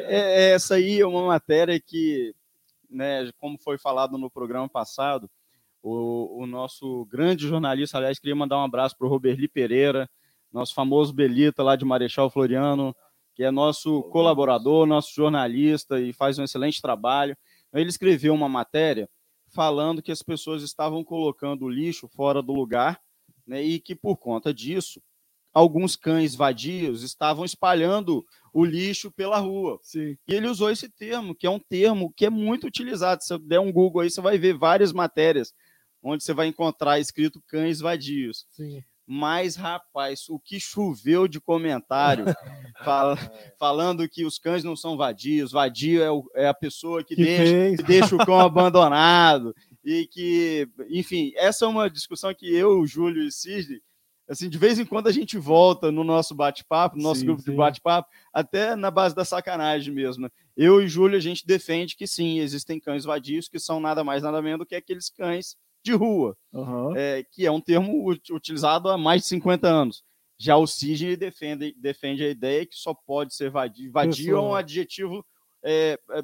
É, 0.07 0.49
é, 0.49 0.51
essa 0.51 0.75
aí 0.75 0.99
é 0.99 1.07
uma 1.07 1.25
matéria 1.25 1.79
que, 1.79 2.33
né, 2.89 3.29
como 3.39 3.57
foi 3.57 3.77
falado 3.77 4.17
no 4.17 4.29
programa 4.29 4.69
passado, 4.69 5.29
o, 5.81 6.43
o 6.43 6.45
nosso 6.45 7.05
grande 7.05 7.47
jornalista, 7.47 7.97
aliás, 7.97 8.19
queria 8.19 8.35
mandar 8.35 8.57
um 8.57 8.63
abraço 8.63 8.95
para 8.97 9.07
o 9.07 9.09
Roberli 9.09 9.47
Pereira 9.47 10.09
nosso 10.55 10.73
famoso 10.73 11.13
Belita 11.13 11.61
lá 11.61 11.75
de 11.75 11.83
Marechal 11.83 12.29
Floriano, 12.29 12.95
que 13.35 13.43
é 13.43 13.51
nosso 13.51 14.03
colaborador, 14.03 14.85
nosso 14.85 15.13
jornalista 15.13 15.99
e 15.99 16.13
faz 16.13 16.39
um 16.39 16.45
excelente 16.45 16.81
trabalho. 16.81 17.35
Ele 17.73 17.89
escreveu 17.89 18.33
uma 18.33 18.47
matéria 18.47 19.09
falando 19.55 20.01
que 20.01 20.11
as 20.11 20.21
pessoas 20.21 20.61
estavam 20.61 21.03
colocando 21.03 21.65
o 21.65 21.69
lixo 21.69 22.07
fora 22.09 22.41
do 22.41 22.53
lugar 22.53 23.01
né, 23.47 23.63
e 23.63 23.79
que, 23.79 23.95
por 23.95 24.17
conta 24.17 24.53
disso, 24.53 25.01
alguns 25.53 25.95
cães 25.95 26.35
vadios 26.35 27.01
estavam 27.01 27.45
espalhando 27.45 28.25
o 28.53 28.65
lixo 28.65 29.09
pela 29.09 29.39
rua. 29.39 29.79
Sim. 29.81 30.17
E 30.27 30.33
ele 30.33 30.47
usou 30.47 30.69
esse 30.69 30.89
termo, 30.89 31.33
que 31.33 31.47
é 31.47 31.49
um 31.49 31.59
termo 31.59 32.13
que 32.15 32.25
é 32.25 32.29
muito 32.29 32.67
utilizado. 32.67 33.23
Se 33.23 33.29
você 33.29 33.39
der 33.39 33.59
um 33.59 33.71
Google 33.71 34.01
aí, 34.01 34.09
você 34.09 34.19
vai 34.19 34.37
ver 34.37 34.57
várias 34.57 34.91
matérias 34.91 35.53
onde 36.03 36.23
você 36.23 36.33
vai 36.33 36.47
encontrar 36.47 36.99
escrito 36.99 37.41
cães 37.47 37.79
vadios. 37.79 38.45
Sim. 38.51 38.83
Mas, 39.07 39.55
rapaz, 39.55 40.27
o 40.29 40.39
que 40.39 40.59
choveu 40.59 41.27
de 41.27 41.39
comentário 41.39 42.25
fala, 42.83 43.17
falando 43.59 44.09
que 44.09 44.25
os 44.25 44.39
cães 44.39 44.63
não 44.63 44.75
são 44.75 44.97
vadios, 44.97 45.51
vadio 45.51 46.01
é, 46.01 46.09
o, 46.09 46.29
é 46.33 46.47
a 46.47 46.53
pessoa 46.53 47.03
que, 47.03 47.15
que 47.15 47.23
deixa, 47.23 47.77
que 47.77 47.83
deixa 47.83 48.15
o 48.15 48.25
cão 48.25 48.39
abandonado. 48.39 49.55
E 49.83 50.07
que, 50.07 50.67
enfim, 50.89 51.31
essa 51.35 51.65
é 51.65 51.67
uma 51.67 51.89
discussão 51.89 52.33
que 52.33 52.51
eu, 52.51 52.79
o 52.79 52.87
Júlio 52.87 53.23
e 53.23 53.27
o 53.27 53.31
Cisne, 53.31 53.79
assim, 54.27 54.49
de 54.49 54.57
vez 54.57 54.79
em 54.79 54.85
quando 54.85 55.05
a 55.05 55.11
gente 55.11 55.37
volta 55.37 55.91
no 55.91 56.03
nosso 56.03 56.33
bate-papo, 56.33 56.97
no 56.97 57.03
nosso 57.03 57.19
sim, 57.19 57.27
grupo 57.27 57.43
sim. 57.43 57.51
de 57.51 57.57
bate-papo, 57.57 58.09
até 58.33 58.75
na 58.75 58.89
base 58.89 59.13
da 59.13 59.23
sacanagem 59.23 59.93
mesmo. 59.93 60.27
Eu 60.57 60.81
e 60.81 60.85
o 60.85 60.87
Júlio, 60.87 61.15
a 61.15 61.21
gente 61.21 61.45
defende 61.45 61.95
que 61.95 62.07
sim, 62.07 62.39
existem 62.39 62.79
cães 62.79 63.03
vadios 63.03 63.47
que 63.47 63.59
são 63.59 63.79
nada 63.79 64.03
mais, 64.03 64.23
nada 64.23 64.41
menos 64.41 64.59
do 64.59 64.65
que 64.65 64.75
aqueles 64.75 65.09
cães 65.09 65.55
de 65.85 65.93
rua, 65.93 66.35
uhum. 66.51 66.95
é, 66.97 67.23
que 67.23 67.45
é 67.45 67.51
um 67.51 67.61
termo 67.61 68.09
utilizado 68.31 68.89
há 68.89 68.97
mais 68.97 69.21
de 69.21 69.27
50 69.27 69.67
anos. 69.67 70.03
Já 70.37 70.57
o 70.57 70.65
Sidney 70.65 71.15
defende, 71.15 71.75
defende 71.77 72.23
a 72.23 72.29
ideia 72.29 72.65
que 72.65 72.75
só 72.75 72.93
pode 72.93 73.35
ser 73.35 73.51
vadio. 73.51 73.91
Vadio 73.91 74.35
é 74.35 74.41
um 74.41 74.55
adjetivo 74.55 75.23
é, 75.63 75.97
é, 76.11 76.23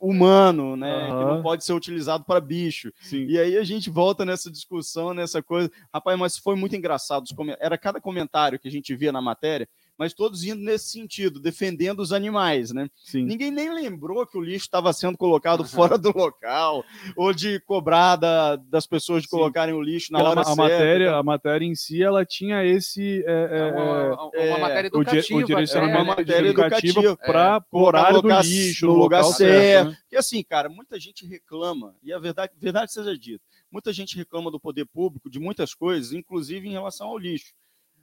humano, 0.00 0.76
né? 0.76 1.10
Uhum. 1.10 1.18
Que 1.18 1.24
não 1.26 1.42
pode 1.42 1.62
ser 1.62 1.74
utilizado 1.74 2.24
para 2.24 2.40
bicho. 2.40 2.90
Sim. 3.02 3.26
E 3.26 3.38
aí 3.38 3.56
a 3.56 3.62
gente 3.62 3.90
volta 3.90 4.24
nessa 4.24 4.50
discussão, 4.50 5.12
nessa 5.12 5.42
coisa. 5.42 5.70
Rapaz, 5.94 6.18
mas 6.18 6.38
foi 6.38 6.56
muito 6.56 6.74
engraçado. 6.74 7.26
Era 7.60 7.76
cada 7.76 8.00
comentário 8.00 8.58
que 8.58 8.66
a 8.66 8.70
gente 8.70 8.96
via 8.96 9.12
na 9.12 9.20
matéria 9.20 9.68
mas 9.98 10.14
todos 10.14 10.44
indo 10.44 10.62
nesse 10.62 10.90
sentido, 10.90 11.40
defendendo 11.40 12.00
os 12.00 12.12
animais, 12.12 12.72
né? 12.72 12.88
Sim. 12.96 13.24
Ninguém 13.24 13.50
nem 13.50 13.72
lembrou 13.72 14.26
que 14.26 14.36
o 14.36 14.40
lixo 14.40 14.64
estava 14.64 14.92
sendo 14.92 15.16
colocado 15.16 15.64
fora 15.64 15.96
do 15.98 16.16
local, 16.16 16.84
ou 17.16 17.32
de 17.32 17.60
cobrar 17.60 18.16
da, 18.16 18.56
das 18.56 18.86
pessoas 18.86 19.22
de 19.22 19.28
Sim. 19.28 19.36
colocarem 19.36 19.74
o 19.74 19.82
lixo 19.82 20.12
na 20.12 20.22
hora 20.22 20.40
a, 20.40 20.44
certa. 20.44 20.62
Matéria, 20.62 21.14
a 21.16 21.22
matéria 21.22 21.64
em 21.64 21.74
si, 21.74 22.02
ela 22.02 22.24
tinha 22.24 22.64
esse... 22.64 23.24
É, 23.26 23.30
é, 23.30 23.58
é 23.58 23.72
uma, 23.72 24.30
é, 24.34 24.50
uma, 24.50 24.58
matéria 24.58 24.88
educativa. 24.88 25.38
O, 25.38 25.42
o 25.42 25.46
direcionamento 25.46 25.98
é, 25.98 26.02
uma 26.02 26.16
matéria 26.16 26.48
educativa 26.48 27.16
para 27.16 27.64
o 27.70 27.82
horário 27.82 28.22
do 28.22 28.28
lixo, 28.28 28.86
no 28.86 28.94
lugar 28.94 29.24
certo. 29.24 29.36
certo 29.36 29.90
né? 29.90 29.96
E 30.10 30.16
assim, 30.16 30.42
cara, 30.42 30.68
muita 30.68 30.98
gente 30.98 31.26
reclama, 31.26 31.94
e 32.02 32.12
a 32.12 32.18
verdade, 32.18 32.52
verdade 32.58 32.92
seja 32.92 33.16
dita, 33.16 33.44
muita 33.70 33.92
gente 33.92 34.16
reclama 34.16 34.50
do 34.50 34.60
poder 34.60 34.86
público 34.86 35.30
de 35.30 35.38
muitas 35.38 35.74
coisas, 35.74 36.12
inclusive 36.12 36.68
em 36.68 36.72
relação 36.72 37.08
ao 37.08 37.18
lixo. 37.18 37.54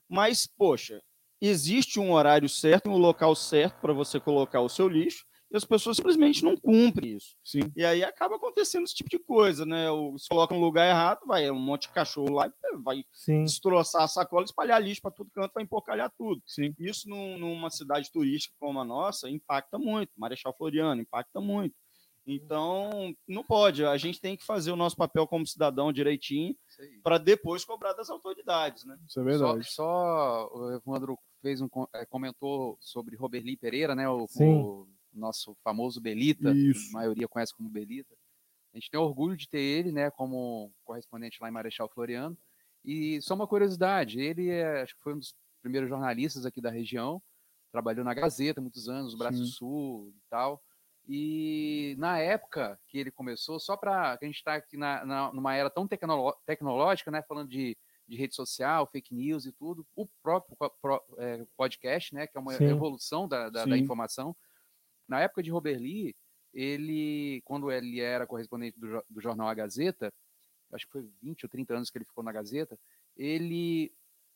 Mas, 0.07 0.47
poxa, 0.47 1.01
existe 1.47 1.99
um 1.99 2.11
horário 2.11 2.49
certo, 2.49 2.89
um 2.89 2.97
local 2.97 3.35
certo 3.35 3.79
para 3.79 3.93
você 3.93 4.19
colocar 4.19 4.61
o 4.61 4.69
seu 4.69 4.87
lixo, 4.87 5.25
e 5.51 5.57
as 5.57 5.65
pessoas 5.65 5.97
simplesmente 5.97 6.43
não 6.43 6.55
cumprem 6.55 7.15
isso. 7.15 7.35
Sim. 7.43 7.71
E 7.75 7.83
aí 7.83 8.03
acaba 8.03 8.35
acontecendo 8.35 8.83
esse 8.83 8.93
tipo 8.93 9.09
de 9.09 9.17
coisa, 9.17 9.65
né? 9.65 9.87
Se 10.17 10.29
coloca 10.29 10.53
um 10.53 10.59
lugar 10.59 10.87
errado, 10.87 11.21
vai 11.25 11.49
um 11.49 11.59
monte 11.59 11.83
de 11.83 11.93
cachorro 11.93 12.31
lá 12.31 12.47
e 12.47 12.77
vai 12.77 13.03
Sim. 13.11 13.43
destroçar 13.45 14.03
a 14.03 14.07
sacola, 14.07 14.45
espalhar 14.45 14.81
lixo 14.81 15.01
para 15.01 15.11
todo 15.11 15.31
canto, 15.33 15.51
vai 15.53 15.63
empocalhar 15.63 16.11
tudo. 16.15 16.41
Sim. 16.45 16.73
Isso 16.77 17.09
num, 17.09 17.39
numa 17.39 17.71
cidade 17.71 18.11
turística 18.11 18.53
como 18.59 18.79
a 18.79 18.85
nossa 18.85 19.27
impacta 19.27 19.79
muito. 19.79 20.11
Marechal 20.15 20.55
Floriano 20.55 21.01
impacta 21.01 21.41
muito. 21.41 21.75
Então, 22.27 23.15
não 23.27 23.43
pode. 23.43 23.83
A 23.83 23.97
gente 23.97 24.21
tem 24.21 24.37
que 24.37 24.45
fazer 24.45 24.71
o 24.71 24.75
nosso 24.75 24.95
papel 24.95 25.25
como 25.25 25.47
cidadão 25.47 25.91
direitinho 25.91 26.55
para 27.01 27.17
depois 27.17 27.65
cobrar 27.65 27.93
das 27.93 28.09
autoridades, 28.09 28.85
né? 28.85 28.95
Isso 29.07 29.19
é 29.19 29.23
verdade. 29.23 29.63
Só, 29.63 29.71
só 29.73 30.49
o 30.53 30.71
Evandro 30.73 31.17
fez 31.41 31.61
um 31.61 31.69
é, 31.93 32.05
comentou 32.05 32.77
sobre 32.79 33.15
Roberli 33.15 33.57
Pereira, 33.57 33.95
né? 33.95 34.07
O, 34.09 34.25
o, 34.39 34.87
nosso 35.13 35.55
famoso 35.63 35.99
Belita, 35.99 36.51
Isso. 36.51 36.89
a 36.89 36.99
maioria 36.99 37.27
conhece 37.27 37.53
como 37.53 37.69
Belita. 37.69 38.13
A 38.73 38.77
gente 38.77 38.89
tem 38.91 38.99
orgulho 38.99 39.35
de 39.35 39.49
ter 39.49 39.59
ele, 39.59 39.91
né, 39.91 40.11
como 40.11 40.71
correspondente 40.83 41.39
lá 41.41 41.49
em 41.49 41.51
Marechal 41.51 41.89
Floriano. 41.89 42.37
E 42.85 43.19
só 43.21 43.33
uma 43.33 43.47
curiosidade, 43.47 44.21
ele 44.21 44.49
é, 44.49 44.83
acho 44.83 44.95
que 44.95 45.01
foi 45.01 45.15
um 45.15 45.19
dos 45.19 45.33
primeiros 45.61 45.89
jornalistas 45.89 46.45
aqui 46.45 46.61
da 46.61 46.69
região, 46.69 47.21
trabalhou 47.71 48.05
na 48.05 48.13
Gazeta 48.13 48.61
muitos 48.61 48.87
anos, 48.87 49.13
no 49.13 49.19
Brasil 49.19 49.45
Sim. 49.45 49.51
Sul 49.51 50.13
e 50.15 50.21
tal. 50.29 50.61
E 51.07 51.95
na 51.97 52.19
época 52.19 52.79
que 52.87 52.99
ele 52.99 53.11
começou, 53.11 53.59
só 53.59 53.75
para 53.75 54.11
a 54.11 54.25
gente 54.25 54.35
estar 54.35 54.51
tá 54.51 54.57
aqui 54.57 54.77
na, 54.77 55.03
na, 55.03 55.33
numa 55.33 55.55
era 55.55 55.69
tão 55.69 55.87
tecnológica, 55.87 57.09
né, 57.09 57.23
falando 57.23 57.49
de 57.49 57.75
de 58.09 58.17
rede 58.17 58.35
social, 58.35 58.87
fake 58.87 59.13
news 59.13 59.45
e 59.45 59.51
tudo, 59.51 59.85
o 59.95 60.07
próprio 60.21 60.57
é, 61.17 61.45
podcast, 61.55 62.13
né, 62.13 62.25
que 62.25 62.35
é 62.35 62.41
uma 62.41 62.53
Sim. 62.53 62.65
evolução 62.65 63.27
da, 63.27 63.49
da, 63.49 63.65
da, 63.65 63.77
informação. 63.77 64.35
Na 65.07 65.21
época 65.21 65.43
de 65.43 65.51
Robert 65.51 65.79
Lee, 65.79 66.15
ele, 66.53 67.41
quando 67.45 67.71
ele 67.71 67.99
era 67.99 68.25
correspondente 68.25 68.79
do, 68.79 69.03
do, 69.07 69.21
jornal 69.21 69.47
A 69.47 69.53
Gazeta, 69.53 70.11
acho 70.73 70.85
que 70.85 70.91
foi 70.91 71.07
20 71.21 71.45
ou 71.45 71.49
30 71.49 71.75
anos 71.75 71.89
que 71.91 71.97
ele 71.97 72.05
ficou 72.05 72.23
na 72.23 72.31
Gazeta, 72.31 72.77
ele 73.15 73.93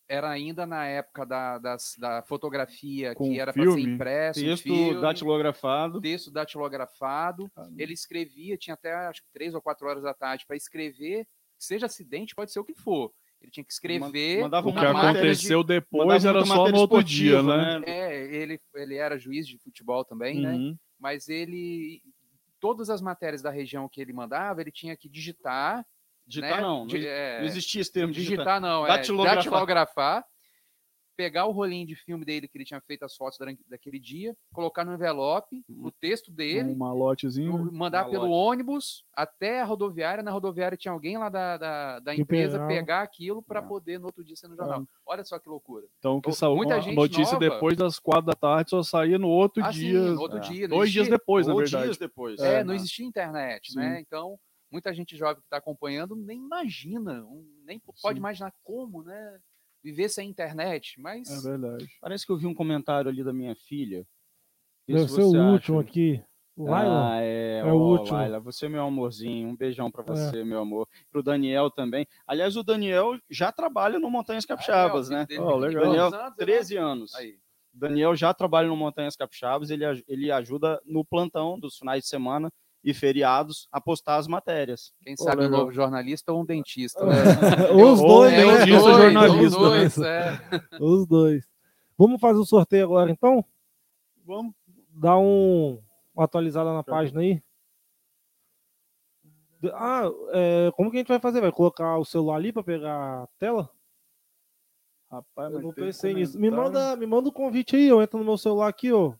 era 0.08 0.30
ainda 0.30 0.66
na 0.66 0.86
época 0.86 1.26
da, 1.26 1.58
das- 1.58 1.95
da 1.98 2.22
fotografia 2.22 3.16
Com 3.16 3.30
que 3.30 3.40
era 3.40 3.52
para 3.52 3.72
ser 3.72 3.80
impresso, 3.80 4.40
Texto 4.41 4.64
filme, 4.64 5.02
datilografado. 5.02 6.02
texto 6.02 6.30
datilografado. 6.30 7.52
Ele 7.78 7.94
escrevia, 7.94 8.58
tinha 8.58 8.74
até 8.76 8.94
acho 8.94 9.24
que 9.24 9.30
três 9.34 9.56
ou 9.56 9.62
quatro 9.62 9.88
horas 9.88 10.04
da 10.04 10.14
tarde 10.14 10.45
para 10.45 10.58
escrever, 10.58 11.26
seja 11.58 11.86
acidente, 11.88 12.36
pode 12.36 12.52
ser 12.52 12.60
o 12.60 12.66
que 12.66 12.76
for. 12.76 13.12
Ele 13.44 13.52
tinha 13.52 13.64
que 13.64 13.74
escrever. 13.74 14.41
mandava 14.41 14.70
O 14.70 14.72
que 14.72 14.76
matéria 14.80 14.94
de- 14.94 15.18
aconteceu 15.20 15.64
depois 15.64 16.24
era 16.24 16.45
só 16.45 16.70
no 16.70 16.78
outro 16.80 17.03
dia, 17.03 17.40
esportiva, 17.40 17.80
né? 17.80 17.82
É, 17.86 18.36
ele, 18.36 18.60
ele 18.74 18.95
era 18.95 19.18
juiz 19.20 19.45
de 19.45 19.57
futebol 19.57 20.06
também, 20.06 20.40
né? 20.40 20.53
Uhum. 20.53 20.78
Mas 20.98 21.28
ele. 21.28 22.02
Todas 22.60 22.90
as 22.90 23.02
matérias 23.02 23.41
da 23.41 23.49
região 23.52 23.90
que 23.90 23.99
ele 23.99 24.14
mandava, 24.14 24.61
ele 24.61 24.72
tinha 24.72 24.95
que 24.95 25.10
digitar. 25.10 25.86
Digitar 26.26 26.56
né? 26.56 26.61
não, 26.61 26.86
não, 26.86 26.95
é, 26.95 27.40
não 27.40 27.45
existia 27.45 27.82
esse 27.82 27.91
termo 27.91 28.14
digitar. 28.14 28.38
digitar 28.38 28.61
não, 28.61 28.86
é 28.86 28.88
Datilografar. 28.88 29.36
datilografar, 29.44 30.26
pegar 31.15 31.45
o 31.45 31.52
rolinho 31.52 31.85
de 31.88 31.95
filme 31.95 32.26
dele 32.26 32.48
que 32.48 32.57
ele 32.57 32.65
tinha 32.65 32.81
feito 32.81 33.03
as 33.03 33.15
fotos 33.15 33.38
daquele 33.68 33.99
dia, 33.99 34.35
colocar 34.53 34.84
no 34.84 34.94
envelope 34.94 35.64
Uhum. 35.69 35.85
o 35.88 35.91
texto 35.91 36.31
dele, 36.31 36.72
Um 36.72 36.76
malotezinho. 36.76 37.65
né? 37.65 37.69
mandar 37.72 37.99
Malote. 38.06 38.11
pelo 38.19 38.31
ônibus 38.31 39.03
até 39.14 39.61
a 39.61 39.65
rodoviária. 39.65 40.23
Na 40.23 40.31
rodoviária 40.31 40.77
tinha 40.77 40.91
alguém 40.91 41.18
lá 41.18 41.30
da, 41.30 41.57
da, 41.57 41.99
da 41.99 42.15
empresa 42.15 42.53
pegava. 42.53 42.68
pegar 42.68 43.02
aquilo 43.02 43.41
para 43.41 43.60
Ah. 43.60 43.64
poder 43.64 43.99
no 43.99 44.06
outro 44.07 44.23
dia 44.23 44.35
ser 44.35 44.48
no 44.48 44.56
jornal. 44.56 44.85
Olha 45.06 45.23
só 45.23 45.38
que 45.40 45.48
loucura. 45.49 45.85
Então, 45.99 46.19
que 46.19 46.31
saiu 46.31 46.56
muita 46.56 46.80
gente 46.81 46.95
notícia 46.95 47.34
nova- 47.34 47.40
depois 47.40 47.77
das 47.77 47.99
quatro 47.99 48.26
da 48.26 48.34
tarde, 48.34 48.69
só 48.72 48.81
saía 48.84 49.18
no 49.18 49.27
outro 49.30 49.64
Ah, 49.64 49.72
sim, 49.72 49.80
dia. 49.80 49.99
no 50.02 50.19
outro 50.22 50.38
é. 50.38 50.41
dia. 50.41 50.68
Dois 50.68 50.91
dias 50.91 51.07
depois, 51.07 51.48
na 51.48 51.53
verdade. 51.56 51.84
dias 51.85 51.98
depois. 51.98 52.40
É, 52.40 52.64
não 52.64 52.69
né? 52.72 52.76
existia 52.76 53.06
internet, 53.06 53.72
Sim. 53.72 53.80
né? 53.80 53.99
Então, 53.99 54.38
muita 54.72 54.94
gente 54.94 55.15
jovem 55.15 55.35
que 55.35 55.41
está 55.48 55.57
acompanhando 55.57 56.15
nem 56.15 56.40
imagina, 56.40 57.23
nem 57.65 57.80
pode 57.80 58.15
Sim. 58.15 58.19
imaginar 58.19 58.52
como, 58.64 59.03
né? 59.03 59.40
Viver 59.84 60.10
sem 60.10 60.30
internet, 60.30 60.99
mas 60.99 61.30
É 61.30 61.49
verdade. 61.51 61.89
Parece 61.99 62.26
que 62.26 62.31
eu 62.31 62.38
vi 62.38 62.47
um 62.47 62.53
comentário 62.53 63.10
ali 63.10 63.23
da 63.23 63.34
minha 63.34 63.55
filha. 63.55 64.05
Deve 64.88 65.07
se 65.07 65.15
ser 65.15 65.22
o 65.22 65.30
você 65.31 65.38
último 65.39 65.80
acha. 65.80 65.89
aqui. 65.89 66.23
O 66.55 66.65
Laila? 66.69 67.14
Ah, 67.15 67.22
é, 67.22 67.60
É 67.60 67.65
o 67.65 67.76
último. 67.76 68.15
Laila, 68.18 68.39
você 68.39 68.68
é 68.68 68.69
meu 68.69 68.84
amorzinho. 68.85 69.47
Um 69.49 69.55
beijão 69.55 69.89
pra 69.91 70.03
É. 70.03 70.05
você, 70.07 70.43
meu 70.43 70.60
amor. 70.60 70.88
Pro 71.11 71.23
Daniel 71.23 71.72
também. 71.72 72.07
Aliás, 72.27 72.55
o 72.55 72.64
Daniel 72.64 73.18
já 73.30 73.51
trabalha 73.51 73.97
no 73.99 74.10
Montanhas 74.10 74.45
Capixabas, 74.45 75.10
Ah, 75.10 75.14
é, 75.14 75.18
né? 75.19 75.26
dele 75.26 75.41
tem 75.41 75.60
legal. 75.60 75.84
Daniel, 75.84 76.05
anos, 76.14 76.35
13 76.38 76.77
anos. 76.77 77.15
Aí. 77.15 77.39
Daniel 77.73 78.15
já 78.15 78.31
trabalha 78.35 78.68
no 78.68 78.77
Montanhas 78.77 79.15
Capixabas, 79.15 79.72
ele, 79.72 79.84
ele 80.07 80.31
ajuda 80.31 80.80
no 80.85 81.03
plantão 81.03 81.60
dos 81.60 81.76
finais 81.77 82.03
de 82.03 82.07
semana 82.10 82.51
e 82.84 82.93
feriados 82.93 83.68
a 83.72 83.80
postar 83.80 84.18
as 84.18 84.27
matérias. 84.27 84.93
Quem 85.01 85.15
sabe 85.15 85.41
um 85.41 85.45
legal. 85.45 85.60
novo 85.61 85.72
jornalista 85.72 86.34
ou 86.34 86.41
um 86.41 86.45
dentista, 86.45 87.05
né? 87.05 87.15
Os 87.72 87.99
dois, 87.99 88.34
é 88.34 88.38
né? 88.38 88.45
um 88.45 88.53
os 88.53 88.84
dois, 88.84 88.97
jornalista, 88.97 89.45
os 89.45 89.51
dois, 89.55 89.97
é. 89.99 90.39
Os 90.80 91.07
dois. 91.07 91.47
Vamos 91.97 92.19
fazer 92.19 92.39
o 92.39 92.45
sorteio 92.45 92.85
agora, 92.85 93.10
então? 93.10 93.45
Vamos. 94.26 94.53
Dá 94.89 95.18
um, 95.18 95.81
uma 96.14 96.26
atualizada 96.26 96.73
na 96.73 96.84
página 96.84 97.22
aí. 97.22 97.41
Ah, 99.73 100.03
é, 100.34 100.72
como 100.76 100.91
que 100.91 100.97
a 100.97 100.99
gente 100.99 101.07
vai 101.07 101.19
fazer? 101.19 101.39
Vai 101.39 101.51
colocar 101.51 101.97
o 101.97 102.03
celular 102.03 102.35
ali 102.35 102.51
para 102.51 102.64
pegar 102.64 103.23
a 103.23 103.27
tela? 103.39 103.69
Rapaz, 105.10 105.49
Eu 105.49 105.55
mas 105.55 105.64
não 105.64 105.73
pensei 105.73 106.14
nisso. 106.14 106.39
Me 106.39 106.51
manda, 106.51 106.95
me 106.95 107.05
manda 107.05 107.30
o 107.30 107.31
convite 107.31 107.76
aí, 107.76 107.88
eu 107.88 108.01
entro 108.01 108.19
no 108.19 108.26
meu 108.26 108.38
celular 108.38 108.68
aqui, 108.68 108.91
ó. 108.91 109.14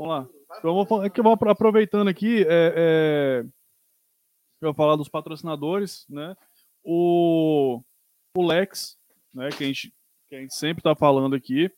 Vamos 0.00 0.14
lá. 0.14 0.28
Então, 0.58 0.84
vou, 0.84 1.04
é 1.04 1.10
que 1.10 1.20
eu 1.20 1.24
vou 1.24 1.34
apro- 1.34 1.50
aproveitando 1.50 2.08
aqui, 2.08 2.42
é, 2.48 2.74
é, 2.74 3.44
eu 4.62 4.68
vou 4.68 4.74
falar 4.74 4.96
dos 4.96 5.10
patrocinadores, 5.10 6.06
né? 6.08 6.34
O, 6.82 7.82
o 8.34 8.42
Lex, 8.42 8.96
né? 9.34 9.50
Que 9.50 9.64
a 9.64 9.66
gente, 9.66 9.92
que 10.30 10.36
a 10.36 10.40
gente 10.40 10.54
sempre 10.54 10.80
está 10.80 10.94
falando 10.96 11.36
aqui. 11.36 11.70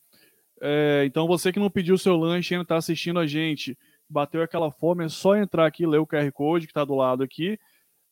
É, 0.61 1.03
então, 1.05 1.27
você 1.27 1.51
que 1.51 1.59
não 1.59 1.69
pediu 1.69 1.97
seu 1.97 2.15
lanche 2.15 2.53
e 2.53 2.55
ainda 2.55 2.63
está 2.63 2.77
assistindo 2.77 3.19
a 3.19 3.27
gente, 3.27 3.77
bateu 4.09 4.41
aquela 4.41 4.71
fome, 4.71 5.03
é 5.03 5.09
só 5.09 5.35
entrar 5.35 5.65
aqui, 5.65 5.85
ler 5.85 5.97
o 5.97 6.07
QR 6.07 6.31
Code 6.31 6.65
que 6.65 6.71
está 6.71 6.85
do 6.85 6.95
lado 6.95 7.23
aqui, 7.23 7.59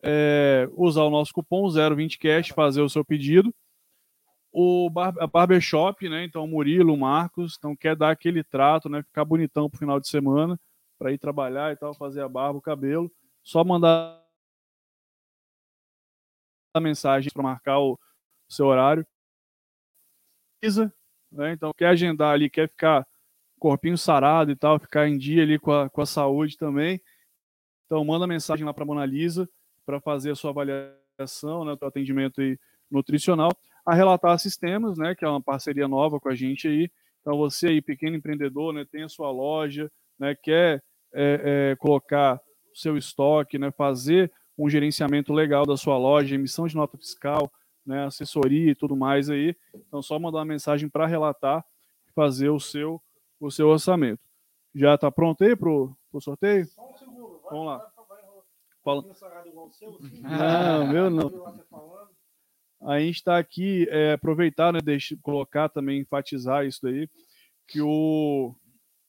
é, 0.03 0.67
usar 0.73 1.03
o 1.03 1.09
nosso 1.09 1.31
cupom 1.31 1.63
020cash, 1.67 2.53
fazer 2.53 2.81
o 2.81 2.89
seu 2.89 3.05
pedido. 3.05 3.55
O 4.51 4.89
bar, 4.89 5.13
a 5.19 5.27
Barbershop, 5.27 6.09
né? 6.09 6.25
Então, 6.25 6.43
o 6.43 6.47
Murilo, 6.47 6.93
o 6.93 6.97
Marcos, 6.97 7.55
então 7.57 7.75
quer 7.75 7.95
dar 7.95 8.11
aquele 8.11 8.43
trato, 8.43 8.89
né? 8.89 9.01
Ficar 9.03 9.23
bonitão 9.23 9.69
pro 9.69 9.79
final 9.79 9.99
de 9.99 10.07
semana, 10.07 10.59
para 10.99 11.11
ir 11.11 11.17
trabalhar 11.17 11.71
e 11.71 11.75
tal, 11.77 11.93
fazer 11.93 12.21
a 12.21 12.29
barba, 12.29 12.59
o 12.59 12.61
cabelo. 12.61 13.11
Só 13.43 13.63
mandar 13.63 14.21
a 16.73 16.79
mensagem 16.79 17.31
para 17.31 17.43
marcar 17.43 17.79
o 17.79 17.99
seu 18.47 18.67
horário. 18.67 19.05
Né? 21.31 21.53
Então, 21.53 21.71
quer 21.75 21.87
agendar 21.87 22.33
ali, 22.33 22.49
quer 22.49 22.69
ficar 22.69 23.07
corpinho 23.59 23.97
sarado 23.97 24.51
e 24.51 24.55
tal, 24.55 24.79
ficar 24.79 25.07
em 25.07 25.17
dia 25.17 25.43
ali 25.43 25.57
com 25.57 25.71
a, 25.71 25.89
com 25.89 26.01
a 26.01 26.05
saúde 26.05 26.57
também. 26.57 27.01
Então, 27.85 28.03
manda 28.03 28.27
mensagem 28.27 28.65
lá 28.65 28.73
para 28.73 28.85
Mona 28.85 29.05
Lisa 29.05 29.49
para 29.85 29.99
fazer 29.99 30.31
a 30.31 30.35
sua 30.35 30.51
avaliação, 30.51 31.65
né, 31.65 31.77
o 31.79 31.85
atendimento 31.85 32.41
nutricional. 32.89 33.51
A 33.85 33.93
Relatar 33.93 34.37
Sistemas, 34.39 34.97
né, 34.97 35.15
que 35.15 35.25
é 35.25 35.27
uma 35.27 35.41
parceria 35.41 35.87
nova 35.87 36.19
com 36.19 36.29
a 36.29 36.35
gente 36.35 36.67
aí. 36.67 36.91
Então, 37.21 37.37
você 37.37 37.67
aí, 37.67 37.81
pequeno 37.81 38.15
empreendedor, 38.15 38.73
né, 38.73 38.85
tem 38.89 39.03
a 39.03 39.09
sua 39.09 39.31
loja, 39.31 39.91
né, 40.19 40.35
quer 40.35 40.83
é, 41.13 41.71
é, 41.71 41.75
colocar 41.77 42.39
o 42.71 42.77
seu 42.77 42.97
estoque, 42.97 43.57
né, 43.57 43.71
fazer 43.71 44.31
um 44.57 44.69
gerenciamento 44.69 45.33
legal 45.33 45.65
da 45.65 45.75
sua 45.77 45.97
loja, 45.97 46.35
emissão 46.35 46.67
de 46.67 46.75
nota 46.75 46.97
fiscal, 46.97 47.51
né, 47.85 48.05
assessoria 48.05 48.71
e 48.71 48.75
tudo 48.75 48.95
mais 48.95 49.29
aí. 49.29 49.55
Então, 49.73 50.01
só 50.01 50.19
mandar 50.19 50.39
uma 50.39 50.45
mensagem 50.45 50.89
para 50.89 51.07
relatar 51.07 51.65
e 52.07 52.13
fazer 52.13 52.49
o 52.49 52.59
seu, 52.59 53.01
o 53.39 53.49
seu 53.49 53.67
orçamento. 53.67 54.21
Já 54.73 54.95
está 54.95 55.11
pronto 55.11 55.43
aí 55.43 55.55
para 55.55 55.69
o 55.69 55.95
sorteio? 56.19 56.65
Vamos 57.49 57.65
lá. 57.65 57.91
Fala. 58.83 59.03
Não, 60.21 60.87
meu 60.87 61.09
não. 61.09 61.29
A 62.83 62.99
gente 62.99 63.15
está 63.15 63.37
aqui, 63.37 63.87
é, 63.89 64.13
aproveitar, 64.13 64.73
né, 64.73 64.79
deixa, 64.83 65.15
colocar 65.21 65.69
também, 65.69 66.01
enfatizar 66.01 66.65
isso 66.65 66.79
daí, 66.81 67.07
que 67.67 67.81
o, 67.81 68.55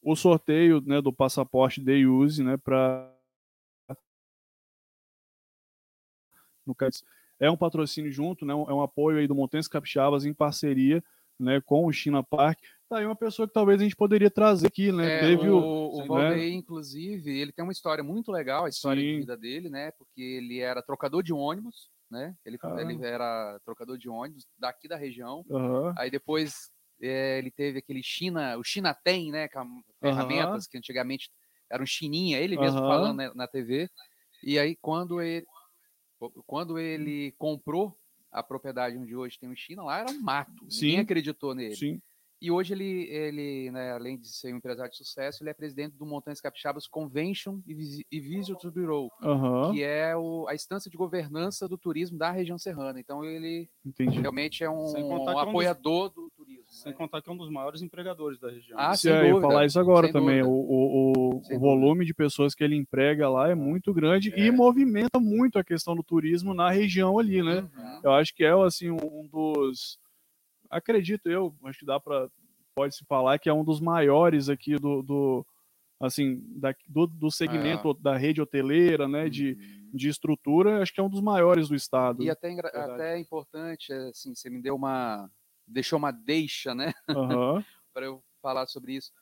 o 0.03 0.15
sorteio 0.15 0.81
né, 0.83 1.01
do 1.01 1.13
passaporte 1.13 1.81
Day 1.81 2.07
Use, 2.07 2.43
né, 2.43 2.57
para 2.57 3.11
no 6.67 6.75
caso, 6.75 7.03
é 7.41 7.51
um 7.51 7.57
patrocínio 7.57 8.13
junto, 8.13 8.45
né, 8.45 8.53
é 8.53 8.57
um 8.57 8.83
apoio 8.83 9.19
aí 9.19 9.27
do 9.27 9.35
Montanhas 9.35 9.67
Capixabas 9.67 10.25
em 10.25 10.35
parceria 10.35 11.03
né, 11.43 11.61
com 11.61 11.87
o 11.87 11.93
China 11.93 12.23
Park. 12.23 12.59
Tá 12.89 12.99
aí 12.99 13.07
uma 13.07 13.17
pessoa 13.17 13.49
que 13.49 13.55
talvez 13.55 13.81
a 13.81 13.85
gente 13.85 13.97
poderia 13.97 14.31
trazer 14.31 14.67
aqui, 14.67 14.93
né? 14.93 15.17
É, 15.17 15.21
Teve 15.21 15.49
o, 15.49 15.57
o, 15.57 15.97
o 15.97 16.01
né? 16.01 16.07
Valdeir, 16.07 16.55
inclusive, 16.55 17.39
ele 17.39 17.53
tem 17.53 17.63
uma 17.63 17.73
história 17.73 18.05
muito 18.05 18.31
legal, 18.31 18.65
a 18.65 18.69
história 18.69 19.03
Sim. 19.03 19.09
de 19.09 19.21
vida 19.21 19.37
dele, 19.37 19.69
né? 19.69 19.91
Porque 19.93 20.21
ele 20.21 20.61
era 20.61 20.83
trocador 20.83 21.23
de 21.23 21.33
ônibus, 21.33 21.91
né? 22.13 22.37
Ele, 22.45 22.59
Caramba. 22.59 22.81
ele 22.83 23.07
era 23.07 23.59
trocador 23.65 23.99
de 23.99 24.09
ônibus 24.09 24.47
daqui 24.59 24.89
da 24.89 24.97
região. 24.97 25.47
Aham, 25.51 25.95
Aí 25.97 26.11
depois 26.11 26.71
é, 27.03 27.39
ele 27.39 27.51
teve 27.51 27.79
aquele 27.81 28.03
China, 28.03 28.57
o 28.59 28.65
China 28.65 28.95
tem, 28.95 29.33
né? 29.33 29.49
Com 29.49 29.83
ferramentas 30.01 30.67
que 30.69 30.79
antigamente 30.79 31.31
eram 31.71 31.87
chininha, 31.87 32.39
ele 32.39 32.59
mesmo 32.59 32.81
Aham. 32.81 32.87
falando 32.87 33.17
na, 33.19 33.35
na 33.35 33.49
TV. 33.49 33.91
E 34.45 34.59
aí 34.59 34.77
quando 34.77 35.21
ele 35.23 35.47
quando 36.47 36.79
ele 36.79 37.33
comprou 37.39 37.99
a 38.31 38.43
propriedade 38.43 38.97
onde 38.97 39.15
hoje 39.15 39.39
tem 39.39 39.51
o 39.51 39.57
China, 39.57 39.83
lá 39.85 39.99
era 39.99 40.11
um 40.11 40.21
mato. 40.21 40.65
Sim. 40.69 40.87
Ninguém 40.87 40.99
acreditou 41.01 41.55
nele. 41.55 41.77
sim. 41.77 42.03
E 42.43 42.51
hoje 42.51 42.75
ele, 42.75 43.05
ele 43.09 43.71
né, 43.71 43.93
além 43.93 44.19
de 44.19 44.27
ser 44.27 44.53
um 44.53 44.57
empresário 44.57 44.91
de 44.91 44.97
sucesso, 44.97 45.43
ele 45.45 45.51
é 45.51 45.55
presidente 45.55 45.97
do 45.97 46.05
Montanhas 46.05 46.41
Capixabas 46.41 46.89
Convention 46.89 47.61
e 47.65 47.73
Visi- 47.73 48.07
e 48.11 48.19
Visitors 48.19 48.75
Bureau, 48.75 49.13
Aham, 49.23 49.71
que 49.73 49.81
é 49.83 50.17
o, 50.17 50.47
a 50.49 50.55
instância 50.55 50.91
de 50.91 50.97
governança 50.97 51.69
do 51.69 51.79
turismo 51.79 52.19
da 52.19 52.33
região 52.33 52.59
serrana. 52.59 52.99
Então 52.99 53.25
ele 53.25 53.69
entendi. 53.87 54.19
realmente 54.21 54.65
é 54.65 54.69
um, 54.69 54.89
um 54.89 54.93
que 54.93 54.99
é 55.01 55.05
um 55.05 55.25
dos- 55.25 55.37
apoiador 55.39 56.09
do 56.11 56.29
turismo. 56.37 56.65
Sem 56.67 56.91
né? 56.91 56.99
contar 56.99 57.23
que 57.23 57.29
é 57.31 57.33
um 57.33 57.37
dos 57.37 57.51
maiores 57.51 57.81
empregadores 57.83 58.41
da 58.41 58.51
região. 58.51 58.77
Ah, 58.81 58.95
Se 58.97 59.03
sem 59.03 59.13
eu 59.13 59.17
ia 59.25 59.31
dúvida, 59.35 59.47
falar 59.49 59.67
isso 59.67 59.79
agora 59.79 60.11
também. 60.11 60.43
O, 60.43 60.47
dúvida. 60.47 61.53
o, 61.53 61.57
o, 61.57 61.59
volume 61.61 62.05
de 62.05 62.13
pessoas 62.15 62.55
que 62.57 62.65
ele 62.65 62.75
emprega 62.75 63.29
lá 63.29 63.51
é 63.51 63.55
muito 63.55 63.93
grande 63.95 64.33
e 64.35 64.49
É. 64.49 64.51
movimenta 64.51 65.21
muito 65.21 65.59
a 65.59 65.65
questão 65.65 65.95
do 65.95 66.03
turismo 66.03 66.55
na 66.55 66.71
região 66.71 67.19
ali, 67.19 67.41
né? 67.43 67.61
Uhum. 67.77 68.01
Eu 68.03 68.13
acho 68.13 68.35
que 68.35 68.43
é 68.43 68.51
assim 68.53 68.91
um 68.91 69.29
dos, 69.31 69.99
acredito 70.73 71.31
eu, 71.31 71.55
acho 71.65 71.81
que 71.81 71.87
dá 71.87 72.01
para 72.01 72.29
pode 72.75 72.97
se 72.97 73.05
falar 73.05 73.39
que 73.39 73.49
é 73.49 73.53
um 73.53 73.65
dos 73.65 73.81
maiores 73.81 74.49
aqui 74.49 74.77
do, 74.77 75.03
do 75.03 75.47
assim 76.01 76.43
da, 76.59 76.75
do, 76.89 77.07
do 77.07 77.31
segmento 77.31 77.95
da 77.95 78.17
rede 78.17 78.41
hoteleira, 78.41 79.07
né? 79.07 79.29
De, 79.29 79.55
de 79.95 80.09
estrutura, 80.09 80.83
acho 80.83 80.93
que 80.93 81.01
é 81.01 81.03
um 81.03 81.09
dos 81.09 81.21
maiores 81.21 81.69
do 81.69 81.75
estado. 81.75 82.23
E 82.23 82.31
até, 82.31 82.51
é 83.15 83.19
importante, 83.19 83.93
é, 83.93 84.09
assim, 84.09 84.35
você 84.35 84.51
me 84.51 84.61
deu 84.61 84.75
uma. 84.75 85.31
deixou 85.67 85.99
uma 85.99 86.11
deixa, 86.11 86.75
né? 86.75 86.93
Aham, 87.09 87.65
para 87.95 88.07
eu 88.07 88.23
falar 88.41 88.67
sobre 88.67 88.95
isso. 88.97 89.13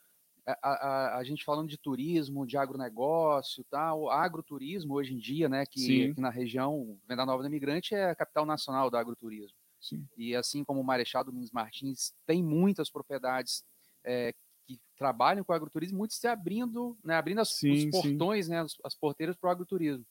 a, 0.46 0.54
a, 0.62 1.18
a 1.18 1.24
gente 1.24 1.44
falando 1.44 1.68
de 1.68 1.76
turismo, 1.76 2.46
de 2.46 2.56
agronegócio, 2.56 3.64
tal, 3.68 4.08
agroturismo 4.08 4.94
hoje 4.94 5.12
em 5.12 5.18
dia, 5.18 5.48
né, 5.48 5.66
que 5.66 6.10
aqui 6.10 6.20
na 6.20 6.30
região, 6.30 6.98
Venda 7.06 7.26
Nova 7.26 7.42
do 7.42 7.48
Imigrante 7.48 7.94
é 7.94 8.10
a 8.10 8.14
capital 8.14 8.46
nacional 8.46 8.88
do 8.90 8.96
agroturismo. 8.96 9.59
Sim. 9.80 10.06
E 10.16 10.36
assim 10.36 10.62
como 10.64 10.80
o 10.80 10.84
Marechal 10.84 11.24
Domingos 11.24 11.50
Martins 11.50 12.12
tem 12.26 12.42
muitas 12.42 12.90
propriedades 12.90 13.64
é, 14.04 14.34
que 14.66 14.80
trabalham 14.96 15.42
com 15.44 15.52
agroturismo, 15.52 15.98
muitos 15.98 16.18
se 16.18 16.26
abrindo, 16.28 16.96
né, 17.04 17.14
abrindo 17.16 17.40
as, 17.40 17.48
Sim, 17.50 17.72
os 17.72 17.80
sim. 17.82 17.90
portões, 17.90 18.48
né, 18.48 18.60
as, 18.60 18.74
as 18.84 18.94
porteiras 18.94 19.36
para 19.36 19.48
o 19.48 19.50
agroturismo. 19.50 20.06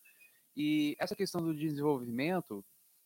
E 0.55 0.95
essa 0.99 1.15
questão 1.15 1.41
do 1.41 1.55
desenvolvimento, 1.55 2.65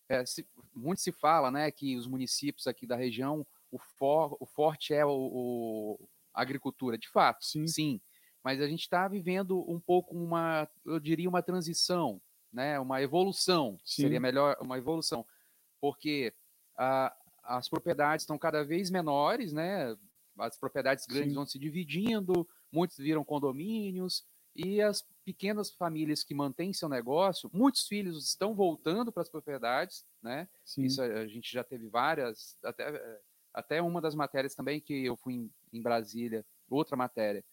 é, 0.10 0.26
se- 0.26 0.48
muito 0.74 1.02
se 1.02 1.12
fala, 1.12 1.52
né, 1.52 1.70
que 1.72 1.96
os 1.98 2.08
municípios 2.08 2.68
aqui 2.68 2.88
da 2.88 2.96
região, 2.96 3.46
o, 3.72 3.78
for, 3.80 4.36
o 4.40 4.46
forte 4.46 4.94
é 4.94 5.06
o, 5.06 5.12
o- 5.12 6.10
agricultura, 6.34 6.98
de 6.98 7.10
fato, 7.10 7.46
Sim. 7.46 7.68
sim. 7.68 8.02
Mas 8.44 8.60
a 8.60 8.68
gente 8.68 8.82
está 8.82 9.08
vivendo 9.08 9.60
um 9.72 9.80
pouco 9.80 10.16
uma, 10.18 10.68
eu 10.86 11.00
diria, 11.00 11.30
uma 11.30 11.44
transição, 11.44 12.22
né, 12.52 12.80
uma 12.80 13.02
evolução, 13.02 13.80
Sim. 13.84 14.04
seria 14.04 14.20
melhor 14.20 14.58
uma 14.62 14.78
evolução, 14.78 15.26
porque 15.80 16.34
a- 16.78 17.16
as 17.44 17.68
propriedades 17.68 18.24
estão 18.24 18.38
cada 18.38 18.64
vez 18.64 18.90
menores, 18.90 19.52
né, 19.52 19.96
as 20.38 20.58
propriedades 20.58 21.06
grandes 21.06 21.30
Sim. 21.30 21.36
vão 21.36 21.46
se 21.46 21.60
dividindo, 21.60 22.48
muitos 22.72 22.98
viram 22.98 23.24
condomínios, 23.24 24.26
e 24.56 24.82
as 24.82 25.04
pequenas 25.26 25.72
famílias 25.72 26.24
que 26.24 26.34
mantêm 26.34 26.74
seu 26.74 26.88
negócio, 26.88 27.50
muitos 27.54 27.88
filhos 27.88 28.28
estão 28.28 28.54
voltando 28.54 29.12
para 29.12 29.24
as 29.24 29.30
propriedades, 29.30 30.06
né? 30.22 30.48
Sim. 30.64 30.84
Isso 30.84 31.02
a 31.02 31.28
gente 31.28 31.52
já 31.52 31.64
teve 31.64 31.88
várias, 31.88 32.58
até, 32.64 33.20
até 33.54 33.82
uma 33.82 34.00
das 34.00 34.16
matérias 34.16 34.54
também 34.54 34.80
que 34.80 35.06
eu 35.06 35.18
fui 35.18 35.34
em, 35.34 35.52
em 35.72 35.82
Brasília, 35.82 36.46
outra 36.70 36.96
matéria, 36.96 37.44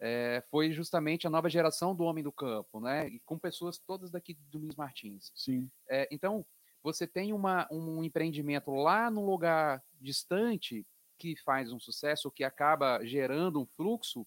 eh, 0.00 0.42
foi 0.50 0.72
justamente 0.72 1.26
a 1.26 1.30
nova 1.30 1.48
geração 1.48 1.94
do 1.94 2.04
homem 2.04 2.22
do 2.22 2.32
campo, 2.32 2.80
né? 2.80 3.08
E 3.08 3.20
com 3.20 3.38
pessoas 3.38 3.78
todas 3.78 4.10
daqui 4.10 4.34
do 4.34 4.42
Domingos 4.50 4.76
Martins. 4.76 5.32
Sim. 5.34 5.70
É, 5.88 6.08
então, 6.10 6.44
você 6.84 7.06
tem 7.06 7.32
uma, 7.32 7.66
um 7.72 8.04
empreendimento 8.04 8.70
lá 8.70 9.10
num 9.10 9.24
lugar 9.24 9.82
distante 10.00 10.86
que 11.18 11.34
faz 11.42 11.72
um 11.72 11.80
sucesso, 11.80 12.30
que 12.30 12.44
acaba 12.44 13.04
gerando 13.04 13.58
um 13.60 13.66
fluxo, 13.66 14.26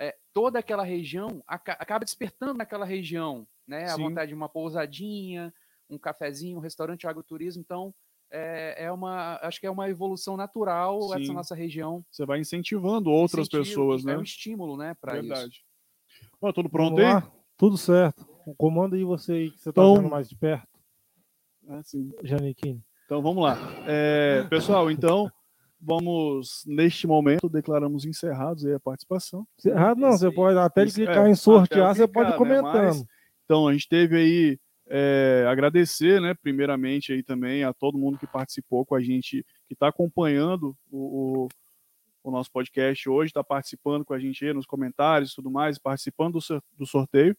é, 0.00 0.16
toda 0.32 0.58
aquela 0.58 0.82
região 0.82 1.44
aca- 1.46 1.76
acaba 1.78 2.04
despertando 2.04 2.54
naquela 2.54 2.86
região, 2.86 3.46
né? 3.66 3.84
A 3.84 3.88
Sim. 3.96 4.02
vontade 4.04 4.28
de 4.30 4.34
uma 4.34 4.48
pousadinha, 4.48 5.52
um 5.90 5.98
cafezinho, 5.98 6.56
um 6.56 6.60
restaurante 6.60 7.06
agroturismo. 7.06 7.60
Então, 7.60 7.94
é, 8.30 8.86
é 8.86 8.90
uma, 8.92 9.38
acho 9.42 9.60
que 9.60 9.66
é 9.66 9.70
uma 9.70 9.90
evolução 9.90 10.36
natural 10.36 11.02
Sim. 11.02 11.22
essa 11.22 11.32
nossa 11.34 11.54
região. 11.54 12.02
Você 12.10 12.24
vai 12.24 12.40
incentivando 12.40 13.10
outras 13.10 13.46
Incentivo, 13.46 13.64
pessoas, 13.64 14.02
É 14.02 14.06
né? 14.06 14.16
um 14.16 14.22
estímulo, 14.22 14.76
né, 14.78 14.94
para 14.98 15.18
isso. 15.18 15.28
Verdade. 15.28 15.64
Ó, 16.40 16.50
tudo 16.52 16.70
pronto 16.70 16.96
Vamos 16.96 17.04
aí? 17.06 17.14
lá? 17.14 17.32
Tudo 17.58 17.76
certo. 17.76 18.24
Comanda 18.56 18.96
aí 18.96 19.04
você 19.04 19.32
aí, 19.34 19.50
que 19.50 19.60
você 19.60 19.68
Então- 19.68 19.94
tá 19.94 20.00
vendo 20.00 20.10
mais 20.10 20.28
de 20.28 20.34
perto, 20.36 20.66
Sim. 21.82 22.12
Janiquini. 22.22 22.82
Então 23.06 23.22
vamos 23.22 23.42
lá. 23.44 23.56
É, 23.86 24.44
pessoal, 24.48 24.90
então 24.90 25.30
vamos, 25.80 26.62
neste 26.66 27.06
momento, 27.06 27.48
declaramos 27.48 28.04
encerrados 28.04 28.64
aí 28.64 28.72
a 28.72 28.80
participação. 28.80 29.46
Se 29.58 29.68
errado 29.68 29.98
não, 29.98 30.10
Isso 30.10 30.18
você 30.18 30.30
pode 30.30 30.56
até 30.58 30.84
Isso, 30.84 30.94
clicar 30.94 31.26
é, 31.26 31.30
em 31.30 31.34
sortear, 31.34 31.94
você 31.94 32.06
clicar, 32.06 32.12
pode 32.12 32.28
ir 32.28 32.32
né, 32.32 32.38
comentando. 32.38 32.84
mas- 32.86 33.04
Então, 33.44 33.66
a 33.66 33.72
gente 33.72 33.88
teve 33.88 34.16
aí, 34.16 34.58
é, 34.88 35.44
agradecer, 35.48 36.20
né, 36.20 36.34
primeiramente 36.40 37.12
aí 37.12 37.22
também 37.22 37.64
a 37.64 37.72
todo 37.72 37.98
mundo 37.98 38.16
que 38.18 38.26
participou 38.26 38.86
com 38.86 38.94
a 38.94 39.02
gente, 39.02 39.44
que 39.66 39.74
está 39.74 39.88
acompanhando 39.88 40.76
o, 40.90 41.44
o, 41.44 41.48
o 42.22 42.30
nosso 42.30 42.50
podcast 42.52 43.08
hoje, 43.08 43.30
está 43.30 43.42
participando 43.42 44.04
com 44.04 44.14
a 44.14 44.18
gente 44.20 44.44
aí 44.44 44.52
nos 44.54 44.66
comentários 44.66 45.32
e 45.32 45.34
tudo 45.34 45.50
mais, 45.50 45.78
participando 45.78 46.38
do, 46.38 46.62
do 46.78 46.86
sorteio. 46.86 47.36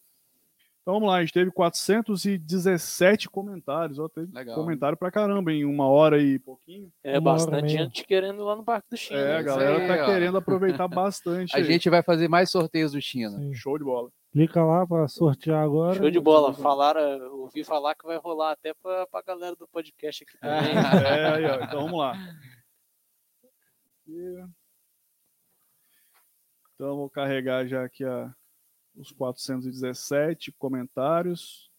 Então 0.84 0.96
vamos 0.96 1.08
lá, 1.08 1.16
a 1.16 1.22
gente 1.22 1.32
teve 1.32 1.50
417 1.50 3.30
comentários, 3.30 3.98
ó, 4.00 4.10
teve 4.10 4.30
Legal. 4.34 4.54
comentário 4.54 4.98
pra 4.98 5.10
caramba 5.10 5.50
em 5.54 5.64
uma 5.64 5.88
hora 5.88 6.22
e 6.22 6.38
pouquinho. 6.38 6.92
É 7.02 7.18
Uma 7.20 7.32
bastante 7.32 7.70
gente 7.70 8.04
querendo 8.06 8.42
ir 8.42 8.44
lá 8.44 8.54
no 8.58 8.66
Parque 8.66 8.90
do 8.90 8.98
China. 8.98 9.18
É, 9.18 9.38
a 9.38 9.42
galera 9.42 9.78
aí, 9.78 9.88
tá 9.88 10.04
ó. 10.04 10.06
querendo 10.06 10.38
aproveitar 10.38 10.86
bastante. 10.90 11.56
A 11.56 11.60
aí. 11.60 11.64
gente 11.64 11.90
vai 11.90 12.04
fazer 12.04 12.28
mais 12.28 12.52
sorteios 12.52 12.92
do 12.92 13.02
China. 13.02 13.38
Sim. 13.38 13.54
Show 13.54 13.78
de 13.78 13.86
bola. 13.86 14.10
Clica 14.34 14.62
lá 14.62 14.86
para 14.86 15.08
sortear 15.08 15.64
agora. 15.64 15.96
Show 15.96 16.12
de 16.12 16.20
bola. 16.20 16.54
Falaram, 16.54 17.32
ouvi 17.34 17.64
falar 17.64 17.96
que 17.96 18.06
vai 18.06 18.18
rolar 18.18 18.52
até 18.52 18.74
pra, 18.74 19.08
pra 19.08 19.22
galera 19.22 19.56
do 19.56 19.66
podcast 19.70 20.26
aqui 20.26 20.36
também. 20.42 20.76
É, 21.08 21.26
aí, 21.34 21.46
ó. 21.46 21.64
Então 21.64 21.84
vamos 21.84 21.98
lá. 21.98 22.14
Então 26.76 26.98
vou 26.98 27.10
carregar 27.10 27.66
já 27.66 27.86
aqui 27.86 28.04
a, 28.04 28.34
os 28.96 29.12
417 29.12 30.52
comentários. 30.54 31.72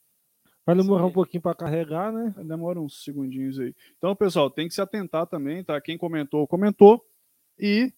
Vai 0.66 0.74
demorar 0.74 1.04
um 1.04 1.12
pouquinho 1.12 1.42
para 1.42 1.54
carregar, 1.54 2.10
né? 2.10 2.34
Demora 2.38 2.80
uns 2.80 3.04
segundinhos 3.04 3.60
aí. 3.60 3.74
Então, 3.98 4.16
pessoal, 4.16 4.50
tem 4.50 4.66
que 4.66 4.74
se 4.74 4.80
atentar 4.80 5.26
também, 5.26 5.62
tá? 5.62 5.78
Quem 5.80 5.98
comentou, 5.98 6.46
comentou. 6.46 7.04
E 7.58 7.92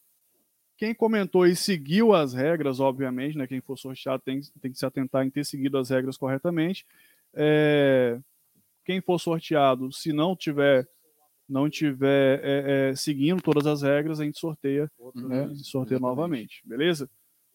quem 0.76 0.94
comentou 0.94 1.46
e 1.46 1.54
seguiu 1.54 2.12
as 2.12 2.34
regras, 2.34 2.80
obviamente, 2.80 3.38
né? 3.38 3.46
Quem 3.46 3.60
for 3.60 3.78
sorteado 3.78 4.22
tem, 4.24 4.40
tem 4.60 4.72
que 4.72 4.78
se 4.78 4.84
atentar 4.84 5.24
em 5.24 5.30
ter 5.30 5.44
seguido 5.44 5.78
as 5.78 5.90
regras 5.90 6.16
corretamente. 6.16 6.84
É, 7.32 8.18
quem 8.84 9.00
for 9.00 9.18
sorteado, 9.18 9.92
se 9.92 10.12
não 10.12 10.34
tiver 10.34 10.88
não 11.48 11.70
tiver 11.70 12.40
é, 12.42 12.90
é, 12.90 12.96
seguindo 12.96 13.40
todas 13.40 13.66
as 13.68 13.80
regras, 13.80 14.18
a 14.18 14.24
gente 14.24 14.40
sorteia, 14.40 14.90
né? 15.14 15.48
Sorteia 15.54 15.96
Exatamente. 15.96 16.00
novamente, 16.00 16.62
beleza? 16.64 17.08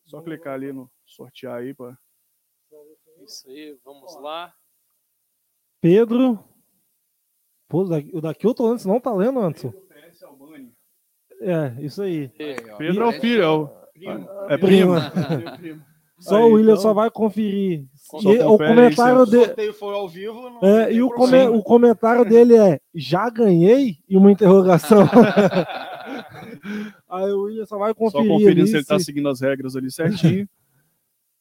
Só 0.05 0.21
clicar 0.21 0.53
ali 0.53 0.71
no 0.71 0.89
sortear 1.11 1.59
aí 1.59 1.73
para 1.73 1.97
Isso 3.25 3.49
aí, 3.49 3.77
vamos 3.83 4.15
lá. 4.21 4.53
Pedro. 5.81 6.39
Pô, 7.67 7.81
o 7.83 8.21
daqui- 8.21 8.45
eu 8.45 8.53
tô 8.53 8.67
antes, 8.67 8.85
não 8.85 8.99
tá 8.99 9.13
lendo, 9.13 9.39
Anderson? 9.39 9.73
É, 11.41 11.75
isso 11.81 12.03
aí. 12.03 12.29
Pedro 12.77 13.03
é 13.03 13.07
o 13.07 13.19
filho, 13.19 13.41
é, 13.41 13.49
o, 13.49 13.69
é 14.49 14.57
Prima. 14.57 14.99
primo. 15.57 15.83
Só 16.19 16.37
Aí, 16.37 16.43
o 16.43 16.53
William 16.53 16.73
então- 16.73 16.81
só 16.83 16.93
vai 16.93 17.09
conferir. 17.09 17.87
Só 17.95 18.19
E 18.31 18.39
o 18.43 18.55
comentário 18.57 19.25
dele. 19.25 19.45
sorteio 19.45 19.73
foi 19.73 19.93
ao 19.95 20.07
vivo. 20.07 20.49
Não 20.51 20.59
É, 20.63 20.93
e 20.93 21.01
o, 21.01 21.09
come- 21.09 21.47
o 21.47 21.63
comentário 21.63 22.23
dele 22.23 22.55
é: 22.55 22.79
já 22.93 23.27
ganhei? 23.27 23.95
E 24.07 24.15
uma 24.15 24.31
interrogação. 24.31 24.99
Aí 27.09 27.31
o 27.31 27.43
William 27.43 27.65
só 27.65 27.77
vai 27.79 27.89
Só 27.89 27.95
conferir. 27.95 28.27
conferindo 28.29 28.61
ali 28.61 28.67
se 28.69 28.75
ele 28.77 28.85
tá 28.85 28.99
se 28.99 29.05
seguindo 29.05 29.27
as 29.29 29.41
regras 29.41 29.75
ali 29.75 29.89
certinho. 29.91 30.47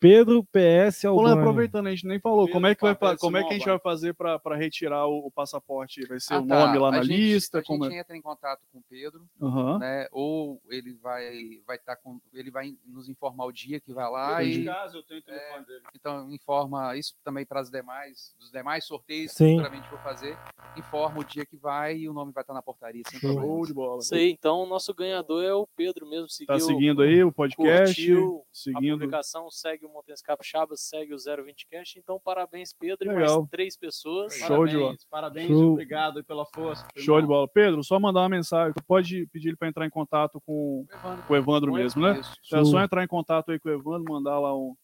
Pedro 0.01 0.43
PS 0.45 1.05
Albani. 1.05 1.39
aproveitando, 1.41 1.87
a 1.87 1.91
gente 1.91 2.07
nem 2.07 2.19
falou, 2.19 2.47
Pedro 2.47 2.53
como 2.55 2.67
é 2.67 2.75
que, 2.75 2.81
vai, 2.81 3.17
como 3.19 3.37
é 3.37 3.43
que 3.45 3.51
a 3.51 3.53
gente 3.53 3.67
vai 3.69 3.79
fazer 3.79 4.15
para 4.15 4.57
retirar 4.57 5.07
o, 5.07 5.27
o 5.27 5.31
passaporte? 5.31 6.07
Vai 6.07 6.19
ser 6.19 6.35
Ah, 6.35 6.41
o 6.41 6.47
tá. 6.47 6.67
nome 6.67 6.79
lá 6.79 6.89
A 6.89 6.91
na 6.93 7.03
gente- 7.03 7.17
lista? 7.17 7.59
A 7.59 7.63
como 7.63 7.85
gente 7.85 7.97
é? 7.97 8.01
entra 8.01 8.17
em 8.17 8.23
contato 8.23 8.63
com 8.73 8.79
o 8.79 8.83
Pedro, 8.89 9.29
Aham. 9.41 9.79
né? 9.79 10.09
Ou 10.11 10.61
ele 10.71 10.95
vai 10.95 11.61
vai 11.67 11.77
estar 11.77 11.97
com 11.97 12.19
ele 12.33 12.51
vai 12.51 12.75
nos 12.87 13.09
informar 13.09 13.45
o 13.45 13.53
dia 13.53 13.79
que 13.79 13.93
vai 13.93 14.11
lá 14.11 14.43
Entendi. 14.43 14.63
e 14.63 14.65
caso, 14.65 14.97
eu 14.97 15.03
tenho 15.03 15.21
o 15.21 15.23
telefone 15.23 15.67
dele. 15.67 15.83
então 15.95 16.33
informa 16.33 16.97
isso 16.97 17.15
também 17.23 17.45
para 17.45 17.61
as 17.61 17.71
demais 17.71 18.35
os 18.41 18.51
demais 18.51 18.85
sorteios 18.87 19.33
Sim. 19.33 19.45
que 19.45 19.51
futuramente 19.63 19.89
for 19.89 19.99
fazer, 20.03 20.39
informa 20.77 21.21
o 21.21 21.25
dia 21.25 21.45
que 21.45 21.57
vai 21.57 21.97
e 21.99 22.09
o 22.09 22.13
nome 22.15 22.33
vai 22.33 22.43
estar 22.43 22.55
na 22.55 22.63
portaria 22.63 23.03
sem 23.09 23.21
Show. 23.21 23.67
De 23.67 23.75
bola. 23.75 24.01
Aí, 24.13 24.31
então 24.31 24.63
o 24.63 24.67
nosso 24.67 24.95
ganhador 24.95 25.45
é 25.45 25.53
o 25.53 25.67
Pedro 25.77 26.09
mesmo. 26.09 26.29
Seguiu, 26.31 26.47
Tá 26.55 26.59
seguindo 26.59 27.03
aí 27.03 27.23
o 27.23 27.31
podcast? 27.31 27.95
curtiu 27.95 28.43
a 28.43 28.55
seguindo. 28.55 28.93
publicação, 28.99 29.51
segue 29.51 29.85
o 29.85 29.90
Montanhas 29.91 30.23
Capixabas, 30.23 30.81
segue 30.83 31.15
o 31.15 31.19
020 31.19 31.67
Cast. 31.69 31.99
Então, 31.99 32.21
parabéns, 32.23 32.73
Pedro, 32.73 33.11
e 33.11 33.15
Legal. 33.15 33.39
mais 33.41 33.51
três 33.51 33.77
pessoas. 33.77 34.35
Show 34.35 34.67
de 34.67 34.77
bola. 34.77 34.87
Parabéns, 34.87 35.05
parabéns, 35.11 35.49
Show. 35.49 35.73
obrigado 35.73 36.17
aí 36.19 36.23
pela 36.25 36.47
força. 36.47 36.87
Show 36.97 37.21
de 37.21 37.27
bola. 37.27 37.49
Pedro, 37.49 37.83
só 37.85 37.99
mandar 37.99 38.21
uma 38.21 38.29
mensagem. 38.29 38.73
Tu 38.75 38.83
pode 38.85 39.27
pedir 39.33 39.49
ele 39.49 39.57
para 39.57 39.69
entrar 39.69 39.87
em 39.87 39.91
contato 39.91 40.41
com, 40.47 40.87
Evandro, 40.93 41.23
com 41.27 41.33
o 41.33 41.37
Evandro 41.37 41.73
mesmo, 41.73 42.03
né? 42.03 42.21
isso. 42.21 42.35
Então 42.47 42.61
é 42.61 42.65
só 42.65 42.83
entrar 42.83 43.05
em 43.05 43.09
contato 43.09 43.51
aí 43.51 43.59
com 43.59 43.69
o 43.69 43.73
Evandro, 43.73 44.13
mandar 44.13 44.39
lá 44.39 44.57
um, 44.57 44.75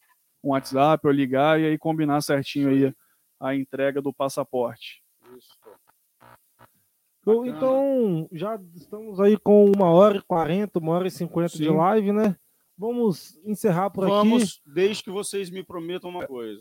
um 0.45 0.51
WhatsApp 0.51 1.07
ou 1.07 1.13
ligar 1.13 1.61
e 1.61 1.67
aí 1.67 1.79
combinar 1.79 2.21
certinho 2.21 2.69
aí 2.69 2.87
a, 3.41 3.49
a 3.49 3.55
entrega 3.57 4.01
do 4.03 4.13
passaporte. 4.13 5.03
Isso. 5.37 5.49
Então, 7.23 7.45
Então, 7.45 8.29
já 8.31 8.57
estamos 8.77 9.19
aí 9.19 9.37
com 9.37 9.65
uma 9.73 9.91
hora 9.91 10.19
e 10.19 10.23
quarenta, 10.23 10.79
uma 10.79 10.93
hora 10.93 11.09
e 11.09 11.11
cinquenta 11.11 11.57
de 11.57 11.69
live, 11.69 12.13
né? 12.13 12.37
Vamos 12.79 13.39
encerrar 13.45 13.91
por 13.91 14.05
aqui. 14.05 14.13
Vamos, 14.13 14.61
desde 14.67 15.03
que 15.03 15.11
vocês 15.11 15.51
me 15.51 15.63
prometam 15.63 16.11
uma 16.11 16.27
coisa. 16.27 16.61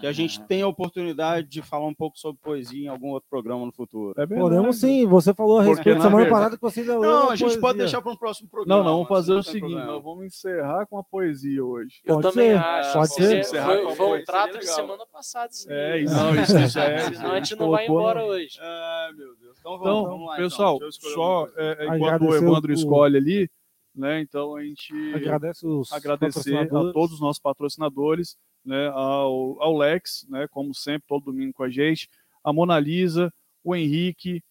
Que 0.00 0.08
a 0.08 0.12
gente 0.12 0.40
Ah. 0.40 0.44
tenha 0.48 0.64
a 0.64 0.68
oportunidade 0.68 1.46
de 1.48 1.62
falar 1.62 1.86
um 1.86 1.94
pouco 1.94 2.18
sobre 2.18 2.40
poesia 2.42 2.84
em 2.84 2.88
algum 2.88 3.10
outro 3.10 3.28
programa 3.30 3.64
no 3.64 3.70
futuro. 3.70 4.12
É. 4.20 4.26
Podemos 4.26 4.80
sim. 4.80 5.06
Você 5.06 5.32
falou 5.32 5.60
a 5.60 5.62
respeito 5.62 5.98
na 5.98 6.04
semana 6.06 6.28
passada 6.28 6.56
que 6.56 6.62
você 6.62 6.80
ainda 6.80 6.98
leu 6.98 7.08
Não, 7.12 7.30
a 7.30 7.36
gente 7.36 7.50
pode 7.50 7.60
poesia. 7.60 7.78
deixar 7.78 8.02
para 8.02 8.10
um 8.10 8.16
próximo 8.16 8.48
programa. 8.48 8.76
Não, 8.76 8.84
não, 8.84 8.92
vamos 8.94 9.08
fazer 9.08 9.34
o 9.34 9.42
seguinte, 9.44 9.72
nós 9.72 10.02
vamos 10.02 10.24
encerrar 10.26 10.84
com 10.88 10.98
a 10.98 11.04
poesia 11.04 11.64
hoje. 11.64 12.00
Eu 12.04 12.16
Pode 12.16 12.28
também 12.28 12.50
ser, 12.50 12.58
acho. 12.58 12.92
pode 12.92 13.08
que 13.08 13.14
ser. 13.14 13.28
Foi, 13.28 13.38
Encerrar 13.38 13.66
com 13.82 13.88
a 13.88 13.94
foi 13.94 14.06
um 14.06 14.08
poesia 14.08 14.26
trato 14.26 14.58
de 14.58 14.66
semana 14.66 15.06
passada. 15.12 15.52
isso 15.52 15.70
É, 15.70 16.00
isso, 16.00 16.14
não, 16.16 16.34
isso, 16.42 16.58
isso 16.58 16.78
é. 16.80 16.98
Senão 17.14 17.30
a 17.30 17.34
gente 17.36 17.54
não 17.56 17.70
vai 17.70 17.86
colocou- 17.86 18.10
embora 18.10 18.24
hoje. 18.26 18.58
Ai, 18.60 19.12
meu 19.12 19.36
Deus. 19.36 19.56
Então 19.60 19.78
vamos, 19.78 19.86
Então, 20.00 20.04
vamos 20.10 20.26
lá. 20.26 20.36
pessoal, 20.36 20.74
então. 20.74 20.86
Eu 20.86 20.90
escolher 20.90 21.14
só 21.14 21.48
é, 21.56 21.72
enquanto 21.84 22.00
o 22.00 22.04
Agradecer 22.08 22.44
Evandro 22.44 22.70
o- 22.72 22.74
escolhe 22.74 23.16
ali, 23.16 23.50
né? 23.94 24.20
Então 24.20 24.56
a 24.56 24.62
gente 24.62 24.92
Agradece 25.14 25.66
os 25.66 25.92
agradecer 25.92 26.56
a 26.56 26.66
todos 26.66 27.14
os 27.14 27.20
nossos 27.20 27.40
patrocinadores, 27.40 28.36
né, 28.64 28.88
ao, 28.88 29.60
ao 29.62 29.76
Lex, 29.76 30.26
né, 30.28 30.48
como 30.48 30.74
sempre, 30.74 31.06
todo 31.06 31.26
domingo 31.26 31.52
com 31.52 31.62
a 31.62 31.70
gente, 31.70 32.08
a 32.42 32.52
Mona 32.52 32.80
Lisa, 32.80 33.32
o 33.62 33.76
Henrique, 33.76 34.42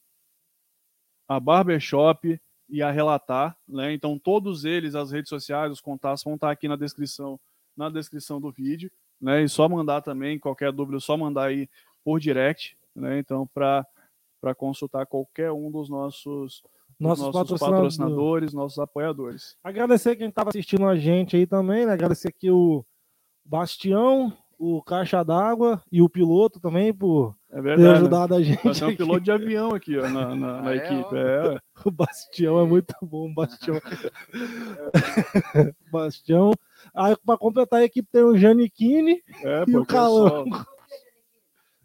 a 1.28 1.40
Barbershop 1.40 2.40
e 2.70 2.82
a 2.82 2.92
Relatar, 2.92 3.58
né? 3.68 3.94
Então 3.94 4.18
todos 4.18 4.66
eles, 4.66 4.96
as 4.96 5.12
redes 5.12 5.30
sociais, 5.30 5.72
os 5.72 5.82
contatos 5.82 6.24
vão 6.24 6.36
estar 6.36 6.50
aqui 6.50 6.68
na 6.68 6.76
descrição, 6.76 7.40
na 7.76 7.90
descrição 7.90 8.40
do 8.40 8.52
vídeo, 8.52 8.92
né? 9.20 9.44
E 9.44 9.50
só 9.50 9.68
mandar 9.68 10.02
também 10.02 10.40
qualquer 10.40 10.72
dúvida, 10.72 11.00
só 11.00 11.18
mandar 11.18 11.46
aí 11.48 11.70
por 12.04 12.20
direct, 12.20 12.78
né? 12.96 13.20
Então 13.20 13.48
para 13.48 13.86
para 14.42 14.54
consultar 14.54 15.06
qualquer 15.06 15.54
um 15.54 15.72
dos 15.72 15.88
nossos 15.88 16.62
Nossos, 17.04 17.26
nossos 17.26 17.34
patrocinadores. 17.60 17.98
patrocinadores, 17.98 18.54
nossos 18.54 18.80
apoiadores. 18.80 19.56
Agradecer 19.64 20.16
quem 20.16 20.30
estava 20.30 20.50
assistindo 20.50 20.86
a 20.88 20.96
gente 20.96 21.36
aí 21.36 21.46
também, 21.46 21.86
né? 21.86 21.94
Agradecer 21.94 22.30
aqui 22.30 22.50
o 22.50 22.84
Bastião, 23.46 24.32
o 24.58 24.82
Caixa 24.82 25.24
d'Água 25.24 25.82
e 25.92 26.02
o 26.02 26.08
piloto 26.10 26.60
também 26.60 26.94
por 26.94 27.36
É 27.52 27.56
ter 27.56 27.62
verdade. 27.62 27.84
né? 27.90 27.92
ajudado 27.98 28.36
a 28.36 28.42
gente. 28.42 28.62
Temos 28.62 28.82
um 28.82 28.96
piloto 28.96 29.20
de 29.22 29.32
avião 29.32 29.76
aqui 29.76 29.98
ó, 29.98 30.08
na, 30.10 30.36
na- 30.36 30.62
na 30.62 30.70
Ah, 30.70 30.74
é? 30.74 30.78
equipe. 30.78 31.16
É, 31.16 31.58
O 31.86 31.92
Bastião 31.92 32.60
é 32.62 32.66
muito 32.66 32.94
bom, 33.02 33.30
o 33.30 33.34
Bastião. 33.34 33.78
Bastião. 35.92 36.52
Aí, 36.96 37.16
para 37.26 37.38
completar 37.38 37.80
a 37.82 37.84
equipe, 37.84 38.08
tem 38.12 38.24
o 38.24 38.38
Janiquini. 38.38 39.22
é, 39.44 39.64
E 39.68 39.76
o 39.78 39.86
pô, 39.86 40.46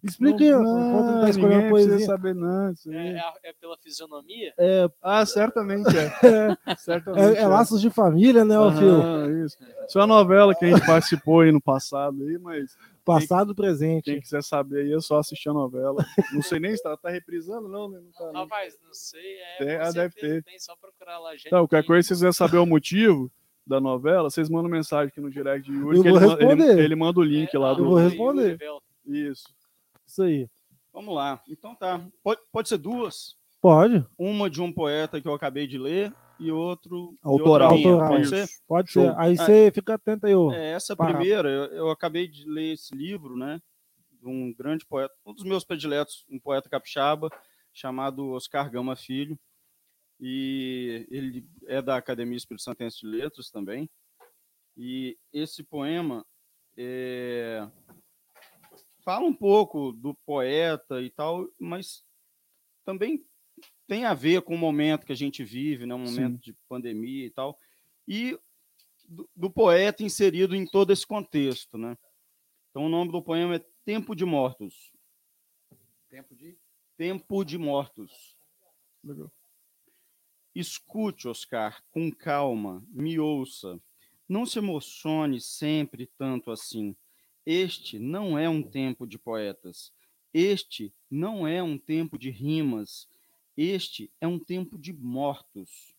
Explica 0.09 0.45
aí, 0.45 0.51
Não, 0.51 0.89
enquanto 0.91 1.11
ele 1.13 1.21
tá 1.23 1.31
escolhendo 1.31 1.67
a 1.67 1.71
poesia. 1.71 2.07
saber 2.07 2.35
não, 2.35 2.71
isso 2.73 2.91
aí. 2.91 2.97
É, 2.97 3.11
é- 3.19 3.33
é 3.51 3.53
pela 3.61 3.77
fisionomia? 3.79 4.53
É, 4.59 4.89
Ah, 5.03 5.25
certamente 5.27 5.87
é. 5.97 6.11
certamente 6.79 7.37
é, 7.39 7.43
é 7.43 7.47
Laços 7.47 7.81
de 7.81 7.91
Família, 7.91 8.45
né, 8.45 8.55
Fio? 8.79 8.89
Aham, 9.01 9.45
isso. 9.45 9.57
Isso 9.87 9.99
é 9.99 10.01
uma 10.03 10.07
novela 10.07 10.55
que 10.55 10.65
a 10.65 10.69
gente 10.69 10.85
participou 10.87 11.41
aí 11.41 11.53
no 11.53 11.61
passado 11.61 12.23
aí, 12.25 12.39
mas 12.39 12.77
Passado, 13.05 13.55
presente. 13.55 14.05
quem 14.05 14.21
quiser 14.21 14.43
saber 14.43 14.81
aí 14.85 14.93
é 14.93 15.01
só 15.01 15.19
assistir 15.19 15.49
a 15.49 15.53
novela. 15.55 16.05
Não 16.33 16.43
sei 16.43 16.61
nem 16.61 16.77
se 16.77 16.83
tá, 16.83 16.95
tá 16.95 17.09
reprisando, 17.09 17.67
não, 17.67 17.89
né? 17.89 17.99
Não 18.05 18.13
tá, 18.13 18.33
não. 18.33 18.41
Rapaz, 18.43 18.77
não 18.85 18.93
sei. 18.93 19.37
É, 19.59 19.65
Tem- 19.65 19.77
ah, 19.77 19.91
deve 19.91 20.15
ter. 20.15 20.43
Tem, 20.45 20.59
só 20.59 20.75
procurar 20.77 21.19
lá. 21.19 21.33
gente. 21.33 21.47
Então, 21.47 21.61
qualquer 21.67 21.87
coisa, 21.87 22.03
se 22.03 22.09
vocês 22.09 22.19
quiserem 22.19 22.33
saber 22.35 22.59
o 22.59 22.67
motivo 22.67 23.31
da 23.67 23.81
novela, 23.81 24.29
vocês 24.29 24.51
mandam 24.51 24.71
mensagem 24.71 25.09
aqui 25.09 25.21
no 25.23 25.31
direct 25.31 25.71
de 25.71 25.75
Yuri, 25.75 25.97
Eu 25.99 26.03
que 26.03 26.11
vou 26.11 26.19
ele, 26.19 26.27
ma- 26.27 26.33
ele, 26.35 26.45
responder. 26.55 26.79
ele 26.85 26.97
manda 26.97 27.21
o 27.21 27.23
link 27.23 27.57
lá 27.57 27.71
eu 27.71 27.77
do. 27.77 27.85
vou 27.87 27.95
responder. 27.97 28.59
Isso. 29.07 29.45
Isso 30.09 30.23
aí. 30.23 30.49
Vamos 30.93 31.15
lá. 31.15 31.41
Então 31.49 31.75
tá. 31.75 32.01
Pode, 32.25 32.41
pode 32.51 32.69
ser 32.69 32.79
duas. 32.79 33.37
Pode. 33.61 34.05
Uma 34.19 34.49
de 34.49 34.61
um 34.63 34.73
poeta 34.73 35.21
que 35.21 35.29
eu 35.29 35.35
acabei 35.35 35.67
de 35.67 35.77
ler 35.79 36.13
e 36.41 36.51
outro. 36.51 37.13
e 37.15 37.19
Autoral. 37.23 37.73
outra 37.73 37.77
minha. 37.77 37.93
Autoral. 37.93 38.11
Pode 38.17 38.29
ser? 38.29 38.49
Pode 38.67 38.93
ser. 38.93 39.15
Aí 39.19 39.35
Ah, 39.39 39.45
você 39.45 39.71
fica 39.73 39.95
atento 39.95 40.27
aí, 40.27 40.35
ô. 40.35 40.51
É, 40.53 40.73
essa 40.73 40.97
Parado. 40.97 41.19
primeira, 41.19 41.49
eu, 41.51 41.65
eu 41.73 41.91
acabei 41.91 42.27
de 42.27 42.49
ler 42.49 42.73
esse 42.73 42.95
livro, 42.95 43.37
né? 43.37 43.61
De 44.21 44.27
um 44.27 44.53
grande 44.53 44.85
poeta, 44.87 45.15
um 45.27 45.33
dos 45.35 45.45
meus 45.45 45.63
prediletos, 45.65 46.25
um 46.31 46.39
poeta 46.41 46.69
capixaba, 46.69 47.29
chamado 47.73 48.31
Oscar 48.31 48.71
Gama 48.71 48.97
Filho. 48.97 49.39
E 50.21 51.07
ele 51.11 51.47
é 51.67 51.81
da 51.81 51.97
Academia 51.97 52.37
Espírito 52.37 52.63
Santense 52.65 53.01
de 53.01 53.07
Letras 53.07 53.51
também. 53.51 53.89
E 54.77 55.17
esse 55.33 55.63
poema 55.63 56.25
é, 56.77 57.67
fala 59.09 59.25
um 59.25 59.33
pouco 59.33 59.91
do 59.91 60.15
poeta 60.27 61.01
e 61.01 61.09
tal, 61.09 61.49
mas 61.59 62.05
também 62.85 63.25
tem 63.87 64.05
a 64.05 64.13
ver 64.13 64.43
com 64.43 64.55
o 64.55 64.59
momento 64.59 65.07
que 65.07 65.13
a 65.13 65.17
gente 65.17 65.43
vive, 65.43 65.87
né? 65.87 65.95
Um 65.95 66.05
momento 66.05 66.39
de 66.43 66.53
pandemia 66.69 67.25
e 67.25 67.31
tal. 67.31 67.59
E 68.07 68.39
do, 69.09 69.27
do 69.35 69.51
poeta 69.51 70.03
inserido 70.03 70.55
em 70.55 70.67
todo 70.67 70.93
esse 70.93 71.07
contexto, 71.07 71.79
né? 71.79 71.97
Então 72.69 72.85
o 72.85 72.89
nome 72.91 73.11
do 73.11 73.23
poema 73.23 73.55
é 73.57 73.65
Tempo 73.83 74.15
de 74.15 74.27
Mortos. 74.27 74.93
Tempo 76.11 76.37
de. 76.37 76.59
Tempo 76.99 77.45
de 77.47 77.57
Mortos. 77.57 78.37
Escute, 80.55 81.29
Oscar, 81.29 81.83
com 81.91 82.13
calma, 82.13 82.85
me 82.91 83.19
ouça. 83.19 83.81
Não 84.29 84.45
se 84.45 84.59
emocione 84.59 85.41
sempre 85.41 86.11
tanto 86.19 86.51
assim. 86.51 86.95
Este 87.51 87.99
não 87.99 88.39
é 88.39 88.47
um 88.47 88.63
tempo 88.63 89.07
de 89.07 89.19
poetas. 89.19 89.91
Este 90.35 90.93
não 91.11 91.49
é 91.49 91.63
um 91.63 91.79
tempo 91.79 92.19
de 92.19 92.29
rimas. 92.29 93.09
Este 93.57 94.13
é 94.21 94.27
um 94.27 94.39
tempo 94.39 94.77
de 94.77 94.93
mortos. 94.93 95.95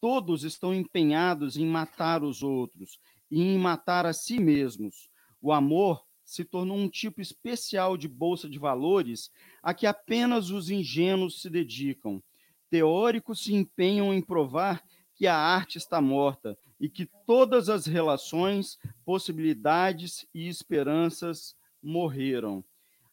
Todos 0.00 0.44
estão 0.44 0.72
empenhados 0.72 1.56
em 1.56 1.66
matar 1.66 2.22
os 2.22 2.44
outros 2.44 3.00
e 3.28 3.42
em 3.42 3.58
matar 3.58 4.06
a 4.06 4.12
si 4.12 4.38
mesmos. 4.38 5.10
O 5.42 5.50
amor 5.50 6.06
se 6.24 6.44
tornou 6.44 6.76
um 6.76 6.88
tipo 6.88 7.20
especial 7.20 7.96
de 7.96 8.06
bolsa 8.06 8.48
de 8.48 8.60
valores 8.60 9.32
a 9.64 9.74
que 9.74 9.88
apenas 9.88 10.50
os 10.50 10.70
ingênuos 10.70 11.42
se 11.42 11.50
dedicam. 11.50 12.22
Teóricos 12.70 13.42
se 13.42 13.52
empenham 13.52 14.14
em 14.14 14.22
provar 14.22 14.80
que 15.16 15.26
a 15.26 15.36
arte 15.36 15.76
está 15.76 16.00
morta 16.00 16.56
e 16.84 16.88
que 16.90 17.06
todas 17.26 17.70
as 17.70 17.86
relações, 17.86 18.78
possibilidades 19.06 20.26
e 20.34 20.46
esperanças 20.48 21.56
morreram. 21.82 22.62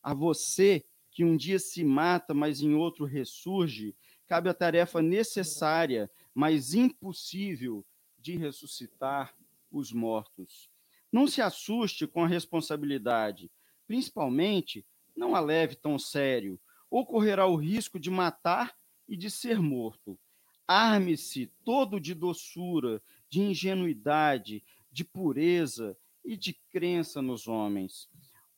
A 0.03 0.13
você 0.13 0.83
que 1.09 1.23
um 1.23 1.37
dia 1.37 1.57
se 1.57 1.81
mata, 1.81 2.33
mas 2.33 2.59
em 2.61 2.73
outro 2.73 3.05
ressurge, 3.05 3.95
cabe 4.27 4.49
a 4.49 4.53
tarefa 4.53 5.01
necessária, 5.01 6.11
mas 6.35 6.73
impossível, 6.73 7.85
de 8.19 8.35
ressuscitar 8.35 9.33
os 9.71 9.93
mortos. 9.93 10.69
Não 11.09 11.25
se 11.25 11.41
assuste 11.41 12.05
com 12.05 12.25
a 12.25 12.27
responsabilidade, 12.27 13.49
principalmente 13.87 14.85
não 15.15 15.33
a 15.33 15.39
leve 15.39 15.75
tão 15.75 15.97
sério, 15.97 16.59
ou 16.89 17.05
correrá 17.05 17.47
o 17.47 17.55
risco 17.55 17.97
de 17.97 18.09
matar 18.09 18.75
e 19.07 19.15
de 19.15 19.31
ser 19.31 19.61
morto. 19.61 20.19
Arme-se 20.67 21.47
todo 21.63 22.01
de 22.01 22.13
doçura, 22.13 23.01
de 23.31 23.39
ingenuidade, 23.39 24.61
de 24.91 25.05
pureza 25.05 25.97
e 26.23 26.35
de 26.35 26.53
crença 26.69 27.21
nos 27.21 27.47
homens. 27.47 28.09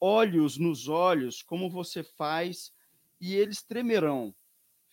Olhe-os 0.01 0.57
nos 0.57 0.87
olhos 0.87 1.43
como 1.43 1.69
você 1.69 2.03
faz 2.03 2.73
e 3.21 3.35
eles 3.35 3.61
tremerão. 3.61 4.33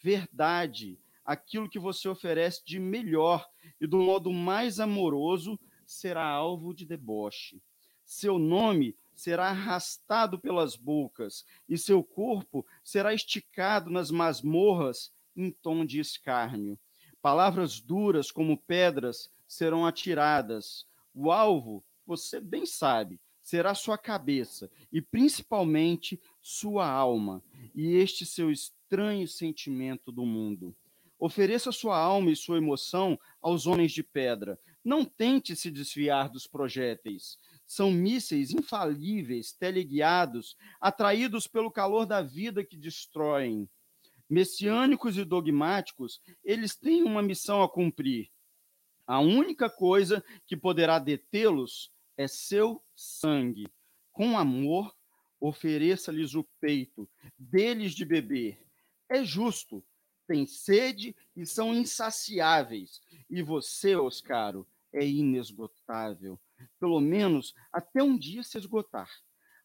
Verdade, 0.03 1.01
aquilo 1.25 1.69
que 1.69 1.79
você 1.79 2.09
oferece 2.09 2.63
de 2.65 2.79
melhor 2.79 3.49
e 3.81 3.87
do 3.87 3.97
modo 3.97 4.31
mais 4.31 4.79
amoroso 4.79 5.59
será 5.87 6.29
alvo 6.29 6.75
de 6.75 6.85
deboche. 6.85 7.63
Seu 8.05 8.39
nome 8.39 8.95
será 9.15 9.49
arrastado 9.49 10.39
pelas 10.39 10.77
bocas 10.77 11.45
e 11.67 11.79
seu 11.79 12.05
corpo 12.05 12.67
será 12.85 13.15
esticado 13.15 13.91
nas 13.91 14.11
masmorras 14.11 15.11
em 15.35 15.51
tom 15.51 15.87
de 15.87 16.01
escárnio. 16.01 16.79
Palavras 17.23 17.81
duras 17.81 18.31
como 18.31 18.59
pedras 18.59 19.31
serão 19.51 19.85
atiradas. 19.85 20.87
O 21.13 21.33
alvo, 21.33 21.85
você 22.07 22.41
bem 22.41 22.65
sabe, 22.65 23.21
será 23.43 23.75
sua 23.75 23.99
cabeça 23.99 24.71
e 24.93 25.03
principalmente 25.03 26.21
sua 26.41 26.89
alma 26.89 27.43
e 27.75 27.97
este 27.97 28.25
seu 28.25 28.53
estranho 28.53 29.27
sentimento 29.27 30.13
do 30.13 30.25
mundo. 30.25 30.75
Ofereça 31.19 31.73
sua 31.73 31.99
alma 31.99 32.31
e 32.31 32.37
sua 32.37 32.59
emoção 32.59 33.19
aos 33.43 33.67
homens 33.67 33.91
de 33.91 34.05
pedra. 34.05 34.59
Não 34.85 35.05
tente 35.05 35.57
se 35.57 35.69
desviar 35.69 36.31
dos 36.31 36.47
projéteis. 36.47 37.37
São 37.67 37.91
mísseis 37.91 38.53
infalíveis, 38.53 39.53
teleguiados, 39.53 40.57
atraídos 40.81 41.49
pelo 41.49 41.73
calor 41.73 42.07
da 42.07 42.23
vida 42.23 42.65
que 42.65 42.77
destroem. 42.77 43.69
Messiânicos 44.29 45.19
e 45.19 45.25
dogmáticos, 45.25 46.23
eles 46.45 46.77
têm 46.77 47.03
uma 47.03 47.21
missão 47.21 47.63
a 47.63 47.69
cumprir. 47.69 48.31
A 49.11 49.19
única 49.19 49.69
coisa 49.69 50.23
que 50.47 50.57
poderá 50.57 51.01
detê-los 51.01 51.91
é 52.17 52.29
seu 52.29 52.81
sangue. 52.95 53.67
Com 54.13 54.39
amor, 54.39 54.95
ofereça-lhes 55.41 56.37
o 56.37 56.45
peito, 56.61 57.11
deles 57.37 57.93
de 57.93 58.05
beber. 58.05 58.65
É 59.11 59.25
justo, 59.25 59.85
têm 60.29 60.47
sede 60.47 61.17
e 61.35 61.45
são 61.45 61.75
insaciáveis. 61.75 63.01
E 63.29 63.43
você, 63.43 63.97
Oscaro, 63.97 64.65
é 64.93 65.05
inesgotável. 65.05 66.39
Pelo 66.79 67.01
menos 67.01 67.53
até 67.73 68.01
um 68.01 68.17
dia 68.17 68.45
se 68.45 68.59
esgotar. 68.59 69.11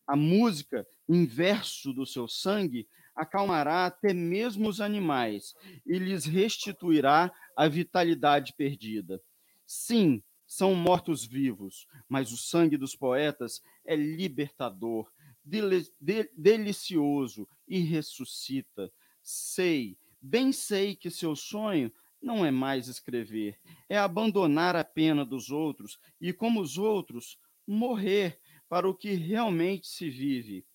A 0.08 0.16
música, 0.16 0.88
em 1.08 1.24
verso 1.24 1.94
do 1.94 2.04
seu 2.08 2.28
sangue, 2.28 2.88
acalmará 3.16 3.86
até 3.86 4.12
mesmo 4.12 4.68
os 4.68 4.82
animais 4.82 5.54
e 5.86 6.00
lhes 6.00 6.26
restituirá 6.26 7.32
a 7.56 7.68
vitalidade 7.68 8.52
perdida. 8.58 9.22
Sim, 9.66 10.22
são 10.46 10.76
mortos-vivos, 10.76 11.88
mas 12.08 12.32
o 12.32 12.38
sangue 12.38 12.78
dos 12.78 12.96
poetas 12.96 13.62
é 13.84 13.96
libertador, 13.96 15.12
dele- 15.44 15.88
de- 16.00 16.30
delicioso 16.38 17.48
e 17.68 17.80
ressuscita. 17.80 18.92
Sei, 19.22 19.98
bem 20.22 20.52
sei 20.52 20.96
que 20.96 21.10
seu 21.10 21.36
sonho 21.36 21.92
não 22.22 22.46
é 22.46 22.52
mais 22.52 22.88
escrever, 22.88 23.60
é 23.90 23.98
abandonar 23.98 24.76
a 24.76 24.84
pena 24.84 25.26
dos 25.26 25.50
outros 25.52 26.00
e, 26.20 26.32
como 26.34 26.62
os 26.62 26.78
outros, 26.78 27.38
morrer 27.68 28.40
para 28.70 28.88
o 28.90 28.96
que 28.96 29.14
realmente 29.14 29.88
se 29.88 30.10
vive. 30.10 30.66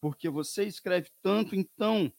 Porque 0.00 0.28
você 0.28 0.64
escreve 0.64 1.10
tanto, 1.22 1.54
então, 1.54 2.12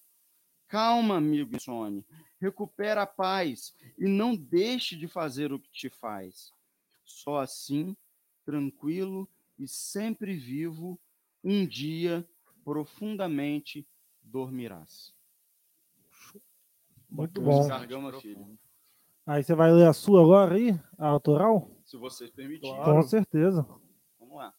calma, 0.68 1.18
amigo 1.18 1.56
insone, 1.56 2.06
recupera 2.39 3.03
a 3.03 3.07
paz 3.07 3.75
e 3.97 4.07
não 4.07 4.35
deixe 4.35 4.95
de 4.95 5.07
fazer 5.07 5.51
o 5.51 5.59
que 5.59 5.71
te 5.71 5.89
faz. 5.89 6.53
Só 7.03 7.37
assim, 7.37 7.95
tranquilo 8.45 9.27
e 9.57 9.67
sempre 9.67 10.35
vivo, 10.35 10.99
um 11.43 11.65
dia 11.65 12.27
profundamente 12.63 13.85
dormirás. 14.21 15.13
Muito 17.09 17.41
bom. 17.41 17.67
Filho. 18.21 18.57
Aí 19.25 19.43
você 19.43 19.53
vai 19.53 19.71
ler 19.71 19.87
a 19.87 19.93
sua 19.93 20.21
agora 20.21 20.55
aí, 20.55 20.79
a 20.97 21.07
autoral? 21.07 21.69
Se 21.85 21.97
vocês 21.97 22.29
permitirem. 22.29 22.83
Com 22.83 23.01
certeza. 23.03 23.67
Vamos 24.19 24.37
lá. 24.37 24.53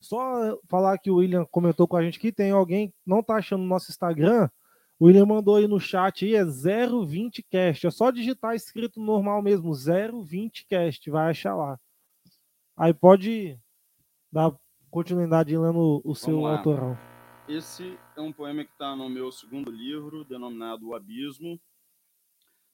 Só 0.00 0.58
falar 0.68 0.98
que 0.98 1.10
o 1.10 1.16
William 1.16 1.44
comentou 1.46 1.86
com 1.88 1.96
a 1.96 2.02
gente 2.02 2.18
que 2.18 2.32
tem 2.32 2.50
alguém 2.50 2.88
que 2.88 2.96
não 3.04 3.22
tá 3.22 3.36
achando 3.36 3.62
o 3.62 3.66
nosso 3.66 3.90
Instagram. 3.90 4.48
O 4.98 5.06
William 5.06 5.26
mandou 5.26 5.56
aí 5.56 5.66
no 5.66 5.78
chat 5.78 6.24
aí, 6.24 6.34
é 6.34 6.42
020cast. 6.42 7.84
É 7.84 7.90
só 7.90 8.10
digitar 8.10 8.54
escrito 8.54 8.98
normal 8.98 9.42
mesmo, 9.42 9.70
020cast, 9.70 11.10
vai 11.10 11.30
achar 11.30 11.54
lá. 11.54 11.78
Aí 12.74 12.94
pode 12.94 13.58
dar 14.32 14.54
continuidade 14.90 15.56
lendo 15.56 16.00
o 16.04 16.14
seu 16.14 16.40
lá. 16.40 16.56
autoral. 16.56 16.96
Esse 17.46 17.98
é 18.16 18.20
um 18.20 18.32
poema 18.32 18.64
que 18.64 18.72
está 18.72 18.96
no 18.96 19.08
meu 19.08 19.30
segundo 19.30 19.70
livro, 19.70 20.24
denominado 20.24 20.88
O 20.88 20.94
Abismo. 20.94 21.60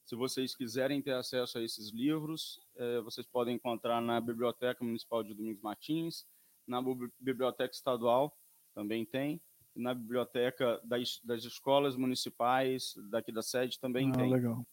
Se 0.04 0.16
vocês 0.16 0.54
quiserem 0.54 1.02
ter 1.02 1.14
acesso 1.14 1.58
a 1.58 1.62
esses 1.62 1.92
livros, 1.92 2.60
eh, 2.76 3.00
vocês 3.00 3.26
podem 3.26 3.56
encontrar 3.56 4.00
na 4.00 4.20
Biblioteca 4.20 4.84
Municipal 4.84 5.22
de 5.22 5.34
Domingos 5.34 5.62
Martins, 5.62 6.24
na 6.66 6.80
Biblioteca 7.20 7.74
Estadual 7.74 8.36
também 8.74 9.04
tem, 9.04 9.40
na 9.74 9.94
Biblioteca 9.94 10.80
das, 10.84 11.20
das 11.24 11.44
Escolas 11.44 11.96
Municipais 11.96 12.94
daqui 13.10 13.32
da 13.32 13.42
sede 13.42 13.78
também 13.80 14.10
Ah, 14.10 14.12
tem. 14.12 14.32
legal. 14.32 14.66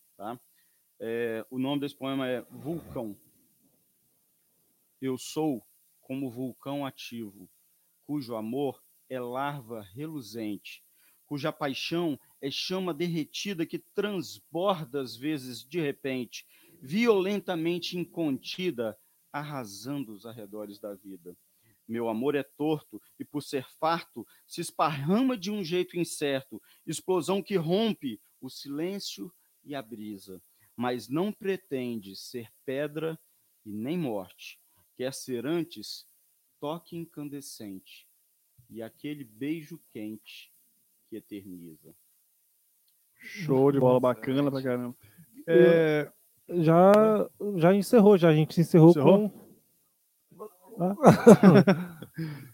É, 0.99 1.45
o 1.49 1.57
nome 1.57 1.81
desse 1.81 1.95
poema 1.95 2.27
é 2.27 2.41
Vulcão. 2.49 3.17
Eu 5.01 5.17
sou 5.17 5.65
como 6.01 6.29
vulcão 6.29 6.85
ativo, 6.85 7.49
cujo 8.05 8.35
amor 8.35 8.83
é 9.07 9.19
larva 9.19 9.81
reluzente, 9.81 10.83
cuja 11.25 11.53
paixão 11.53 12.19
é 12.41 12.51
chama 12.51 12.93
derretida 12.93 13.65
que 13.65 13.79
transborda 13.79 15.01
às 15.01 15.15
vezes 15.15 15.63
de 15.63 15.79
repente, 15.79 16.45
violentamente 16.81 17.97
incontida, 17.97 18.97
arrasando 19.31 20.11
os 20.11 20.25
arredores 20.25 20.79
da 20.79 20.93
vida. 20.95 21.37
Meu 21.89 22.07
amor 22.07 22.35
é 22.35 22.43
torto 22.43 23.01
e, 23.19 23.25
por 23.25 23.41
ser 23.41 23.65
farto, 23.79 24.25
se 24.47 24.61
esparrama 24.61 25.35
de 25.35 25.51
um 25.51 25.63
jeito 25.63 25.97
incerto, 25.97 26.61
explosão 26.85 27.41
que 27.41 27.55
rompe 27.57 28.21
o 28.39 28.49
silêncio 28.49 29.33
e 29.63 29.75
a 29.75 29.81
brisa 29.81 30.41
mas 30.79 31.09
não 31.09 31.29
pretende 31.29 32.15
ser 32.15 32.49
pedra 32.65 33.19
e 33.65 33.73
nem 33.73 33.97
morte. 33.97 34.57
Quer 34.95 35.13
ser 35.13 35.45
antes 35.45 36.07
toque 36.57 36.95
incandescente 36.95 38.07
e 38.69 38.81
aquele 38.81 39.25
beijo 39.25 39.77
quente 39.91 40.53
que 41.09 41.17
eterniza. 41.17 41.93
Show 43.13 43.73
de 43.73 43.79
bola, 43.81 43.99
bacana 43.99 44.49
pra 44.49 44.63
caramba. 44.63 44.95
É, 45.45 46.09
Já, 46.47 47.29
já 47.57 47.75
encerrou, 47.75 48.17
já 48.17 48.29
a 48.29 48.33
gente 48.33 48.53
se 48.53 48.61
encerrou, 48.61 48.91
Encerrou? 48.91 49.29
com. 49.29 49.48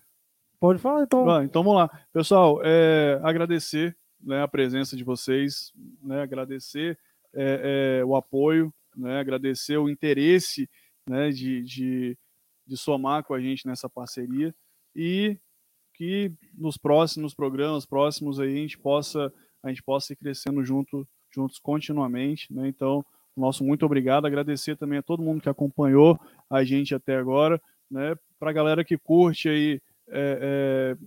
Pode 0.60 0.80
falar 0.80 1.04
então. 1.04 1.44
Então 1.44 1.64
vamos 1.64 1.78
lá. 1.80 1.90
Pessoal, 2.12 2.60
é, 2.64 3.20
agradecer 3.24 3.96
né, 4.22 4.42
a 4.42 4.48
presença 4.48 4.98
de 4.98 5.04
vocês, 5.04 5.72
né, 6.02 6.22
agradecer 6.22 6.98
é, 7.34 8.00
é, 8.00 8.06
o 8.06 8.16
apoio, 8.16 8.74
né, 8.96 9.20
agradecer 9.20 9.78
o 9.78 9.90
interesse 9.90 10.70
né, 11.08 11.30
de, 11.30 11.62
de, 11.62 12.18
de 12.66 12.78
somar 12.78 13.24
com 13.24 13.34
a 13.34 13.40
gente 13.40 13.68
nessa 13.68 13.90
parceria 13.90 14.54
e 14.96 15.38
que 15.94 16.32
nos 16.58 16.78
próximos 16.78 17.34
programas, 17.34 17.86
próximos 17.86 18.40
aí, 18.40 18.54
a 18.54 18.58
gente 18.58 18.78
possa, 18.78 19.32
a 19.64 19.70
gente 19.70 19.84
possa 19.84 20.14
ir 20.14 20.16
crescendo 20.16 20.64
junto, 20.64 21.08
juntos 21.34 21.60
continuamente. 21.60 22.52
Né? 22.54 22.68
Então, 22.68 23.06
nosso 23.36 23.64
muito 23.64 23.86
obrigado. 23.86 24.26
Agradecer 24.26 24.76
também 24.78 25.00
a 25.00 25.04
todo 25.04 25.24
mundo 25.24 25.42
que 25.42 25.50
acompanhou 25.50 26.20
a 26.50 26.64
gente 26.64 26.94
até 26.94 27.16
agora. 27.18 27.62
Né? 27.96 28.14
Para 28.38 28.50
a 28.50 28.54
galera 28.54 28.84
que 28.84 28.98
curte 28.98 29.48
aí 29.48 29.82
é, 30.10 30.98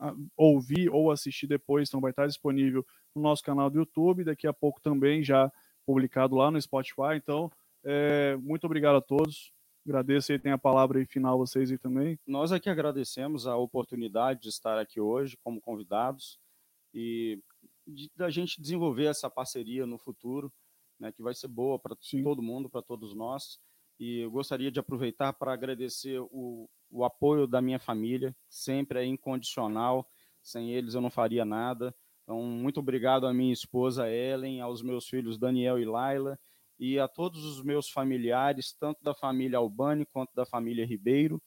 é, 0.00 0.12
ouvir 0.36 0.88
ou 0.88 1.10
assistir 1.10 1.48
depois, 1.48 1.88
então 1.88 2.00
vai 2.00 2.12
estar 2.12 2.28
disponível 2.28 2.86
no 3.12 3.20
nosso 3.20 3.42
canal 3.42 3.68
do 3.68 3.80
YouTube, 3.80 4.22
daqui 4.22 4.46
a 4.46 4.52
pouco 4.52 4.80
também 4.80 5.24
já 5.24 5.50
publicado 5.84 6.36
lá 6.36 6.48
no 6.48 6.62
Spotify. 6.62 7.16
Então, 7.16 7.50
é, 7.82 8.36
muito 8.36 8.64
obrigado 8.64 8.94
a 8.94 9.00
todos. 9.00 9.52
Agradeço 9.84 10.30
aí, 10.30 10.38
tem 10.38 10.52
a 10.52 10.58
palavra 10.58 11.00
aí 11.00 11.04
final 11.04 11.36
vocês 11.36 11.68
aí 11.68 11.78
também. 11.78 12.16
Nós 12.24 12.52
aqui 12.52 12.70
agradecemos 12.70 13.48
a 13.48 13.56
oportunidade 13.56 14.42
de 14.42 14.50
estar 14.50 14.78
aqui 14.78 15.00
hoje 15.00 15.36
como 15.42 15.60
convidados 15.60 16.38
e 16.94 17.40
da 18.14 18.30
gente 18.30 18.62
desenvolver 18.62 19.06
essa 19.06 19.28
parceria 19.28 19.84
no 19.84 19.98
futuro, 19.98 20.52
né, 20.96 21.10
que 21.10 21.22
vai 21.22 21.34
ser 21.34 21.48
boa 21.48 21.76
para 21.76 21.96
todo 22.22 22.40
mundo, 22.40 22.70
para 22.70 22.82
todos 22.82 23.16
nós. 23.16 23.58
E 24.00 24.20
eu 24.20 24.30
gostaria 24.30 24.70
de 24.70 24.80
aproveitar 24.80 25.34
para 25.34 25.52
agradecer 25.52 26.18
o, 26.18 26.66
o 26.90 27.04
apoio 27.04 27.46
da 27.46 27.60
minha 27.60 27.78
família, 27.78 28.34
sempre 28.48 28.98
é 28.98 29.04
incondicional. 29.04 30.08
Sem 30.42 30.70
eles 30.70 30.94
eu 30.94 31.02
não 31.02 31.10
faria 31.10 31.44
nada. 31.44 31.94
Então, 32.22 32.42
muito 32.42 32.80
obrigado 32.80 33.26
à 33.26 33.34
minha 33.34 33.52
esposa 33.52 34.10
Ellen, 34.10 34.62
aos 34.62 34.82
meus 34.82 35.06
filhos 35.06 35.38
Daniel 35.38 35.78
e 35.78 35.84
Laila 35.84 36.38
e 36.78 36.98
a 36.98 37.06
todos 37.06 37.44
os 37.44 37.62
meus 37.62 37.90
familiares, 37.90 38.72
tanto 38.72 39.04
da 39.04 39.14
família 39.14 39.58
Albani 39.58 40.06
quanto 40.06 40.34
da 40.34 40.46
família 40.46 40.86
Ribeiro, 40.86 41.42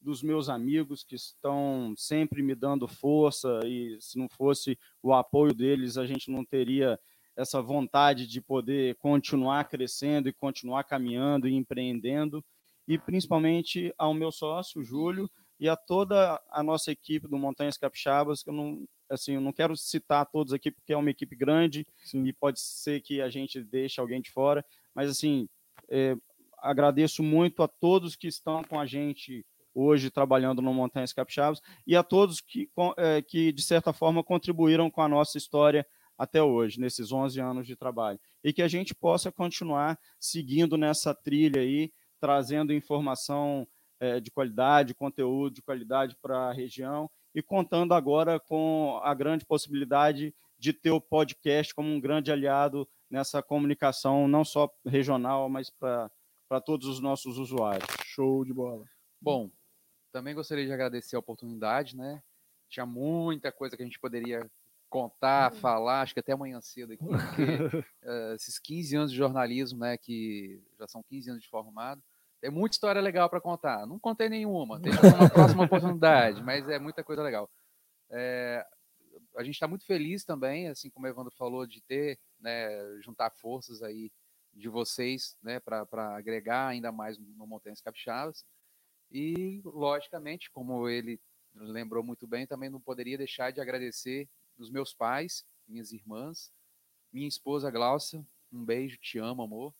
dos 0.00 0.22
meus 0.22 0.48
amigos 0.48 1.02
que 1.02 1.16
estão 1.16 1.92
sempre 1.96 2.40
me 2.40 2.54
dando 2.54 2.86
força 2.86 3.58
e 3.64 3.96
se 4.00 4.16
não 4.16 4.28
fosse 4.28 4.78
o 5.02 5.12
apoio 5.12 5.52
deles, 5.52 5.98
a 5.98 6.06
gente 6.06 6.30
não 6.30 6.44
teria 6.44 7.00
essa 7.36 7.60
vontade 7.60 8.26
de 8.26 8.40
poder 8.40 8.94
continuar 8.96 9.68
crescendo 9.68 10.28
e 10.28 10.32
continuar 10.32 10.84
caminhando 10.84 11.46
e 11.46 11.54
empreendendo, 11.54 12.44
e 12.88 12.98
principalmente 12.98 13.92
ao 13.98 14.14
meu 14.14 14.32
sócio, 14.32 14.82
Júlio, 14.82 15.30
e 15.58 15.68
a 15.68 15.76
toda 15.76 16.40
a 16.50 16.62
nossa 16.62 16.90
equipe 16.90 17.28
do 17.28 17.38
Montanhas 17.38 17.78
Capixabas, 17.78 18.42
que 18.42 18.50
eu 18.50 18.54
não, 18.54 18.86
assim, 19.08 19.34
eu 19.34 19.40
não 19.40 19.52
quero 19.52 19.76
citar 19.76 20.26
todos 20.26 20.52
aqui 20.52 20.70
porque 20.70 20.92
é 20.92 20.96
uma 20.96 21.10
equipe 21.10 21.34
grande 21.34 21.86
Sim. 22.04 22.24
e 22.26 22.32
pode 22.32 22.60
ser 22.60 23.00
que 23.00 23.20
a 23.20 23.28
gente 23.28 23.62
deixe 23.62 24.00
alguém 24.00 24.20
de 24.20 24.30
fora, 24.30 24.64
mas 24.94 25.10
assim, 25.10 25.48
é, 25.88 26.16
agradeço 26.58 27.22
muito 27.22 27.62
a 27.62 27.68
todos 27.68 28.16
que 28.16 28.26
estão 28.26 28.62
com 28.64 28.78
a 28.78 28.86
gente 28.86 29.44
hoje 29.74 30.10
trabalhando 30.10 30.62
no 30.62 30.72
Montanhas 30.72 31.12
Capixabas 31.12 31.60
e 31.86 31.94
a 31.94 32.02
todos 32.02 32.40
que, 32.40 32.70
é, 32.96 33.20
que 33.20 33.52
de 33.52 33.62
certa 33.62 33.92
forma 33.92 34.24
contribuíram 34.24 34.90
com 34.90 35.02
a 35.02 35.08
nossa 35.08 35.36
história 35.36 35.86
até 36.18 36.42
hoje, 36.42 36.80
nesses 36.80 37.12
11 37.12 37.40
anos 37.40 37.66
de 37.66 37.76
trabalho. 37.76 38.18
E 38.42 38.52
que 38.52 38.62
a 38.62 38.68
gente 38.68 38.94
possa 38.94 39.30
continuar 39.30 39.98
seguindo 40.18 40.76
nessa 40.76 41.14
trilha 41.14 41.60
aí, 41.60 41.92
trazendo 42.20 42.72
informação 42.72 43.66
eh, 44.00 44.20
de 44.20 44.30
qualidade, 44.30 44.94
conteúdo 44.94 45.54
de 45.54 45.62
qualidade 45.62 46.16
para 46.20 46.48
a 46.48 46.52
região 46.52 47.10
e 47.34 47.42
contando 47.42 47.92
agora 47.92 48.40
com 48.40 48.98
a 49.02 49.12
grande 49.14 49.44
possibilidade 49.44 50.34
de 50.58 50.72
ter 50.72 50.90
o 50.90 51.00
podcast 51.00 51.74
como 51.74 51.88
um 51.88 52.00
grande 52.00 52.32
aliado 52.32 52.88
nessa 53.10 53.42
comunicação, 53.42 54.26
não 54.26 54.44
só 54.44 54.70
regional, 54.84 55.48
mas 55.48 55.70
para 55.70 56.60
todos 56.64 56.88
os 56.88 57.00
nossos 57.00 57.38
usuários. 57.38 57.88
Show 58.04 58.44
de 58.44 58.52
bola. 58.52 58.84
Bom, 59.20 59.50
também 60.12 60.34
gostaria 60.34 60.64
de 60.64 60.72
agradecer 60.72 61.16
a 61.16 61.18
oportunidade, 61.18 61.96
né? 61.96 62.22
Tinha 62.68 62.86
muita 62.86 63.52
coisa 63.52 63.76
que 63.76 63.82
a 63.82 63.86
gente 63.86 64.00
poderia 64.00 64.50
contar, 64.88 65.52
falar, 65.52 66.02
acho 66.02 66.14
que 66.14 66.20
até 66.20 66.32
amanhã 66.32 66.60
cedo 66.60 66.92
aqui, 66.92 67.04
porque 67.04 67.42
eh, 68.02 68.34
esses 68.34 68.58
15 68.58 68.96
anos 68.96 69.10
de 69.10 69.16
jornalismo, 69.16 69.80
né, 69.80 69.96
que 69.96 70.62
já 70.78 70.86
são 70.86 71.02
15 71.02 71.30
anos 71.30 71.42
de 71.42 71.48
formado, 71.48 72.02
tem 72.40 72.50
muita 72.50 72.74
história 72.74 73.00
legal 73.00 73.28
para 73.28 73.40
contar. 73.40 73.86
Não 73.86 73.98
contei 73.98 74.28
nenhuma, 74.28 74.80
para 74.80 75.16
uma 75.16 75.30
próxima 75.30 75.64
oportunidade, 75.64 76.42
mas 76.42 76.68
é 76.68 76.78
muita 76.78 77.02
coisa 77.02 77.22
legal. 77.22 77.50
Eh, 78.10 78.64
a 79.36 79.42
gente 79.42 79.54
está 79.54 79.66
muito 79.66 79.84
feliz 79.84 80.24
também, 80.24 80.68
assim 80.68 80.90
como 80.90 81.06
o 81.06 81.08
Evandro 81.08 81.32
falou, 81.36 81.66
de 81.66 81.80
ter, 81.82 82.18
né, 82.38 83.00
juntar 83.02 83.30
forças 83.30 83.82
aí 83.82 84.10
de 84.52 84.68
vocês, 84.68 85.36
né, 85.42 85.60
para 85.60 86.16
agregar 86.16 86.68
ainda 86.68 86.90
mais 86.90 87.18
no 87.18 87.46
Montanhas 87.46 87.80
Capixabas. 87.80 88.44
E, 89.10 89.60
logicamente, 89.64 90.50
como 90.50 90.88
ele 90.88 91.20
lembrou 91.54 92.02
muito 92.02 92.26
bem, 92.26 92.46
também 92.46 92.70
não 92.70 92.80
poderia 92.80 93.18
deixar 93.18 93.50
de 93.50 93.60
agradecer 93.60 94.28
os 94.58 94.70
meus 94.70 94.92
pais, 94.94 95.44
minhas 95.66 95.92
irmãs, 95.92 96.52
minha 97.12 97.28
esposa 97.28 97.70
Glaucia, 97.70 98.24
um 98.52 98.64
beijo, 98.64 98.96
te 98.98 99.18
amo, 99.18 99.42
amor. 99.42 99.74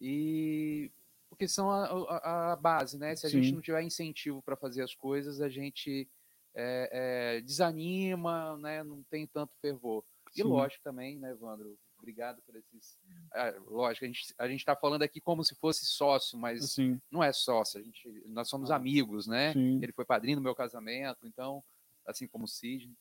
E 0.00 0.90
porque 1.28 1.46
são 1.46 1.70
a, 1.70 1.84
a, 1.86 2.52
a 2.52 2.56
base, 2.56 2.98
né? 2.98 3.14
Se 3.14 3.26
a 3.26 3.30
gente 3.30 3.48
Sim. 3.48 3.54
não 3.54 3.60
tiver 3.62 3.82
incentivo 3.82 4.42
para 4.42 4.56
fazer 4.56 4.82
as 4.82 4.94
coisas, 4.94 5.40
a 5.40 5.48
gente 5.48 6.08
é, 6.54 7.36
é, 7.36 7.40
desanima, 7.40 8.56
né? 8.58 8.82
Não 8.82 9.02
tem 9.04 9.26
tanto 9.26 9.54
fervor. 9.60 10.04
E 10.34 10.42
Sim. 10.42 10.48
lógico 10.48 10.82
também, 10.82 11.18
né, 11.18 11.30
Evandro? 11.30 11.78
Obrigado 11.98 12.40
por 12.42 12.56
esses. 12.56 12.98
Ah, 13.32 13.54
lógico, 13.66 14.04
a 14.04 14.08
gente 14.08 14.34
a 14.38 14.48
gente 14.48 14.60
está 14.60 14.74
falando 14.74 15.02
aqui 15.02 15.20
como 15.20 15.44
se 15.44 15.54
fosse 15.54 15.84
sócio, 15.84 16.38
mas 16.38 16.64
Assim, 16.64 17.00
não 17.10 17.22
é 17.22 17.32
sócio. 17.32 17.78
A 17.78 17.82
gente, 17.82 18.08
nós 18.26 18.48
somos 18.48 18.70
Ah. 18.70 18.76
amigos, 18.76 19.26
né? 19.26 19.52
sim. 19.52 19.78
Ele 19.82 19.92
foi 19.92 20.04
padrinho 20.04 20.38
do 20.38 20.42
meu 20.42 20.54
casamento, 20.54 21.26
então, 21.26 21.62
assim 22.06 22.26
como 22.26 22.44
o 22.44 22.48
Sidney. 22.48 22.96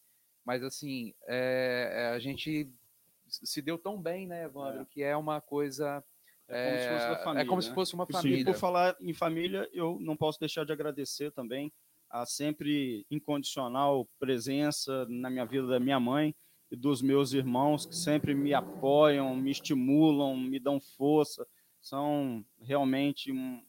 Mas, 0.49 0.63
assim, 0.63 1.13
é, 1.27 1.91
é, 1.93 2.07
a 2.07 2.17
gente 2.17 2.67
se 3.27 3.61
deu 3.61 3.77
tão 3.77 4.01
bem, 4.01 4.25
né, 4.25 4.45
Evandro, 4.45 4.83
que 4.83 5.03
é 5.03 5.15
uma 5.15 5.39
coisa. 5.39 6.03
É 6.47 6.65
como 6.65 6.79
se 6.79 6.87
fosse 6.87 7.07
da 7.07 7.13
é 7.13 7.23
família. 7.23 7.45
como 7.47 7.61
se 7.61 7.69
né? 7.69 7.75
fosse 7.75 7.93
uma 7.93 8.05
Sim, 8.07 8.11
família. 8.13 8.45
por 8.45 8.55
falar 8.55 8.95
em 8.99 9.13
família, 9.13 9.69
eu 9.71 9.99
não 10.01 10.17
posso 10.17 10.39
deixar 10.39 10.65
de 10.65 10.71
agradecer 10.73 11.31
também 11.33 11.71
a 12.09 12.25
sempre 12.25 13.05
incondicional 13.11 14.07
presença 14.19 15.05
na 15.07 15.29
minha 15.29 15.45
vida 15.45 15.67
da 15.67 15.79
minha 15.79 15.99
mãe 15.99 16.33
e 16.71 16.75
dos 16.75 16.99
meus 17.03 17.31
irmãos 17.31 17.85
que 17.85 17.95
sempre 17.95 18.33
me 18.33 18.51
apoiam, 18.51 19.35
me 19.35 19.51
estimulam, 19.51 20.35
me 20.35 20.59
dão 20.59 20.79
força. 20.79 21.45
São 21.79 22.43
realmente 22.59 23.31
um- 23.31 23.61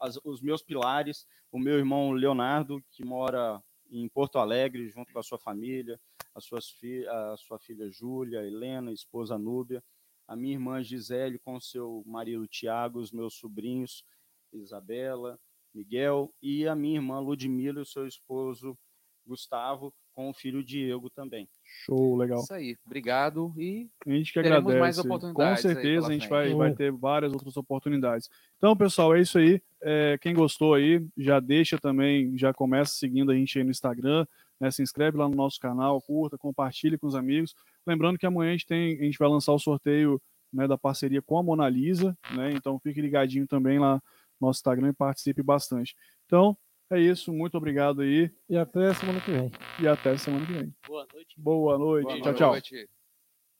as- 0.00 0.18
os 0.24 0.40
meus 0.40 0.62
pilares. 0.62 1.26
O 1.52 1.58
meu 1.58 1.76
irmão 1.76 2.12
Leonardo, 2.12 2.82
que 2.92 3.04
mora 3.04 3.62
em 3.90 4.08
Porto 4.08 4.38
Alegre, 4.38 4.88
junto 4.88 5.12
com 5.12 5.18
a 5.18 5.22
sua 5.22 5.38
família, 5.38 6.00
as 6.34 6.44
suas 6.44 6.70
fi 6.70 7.06
a 7.06 7.36
sua 7.36 7.58
filha 7.58 7.88
Júlia, 7.90 8.44
Helena, 8.46 8.92
esposa 8.92 9.38
Núbia, 9.38 9.82
a 10.26 10.34
minha 10.34 10.54
irmã 10.54 10.82
Gisele 10.82 11.38
com 11.38 11.60
seu 11.60 12.02
marido 12.06 12.46
Tiago, 12.46 12.98
os 12.98 13.12
meus 13.12 13.34
sobrinhos 13.34 14.04
Isabela, 14.52 15.38
Miguel 15.74 16.32
e 16.40 16.66
a 16.66 16.74
minha 16.74 16.96
irmã 16.96 17.18
Ludmila 17.20 17.80
e 17.80 17.82
o 17.82 17.86
seu 17.86 18.06
esposo 18.06 18.78
Gustavo 19.26 19.92
com 20.12 20.30
o 20.30 20.34
filho 20.34 20.62
Diego 20.62 21.10
também. 21.10 21.48
Show, 21.64 22.16
legal. 22.16 22.40
Isso 22.40 22.54
aí. 22.54 22.76
Obrigado 22.86 23.52
e 23.58 23.90
A 24.06 24.10
gente 24.10 24.32
que 24.32 24.40
Teremos 24.40 24.72
agradece. 24.72 24.80
mais 24.80 24.96
Com 24.96 25.06
oportunidades 25.06 25.66
aí 25.66 25.74
certeza 25.74 25.94
pela 26.02 26.08
a 26.08 26.12
gente 26.12 26.28
frente. 26.28 26.30
vai, 26.30 26.54
vai 26.54 26.74
ter 26.74 26.92
várias 26.92 27.32
outras 27.32 27.56
oportunidades. 27.56 28.30
Então, 28.56 28.76
pessoal, 28.76 29.14
é 29.16 29.20
isso 29.20 29.38
aí. 29.38 29.60
É, 29.82 30.16
quem 30.18 30.32
gostou 30.34 30.74
aí, 30.74 31.04
já 31.18 31.40
deixa 31.40 31.78
também, 31.78 32.38
já 32.38 32.54
começa 32.54 32.94
seguindo 32.94 33.32
a 33.32 33.34
gente 33.34 33.58
aí 33.58 33.64
no 33.64 33.70
Instagram, 33.70 34.24
né? 34.64 34.70
Se 34.70 34.82
inscreve 34.82 35.18
lá 35.18 35.28
no 35.28 35.36
nosso 35.36 35.60
canal, 35.60 36.00
curta, 36.00 36.38
compartilhe 36.38 36.96
com 36.96 37.06
os 37.06 37.14
amigos. 37.14 37.54
Lembrando 37.86 38.18
que 38.18 38.24
amanhã 38.24 38.50
a 38.50 38.52
gente, 38.52 38.66
tem, 38.66 38.98
a 38.98 39.04
gente 39.04 39.18
vai 39.18 39.28
lançar 39.28 39.52
o 39.52 39.58
sorteio 39.58 40.20
né, 40.52 40.66
da 40.66 40.78
parceria 40.78 41.20
com 41.20 41.36
a 41.38 41.42
Mona 41.42 41.68
Lisa, 41.68 42.16
né? 42.34 42.52
Então 42.52 42.78
fique 42.80 43.00
ligadinho 43.00 43.46
também 43.46 43.78
lá 43.78 43.96
no 44.40 44.48
nosso 44.48 44.58
Instagram 44.58 44.88
e 44.88 44.94
participe 44.94 45.42
bastante. 45.42 45.94
Então, 46.24 46.56
é 46.90 46.98
isso. 46.98 47.32
Muito 47.32 47.56
obrigado 47.56 48.00
aí 48.00 48.30
E 48.48 48.56
até 48.56 48.94
semana 48.94 49.20
que 49.20 49.30
vem. 49.30 49.52
e 49.80 49.86
até 49.86 50.16
semana 50.16 50.46
que 50.46 50.52
vem. 50.52 50.74
Boa 50.86 51.06
noite. 51.12 51.34
Boa 51.36 51.78
noite. 51.78 52.06
boa 52.06 52.20
tchau, 52.22 52.34
tchau. 52.34 52.50
noite. 52.52 52.88